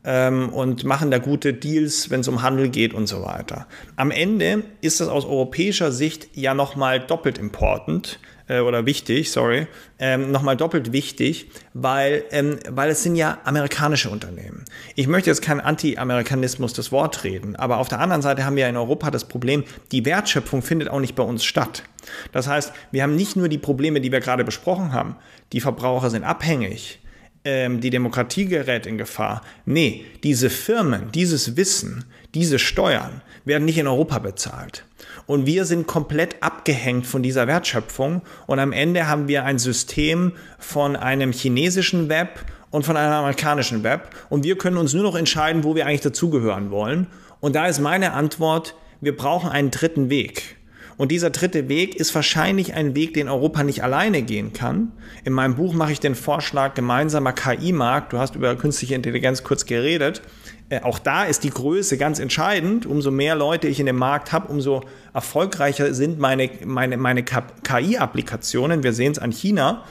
ähm, 0.03 0.49
und 0.49 0.83
machen 0.83 1.11
da 1.11 1.17
gute 1.17 1.53
Deals, 1.53 2.09
wenn 2.09 2.21
es 2.21 2.27
um 2.27 2.41
Handel 2.41 2.69
geht 2.69 2.93
und 2.93 3.07
so 3.07 3.23
weiter. 3.23 3.67
Am 3.95 4.11
Ende 4.11 4.63
ist 4.81 4.99
das 4.99 5.07
aus 5.07 5.25
europäischer 5.25 5.91
Sicht 5.91 6.29
ja 6.33 6.53
nochmal 6.53 6.99
doppelt 6.99 7.37
important, 7.37 8.19
äh, 8.47 8.59
oder 8.59 8.85
wichtig, 8.85 9.31
sorry, 9.31 9.67
ähm, 9.99 10.31
nochmal 10.31 10.57
doppelt 10.57 10.91
wichtig, 10.91 11.49
weil, 11.73 12.23
ähm, 12.31 12.59
weil 12.69 12.89
es 12.89 13.03
sind 13.03 13.15
ja 13.15 13.39
amerikanische 13.43 14.09
Unternehmen. 14.09 14.65
Ich 14.95 15.07
möchte 15.07 15.29
jetzt 15.29 15.41
kein 15.41 15.61
Anti-Amerikanismus 15.61 16.73
das 16.73 16.91
Wort 16.91 17.23
reden, 17.23 17.55
aber 17.55 17.77
auf 17.77 17.89
der 17.89 17.99
anderen 17.99 18.21
Seite 18.21 18.45
haben 18.45 18.55
wir 18.55 18.67
in 18.67 18.77
Europa 18.77 19.11
das 19.11 19.25
Problem, 19.25 19.63
die 19.91 20.05
Wertschöpfung 20.05 20.61
findet 20.61 20.89
auch 20.89 20.99
nicht 20.99 21.15
bei 21.15 21.23
uns 21.23 21.43
statt. 21.43 21.83
Das 22.31 22.47
heißt, 22.47 22.73
wir 22.91 23.03
haben 23.03 23.15
nicht 23.15 23.35
nur 23.35 23.49
die 23.49 23.57
Probleme, 23.57 24.01
die 24.01 24.11
wir 24.11 24.19
gerade 24.19 24.43
besprochen 24.43 24.91
haben, 24.91 25.15
die 25.53 25.61
Verbraucher 25.61 26.09
sind 26.09 26.23
abhängig, 26.23 26.99
ähm, 27.45 27.81
die 27.81 27.89
Demokratie 27.89 28.45
gerät 28.45 28.85
in 28.85 28.97
Gefahr. 28.97 29.41
Nee, 29.65 30.05
diese 30.23 30.49
Firmen, 30.49 31.11
dieses 31.11 31.55
Wissen, 31.57 32.05
diese 32.33 32.59
Steuern 32.59 33.21
werden 33.45 33.65
nicht 33.65 33.77
in 33.77 33.87
Europa 33.87 34.19
bezahlt. 34.19 34.85
Und 35.25 35.45
wir 35.45 35.65
sind 35.65 35.87
komplett 35.87 36.41
abgehängt 36.41 37.07
von 37.07 37.23
dieser 37.23 37.47
Wertschöpfung. 37.47 38.21
Und 38.47 38.59
am 38.59 38.71
Ende 38.71 39.07
haben 39.07 39.27
wir 39.27 39.45
ein 39.45 39.59
System 39.59 40.33
von 40.59 40.95
einem 40.95 41.31
chinesischen 41.31 42.09
Web 42.09 42.39
und 42.71 42.85
von 42.85 42.97
einem 42.97 43.13
amerikanischen 43.13 43.83
Web. 43.83 44.09
Und 44.29 44.43
wir 44.43 44.57
können 44.57 44.77
uns 44.77 44.93
nur 44.93 45.03
noch 45.03 45.15
entscheiden, 45.15 45.63
wo 45.63 45.75
wir 45.75 45.85
eigentlich 45.85 46.01
dazugehören 46.01 46.71
wollen. 46.71 47.07
Und 47.39 47.55
da 47.55 47.67
ist 47.67 47.79
meine 47.79 48.13
Antwort, 48.13 48.75
wir 48.99 49.15
brauchen 49.15 49.49
einen 49.49 49.71
dritten 49.71 50.09
Weg. 50.09 50.57
Und 50.97 51.11
dieser 51.11 51.29
dritte 51.29 51.69
Weg 51.69 51.95
ist 51.95 52.13
wahrscheinlich 52.13 52.73
ein 52.73 52.95
Weg, 52.95 53.13
den 53.13 53.27
Europa 53.27 53.63
nicht 53.63 53.83
alleine 53.83 54.21
gehen 54.21 54.53
kann. 54.53 54.91
In 55.23 55.33
meinem 55.33 55.55
Buch 55.55 55.73
mache 55.73 55.91
ich 55.91 55.99
den 55.99 56.15
Vorschlag 56.15 56.73
gemeinsamer 56.75 57.33
KI-Markt. 57.33 58.13
Du 58.13 58.19
hast 58.19 58.35
über 58.35 58.55
künstliche 58.55 58.95
Intelligenz 58.95 59.43
kurz 59.43 59.65
geredet. 59.65 60.21
Äh, 60.69 60.81
auch 60.81 60.99
da 60.99 61.23
ist 61.23 61.43
die 61.43 61.49
Größe 61.49 61.97
ganz 61.97 62.19
entscheidend. 62.19 62.85
Umso 62.85 63.11
mehr 63.11 63.35
Leute 63.35 63.67
ich 63.67 63.79
in 63.79 63.85
dem 63.85 63.97
Markt 63.97 64.31
habe, 64.31 64.47
umso 64.51 64.81
erfolgreicher 65.13 65.93
sind 65.93 66.19
meine, 66.19 66.49
meine, 66.65 66.97
meine 66.97 67.23
KI-Applikationen. 67.23 68.83
Wir 68.83 68.93
sehen 68.93 69.11
es 69.11 69.19
an 69.19 69.31
China. 69.31 69.83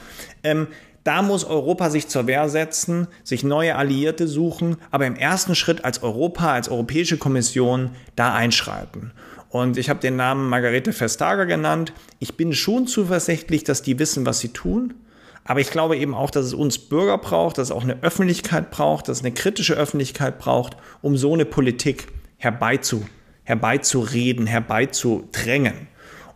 Ähm, 0.43 0.67
da 1.03 1.21
muss 1.21 1.43
Europa 1.43 1.89
sich 1.89 2.07
zur 2.07 2.27
Wehr 2.27 2.47
setzen, 2.47 3.07
sich 3.25 3.43
neue 3.43 3.75
Alliierte 3.75 4.25
suchen, 4.25 4.77
aber 4.89 5.05
im 5.05 5.17
ersten 5.17 5.53
Schritt 5.53 5.83
als 5.83 6.01
Europa, 6.01 6.53
als 6.53 6.69
Europäische 6.69 7.17
Kommission 7.17 7.89
da 8.15 8.33
einschreiten. 8.33 9.11
Und 9.53 9.77
ich 9.77 9.87
habe 9.87 9.99
den 9.99 10.15
Namen 10.15 10.49
Margarete 10.49 10.99
Vestager 10.99 11.45
genannt. 11.45 11.93
Ich 12.17 12.37
bin 12.37 12.53
schon 12.53 12.87
zuversichtlich, 12.87 13.63
dass 13.63 13.83
die 13.83 13.99
wissen, 13.99 14.25
was 14.25 14.39
sie 14.39 14.49
tun. 14.49 14.95
Aber 15.43 15.59
ich 15.59 15.69
glaube 15.69 15.95
eben 15.95 16.15
auch, 16.15 16.31
dass 16.31 16.47
es 16.47 16.55
uns 16.55 16.79
Bürger 16.79 17.19
braucht, 17.19 17.59
dass 17.59 17.67
es 17.67 17.71
auch 17.71 17.83
eine 17.83 18.01
Öffentlichkeit 18.01 18.71
braucht, 18.71 19.07
dass 19.07 19.17
es 19.17 19.23
eine 19.23 19.31
kritische 19.31 19.75
Öffentlichkeit 19.75 20.39
braucht, 20.39 20.75
um 21.03 21.17
so 21.17 21.35
eine 21.35 21.45
Politik 21.45 22.07
herbeizu, 22.37 23.05
herbeizureden, 23.43 24.47
herbeizudrängen. 24.47 25.87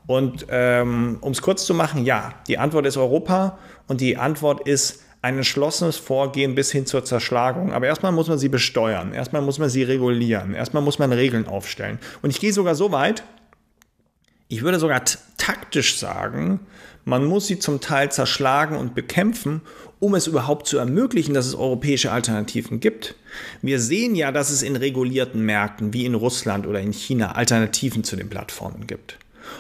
Und 0.06 0.46
ähm, 0.50 1.18
um 1.22 1.32
es 1.32 1.42
kurz 1.42 1.66
zu 1.66 1.74
machen, 1.74 2.06
ja, 2.06 2.36
die 2.48 2.60
Antwort 2.60 2.86
ist 2.86 2.98
Europa 2.98 3.58
und 3.88 4.00
die 4.00 4.18
Antwort 4.18 4.68
ist 4.68 5.02
ein 5.22 5.38
entschlossenes 5.38 5.98
Vorgehen 5.98 6.56
bis 6.56 6.72
hin 6.72 6.86
zur 6.86 7.04
Zerschlagung. 7.04 7.74
Aber 7.74 7.88
erstmal 7.88 8.12
muss 8.12 8.28
man 8.28 8.38
sie 8.38 8.50
besteuern, 8.50 9.14
erstmal 9.14 9.42
muss 9.42 9.60
man 9.60 9.70
sie 9.70 9.84
regulieren, 9.84 10.54
erstmal 10.54 10.84
muss 10.84 11.00
man 11.00 11.12
Regeln 11.12 11.48
aufstellen. 11.48 12.00
Und 12.22 12.30
ich 12.30 12.40
gehe 12.40 12.54
sogar 12.54 12.76
so 12.76 12.92
weit, 12.92 13.24
ich 14.48 14.62
würde 14.62 14.80
sogar 14.80 15.02
taktisch 15.38 15.98
sagen, 15.98 16.62
man 17.04 17.26
muss 17.26 17.48
sie 17.48 17.60
zum 17.60 17.80
Teil 17.80 18.12
zerschlagen 18.12 18.78
und 18.78 18.96
bekämpfen, 18.96 19.62
um 20.00 20.14
es 20.14 20.28
überhaupt 20.28 20.68
zu 20.68 20.78
ermöglichen, 20.78 21.34
dass 21.34 21.48
es 21.48 21.56
europäische 21.56 22.12
Alternativen 22.12 22.80
gibt. 22.80 23.16
Wir 23.62 23.80
sehen 23.80 24.16
ja, 24.16 24.32
dass 24.32 24.50
es 24.50 24.62
in 24.62 24.76
regulierten 24.76 25.42
Märkten 25.42 25.94
wie 25.94 26.06
in 26.06 26.16
Russland 26.16 26.68
oder 26.68 26.80
in 26.80 26.94
China 26.94 27.32
Alternativen 27.32 28.04
zu 28.04 28.16
den 28.16 28.30
Plattformen 28.30 28.88
gibt. 28.88 29.18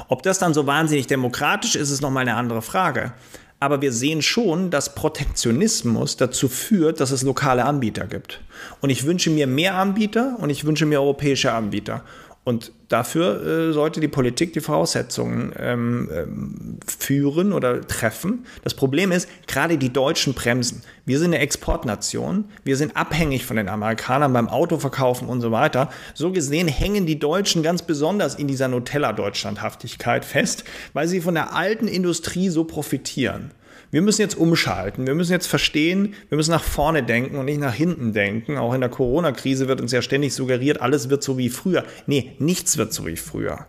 Ob 0.09 0.23
das 0.23 0.39
dann 0.39 0.53
so 0.53 0.67
wahnsinnig 0.67 1.07
demokratisch 1.07 1.75
ist, 1.75 1.89
ist 1.89 2.01
nochmal 2.01 2.23
eine 2.23 2.35
andere 2.35 2.61
Frage. 2.61 3.13
Aber 3.59 3.81
wir 3.81 3.91
sehen 3.91 4.21
schon, 4.21 4.69
dass 4.69 4.93
Protektionismus 4.93 6.15
dazu 6.15 6.47
führt, 6.47 6.99
dass 6.99 7.09
es 7.09 7.23
lokale 7.23 7.65
Anbieter 7.65 8.05
gibt. 8.05 8.41
Und 8.81 8.91
ich 8.91 9.05
wünsche 9.05 9.31
mir 9.31 9.47
mehr 9.47 9.75
Anbieter 9.75 10.37
und 10.39 10.51
ich 10.51 10.65
wünsche 10.65 10.85
mir 10.85 11.01
europäische 11.01 11.51
Anbieter. 11.51 12.03
Und 12.47 12.71
dafür 12.87 13.45
äh, 13.45 13.73
sollte 13.73 13.99
die 13.99 14.07
Politik 14.07 14.53
die 14.53 14.61
Voraussetzungen 14.61 15.51
ähm, 15.59 16.09
ähm, 16.09 16.79
führen 16.87 17.51
oder 17.51 17.85
treffen. 17.85 18.45
Das 18.63 18.73
Problem 18.73 19.11
ist, 19.11 19.27
gerade 19.47 19.77
die 19.77 19.91
Deutschen 19.91 20.33
bremsen. 20.33 20.81
Wir 21.05 21.19
sind 21.19 21.33
eine 21.33 21.39
Exportnation. 21.39 22.45
Wir 22.63 22.77
sind 22.77 22.95
abhängig 22.95 23.45
von 23.45 23.57
den 23.57 23.67
Amerikanern 23.67 24.31
beim 24.31 24.47
Autoverkaufen 24.47 25.27
und 25.27 25.41
so 25.41 25.51
weiter. 25.51 25.89
So 26.13 26.31
gesehen 26.31 26.69
hängen 26.69 27.05
die 27.05 27.19
Deutschen 27.19 27.63
ganz 27.63 27.81
besonders 27.81 28.35
in 28.35 28.47
dieser 28.47 28.69
Nutella-Deutschlandhaftigkeit 28.69 30.23
fest, 30.23 30.63
weil 30.93 31.09
sie 31.09 31.19
von 31.19 31.33
der 31.33 31.53
alten 31.53 31.89
Industrie 31.89 32.47
so 32.47 32.63
profitieren 32.63 33.51
wir 33.91 34.01
müssen 34.01 34.21
jetzt 34.21 34.37
umschalten. 34.37 35.07
Wir 35.07 35.15
müssen 35.15 35.31
jetzt 35.31 35.47
verstehen, 35.47 36.13
wir 36.29 36.35
müssen 36.35 36.51
nach 36.51 36.63
vorne 36.63 37.03
denken 37.03 37.37
und 37.37 37.45
nicht 37.45 37.59
nach 37.59 37.73
hinten 37.73 38.13
denken. 38.13 38.57
Auch 38.57 38.73
in 38.73 38.81
der 38.81 38.89
Corona-Krise 38.89 39.67
wird 39.67 39.81
uns 39.81 39.91
ja 39.91 40.01
ständig 40.01 40.33
suggeriert, 40.33 40.81
alles 40.81 41.09
wird 41.09 41.23
so 41.23 41.37
wie 41.37 41.49
früher. 41.49 41.83
Nee, 42.05 42.35
nichts 42.39 42.77
wird 42.77 42.93
so 42.93 43.05
wie 43.05 43.15
früher. 43.15 43.67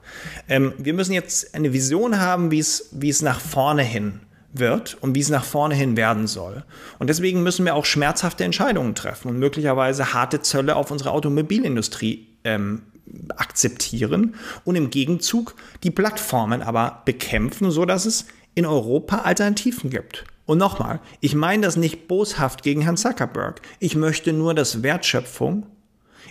Ähm, 0.49 0.73
wir 0.79 0.95
müssen 0.95 1.13
jetzt 1.13 1.55
eine 1.55 1.73
Vision 1.73 2.19
haben, 2.19 2.51
wie 2.51 2.59
es, 2.59 3.23
nach 3.23 3.41
vorne 3.41 3.83
hin 3.83 4.21
wird 4.53 4.97
und 5.01 5.15
wie 5.15 5.21
es 5.21 5.29
nach 5.29 5.45
vorne 5.45 5.75
hin 5.75 5.97
werden 5.97 6.27
soll. 6.27 6.65
Und 6.99 7.09
deswegen 7.09 7.43
müssen 7.43 7.65
wir 7.65 7.75
auch 7.75 7.85
schmerzhafte 7.85 8.45
Entscheidungen 8.45 8.95
treffen 8.95 9.29
und 9.29 9.39
möglicherweise 9.39 10.15
harte 10.15 10.41
Zölle 10.41 10.77
auf 10.77 10.91
unsere 10.91 11.11
Automobilindustrie 11.11 12.27
ähm, 12.45 12.83
akzeptieren 13.37 14.35
und 14.65 14.77
im 14.77 14.91
Gegenzug 14.91 15.55
die 15.83 15.91
Plattformen 15.91 16.63
aber 16.63 17.03
bekämpfen, 17.05 17.71
sodass 17.71 18.07
es 18.07 18.27
in 18.59 18.67
Europa 18.67 19.19
Alternativen 19.19 19.89
gibt. 19.89 20.25
Und 20.45 20.59
nochmal, 20.59 20.99
ich 21.21 21.37
meine 21.37 21.63
das 21.63 21.77
nicht 21.77 22.09
boshaft 22.09 22.65
gegen 22.65 22.81
Herrn 22.81 22.97
Zuckerberg. 22.97 23.63
Ich 23.79 23.95
möchte 23.95 24.33
nur, 24.33 24.53
dass 24.53 24.83
Wertschöpfung 24.83 25.67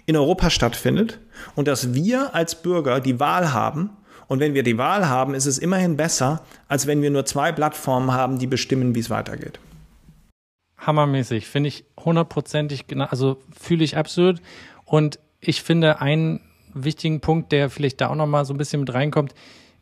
in 0.05 0.17
Europa 0.17 0.49
stattfindet 0.49 1.21
und 1.55 1.69
dass 1.69 1.93
wir 1.93 2.35
als 2.35 2.61
Bürger 2.61 2.99
die 2.99 3.21
Wahl 3.21 3.53
haben. 3.53 3.91
Und 4.27 4.41
wenn 4.41 4.53
wir 4.53 4.63
die 4.63 4.77
Wahl 4.77 5.07
haben, 5.07 5.35
ist 5.35 5.45
es 5.45 5.57
immerhin 5.57 5.95
besser, 5.95 6.43
als 6.67 6.85
wenn 6.85 7.01
wir 7.01 7.11
nur 7.11 7.25
zwei 7.25 7.53
Plattformen 7.53 8.11
haben, 8.11 8.39
die 8.39 8.47
bestimmen, 8.47 8.93
wie 8.93 8.99
es 8.99 9.09
weitergeht. 9.09 9.61
Hammermäßig, 10.79 11.47
finde 11.47 11.69
ich 11.69 11.85
hundertprozentig, 11.97 12.85
also 13.09 13.37
fühle 13.57 13.85
ich 13.85 13.95
absolut. 13.95 14.41
Und 14.83 15.17
ich 15.39 15.63
finde 15.63 16.01
einen 16.01 16.41
wichtigen 16.73 17.21
Punkt, 17.21 17.53
der 17.53 17.69
vielleicht 17.69 18.01
da 18.01 18.09
auch 18.09 18.15
nochmal 18.15 18.43
so 18.43 18.53
ein 18.53 18.57
bisschen 18.57 18.81
mit 18.81 18.93
reinkommt, 18.93 19.33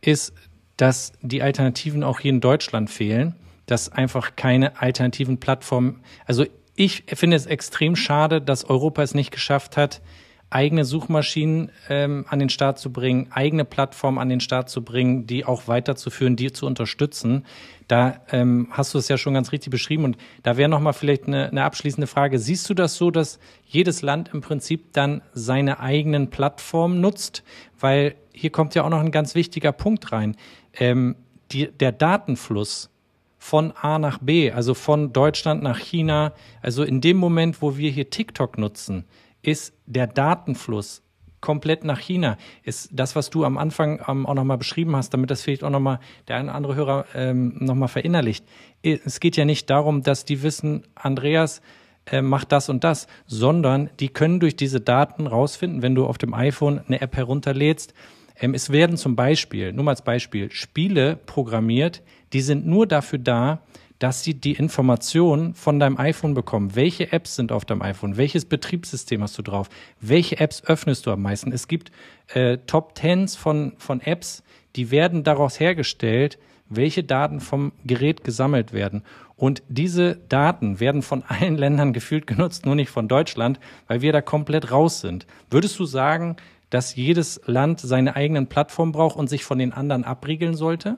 ist, 0.01 0.31
dass 0.77 1.13
die 1.21 1.41
Alternativen 1.41 2.03
auch 2.03 2.19
hier 2.19 2.31
in 2.31 2.41
Deutschland 2.41 2.89
fehlen, 2.89 3.35
dass 3.65 3.91
einfach 3.91 4.35
keine 4.35 4.79
alternativen 4.81 5.39
Plattformen, 5.39 6.01
also 6.25 6.45
ich 6.75 7.03
finde 7.07 7.37
es 7.37 7.45
extrem 7.45 7.95
schade, 7.95 8.41
dass 8.41 8.65
Europa 8.65 9.01
es 9.01 9.13
nicht 9.13 9.31
geschafft 9.31 9.77
hat, 9.77 10.01
eigene 10.49 10.85
Suchmaschinen 10.85 11.71
ähm, 11.89 12.25
an 12.29 12.39
den 12.39 12.49
Start 12.49 12.79
zu 12.79 12.91
bringen, 12.91 13.27
eigene 13.31 13.65
Plattformen 13.65 14.19
an 14.19 14.29
den 14.29 14.39
Start 14.39 14.69
zu 14.69 14.83
bringen, 14.83 15.25
die 15.25 15.43
auch 15.43 15.67
weiterzuführen, 15.67 16.35
die 16.35 16.51
zu 16.51 16.65
unterstützen. 16.65 17.45
Da 17.87 18.21
ähm, 18.31 18.67
hast 18.71 18.93
du 18.93 18.97
es 18.97 19.07
ja 19.07 19.17
schon 19.17 19.33
ganz 19.33 19.51
richtig 19.51 19.71
beschrieben 19.71 20.05
und 20.05 20.17
da 20.43 20.57
wäre 20.57 20.69
nochmal 20.69 20.93
vielleicht 20.93 21.27
eine, 21.27 21.49
eine 21.49 21.63
abschließende 21.63 22.07
Frage. 22.07 22.39
Siehst 22.39 22.69
du 22.69 22.73
das 22.73 22.95
so, 22.95 23.11
dass 23.11 23.39
jedes 23.65 24.01
Land 24.01 24.29
im 24.33 24.41
Prinzip 24.41 24.93
dann 24.93 25.21
seine 25.33 25.79
eigenen 25.79 26.29
Plattformen 26.29 27.01
nutzt? 27.01 27.43
Weil 27.79 28.15
hier 28.31 28.51
kommt 28.51 28.75
ja 28.75 28.83
auch 28.83 28.89
noch 28.89 29.01
ein 29.01 29.11
ganz 29.11 29.35
wichtiger 29.35 29.71
Punkt 29.71 30.11
rein. 30.11 30.35
Ähm, 30.77 31.15
die, 31.51 31.71
der 31.71 31.91
Datenfluss 31.91 32.89
von 33.37 33.71
A 33.73 33.99
nach 33.99 34.17
B, 34.19 34.51
also 34.51 34.73
von 34.73 35.13
Deutschland 35.13 35.61
nach 35.61 35.77
China, 35.77 36.33
also 36.61 36.83
in 36.83 37.01
dem 37.01 37.17
Moment, 37.17 37.61
wo 37.61 37.77
wir 37.77 37.91
hier 37.91 38.09
TikTok 38.09 38.57
nutzen, 38.57 39.05
ist 39.41 39.73
der 39.85 40.07
Datenfluss 40.07 41.03
komplett 41.41 41.83
nach 41.83 41.99
China. 41.99 42.37
Ist 42.63 42.89
das, 42.91 43.15
was 43.15 43.29
du 43.29 43.45
am 43.45 43.59
Anfang 43.59 44.01
ähm, 44.07 44.25
auch 44.25 44.33
nochmal 44.33 44.57
beschrieben 44.57 44.95
hast, 44.95 45.13
damit 45.13 45.29
das 45.29 45.43
vielleicht 45.43 45.63
auch 45.63 45.69
nochmal 45.69 45.99
der 46.27 46.37
eine 46.37 46.45
oder 46.45 46.55
andere 46.55 46.75
Hörer 46.75 47.05
ähm, 47.13 47.55
nochmal 47.59 47.87
verinnerlicht. 47.87 48.43
Es 48.81 49.19
geht 49.19 49.37
ja 49.37 49.45
nicht 49.45 49.69
darum, 49.69 50.01
dass 50.01 50.25
die 50.25 50.41
wissen, 50.41 50.87
Andreas 50.95 51.61
äh, 52.07 52.23
macht 52.23 52.51
das 52.51 52.69
und 52.69 52.83
das, 52.83 53.07
sondern 53.27 53.91
die 53.99 54.09
können 54.09 54.39
durch 54.39 54.55
diese 54.55 54.81
Daten 54.81 55.27
rausfinden, 55.27 55.83
wenn 55.83 55.93
du 55.93 56.07
auf 56.07 56.17
dem 56.17 56.33
iPhone 56.33 56.81
eine 56.87 57.01
App 57.01 57.15
herunterlädst. 57.15 57.93
Ähm, 58.39 58.53
es 58.53 58.71
werden 58.71 58.97
zum 58.97 59.15
Beispiel, 59.15 59.73
nur 59.73 59.85
mal 59.85 59.91
als 59.91 60.03
Beispiel, 60.03 60.51
Spiele 60.51 61.15
programmiert, 61.15 62.01
die 62.33 62.41
sind 62.41 62.65
nur 62.65 62.87
dafür 62.87 63.19
da, 63.19 63.61
dass 63.99 64.23
sie 64.23 64.33
die 64.33 64.53
Informationen 64.53 65.53
von 65.53 65.79
deinem 65.79 65.97
iPhone 65.97 66.33
bekommen. 66.33 66.75
Welche 66.75 67.11
Apps 67.13 67.35
sind 67.35 67.51
auf 67.51 67.63
deinem 67.63 67.81
iPhone? 67.81 68.17
Welches 68.17 68.45
Betriebssystem 68.45 69.21
hast 69.21 69.37
du 69.37 69.41
drauf? 69.41 69.69
Welche 70.01 70.39
Apps 70.39 70.63
öffnest 70.65 71.05
du 71.05 71.11
am 71.11 71.21
meisten? 71.21 71.51
Es 71.53 71.67
gibt 71.67 71.91
äh, 72.33 72.57
Top 72.67 72.95
Tens 72.95 73.35
von, 73.35 73.73
von 73.77 74.01
Apps, 74.01 74.43
die 74.75 74.91
werden 74.91 75.23
daraus 75.23 75.59
hergestellt, 75.59 76.37
welche 76.67 77.03
Daten 77.03 77.39
vom 77.39 77.71
Gerät 77.85 78.23
gesammelt 78.23 78.73
werden. 78.73 79.03
Und 79.37 79.63
diese 79.67 80.15
Daten 80.29 80.79
werden 80.79 81.01
von 81.01 81.23
allen 81.27 81.55
Ländern 81.55 81.93
gefühlt 81.93 82.27
genutzt, 82.27 82.65
nur 82.65 82.75
nicht 82.75 82.89
von 82.89 83.07
Deutschland, 83.07 83.59
weil 83.87 84.01
wir 84.01 84.11
da 84.11 84.21
komplett 84.21 84.71
raus 84.71 84.99
sind. 85.01 85.25
Würdest 85.49 85.79
du 85.79 85.85
sagen, 85.85 86.35
dass 86.69 86.95
jedes 86.95 87.41
Land 87.45 87.79
seine 87.79 88.15
eigenen 88.15 88.47
Plattformen 88.47 88.91
braucht 88.91 89.15
und 89.17 89.29
sich 89.29 89.43
von 89.43 89.59
den 89.59 89.71
anderen 89.71 90.03
abriegeln 90.03 90.55
sollte? 90.55 90.97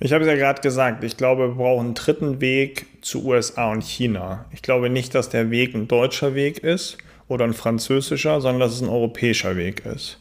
Ich 0.00 0.12
habe 0.12 0.22
es 0.22 0.30
ja 0.30 0.36
gerade 0.36 0.60
gesagt, 0.60 1.02
ich 1.02 1.16
glaube, 1.16 1.48
wir 1.48 1.54
brauchen 1.56 1.86
einen 1.86 1.94
dritten 1.94 2.40
Weg 2.40 2.86
zu 3.02 3.24
USA 3.24 3.72
und 3.72 3.82
China. 3.82 4.44
Ich 4.52 4.62
glaube 4.62 4.90
nicht, 4.90 5.14
dass 5.14 5.28
der 5.28 5.50
Weg 5.50 5.74
ein 5.74 5.88
deutscher 5.88 6.34
Weg 6.34 6.58
ist 6.58 6.98
oder 7.26 7.44
ein 7.44 7.52
französischer, 7.52 8.40
sondern 8.40 8.60
dass 8.60 8.74
es 8.74 8.82
ein 8.82 8.88
europäischer 8.88 9.56
Weg 9.56 9.84
ist. 9.84 10.18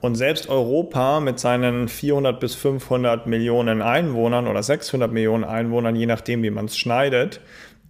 Und 0.00 0.16
selbst 0.16 0.48
Europa 0.48 1.20
mit 1.20 1.38
seinen 1.38 1.88
400 1.88 2.38
bis 2.38 2.54
500 2.56 3.26
Millionen 3.26 3.80
Einwohnern 3.80 4.48
oder 4.48 4.62
600 4.62 5.10
Millionen 5.10 5.44
Einwohnern, 5.44 5.96
je 5.96 6.06
nachdem, 6.06 6.42
wie 6.42 6.50
man 6.50 6.66
es 6.66 6.76
schneidet, 6.76 7.40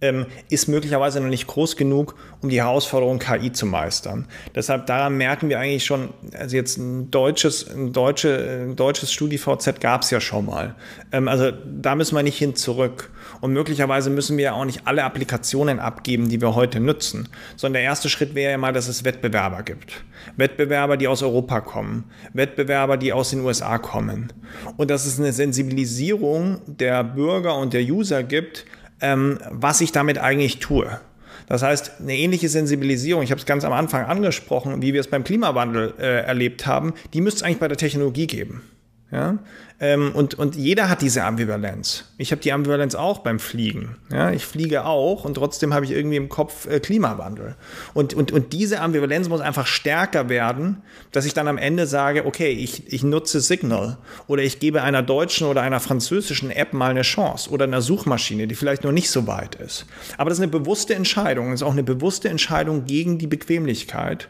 ähm, 0.01 0.25
ist 0.49 0.67
möglicherweise 0.67 1.21
noch 1.21 1.29
nicht 1.29 1.47
groß 1.47 1.77
genug, 1.77 2.15
um 2.41 2.49
die 2.49 2.61
Herausforderung 2.61 3.19
KI 3.19 3.51
zu 3.51 3.65
meistern. 3.65 4.27
Deshalb 4.53 4.85
daran 4.87 5.17
merken 5.17 5.49
wir 5.49 5.59
eigentlich 5.59 5.85
schon, 5.85 6.09
also 6.37 6.55
jetzt 6.55 6.77
ein 6.77 7.11
deutsches, 7.11 7.69
ein 7.69 7.93
deutsche, 7.93 8.65
ein 8.67 8.75
deutsches 8.75 9.13
StudiVZ 9.13 9.79
gab 9.79 10.01
es 10.01 10.11
ja 10.11 10.19
schon 10.19 10.45
mal. 10.45 10.75
Ähm, 11.11 11.27
also 11.27 11.51
da 11.51 11.95
müssen 11.95 12.15
wir 12.15 12.23
nicht 12.23 12.37
hin 12.37 12.55
zurück. 12.55 13.11
Und 13.41 13.53
möglicherweise 13.53 14.09
müssen 14.09 14.37
wir 14.37 14.55
auch 14.55 14.65
nicht 14.65 14.81
alle 14.85 15.03
Applikationen 15.03 15.79
abgeben, 15.79 16.29
die 16.29 16.41
wir 16.41 16.55
heute 16.55 16.79
nutzen, 16.79 17.29
sondern 17.55 17.81
der 17.81 17.83
erste 17.83 18.09
Schritt 18.09 18.35
wäre 18.35 18.51
ja 18.51 18.57
mal, 18.57 18.73
dass 18.73 18.87
es 18.87 19.03
Wettbewerber 19.03 19.63
gibt. 19.63 20.03
Wettbewerber, 20.37 20.97
die 20.97 21.07
aus 21.07 21.21
Europa 21.21 21.61
kommen, 21.61 22.05
Wettbewerber, 22.33 22.97
die 22.97 23.13
aus 23.13 23.31
den 23.31 23.41
USA 23.41 23.77
kommen. 23.77 24.31
Und 24.77 24.89
dass 24.89 25.05
es 25.05 25.19
eine 25.19 25.33
Sensibilisierung 25.33 26.61
der 26.65 27.03
Bürger 27.03 27.57
und 27.57 27.73
der 27.73 27.81
User 27.81 28.23
gibt, 28.23 28.65
ähm, 29.01 29.39
was 29.49 29.81
ich 29.81 29.91
damit 29.91 30.17
eigentlich 30.17 30.59
tue. 30.59 30.99
Das 31.47 31.61
heißt, 31.61 32.01
eine 32.01 32.15
ähnliche 32.15 32.49
Sensibilisierung, 32.49 33.23
ich 33.23 33.31
habe 33.31 33.39
es 33.39 33.45
ganz 33.45 33.63
am 33.63 33.73
Anfang 33.73 34.05
angesprochen, 34.05 34.81
wie 34.81 34.93
wir 34.93 35.01
es 35.01 35.07
beim 35.07 35.23
Klimawandel 35.23 35.93
äh, 35.99 36.25
erlebt 36.25 36.65
haben, 36.65 36.93
die 37.13 37.21
müsste 37.21 37.39
es 37.39 37.43
eigentlich 37.43 37.59
bei 37.59 37.67
der 37.67 37.77
Technologie 37.77 38.27
geben. 38.27 38.63
Ja? 39.11 39.37
Ähm, 39.77 40.13
und, 40.13 40.35
und 40.35 40.55
jeder 40.55 40.89
hat 40.89 41.01
diese 41.01 41.23
Ambivalenz. 41.25 42.05
Ich 42.17 42.31
habe 42.31 42.41
die 42.41 42.53
Ambivalenz 42.53 42.95
auch 42.95 43.19
beim 43.19 43.39
Fliegen. 43.39 43.97
Ja? 44.09 44.31
Ich 44.31 44.45
fliege 44.45 44.85
auch 44.85 45.25
und 45.25 45.33
trotzdem 45.33 45.73
habe 45.73 45.83
ich 45.83 45.91
irgendwie 45.91 46.15
im 46.15 46.29
Kopf 46.29 46.65
äh, 46.67 46.79
Klimawandel. 46.79 47.55
Und, 47.93 48.13
und, 48.13 48.31
und 48.31 48.53
diese 48.53 48.79
Ambivalenz 48.79 49.27
muss 49.27 49.41
einfach 49.41 49.67
stärker 49.67 50.29
werden, 50.29 50.81
dass 51.11 51.25
ich 51.25 51.33
dann 51.33 51.49
am 51.49 51.57
Ende 51.57 51.87
sage, 51.87 52.25
okay, 52.25 52.51
ich, 52.51 52.91
ich 52.91 53.03
nutze 53.03 53.41
Signal 53.41 53.97
oder 54.27 54.43
ich 54.43 54.59
gebe 54.59 54.81
einer 54.81 55.03
deutschen 55.03 55.47
oder 55.47 55.61
einer 55.61 55.81
französischen 55.81 56.51
App 56.51 56.71
mal 56.71 56.91
eine 56.91 57.01
Chance 57.01 57.49
oder 57.49 57.65
einer 57.65 57.81
Suchmaschine, 57.81 58.47
die 58.47 58.55
vielleicht 58.55 58.85
noch 58.85 58.93
nicht 58.93 59.09
so 59.09 59.27
weit 59.27 59.55
ist. 59.55 59.85
Aber 60.17 60.29
das 60.29 60.39
ist 60.39 60.43
eine 60.43 60.51
bewusste 60.51 60.95
Entscheidung. 60.95 61.51
Das 61.51 61.59
ist 61.59 61.67
auch 61.67 61.73
eine 61.73 61.83
bewusste 61.83 62.29
Entscheidung 62.29 62.85
gegen 62.85 63.17
die 63.17 63.27
Bequemlichkeit. 63.27 64.29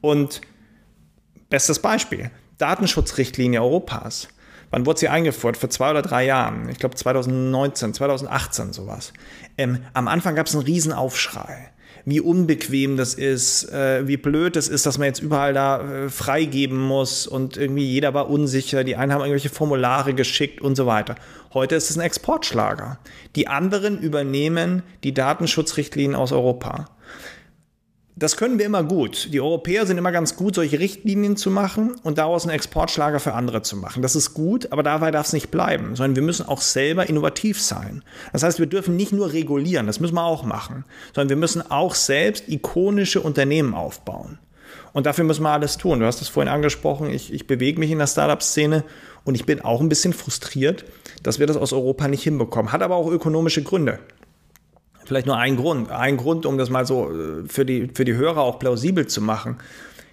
Und 0.00 0.40
bestes 1.50 1.80
Beispiel. 1.80 2.30
Datenschutzrichtlinie 2.58 3.60
Europas. 3.60 4.28
Wann 4.70 4.86
wurde 4.86 5.00
sie 5.00 5.08
eingeführt? 5.08 5.56
Vor 5.56 5.70
zwei 5.70 5.90
oder 5.90 6.02
drei 6.02 6.24
Jahren. 6.26 6.68
Ich 6.68 6.78
glaube 6.78 6.94
2019, 6.94 7.94
2018 7.94 8.72
sowas. 8.72 9.12
Ähm, 9.56 9.80
am 9.94 10.08
Anfang 10.08 10.34
gab 10.34 10.46
es 10.46 10.54
einen 10.54 10.64
Riesenaufschrei. 10.64 11.70
Wie 12.04 12.20
unbequem 12.20 12.96
das 12.96 13.14
ist, 13.14 13.70
äh, 13.70 14.06
wie 14.06 14.16
blöd 14.16 14.56
es 14.56 14.68
ist, 14.68 14.86
dass 14.86 14.98
man 14.98 15.06
jetzt 15.06 15.20
überall 15.20 15.52
da 15.52 15.80
äh, 15.80 16.08
freigeben 16.08 16.78
muss 16.78 17.26
und 17.26 17.56
irgendwie 17.56 17.84
jeder 17.84 18.14
war 18.14 18.30
unsicher, 18.30 18.84
die 18.84 18.96
einen 18.96 19.12
haben 19.12 19.20
irgendwelche 19.20 19.50
Formulare 19.50 20.14
geschickt 20.14 20.60
und 20.60 20.74
so 20.74 20.86
weiter. 20.86 21.16
Heute 21.52 21.74
ist 21.74 21.90
es 21.90 21.98
ein 21.98 22.02
Exportschlager. 22.02 22.98
Die 23.36 23.48
anderen 23.48 23.98
übernehmen 23.98 24.82
die 25.04 25.12
Datenschutzrichtlinien 25.12 26.14
aus 26.14 26.32
Europa 26.32 26.86
das 28.18 28.36
können 28.36 28.58
wir 28.58 28.66
immer 28.66 28.82
gut. 28.82 29.28
Die 29.32 29.40
Europäer 29.40 29.86
sind 29.86 29.96
immer 29.96 30.10
ganz 30.10 30.34
gut, 30.34 30.56
solche 30.56 30.80
Richtlinien 30.80 31.36
zu 31.36 31.50
machen 31.50 31.94
und 32.02 32.18
daraus 32.18 32.44
einen 32.44 32.54
Exportschlager 32.54 33.20
für 33.20 33.34
andere 33.34 33.62
zu 33.62 33.76
machen. 33.76 34.02
Das 34.02 34.16
ist 34.16 34.34
gut, 34.34 34.72
aber 34.72 34.82
dabei 34.82 35.10
darf 35.12 35.26
es 35.26 35.32
nicht 35.32 35.50
bleiben, 35.50 35.94
sondern 35.94 36.16
wir 36.16 36.22
müssen 36.22 36.48
auch 36.48 36.60
selber 36.60 37.08
innovativ 37.08 37.62
sein. 37.62 38.02
Das 38.32 38.42
heißt, 38.42 38.58
wir 38.58 38.66
dürfen 38.66 38.96
nicht 38.96 39.12
nur 39.12 39.32
regulieren, 39.32 39.86
das 39.86 40.00
müssen 40.00 40.16
wir 40.16 40.24
auch 40.24 40.42
machen, 40.42 40.84
sondern 41.14 41.28
wir 41.28 41.36
müssen 41.36 41.70
auch 41.70 41.94
selbst 41.94 42.48
ikonische 42.48 43.20
Unternehmen 43.20 43.74
aufbauen. 43.74 44.38
Und 44.92 45.06
dafür 45.06 45.24
müssen 45.24 45.42
wir 45.42 45.50
alles 45.50 45.76
tun. 45.76 46.00
Du 46.00 46.06
hast 46.06 46.20
es 46.20 46.28
vorhin 46.28 46.52
angesprochen, 46.52 47.10
ich, 47.10 47.32
ich 47.32 47.46
bewege 47.46 47.78
mich 47.78 47.90
in 47.90 47.98
der 47.98 48.06
Startup-Szene 48.08 48.82
und 49.24 49.36
ich 49.36 49.46
bin 49.46 49.60
auch 49.60 49.80
ein 49.80 49.88
bisschen 49.88 50.12
frustriert, 50.12 50.84
dass 51.22 51.38
wir 51.38 51.46
das 51.46 51.56
aus 51.56 51.72
Europa 51.72 52.08
nicht 52.08 52.24
hinbekommen. 52.24 52.72
Hat 52.72 52.82
aber 52.82 52.96
auch 52.96 53.10
ökonomische 53.10 53.62
Gründe. 53.62 54.00
Vielleicht 55.08 55.26
nur 55.26 55.38
ein 55.38 55.56
Grund. 55.56 55.90
Ein 55.90 56.18
Grund, 56.18 56.44
um 56.44 56.58
das 56.58 56.68
mal 56.68 56.84
so 56.84 57.10
äh, 57.10 57.48
für 57.48 57.64
die, 57.64 57.88
für 57.94 58.04
die 58.04 58.12
Hörer 58.12 58.42
auch 58.42 58.58
plausibel 58.58 59.06
zu 59.06 59.22
machen. 59.22 59.56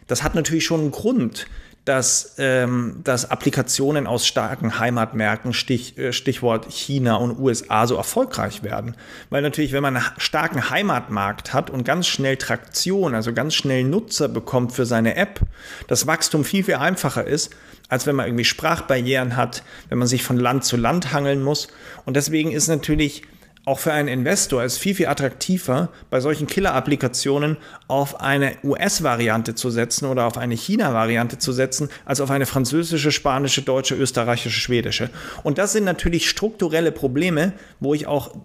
Das 0.07 0.23
hat 0.23 0.35
natürlich 0.35 0.63
schon 0.63 0.79
einen 0.79 0.91
Grund, 0.91 1.47
dass, 1.83 2.35
ähm, 2.37 3.01
dass 3.03 3.29
Applikationen 3.29 4.07
aus 4.07 4.25
starken 4.25 4.79
Heimatmärkten, 4.79 5.51
Stich, 5.51 5.97
äh, 5.97 6.13
Stichwort 6.13 6.71
China 6.71 7.15
und 7.15 7.37
USA, 7.37 7.87
so 7.87 7.97
erfolgreich 7.97 8.63
werden. 8.63 8.95
Weil 9.29 9.41
natürlich, 9.41 9.73
wenn 9.73 9.83
man 9.83 9.97
einen 9.97 10.05
starken 10.17 10.69
Heimatmarkt 10.69 11.53
hat 11.53 11.69
und 11.69 11.83
ganz 11.83 12.07
schnell 12.07 12.37
Traktion, 12.37 13.15
also 13.15 13.33
ganz 13.33 13.53
schnell 13.53 13.83
Nutzer 13.83 14.29
bekommt 14.29 14.71
für 14.71 14.85
seine 14.85 15.17
App, 15.17 15.41
das 15.89 16.07
Wachstum 16.07 16.45
viel, 16.45 16.63
viel 16.63 16.75
einfacher 16.75 17.25
ist, 17.25 17.53
als 17.89 18.07
wenn 18.07 18.15
man 18.15 18.27
irgendwie 18.27 18.45
Sprachbarrieren 18.45 19.35
hat, 19.35 19.61
wenn 19.89 19.97
man 19.97 20.07
sich 20.07 20.23
von 20.23 20.37
Land 20.37 20.63
zu 20.63 20.77
Land 20.77 21.11
hangeln 21.11 21.43
muss. 21.43 21.67
Und 22.05 22.15
deswegen 22.15 22.53
ist 22.53 22.69
natürlich 22.69 23.23
auch 23.65 23.79
für 23.79 23.91
einen 23.91 24.07
Investor 24.07 24.63
ist 24.63 24.77
viel, 24.77 24.93
viel 24.93 25.07
attraktiver, 25.07 25.89
bei 26.11 26.19
solchen 26.19 26.45
Killer-Applikationen 26.45 27.57
auf 27.87 28.21
eine 28.21 28.53
US-Variante 28.63 29.55
zu 29.55 29.71
setzen 29.71 30.05
oder 30.05 30.25
auf 30.25 30.37
eine 30.37 30.53
China-Variante 30.53 31.39
zu 31.39 31.51
setzen, 31.51 31.89
als 32.05 32.21
auf 32.21 32.29
eine 32.29 32.45
französische, 32.45 33.11
spanische, 33.11 33.63
deutsche, 33.63 33.95
österreichische, 33.95 34.59
schwedische. 34.59 35.09
Und 35.43 35.57
das 35.57 35.73
sind 35.73 35.83
natürlich 35.83 36.29
strukturelle 36.29 36.91
Probleme, 36.91 37.53
wo 37.79 37.95
ich 37.95 38.05
auch 38.05 38.35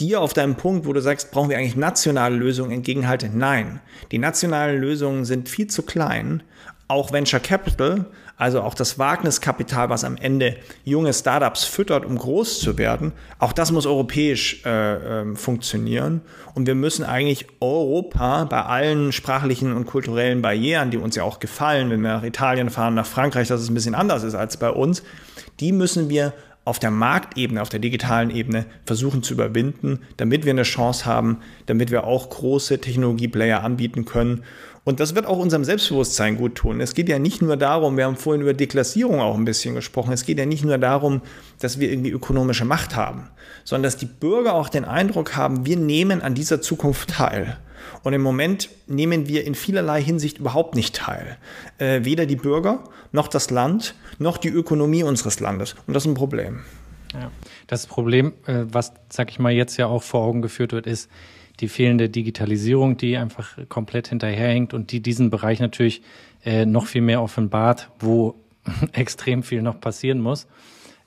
dir 0.00 0.22
auf 0.22 0.32
deinem 0.32 0.56
Punkt, 0.56 0.86
wo 0.86 0.94
du 0.94 1.00
sagst, 1.00 1.32
brauchen 1.32 1.50
wir 1.50 1.58
eigentlich 1.58 1.76
nationale 1.76 2.34
Lösungen, 2.34 2.72
entgegenhalte, 2.72 3.28
nein. 3.32 3.80
Die 4.10 4.18
nationalen 4.18 4.80
Lösungen 4.80 5.26
sind 5.26 5.50
viel 5.50 5.66
zu 5.66 5.82
klein. 5.82 6.42
Auch 6.88 7.12
Venture 7.12 7.40
Capital 7.40 8.06
also 8.42 8.60
auch 8.62 8.74
das 8.74 8.98
Wagniskapital, 8.98 9.88
was 9.88 10.02
am 10.02 10.16
Ende 10.16 10.56
junge 10.84 11.12
Startups 11.12 11.62
füttert, 11.62 12.04
um 12.04 12.18
groß 12.18 12.58
zu 12.58 12.76
werden, 12.76 13.12
auch 13.38 13.52
das 13.52 13.70
muss 13.70 13.86
europäisch 13.86 14.62
äh, 14.66 15.20
äh, 15.20 15.36
funktionieren. 15.36 16.22
Und 16.52 16.66
wir 16.66 16.74
müssen 16.74 17.04
eigentlich 17.04 17.46
Europa 17.60 18.44
bei 18.46 18.62
allen 18.62 19.12
sprachlichen 19.12 19.72
und 19.72 19.86
kulturellen 19.86 20.42
Barrieren, 20.42 20.90
die 20.90 20.98
uns 20.98 21.14
ja 21.14 21.22
auch 21.22 21.38
gefallen, 21.38 21.88
wenn 21.90 22.00
wir 22.00 22.14
nach 22.14 22.24
Italien 22.24 22.68
fahren, 22.70 22.94
nach 22.94 23.06
Frankreich, 23.06 23.46
dass 23.46 23.60
es 23.60 23.70
ein 23.70 23.74
bisschen 23.74 23.94
anders 23.94 24.24
ist 24.24 24.34
als 24.34 24.56
bei 24.56 24.70
uns, 24.70 25.04
die 25.60 25.70
müssen 25.70 26.08
wir 26.08 26.32
auf 26.64 26.80
der 26.80 26.90
Marktebene, 26.90 27.62
auf 27.62 27.68
der 27.68 27.80
digitalen 27.80 28.30
Ebene 28.30 28.66
versuchen 28.86 29.22
zu 29.22 29.34
überwinden, 29.34 30.00
damit 30.16 30.44
wir 30.44 30.50
eine 30.50 30.62
Chance 30.62 31.06
haben, 31.06 31.38
damit 31.66 31.90
wir 31.90 32.04
auch 32.04 32.28
große 32.28 32.80
Technologieplayer 32.80 33.62
anbieten 33.62 34.04
können. 34.04 34.42
Und 34.84 34.98
das 34.98 35.14
wird 35.14 35.26
auch 35.26 35.38
unserem 35.38 35.64
Selbstbewusstsein 35.64 36.36
gut 36.36 36.56
tun. 36.56 36.80
Es 36.80 36.94
geht 36.94 37.08
ja 37.08 37.20
nicht 37.20 37.40
nur 37.40 37.56
darum, 37.56 37.96
wir 37.96 38.04
haben 38.04 38.16
vorhin 38.16 38.42
über 38.42 38.52
Deklassierung 38.52 39.20
auch 39.20 39.36
ein 39.36 39.44
bisschen 39.44 39.76
gesprochen, 39.76 40.12
es 40.12 40.26
geht 40.26 40.38
ja 40.38 40.46
nicht 40.46 40.64
nur 40.64 40.76
darum, 40.78 41.22
dass 41.60 41.78
wir 41.78 41.90
irgendwie 41.90 42.10
ökonomische 42.10 42.64
Macht 42.64 42.96
haben, 42.96 43.28
sondern 43.62 43.84
dass 43.84 43.96
die 43.96 44.06
Bürger 44.06 44.54
auch 44.54 44.68
den 44.68 44.84
Eindruck 44.84 45.36
haben, 45.36 45.66
wir 45.66 45.76
nehmen 45.76 46.20
an 46.20 46.34
dieser 46.34 46.60
Zukunft 46.60 47.10
teil. 47.10 47.58
Und 48.02 48.12
im 48.12 48.22
Moment 48.22 48.70
nehmen 48.88 49.28
wir 49.28 49.44
in 49.44 49.54
vielerlei 49.54 50.02
Hinsicht 50.02 50.38
überhaupt 50.38 50.74
nicht 50.74 50.96
teil. 50.96 51.36
Äh, 51.78 52.04
weder 52.04 52.26
die 52.26 52.36
Bürger, 52.36 52.84
noch 53.12 53.28
das 53.28 53.50
Land, 53.50 53.94
noch 54.18 54.36
die 54.36 54.48
Ökonomie 54.48 55.04
unseres 55.04 55.38
Landes. 55.40 55.74
Und 55.86 55.94
das 55.94 56.04
ist 56.04 56.10
ein 56.10 56.14
Problem. 56.14 56.60
Ja. 57.12 57.30
Das 57.66 57.86
Problem, 57.86 58.32
äh, 58.46 58.64
was, 58.66 58.92
sag 59.08 59.30
ich 59.30 59.38
mal, 59.38 59.52
jetzt 59.52 59.76
ja 59.76 59.86
auch 59.86 60.02
vor 60.02 60.22
Augen 60.22 60.42
geführt 60.42 60.72
wird, 60.72 60.86
ist, 60.86 61.08
die 61.62 61.68
fehlende 61.68 62.10
Digitalisierung, 62.10 62.96
die 62.96 63.16
einfach 63.16 63.56
komplett 63.68 64.08
hinterherhängt 64.08 64.74
und 64.74 64.92
die 64.92 65.00
diesen 65.00 65.30
Bereich 65.30 65.60
natürlich 65.60 66.02
äh, 66.44 66.66
noch 66.66 66.86
viel 66.86 67.02
mehr 67.02 67.22
offenbart, 67.22 67.90
wo 67.98 68.34
extrem 68.92 69.42
viel 69.42 69.62
noch 69.62 69.80
passieren 69.80 70.20
muss. 70.20 70.46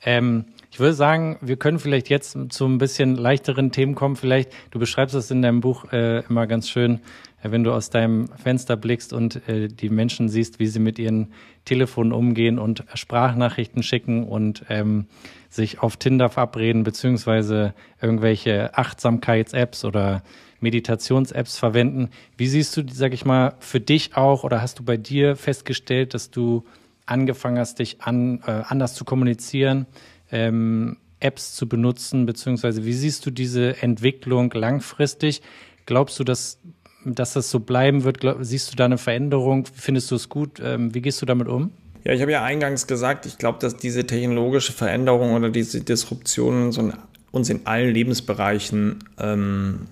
Ähm, 0.03 0.45
ich 0.72 0.80
würde 0.80 0.93
sagen, 0.93 1.38
wir 1.41 1.58
können 1.58 1.80
vielleicht 1.80 2.10
jetzt 2.10 2.38
zu 2.49 2.66
ein 2.66 2.78
bisschen 2.78 3.16
leichteren 3.16 3.72
Themen 3.72 3.95
kommen. 3.95 4.16
Vielleicht, 4.16 4.51
du 4.72 4.80
beschreibst 4.80 5.16
es 5.16 5.32
in 5.32 5.41
deinem 5.41 5.62
Buch 5.62 5.91
äh, 5.93 6.20
immer 6.26 6.47
ganz 6.47 6.70
schön, 6.70 6.99
äh, 7.41 7.51
wenn 7.51 7.64
du 7.64 7.72
aus 7.72 7.89
deinem 7.89 8.28
Fenster 8.38 8.76
blickst 8.76 9.14
und 9.14 9.47
äh, 9.47 9.68
die 9.68 9.89
Menschen 9.89 10.30
siehst, 10.30 10.60
wie 10.60 10.68
sie 10.68 10.80
mit 10.80 10.99
ihren 10.99 11.32
Telefonen 11.64 12.12
umgehen 12.12 12.60
und 12.60 12.84
Sprachnachrichten 12.93 13.84
schicken 13.84 14.26
und 14.26 14.66
ähm, 14.70 15.08
sich 15.49 15.80
auf 15.80 15.97
Tinder 15.97 16.30
verabreden, 16.30 16.84
beziehungsweise 16.84 17.74
irgendwelche 18.01 18.78
Achtsamkeits-Apps 18.78 19.86
oder 19.86 20.24
Meditations-Apps 20.60 21.58
verwenden. 21.58 22.10
Wie 22.38 22.47
siehst 22.47 22.76
du, 22.78 22.84
sag 22.91 23.14
ich 23.14 23.26
mal, 23.26 23.56
für 23.60 23.80
dich 23.80 24.16
auch 24.16 24.43
oder 24.43 24.62
hast 24.62 24.80
du 24.80 24.84
bei 24.84 24.97
dir 24.97 25.36
festgestellt, 25.36 26.14
dass 26.14 26.32
du 26.32 26.64
angefangen 27.06 27.60
hast, 27.60 27.80
dich 27.80 28.01
an, 28.01 28.41
äh, 28.45 28.64
anders 28.68 28.95
zu 28.95 29.06
kommunizieren, 29.06 29.86
ähm, 30.32 30.97
Apps 31.20 31.56
zu 31.56 31.68
benutzen, 31.68 32.26
beziehungsweise 32.26 32.86
wie 32.86 32.93
siehst 32.93 33.26
du 33.26 33.32
diese 33.32 33.82
Entwicklung 33.82 34.51
langfristig? 34.51 35.41
Glaubst 35.86 36.20
du, 36.20 36.24
dass, 36.24 36.60
dass 37.03 37.34
das 37.34 37.49
so 37.49 37.60
bleiben 37.60 38.03
wird? 38.03 38.20
Glaub, 38.20 38.38
siehst 38.41 38.72
du 38.72 38.76
da 38.76 38.86
eine 38.86 38.97
Veränderung? 38.97 39.66
Findest 39.74 40.12
du 40.12 40.16
es 40.16 40.30
gut? 40.30 40.62
Ähm, 40.64 40.93
wie 40.93 41.01
gehst 41.01 41.22
du 41.22 41.26
damit 41.26 41.47
um? 41.47 41.72
Ja, 42.03 42.14
ich 42.14 42.22
habe 42.22 42.32
ja 42.32 42.43
eingangs 42.43 42.86
gesagt, 42.86 43.26
ich 43.26 43.38
glaube, 43.39 43.58
dass 43.60 43.78
diese 43.78 44.06
technologische 44.06 44.74
Veränderung 44.74 45.34
oder 45.34 45.49
diese 45.49 45.82
Disruption 45.82 46.72
so 46.72 46.91
uns 47.36 47.49
in 47.49 47.65
allen 47.65 47.93
Lebensbereichen 47.93 48.99
ähm, 49.19 49.88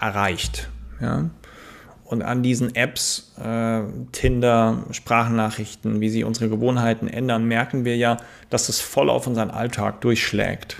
erreicht. 0.00 0.70
Ja? 0.98 1.28
Und 2.04 2.22
an 2.22 2.42
diesen 2.42 2.74
Apps, 2.74 3.34
äh, 3.38 3.82
Tinder, 4.12 4.84
Sprachnachrichten, 4.90 6.00
wie 6.00 6.08
sie 6.08 6.24
unsere 6.24 6.48
Gewohnheiten 6.48 7.06
ändern, 7.06 7.44
merken 7.44 7.84
wir 7.84 7.98
ja, 7.98 8.16
dass 8.48 8.70
es 8.70 8.80
voll 8.80 9.10
auf 9.10 9.26
unseren 9.26 9.50
Alltag 9.50 10.00
durchschlägt. 10.00 10.78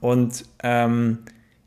Und 0.00 0.46
ähm, 0.62 1.18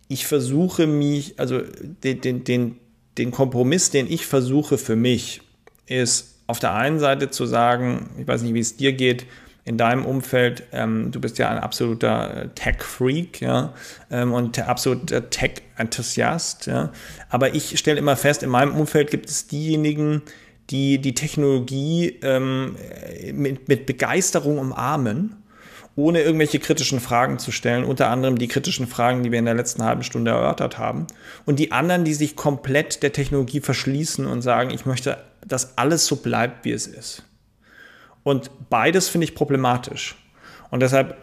ich 0.08 0.26
versuche 0.26 0.88
mich, 0.88 1.40
also 1.40 1.62
den, 2.04 2.22
den, 2.22 2.44
den, 2.44 2.76
den 3.20 3.30
Kompromiss, 3.30 3.92
den 3.92 4.12
ich 4.12 4.26
versuche 4.26 4.80
für 4.80 4.96
mich, 4.96 5.42
ist 5.86 6.40
auf 6.48 6.58
der 6.58 6.74
einen 6.74 6.98
Seite 6.98 7.30
zu 7.30 7.46
sagen, 7.46 8.10
ich 8.20 8.28
weiß 8.28 8.42
nicht, 8.42 8.56
wie 8.56 8.60
es 8.60 8.78
dir 8.78 8.94
geht, 8.94 9.28
in 9.66 9.78
deinem 9.80 10.06
Umfeld, 10.06 10.64
ähm, 10.72 11.12
du 11.12 11.20
bist 11.20 11.40
ja 11.40 11.50
ein 11.50 11.58
absoluter 11.58 12.44
äh, 12.44 12.48
Tech-Freak, 12.50 13.42
ja, 13.42 13.74
ähm, 14.12 14.32
und 14.32 14.60
absoluter 14.60 15.32
Tech-Enthusiast, 15.32 16.68
ja. 16.68 16.92
Aber 17.30 17.56
ich 17.56 17.78
stelle 17.80 17.98
immer 17.98 18.16
fest, 18.16 18.44
in 18.44 18.50
meinem 18.50 18.76
Umfeld 18.76 19.10
gibt 19.10 19.28
es 19.28 19.48
diejenigen, 19.48 20.22
die 20.70 21.00
die 21.00 21.16
Technologie 21.16 22.20
ähm, 22.22 22.76
mit, 23.34 23.68
mit 23.68 23.88
Begeisterung 23.88 24.60
umarmen, 24.60 25.36
ohne 25.96 26.22
irgendwelche 26.22 26.60
kritischen 26.60 27.00
Fragen 27.00 27.40
zu 27.40 27.52
stellen, 27.52 27.86
unter 27.86 28.10
anderem 28.10 28.38
die 28.38 28.48
kritischen 28.48 28.86
Fragen, 28.86 29.24
die 29.24 29.32
wir 29.32 29.40
in 29.40 29.46
der 29.46 29.54
letzten 29.56 29.84
halben 29.84 30.04
Stunde 30.04 30.32
erörtert 30.32 30.78
haben. 30.78 31.08
Und 31.46 31.58
die 31.58 31.72
anderen, 31.72 32.04
die 32.04 32.14
sich 32.14 32.36
komplett 32.36 33.02
der 33.02 33.14
Technologie 33.14 33.62
verschließen 33.62 34.28
und 34.28 34.42
sagen, 34.42 34.70
ich 34.72 34.86
möchte, 34.86 35.18
dass 35.46 35.78
alles 35.78 36.06
so 36.06 36.18
bleibt, 36.18 36.66
wie 36.66 36.72
es 36.72 36.86
ist. 36.86 37.24
Und 38.26 38.50
beides 38.72 39.08
finde 39.08 39.26
ich 39.26 39.36
problematisch. 39.36 40.16
Und 40.72 40.80
deshalb 40.80 41.18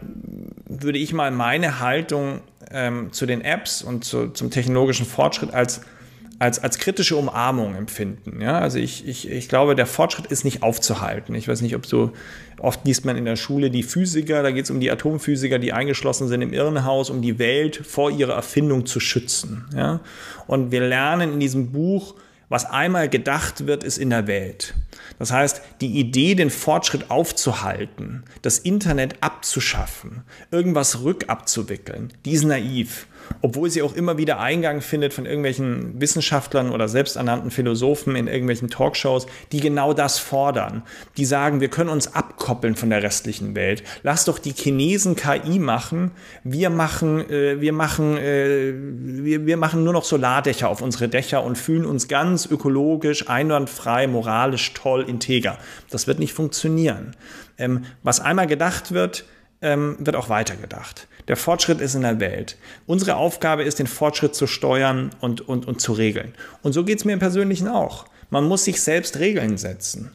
würde 0.65 0.97
ich 0.97 1.11
mal 1.11 1.31
meine 1.31 1.81
Haltung 1.81 2.39
ähm, 2.71 3.11
zu 3.11 3.25
den 3.25 3.41
Apps 3.41 3.83
und 3.83 4.05
zu, 4.05 4.29
zum 4.29 4.49
technologischen 4.51 5.05
Fortschritt 5.05 5.53
als, 5.53 5.81
als, 6.39 6.63
als 6.63 6.77
kritische 6.77 7.17
Umarmung 7.17 7.75
empfinden. 7.75 8.39
Ja? 8.39 8.57
Also 8.57 8.79
ich, 8.79 9.05
ich, 9.05 9.29
ich 9.29 9.49
glaube, 9.49 9.75
der 9.75 9.85
Fortschritt 9.85 10.27
ist 10.27 10.45
nicht 10.45 10.63
aufzuhalten. 10.63 11.35
Ich 11.35 11.45
weiß 11.45 11.59
nicht, 11.59 11.75
ob 11.75 11.85
so, 11.85 12.13
oft 12.57 12.85
liest 12.85 13.03
man 13.03 13.17
in 13.17 13.25
der 13.25 13.35
Schule 13.35 13.69
die 13.69 13.83
Physiker, 13.83 14.41
da 14.41 14.51
geht 14.51 14.63
es 14.63 14.71
um 14.71 14.79
die 14.79 14.89
Atomphysiker, 14.89 15.59
die 15.59 15.73
eingeschlossen 15.73 16.29
sind 16.29 16.41
im 16.41 16.53
Irrenhaus, 16.53 17.09
um 17.09 17.21
die 17.21 17.37
Welt 17.37 17.75
vor 17.75 18.11
ihrer 18.11 18.33
Erfindung 18.33 18.85
zu 18.85 19.01
schützen. 19.01 19.65
Ja? 19.75 19.99
Und 20.47 20.71
wir 20.71 20.87
lernen 20.87 21.33
in 21.33 21.41
diesem 21.41 21.73
Buch, 21.73 22.15
was 22.47 22.63
einmal 22.65 23.09
gedacht 23.09 23.67
wird, 23.67 23.83
ist 23.83 23.97
in 23.97 24.09
der 24.09 24.25
Welt. 24.25 24.73
Das 25.23 25.31
heißt, 25.31 25.61
die 25.79 26.01
Idee, 26.01 26.35
den 26.35 26.49
Fortschritt 26.49 27.09
aufzuhalten, 27.09 28.25
das 28.41 28.59
Internet 28.59 29.23
abzuschaffen, 29.23 30.23
irgendwas 30.51 31.01
rückabzuwickeln, 31.01 32.11
die 32.25 32.33
ist 32.33 32.43
naiv 32.43 33.07
obwohl 33.41 33.69
sie 33.69 33.81
auch 33.81 33.95
immer 33.95 34.17
wieder 34.17 34.39
Eingang 34.39 34.81
findet 34.81 35.13
von 35.13 35.25
irgendwelchen 35.25 35.99
Wissenschaftlern 35.99 36.71
oder 36.71 36.87
selbsternannten 36.87 37.51
Philosophen 37.51 38.15
in 38.15 38.27
irgendwelchen 38.27 38.69
Talkshows, 38.69 39.27
die 39.51 39.59
genau 39.59 39.93
das 39.93 40.19
fordern. 40.19 40.83
Die 41.17 41.25
sagen, 41.25 41.61
wir 41.61 41.69
können 41.69 41.89
uns 41.89 42.13
abkoppeln 42.13 42.75
von 42.75 42.89
der 42.89 43.03
restlichen 43.03 43.55
Welt. 43.55 43.83
Lass 44.03 44.25
doch 44.25 44.39
die 44.39 44.53
Chinesen 44.53 45.15
KI 45.15 45.59
machen. 45.59 46.11
Wir 46.43 46.69
machen, 46.69 47.29
äh, 47.29 47.61
wir 47.61 47.73
machen, 47.73 48.17
äh, 48.17 48.73
wir, 48.75 49.45
wir 49.45 49.57
machen 49.57 49.83
nur 49.83 49.93
noch 49.93 50.05
Solardächer 50.05 50.69
auf 50.69 50.81
unsere 50.81 51.09
Dächer 51.09 51.43
und 51.43 51.57
fühlen 51.57 51.85
uns 51.85 52.07
ganz 52.07 52.45
ökologisch, 52.45 53.29
einwandfrei, 53.29 54.07
moralisch 54.07 54.73
toll, 54.73 55.05
integer. 55.07 55.57
Das 55.89 56.07
wird 56.07 56.19
nicht 56.19 56.33
funktionieren. 56.33 57.15
Ähm, 57.57 57.85
was 58.01 58.19
einmal 58.19 58.47
gedacht 58.47 58.91
wird, 58.91 59.25
ähm, 59.61 59.97
wird 59.99 60.15
auch 60.15 60.29
weitergedacht. 60.29 61.07
Der 61.27 61.37
Fortschritt 61.37 61.81
ist 61.81 61.95
in 61.95 62.01
der 62.01 62.19
Welt. 62.19 62.57
Unsere 62.85 63.15
Aufgabe 63.15 63.63
ist, 63.63 63.79
den 63.79 63.87
Fortschritt 63.87 64.35
zu 64.35 64.47
steuern 64.47 65.11
und, 65.21 65.41
und, 65.41 65.67
und 65.67 65.81
zu 65.81 65.93
regeln. 65.93 66.33
Und 66.61 66.73
so 66.73 66.83
geht 66.83 66.99
es 66.99 67.05
mir 67.05 67.13
im 67.13 67.19
Persönlichen 67.19 67.67
auch. 67.67 68.05
Man 68.29 68.45
muss 68.45 68.63
sich 68.65 68.81
selbst 68.81 69.19
Regeln 69.19 69.57
setzen. 69.57 70.11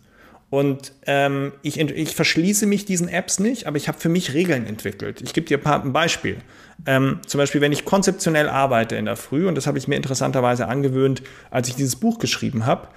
Und 0.50 0.92
ähm, 1.06 1.52
ich, 1.62 1.78
ich 1.78 2.14
verschließe 2.14 2.66
mich 2.66 2.86
diesen 2.86 3.08
Apps 3.08 3.38
nicht, 3.38 3.66
aber 3.66 3.76
ich 3.76 3.86
habe 3.86 3.98
für 3.98 4.08
mich 4.08 4.32
Regeln 4.32 4.66
entwickelt. 4.66 5.20
Ich 5.20 5.34
gebe 5.34 5.46
dir 5.46 5.64
ein, 5.66 5.92
Beispiel. 5.92 6.38
Ähm, 6.86 7.20
zum 7.26 7.38
Beispiel, 7.38 7.60
wenn 7.60 7.72
ich 7.72 7.84
konzeptionell 7.84 8.48
arbeite 8.48 8.96
in 8.96 9.04
der 9.04 9.16
Früh, 9.16 9.46
und 9.46 9.56
das 9.56 9.66
habe 9.66 9.76
ich 9.76 9.88
mir 9.88 9.96
interessanterweise 9.96 10.66
angewöhnt, 10.66 11.22
als 11.50 11.68
ich 11.68 11.76
dieses 11.76 11.96
Buch 11.96 12.18
geschrieben 12.18 12.64
habe, 12.64 12.88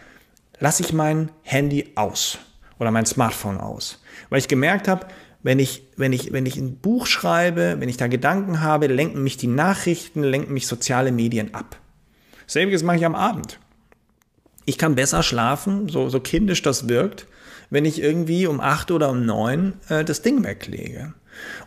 lasse 0.60 0.82
ich 0.82 0.94
mein 0.94 1.30
Handy 1.44 1.92
aus 1.96 2.38
oder 2.80 2.92
mein 2.92 3.06
Smartphone 3.06 3.58
aus. 3.58 4.02
Weil 4.30 4.40
ich 4.40 4.48
gemerkt 4.48 4.88
habe, 4.88 5.08
wenn 5.43 5.59
ich, 5.59 5.84
wenn, 5.97 6.13
ich, 6.13 6.31
wenn 6.31 6.45
ich 6.45 6.57
ein 6.57 6.77
Buch 6.77 7.07
schreibe, 7.07 7.77
wenn 7.80 7.89
ich 7.89 7.97
da 7.97 8.07
Gedanken 8.07 8.61
habe, 8.61 8.88
lenken 8.88 9.23
mich 9.23 9.38
die 9.38 9.47
Nachrichten, 9.47 10.23
lenken 10.23 10.53
mich 10.53 10.68
soziale 10.68 11.11
Medien 11.11 11.53
ab. 11.53 11.77
Selbiges 12.47 12.84
mache 12.84 12.97
ich 12.97 13.05
am 13.05 13.15
Abend. 13.15 13.59
Ich 14.65 14.77
kann 14.77 14.95
besser 14.95 15.23
schlafen, 15.23 15.89
so, 15.89 16.09
so 16.09 16.19
kindisch 16.19 16.61
das 16.61 16.88
wirkt, 16.88 17.26
wenn 17.69 17.85
ich 17.85 18.01
irgendwie 18.01 18.45
um 18.45 18.59
acht 18.59 18.91
oder 18.91 19.09
um 19.09 19.26
neun 19.26 19.73
äh, 19.89 20.03
das 20.03 20.22
Ding 20.22 20.43
weglege. 20.43 21.13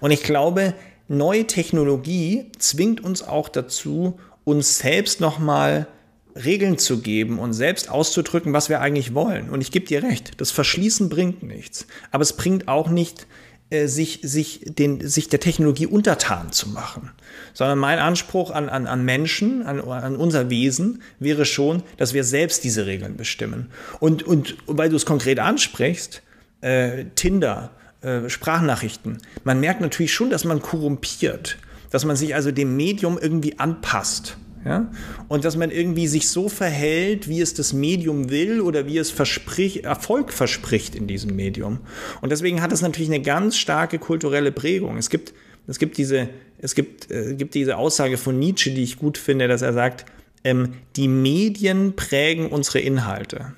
Und 0.00 0.10
ich 0.10 0.22
glaube, 0.22 0.74
neue 1.08 1.46
Technologie 1.46 2.52
zwingt 2.58 3.02
uns 3.02 3.22
auch 3.22 3.48
dazu, 3.48 4.18
uns 4.44 4.78
selbst 4.78 5.20
nochmal 5.20 5.88
Regeln 6.36 6.78
zu 6.78 7.00
geben 7.00 7.38
und 7.38 7.52
selbst 7.52 7.90
auszudrücken, 7.90 8.52
was 8.52 8.68
wir 8.68 8.80
eigentlich 8.80 9.14
wollen. 9.14 9.50
Und 9.50 9.60
ich 9.60 9.70
gebe 9.70 9.86
dir 9.86 10.02
recht, 10.02 10.40
das 10.40 10.50
Verschließen 10.50 11.08
bringt 11.08 11.42
nichts. 11.42 11.86
Aber 12.10 12.22
es 12.22 12.32
bringt 12.34 12.68
auch 12.68 12.88
nicht, 12.88 13.26
äh, 13.70 13.86
sich, 13.86 14.20
sich, 14.22 14.60
den, 14.64 15.06
sich 15.08 15.28
der 15.28 15.40
Technologie 15.40 15.86
untertan 15.86 16.52
zu 16.52 16.68
machen. 16.68 17.10
Sondern 17.54 17.78
mein 17.78 17.98
Anspruch 17.98 18.50
an, 18.50 18.68
an, 18.68 18.86
an 18.86 19.04
Menschen, 19.04 19.62
an, 19.62 19.80
an 19.80 20.16
unser 20.16 20.50
Wesen, 20.50 21.02
wäre 21.18 21.44
schon, 21.44 21.82
dass 21.96 22.14
wir 22.14 22.24
selbst 22.24 22.64
diese 22.64 22.86
Regeln 22.86 23.16
bestimmen. 23.16 23.70
Und, 24.00 24.22
und 24.22 24.56
weil 24.66 24.90
du 24.90 24.96
es 24.96 25.06
konkret 25.06 25.38
ansprichst, 25.38 26.22
äh, 26.60 27.06
Tinder, 27.14 27.70
äh, 28.02 28.28
Sprachnachrichten, 28.28 29.18
man 29.44 29.60
merkt 29.60 29.80
natürlich 29.80 30.12
schon, 30.12 30.30
dass 30.30 30.44
man 30.44 30.60
korrumpiert, 30.60 31.56
dass 31.90 32.04
man 32.04 32.16
sich 32.16 32.34
also 32.34 32.50
dem 32.50 32.76
Medium 32.76 33.18
irgendwie 33.18 33.58
anpasst. 33.58 34.36
Ja? 34.64 34.90
Und 35.28 35.44
dass 35.44 35.56
man 35.56 35.70
irgendwie 35.70 36.06
sich 36.06 36.28
so 36.28 36.48
verhält, 36.48 37.28
wie 37.28 37.40
es 37.40 37.54
das 37.54 37.72
Medium 37.72 38.30
will 38.30 38.60
oder 38.60 38.86
wie 38.86 38.98
es 38.98 39.10
verspricht, 39.10 39.84
Erfolg 39.84 40.32
verspricht 40.32 40.94
in 40.94 41.06
diesem 41.06 41.36
Medium. 41.36 41.80
Und 42.20 42.30
deswegen 42.30 42.62
hat 42.62 42.72
es 42.72 42.82
natürlich 42.82 43.10
eine 43.10 43.22
ganz 43.22 43.56
starke 43.56 43.98
kulturelle 43.98 44.52
Prägung. 44.52 44.96
Es 44.96 45.10
gibt, 45.10 45.34
es 45.66 45.78
gibt, 45.78 45.98
diese, 45.98 46.28
es 46.58 46.74
gibt, 46.74 47.10
äh, 47.10 47.34
gibt 47.34 47.54
diese 47.54 47.76
Aussage 47.76 48.16
von 48.16 48.38
Nietzsche, 48.38 48.70
die 48.70 48.82
ich 48.82 48.98
gut 48.98 49.18
finde, 49.18 49.48
dass 49.48 49.62
er 49.62 49.72
sagt, 49.72 50.06
ähm, 50.44 50.74
die 50.96 51.08
Medien 51.08 51.94
prägen 51.96 52.48
unsere 52.48 52.80
Inhalte. 52.80 53.54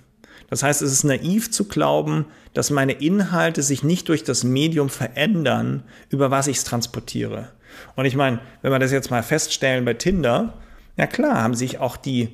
Das 0.48 0.62
heißt, 0.62 0.82
es 0.82 0.92
ist 0.92 1.04
naiv 1.04 1.50
zu 1.50 1.64
glauben, 1.64 2.26
dass 2.54 2.70
meine 2.70 2.92
Inhalte 2.92 3.62
sich 3.62 3.82
nicht 3.82 4.08
durch 4.08 4.22
das 4.22 4.44
Medium 4.44 4.88
verändern, 4.88 5.82
über 6.08 6.30
was 6.30 6.46
ich 6.46 6.58
es 6.58 6.64
transportiere. 6.64 7.50
Und 7.96 8.04
ich 8.04 8.14
meine, 8.14 8.40
wenn 8.62 8.72
wir 8.72 8.78
das 8.78 8.92
jetzt 8.92 9.10
mal 9.10 9.22
feststellen 9.22 9.84
bei 9.84 9.94
Tinder, 9.94 10.54
ja 10.96 11.06
klar, 11.06 11.42
haben 11.42 11.54
sich 11.54 11.78
auch 11.78 11.96
die 11.96 12.28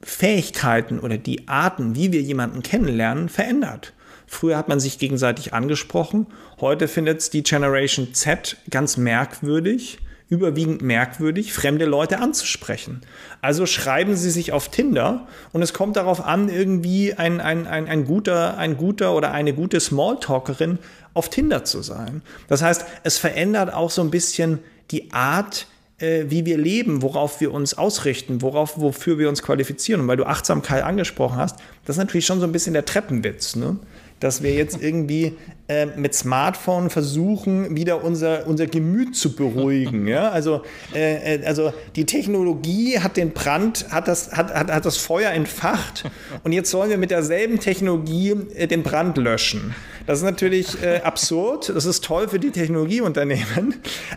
Fähigkeiten 0.00 1.00
oder 1.00 1.18
die 1.18 1.48
Arten, 1.48 1.94
wie 1.94 2.12
wir 2.12 2.22
jemanden 2.22 2.62
kennenlernen, 2.62 3.28
verändert. 3.28 3.94
Früher 4.26 4.58
hat 4.58 4.68
man 4.68 4.78
sich 4.78 4.98
gegenseitig 4.98 5.54
angesprochen, 5.54 6.26
heute 6.60 6.86
findet 6.86 7.20
es 7.20 7.30
die 7.30 7.42
Generation 7.42 8.12
Z 8.12 8.58
ganz 8.70 8.96
merkwürdig, 8.96 9.98
überwiegend 10.28 10.82
merkwürdig, 10.82 11.54
fremde 11.54 11.86
Leute 11.86 12.18
anzusprechen. 12.18 13.00
Also 13.40 13.64
schreiben 13.64 14.14
sie 14.14 14.30
sich 14.30 14.52
auf 14.52 14.68
Tinder 14.68 15.26
und 15.52 15.62
es 15.62 15.72
kommt 15.72 15.96
darauf 15.96 16.24
an, 16.24 16.50
irgendwie 16.50 17.14
ein, 17.14 17.40
ein, 17.40 17.66
ein, 17.66 17.88
ein, 17.88 18.04
guter, 18.04 18.58
ein 18.58 18.76
guter 18.76 19.14
oder 19.14 19.32
eine 19.32 19.54
gute 19.54 19.80
Smalltalkerin 19.80 20.78
auf 21.14 21.30
Tinder 21.30 21.64
zu 21.64 21.80
sein. 21.80 22.22
Das 22.48 22.60
heißt, 22.60 22.84
es 23.04 23.16
verändert 23.16 23.72
auch 23.72 23.90
so 23.90 24.02
ein 24.02 24.10
bisschen 24.10 24.58
die 24.90 25.10
Art, 25.12 25.66
äh, 25.98 26.24
wie 26.28 26.46
wir 26.46 26.58
leben, 26.58 27.02
worauf 27.02 27.40
wir 27.40 27.52
uns 27.52 27.76
ausrichten, 27.76 28.42
worauf, 28.42 28.78
wofür 28.78 29.18
wir 29.18 29.28
uns 29.28 29.42
qualifizieren. 29.42 30.02
Und 30.02 30.08
weil 30.08 30.16
du 30.16 30.24
Achtsamkeit 30.24 30.84
angesprochen 30.84 31.36
hast, 31.36 31.56
das 31.84 31.96
ist 31.96 31.98
natürlich 31.98 32.26
schon 32.26 32.40
so 32.40 32.46
ein 32.46 32.52
bisschen 32.52 32.72
der 32.72 32.84
Treppenwitz. 32.84 33.56
Ne? 33.56 33.76
Dass 34.20 34.42
wir 34.42 34.52
jetzt 34.52 34.82
irgendwie 34.82 35.36
äh, 35.68 35.86
mit 35.86 36.14
Smartphone 36.14 36.90
versuchen, 36.90 37.76
wieder 37.76 38.02
unser, 38.02 38.46
unser 38.46 38.66
Gemüt 38.66 39.14
zu 39.14 39.36
beruhigen. 39.36 40.06
Ja? 40.06 40.30
Also, 40.30 40.62
äh, 40.94 41.36
äh, 41.36 41.44
also 41.44 41.72
die 41.94 42.06
Technologie 42.06 42.98
hat 42.98 43.16
den 43.16 43.32
Brand, 43.32 43.86
hat 43.90 44.08
das, 44.08 44.32
hat, 44.32 44.52
hat, 44.54 44.72
hat 44.72 44.84
das 44.84 44.96
Feuer 44.96 45.30
entfacht 45.30 46.04
und 46.42 46.52
jetzt 46.52 46.70
sollen 46.70 46.90
wir 46.90 46.98
mit 46.98 47.10
derselben 47.10 47.60
Technologie 47.60 48.34
äh, 48.54 48.66
den 48.66 48.82
Brand 48.82 49.18
löschen. 49.18 49.74
Das 50.06 50.20
ist 50.20 50.24
natürlich 50.24 50.82
äh, 50.82 51.02
absurd, 51.04 51.68
das 51.68 51.84
ist 51.84 52.02
toll 52.02 52.28
für 52.28 52.38
die 52.38 52.50
Technologieunternehmen, 52.50 53.74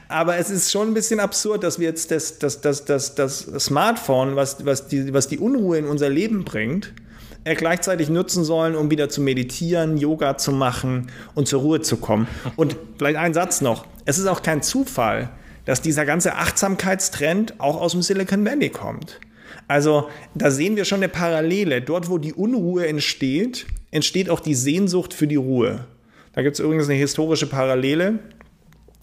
aber 0.08 0.38
es 0.38 0.50
ist 0.50 0.72
schon 0.72 0.92
ein 0.92 0.94
bisschen 0.94 1.20
absurd, 1.20 1.66
dass 1.66 1.80
wir 1.80 1.90
jetzt 1.90 2.12
das, 2.12 2.40
das, 2.40 2.62
das, 2.62 2.86
das, 2.86 3.14
das 3.14 3.40
Smartphone, 3.60 4.38
was, 4.38 4.66
was, 4.66 4.88
die, 4.88 5.14
was 5.14 5.28
die 5.28 5.38
Unruhe 5.38 5.78
in 5.78 5.86
unser 5.86 6.10
Leben 6.10 6.46
bringt, 6.46 6.94
gleichzeitig 7.44 8.10
nutzen 8.10 8.44
sollen, 8.44 8.76
um 8.76 8.92
wieder 8.92 9.10
zu 9.10 9.22
meditieren, 9.22 9.98
Yoga 9.98 10.38
zu 10.38 10.52
machen 10.52 11.12
und 11.34 11.48
zur 11.48 11.62
Ruhe 11.62 11.82
zu 11.82 11.98
kommen. 11.98 12.28
Und 12.56 12.78
vielleicht 12.98 13.18
ein 13.18 13.34
Satz 13.34 13.62
noch. 13.62 13.86
Es 14.06 14.18
ist 14.18 14.28
auch 14.28 14.42
kein 14.42 14.62
Zufall, 14.62 15.30
dass 15.66 15.82
dieser 15.82 16.06
ganze 16.06 16.36
Achtsamkeitstrend 16.36 17.60
auch 17.60 17.80
aus 17.80 17.94
dem 17.94 18.02
Silicon 18.02 18.46
Valley 18.46 18.70
kommt. 18.70 19.20
Also 19.68 20.10
da 20.36 20.52
sehen 20.52 20.76
wir 20.76 20.86
schon 20.86 21.00
eine 21.00 21.10
Parallele. 21.10 21.82
Dort, 21.82 22.10
wo 22.10 22.18
die 22.18 22.34
Unruhe 22.34 22.88
entsteht, 22.88 23.66
entsteht 23.90 24.30
auch 24.30 24.40
die 24.40 24.56
Sehnsucht 24.56 25.14
für 25.14 25.28
die 25.28 25.36
Ruhe. 25.36 25.86
Da 26.34 26.42
gibt 26.42 26.56
es 26.56 26.60
übrigens 26.60 26.90
eine 26.90 26.98
historische 26.98 27.48
Parallele. 27.48 28.20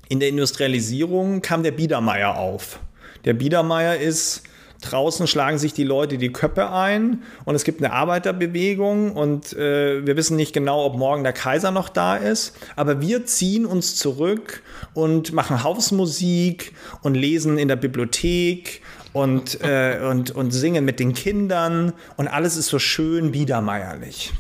In 0.09 0.20
der 0.20 0.28
Industrialisierung 0.28 1.43
kam 1.43 1.62
der 1.62 1.73
Biedermeier 1.73 2.36
auf. 2.36 2.81
Der 3.24 3.35
Biedermeier 3.35 3.97
ist 3.97 4.43
Draußen 4.80 5.26
schlagen 5.26 5.59
sich 5.59 5.72
die 5.72 5.84
Leute 5.84 6.18
die 6.18 6.32
Köpfe 6.32 6.70
ein 6.70 7.22
und 7.44 7.56
es 7.56 7.64
gibt 7.64 7.82
eine 7.82 7.92
Arbeiterbewegung 7.92 9.12
und 9.12 9.52
äh, 9.55 10.06
wir 10.06 10.16
wissen 10.16 10.36
nicht 10.36 10.52
genau, 10.52 10.84
ob 10.84 10.96
morgen 10.96 11.24
der 11.24 11.32
Kaiser 11.32 11.72
noch 11.72 11.88
da 11.88 12.16
ist. 12.16 12.56
Aber 12.76 13.00
wir 13.00 13.26
ziehen 13.26 13.66
uns 13.66 13.96
zurück 13.96 14.62
und 14.94 15.32
machen 15.32 15.64
Hausmusik 15.64 16.72
und 17.02 17.14
lesen 17.14 17.59
in 17.59 17.66
der 17.66 17.76
Bibliothek 17.76 18.82
und, 19.12 19.60
äh, 19.62 19.98
und, 20.09 20.30
und 20.30 20.52
singen 20.52 20.84
mit 20.84 21.00
den 21.00 21.12
Kindern 21.12 21.92
und 22.16 22.28
alles 22.28 22.56
ist 22.56 22.68
so 22.68 22.78
schön 22.78 23.32
biedermeierlich. 23.32 24.32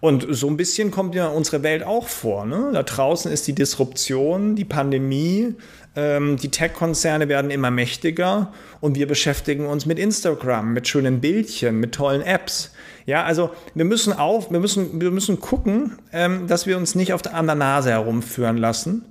Und 0.00 0.26
so 0.30 0.48
ein 0.48 0.56
bisschen 0.56 0.90
kommt 0.90 1.14
ja 1.14 1.28
unsere 1.28 1.62
Welt 1.62 1.82
auch 1.82 2.08
vor. 2.08 2.44
Ne? 2.44 2.70
Da 2.72 2.82
draußen 2.82 3.30
ist 3.32 3.46
die 3.46 3.54
Disruption, 3.54 4.54
die 4.54 4.64
Pandemie, 4.64 5.54
die 5.96 6.50
Tech-Konzerne 6.50 7.28
werden 7.28 7.50
immer 7.50 7.70
mächtiger 7.70 8.52
und 8.80 8.96
wir 8.96 9.08
beschäftigen 9.08 9.64
uns 9.64 9.86
mit 9.86 9.98
Instagram, 9.98 10.74
mit 10.74 10.86
schönen 10.86 11.20
Bildchen, 11.22 11.80
mit 11.80 11.94
tollen 11.94 12.20
Apps. 12.20 12.72
Ja, 13.06 13.24
also 13.24 13.50
wir 13.74 13.86
müssen 13.86 14.12
auf, 14.12 14.50
wir 14.50 14.60
müssen, 14.60 15.00
wir 15.00 15.10
müssen 15.10 15.40
gucken, 15.40 15.98
ähm, 16.12 16.48
dass 16.48 16.66
wir 16.66 16.76
uns 16.76 16.94
nicht 16.94 17.14
auf 17.14 17.22
der, 17.22 17.34
an 17.34 17.46
der 17.46 17.54
Nase 17.54 17.90
herumführen 17.90 18.58
lassen. 18.58 19.06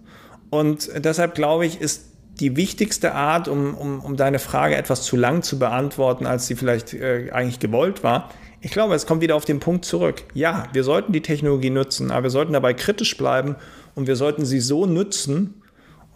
Und 0.52 0.92
deshalb 1.04 1.34
glaube 1.34 1.66
ich, 1.66 1.82
ist 1.82 2.06
die 2.40 2.56
wichtigste 2.56 3.14
Art, 3.16 3.48
um, 3.48 3.74
um, 3.74 4.00
um 4.02 4.16
deine 4.16 4.38
Frage 4.38 4.76
etwas 4.76 5.04
zu 5.04 5.16
lang 5.16 5.42
zu 5.42 5.58
beantworten, 5.58 6.28
als 6.28 6.46
sie 6.46 6.56
vielleicht 6.56 6.94
äh, 6.94 7.32
eigentlich 7.32 7.60
gewollt 7.60 8.04
war. 8.04 8.30
Ich 8.62 8.72
glaube, 8.72 8.94
es 8.94 9.08
kommt 9.08 9.22
wieder 9.22 9.36
auf 9.36 9.46
den 9.46 9.60
Punkt 9.60 9.86
zurück. 9.86 10.24
Ja, 10.34 10.68
wir 10.74 10.84
sollten 10.84 11.14
die 11.14 11.22
Technologie 11.22 11.70
nutzen, 11.70 12.12
aber 12.12 12.24
wir 12.24 12.30
sollten 12.30 12.54
dabei 12.54 12.74
kritisch 12.74 13.18
bleiben 13.18 13.56
und 13.96 14.08
wir 14.08 14.16
sollten 14.16 14.46
sie 14.46 14.60
so 14.60 14.86
nutzen, 14.86 15.62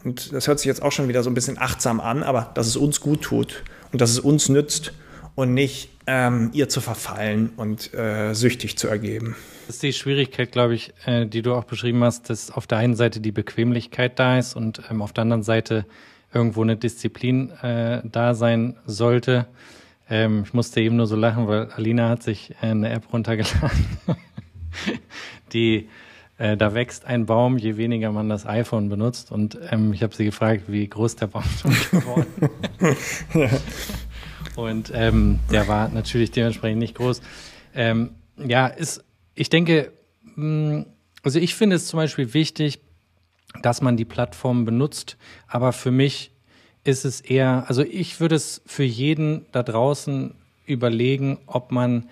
und 0.04 0.34
das 0.34 0.48
hört 0.48 0.60
sich 0.60 0.68
jetzt 0.68 0.82
auch 0.82 0.92
schon 0.92 1.08
wieder 1.08 1.24
so 1.24 1.30
ein 1.30 1.34
bisschen 1.34 1.58
achtsam 1.58 2.00
an, 2.00 2.24
aber 2.24 2.52
dass 2.54 2.68
es 2.68 2.78
uns 2.78 3.02
gut 3.02 3.22
tut 3.22 3.64
und 3.92 4.02
dass 4.02 4.12
es 4.12 4.20
uns 4.20 4.50
nützt 4.50 4.94
und 5.36 5.54
nicht 5.54 5.90
ähm, 6.08 6.50
ihr 6.54 6.70
zu 6.70 6.82
verfallen 6.82 7.52
und 7.56 7.94
äh, 7.94 8.34
süchtig 8.34 8.78
zu 8.78 8.88
ergeben. 8.88 9.36
Das 9.68 9.76
ist 9.76 9.84
die 9.84 9.94
Schwierigkeit, 9.94 10.52
glaube 10.52 10.74
ich, 10.74 10.94
äh, 11.06 11.26
die 11.26 11.42
du 11.42 11.54
auch 11.54 11.66
beschrieben 11.66 12.04
hast, 12.04 12.30
dass 12.30 12.50
auf 12.50 12.66
der 12.66 12.80
einen 12.80 12.96
Seite 12.96 13.20
die 13.20 13.32
Bequemlichkeit 13.32 14.18
da 14.18 14.38
ist 14.38 14.56
und 14.56 14.82
ähm, 14.90 15.02
auf 15.02 15.14
der 15.14 15.24
anderen 15.24 15.44
Seite 15.44 15.86
irgendwo 16.34 16.64
eine 16.64 16.76
Disziplin 16.76 17.52
äh, 17.62 18.02
da 18.04 18.34
sein 18.34 18.78
sollte. 18.86 19.48
Ähm, 20.10 20.44
ich 20.46 20.54
musste 20.54 20.82
eben 20.82 20.96
nur 20.96 21.08
so 21.08 21.16
lachen, 21.16 21.48
weil 21.48 21.70
Alina 21.72 22.10
hat 22.10 22.24
sich 22.24 22.52
äh, 22.62 22.68
eine 22.68 22.90
App 22.90 23.14
runtergeladen, 23.14 23.86
die 25.54 25.88
äh, 26.40 26.56
da 26.57 26.74
wächst 26.74 27.06
ein 27.06 27.26
Baum, 27.26 27.57
je 27.57 27.78
weniger 27.78 28.11
man 28.11 28.30
das 28.30 28.45
iPhone 28.45 28.90
benutzt. 28.90 29.32
Und 29.32 29.60
ähm, 29.70 29.94
ich 29.94 30.02
habe 30.02 30.16
sie 30.16 30.26
gefragt, 30.26 30.64
wie 30.68 30.88
groß 30.88 31.18
der 31.18 31.28
Baum 31.28 31.44
schon 31.61 31.76
geworden 31.91 32.26
ja. 33.34 33.49
Und 34.56 34.91
ähm, 34.94 35.40
der 35.52 35.68
war 35.68 35.90
natürlich 35.90 36.32
dementsprechend 36.32 36.80
nicht 36.80 36.95
groß. 36.95 37.22
Ähm, 37.76 38.11
ja, 38.38 38.68
ist, 38.68 39.03
ich 39.36 39.49
denke, 39.49 39.91
mh, 40.36 40.80
mm, 40.80 40.86
also 41.22 41.40
ich 41.40 41.53
finde 41.56 41.76
es 41.76 41.88
zum 41.88 41.98
Beispiel 41.98 42.34
wichtig, 42.34 42.80
dass 43.61 43.82
man 43.82 43.98
die 43.98 44.06
Plattform 44.06 44.64
benutzt, 44.64 45.18
aber 45.48 45.74
für 45.74 45.91
mich 45.91 46.32
ist 46.86 47.03
es 47.03 47.20
eher, 47.20 47.66
also 47.68 47.84
ich 47.84 48.22
würde 48.22 48.36
es 48.36 48.61
für 48.66 48.84
jeden 48.84 49.45
da 49.52 49.64
draußen 49.64 50.34
überlegen, 50.66 51.40
ob 51.45 51.72
man 51.72 52.07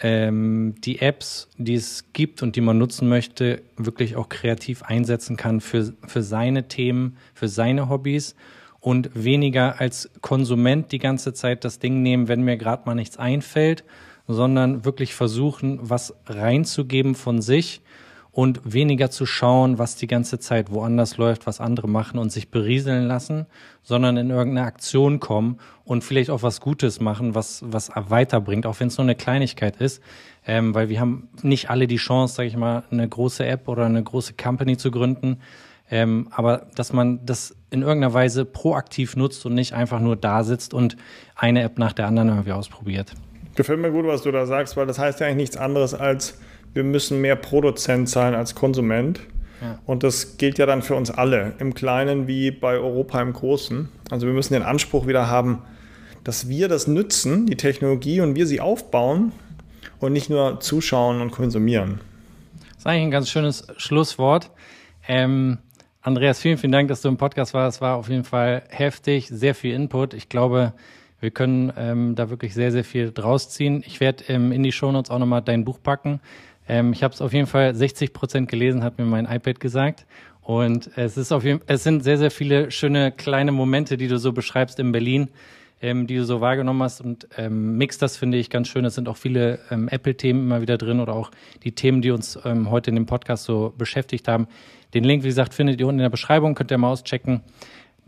ähm, 0.00 0.74
die 0.78 1.00
Apps, 1.00 1.48
die 1.56 1.74
es 1.74 2.12
gibt 2.12 2.42
und 2.42 2.56
die 2.56 2.60
man 2.60 2.78
nutzen 2.78 3.08
möchte, 3.08 3.62
wirklich 3.76 4.16
auch 4.16 4.28
kreativ 4.28 4.82
einsetzen 4.82 5.36
kann 5.36 5.60
für, 5.60 5.92
für 6.06 6.22
seine 6.22 6.68
Themen, 6.68 7.16
für 7.34 7.48
seine 7.48 7.88
Hobbys 7.88 8.34
und 8.80 9.10
weniger 9.14 9.80
als 9.80 10.10
Konsument 10.22 10.90
die 10.92 10.98
ganze 10.98 11.34
Zeit 11.34 11.64
das 11.64 11.78
Ding 11.78 12.02
nehmen, 12.02 12.28
wenn 12.28 12.42
mir 12.42 12.56
gerade 12.56 12.84
mal 12.86 12.94
nichts 12.94 13.18
einfällt, 13.18 13.84
sondern 14.26 14.84
wirklich 14.84 15.14
versuchen, 15.14 15.78
was 15.82 16.14
reinzugeben 16.26 17.14
von 17.14 17.42
sich 17.42 17.82
und 18.40 18.62
weniger 18.64 19.10
zu 19.10 19.26
schauen, 19.26 19.78
was 19.78 19.96
die 19.96 20.06
ganze 20.06 20.38
Zeit 20.38 20.70
woanders 20.70 21.18
läuft, 21.18 21.46
was 21.46 21.60
andere 21.60 21.90
machen 21.90 22.18
und 22.18 22.32
sich 22.32 22.50
berieseln 22.50 23.06
lassen, 23.06 23.44
sondern 23.82 24.16
in 24.16 24.30
irgendeine 24.30 24.66
Aktion 24.66 25.20
kommen 25.20 25.58
und 25.84 26.04
vielleicht 26.04 26.30
auch 26.30 26.42
was 26.42 26.62
Gutes 26.62 27.00
machen, 27.00 27.34
was, 27.34 27.62
was 27.66 27.90
weiterbringt, 27.94 28.64
auch 28.64 28.80
wenn 28.80 28.88
es 28.88 28.96
nur 28.96 29.04
eine 29.04 29.14
Kleinigkeit 29.14 29.76
ist. 29.76 30.02
Ähm, 30.46 30.74
weil 30.74 30.88
wir 30.88 31.00
haben 31.00 31.28
nicht 31.42 31.68
alle 31.68 31.86
die 31.86 31.98
Chance, 31.98 32.34
sage 32.36 32.48
ich 32.48 32.56
mal, 32.56 32.82
eine 32.90 33.06
große 33.06 33.44
App 33.44 33.68
oder 33.68 33.84
eine 33.84 34.02
große 34.02 34.32
Company 34.42 34.78
zu 34.78 34.90
gründen. 34.90 35.40
Ähm, 35.90 36.28
aber 36.30 36.68
dass 36.76 36.94
man 36.94 37.26
das 37.26 37.54
in 37.68 37.82
irgendeiner 37.82 38.14
Weise 38.14 38.46
proaktiv 38.46 39.16
nutzt 39.16 39.44
und 39.44 39.52
nicht 39.52 39.74
einfach 39.74 40.00
nur 40.00 40.16
da 40.16 40.44
sitzt 40.44 40.72
und 40.72 40.96
eine 41.36 41.62
App 41.62 41.78
nach 41.78 41.92
der 41.92 42.06
anderen 42.06 42.30
irgendwie 42.30 42.52
ausprobiert. 42.52 43.12
Gefällt 43.54 43.80
mir 43.80 43.90
gut, 43.90 44.06
was 44.06 44.22
du 44.22 44.32
da 44.32 44.46
sagst, 44.46 44.78
weil 44.78 44.86
das 44.86 44.98
heißt 44.98 45.20
ja 45.20 45.26
eigentlich 45.26 45.36
nichts 45.36 45.58
anderes 45.58 45.92
als, 45.92 46.38
wir 46.72 46.84
müssen 46.84 47.20
mehr 47.20 47.36
Produzent 47.36 48.08
sein 48.08 48.34
als 48.34 48.54
Konsument. 48.54 49.20
Ja. 49.60 49.78
Und 49.86 50.02
das 50.02 50.38
gilt 50.38 50.58
ja 50.58 50.66
dann 50.66 50.82
für 50.82 50.94
uns 50.94 51.10
alle, 51.10 51.54
im 51.58 51.74
Kleinen 51.74 52.26
wie 52.26 52.50
bei 52.50 52.78
Europa 52.78 53.20
im 53.20 53.32
Großen. 53.32 53.88
Also 54.10 54.26
wir 54.26 54.32
müssen 54.32 54.54
den 54.54 54.62
Anspruch 54.62 55.06
wieder 55.06 55.28
haben, 55.28 55.62
dass 56.24 56.48
wir 56.48 56.68
das 56.68 56.86
nützen, 56.86 57.46
die 57.46 57.56
Technologie, 57.56 58.20
und 58.20 58.34
wir 58.34 58.46
sie 58.46 58.60
aufbauen 58.60 59.32
und 59.98 60.12
nicht 60.12 60.30
nur 60.30 60.60
zuschauen 60.60 61.20
und 61.20 61.30
konsumieren. 61.30 62.00
Das 62.68 62.78
ist 62.78 62.86
eigentlich 62.86 63.02
ein 63.04 63.10
ganz 63.10 63.28
schönes 63.28 63.66
Schlusswort. 63.76 64.50
Ähm, 65.06 65.58
Andreas, 66.02 66.40
vielen, 66.40 66.56
vielen 66.56 66.72
Dank, 66.72 66.88
dass 66.88 67.02
du 67.02 67.08
im 67.08 67.18
Podcast 67.18 67.52
warst. 67.52 67.76
Es 67.76 67.80
war 67.82 67.96
auf 67.96 68.08
jeden 68.08 68.24
Fall 68.24 68.62
heftig, 68.70 69.28
sehr 69.28 69.54
viel 69.54 69.74
Input. 69.74 70.14
Ich 70.14 70.30
glaube, 70.30 70.72
wir 71.20 71.30
können 71.30 71.70
ähm, 71.76 72.14
da 72.14 72.30
wirklich 72.30 72.54
sehr, 72.54 72.72
sehr 72.72 72.84
viel 72.84 73.12
draus 73.12 73.50
ziehen. 73.50 73.82
Ich 73.86 74.00
werde 74.00 74.24
ähm, 74.28 74.52
in 74.52 74.62
die 74.62 74.72
Shownotes 74.72 75.10
auch 75.10 75.18
nochmal 75.18 75.42
dein 75.42 75.64
Buch 75.64 75.78
packen. 75.82 76.20
Ähm, 76.70 76.92
ich 76.92 77.02
habe 77.02 77.12
es 77.12 77.20
auf 77.20 77.32
jeden 77.32 77.48
Fall 77.48 77.74
60 77.74 78.12
Prozent 78.12 78.48
gelesen, 78.48 78.84
hat 78.84 78.96
mir 78.96 79.04
mein 79.04 79.26
iPad 79.26 79.58
gesagt. 79.58 80.06
Und 80.40 80.88
es 80.96 81.16
ist 81.16 81.32
auf 81.32 81.42
jeden, 81.42 81.60
es 81.66 81.82
sind 81.82 82.04
sehr, 82.04 82.16
sehr 82.16 82.30
viele 82.30 82.70
schöne 82.70 83.10
kleine 83.10 83.50
Momente, 83.50 83.96
die 83.96 84.06
du 84.06 84.18
so 84.18 84.32
beschreibst 84.32 84.78
in 84.78 84.92
Berlin, 84.92 85.30
ähm, 85.82 86.06
die 86.06 86.14
du 86.14 86.24
so 86.24 86.40
wahrgenommen 86.40 86.80
hast. 86.84 87.00
Und 87.00 87.26
ähm, 87.36 87.76
Mix, 87.76 87.98
das 87.98 88.16
finde 88.16 88.38
ich 88.38 88.50
ganz 88.50 88.68
schön. 88.68 88.84
Es 88.84 88.94
sind 88.94 89.08
auch 89.08 89.16
viele 89.16 89.58
ähm, 89.72 89.88
Apple-Themen 89.88 90.44
immer 90.44 90.62
wieder 90.62 90.78
drin 90.78 91.00
oder 91.00 91.12
auch 91.14 91.32
die 91.64 91.72
Themen, 91.72 92.02
die 92.02 92.12
uns 92.12 92.38
ähm, 92.44 92.70
heute 92.70 92.90
in 92.90 92.94
dem 92.94 93.06
Podcast 93.06 93.44
so 93.44 93.74
beschäftigt 93.76 94.28
haben. 94.28 94.46
Den 94.94 95.02
Link, 95.02 95.24
wie 95.24 95.28
gesagt, 95.28 95.54
findet 95.54 95.80
ihr 95.80 95.88
unten 95.88 95.98
in 95.98 96.04
der 96.04 96.10
Beschreibung, 96.10 96.54
könnt 96.54 96.70
ihr 96.70 96.78
mal 96.78 96.92
auschecken 96.92 97.40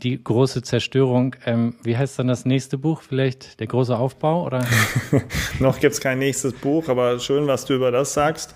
die 0.03 0.23
große 0.23 0.61
Zerstörung. 0.61 1.35
Ähm, 1.45 1.75
wie 1.83 1.97
heißt 1.97 2.19
dann 2.19 2.27
das 2.27 2.45
nächste 2.45 2.77
Buch? 2.77 3.01
Vielleicht 3.01 3.59
der 3.59 3.67
große 3.67 3.97
Aufbau? 3.97 4.45
Oder? 4.45 4.65
Noch 5.59 5.79
gibt 5.79 5.93
es 5.93 6.01
kein 6.01 6.19
nächstes 6.19 6.53
Buch, 6.53 6.89
aber 6.89 7.19
schön, 7.19 7.47
was 7.47 7.65
du 7.65 7.73
über 7.73 7.91
das 7.91 8.13
sagst. 8.13 8.55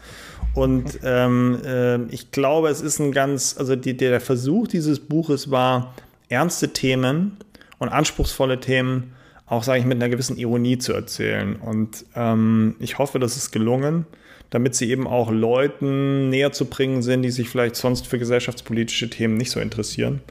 Und 0.53 0.99
ähm, 1.03 1.59
äh, 1.65 2.03
ich 2.13 2.31
glaube, 2.31 2.69
es 2.69 2.81
ist 2.81 2.99
ein 2.99 3.11
ganz, 3.11 3.55
also 3.57 3.75
die, 3.75 3.95
der 3.95 4.19
Versuch 4.19 4.67
dieses 4.67 4.99
Buches 4.99 5.51
war, 5.51 5.93
ernste 6.29 6.73
Themen 6.73 7.37
und 7.79 7.89
anspruchsvolle 7.89 8.59
Themen 8.59 9.13
auch, 9.45 9.63
sage 9.63 9.79
ich, 9.79 9.85
mit 9.85 9.97
einer 9.97 10.09
gewissen 10.09 10.37
Ironie 10.37 10.77
zu 10.77 10.93
erzählen. 10.93 11.55
Und 11.55 12.05
ähm, 12.15 12.75
ich 12.79 12.97
hoffe, 12.97 13.17
das 13.17 13.37
ist 13.37 13.51
gelungen, 13.51 14.05
damit 14.49 14.75
sie 14.75 14.89
eben 14.89 15.07
auch 15.07 15.31
Leuten 15.31 16.29
näher 16.29 16.51
zu 16.51 16.65
bringen 16.65 17.01
sind, 17.01 17.21
die 17.21 17.31
sich 17.31 17.49
vielleicht 17.49 17.75
sonst 17.77 18.07
für 18.07 18.19
gesellschaftspolitische 18.19 19.09
Themen 19.09 19.37
nicht 19.37 19.51
so 19.51 19.59
interessieren. 19.59 20.21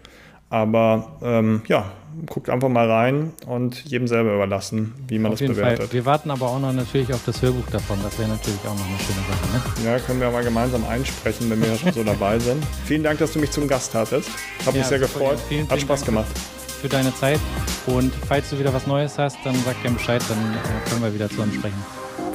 Aber 0.49 1.19
ähm, 1.23 1.63
ja, 1.67 1.91
guckt 2.27 2.49
einfach 2.49 2.69
mal 2.69 2.91
rein 2.91 3.33
und 3.47 3.85
jedem 3.85 4.07
selber 4.07 4.35
überlassen, 4.35 4.95
wie 5.09 5.19
man 5.19 5.33
auf 5.33 5.39
das 5.39 5.49
bewertet. 5.49 5.79
Fall. 5.87 5.93
Wir 5.93 6.07
warten 6.07 6.31
aber 6.31 6.47
auch 6.47 6.59
noch 6.59 6.73
natürlich 6.73 7.13
auf 7.13 7.25
das 7.27 7.43
Hörbuch 7.43 7.67
davon. 7.71 7.99
Das 8.03 8.19
wäre 8.19 8.29
natürlich 8.29 8.61
auch 8.61 8.75
noch 8.75 8.87
eine 8.87 8.99
schöne 8.99 9.21
Sache. 9.29 9.85
Ne? 9.85 9.91
Ja, 9.91 9.99
können 9.99 10.21
wir 10.21 10.31
mal 10.31 10.45
gemeinsam 10.45 10.85
einsprechen, 10.87 11.51
wenn 11.51 11.61
wir 11.61 11.77
schon 11.77 11.93
so 11.93 12.05
dabei 12.05 12.39
sind. 12.39 12.65
Vielen 12.85 13.03
Dank, 13.03 13.19
dass 13.19 13.33
du 13.33 13.39
mich 13.39 13.51
zum 13.51 13.69
Gast 13.69 13.95
hattest. 13.95 14.31
Hat 14.65 14.75
ja, 14.75 14.81
mich 14.81 14.87
sehr 14.87 14.99
gefreut. 14.99 15.39
Vielen, 15.49 15.69
Hat 15.69 15.81
Spaß 15.81 16.01
Dank 16.01 16.07
gemacht. 16.07 16.39
Für 16.81 16.89
deine 16.89 17.15
Zeit. 17.15 17.41
Und 17.87 18.13
falls 18.27 18.51
du 18.51 18.59
wieder 18.59 18.73
was 18.73 18.87
Neues 18.87 19.19
hast, 19.19 19.39
dann 19.45 19.55
sag 19.65 19.81
gerne 19.83 19.97
Bescheid, 19.97 20.23
dann 20.29 20.39
äh, 20.39 20.91
können 20.91 21.03
wir 21.03 21.13
wieder 21.13 21.29
zusammen 21.29 21.53
sprechen. 21.53 21.85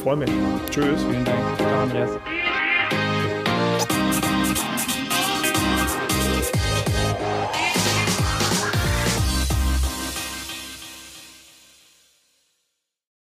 Freue 0.04 0.18
mich. 0.18 0.32
Tschüss. 0.70 1.04
Vielen 1.10 1.26
Dank. 1.26 1.58
Ciao, 1.58 1.84
Andreas. 1.84 2.12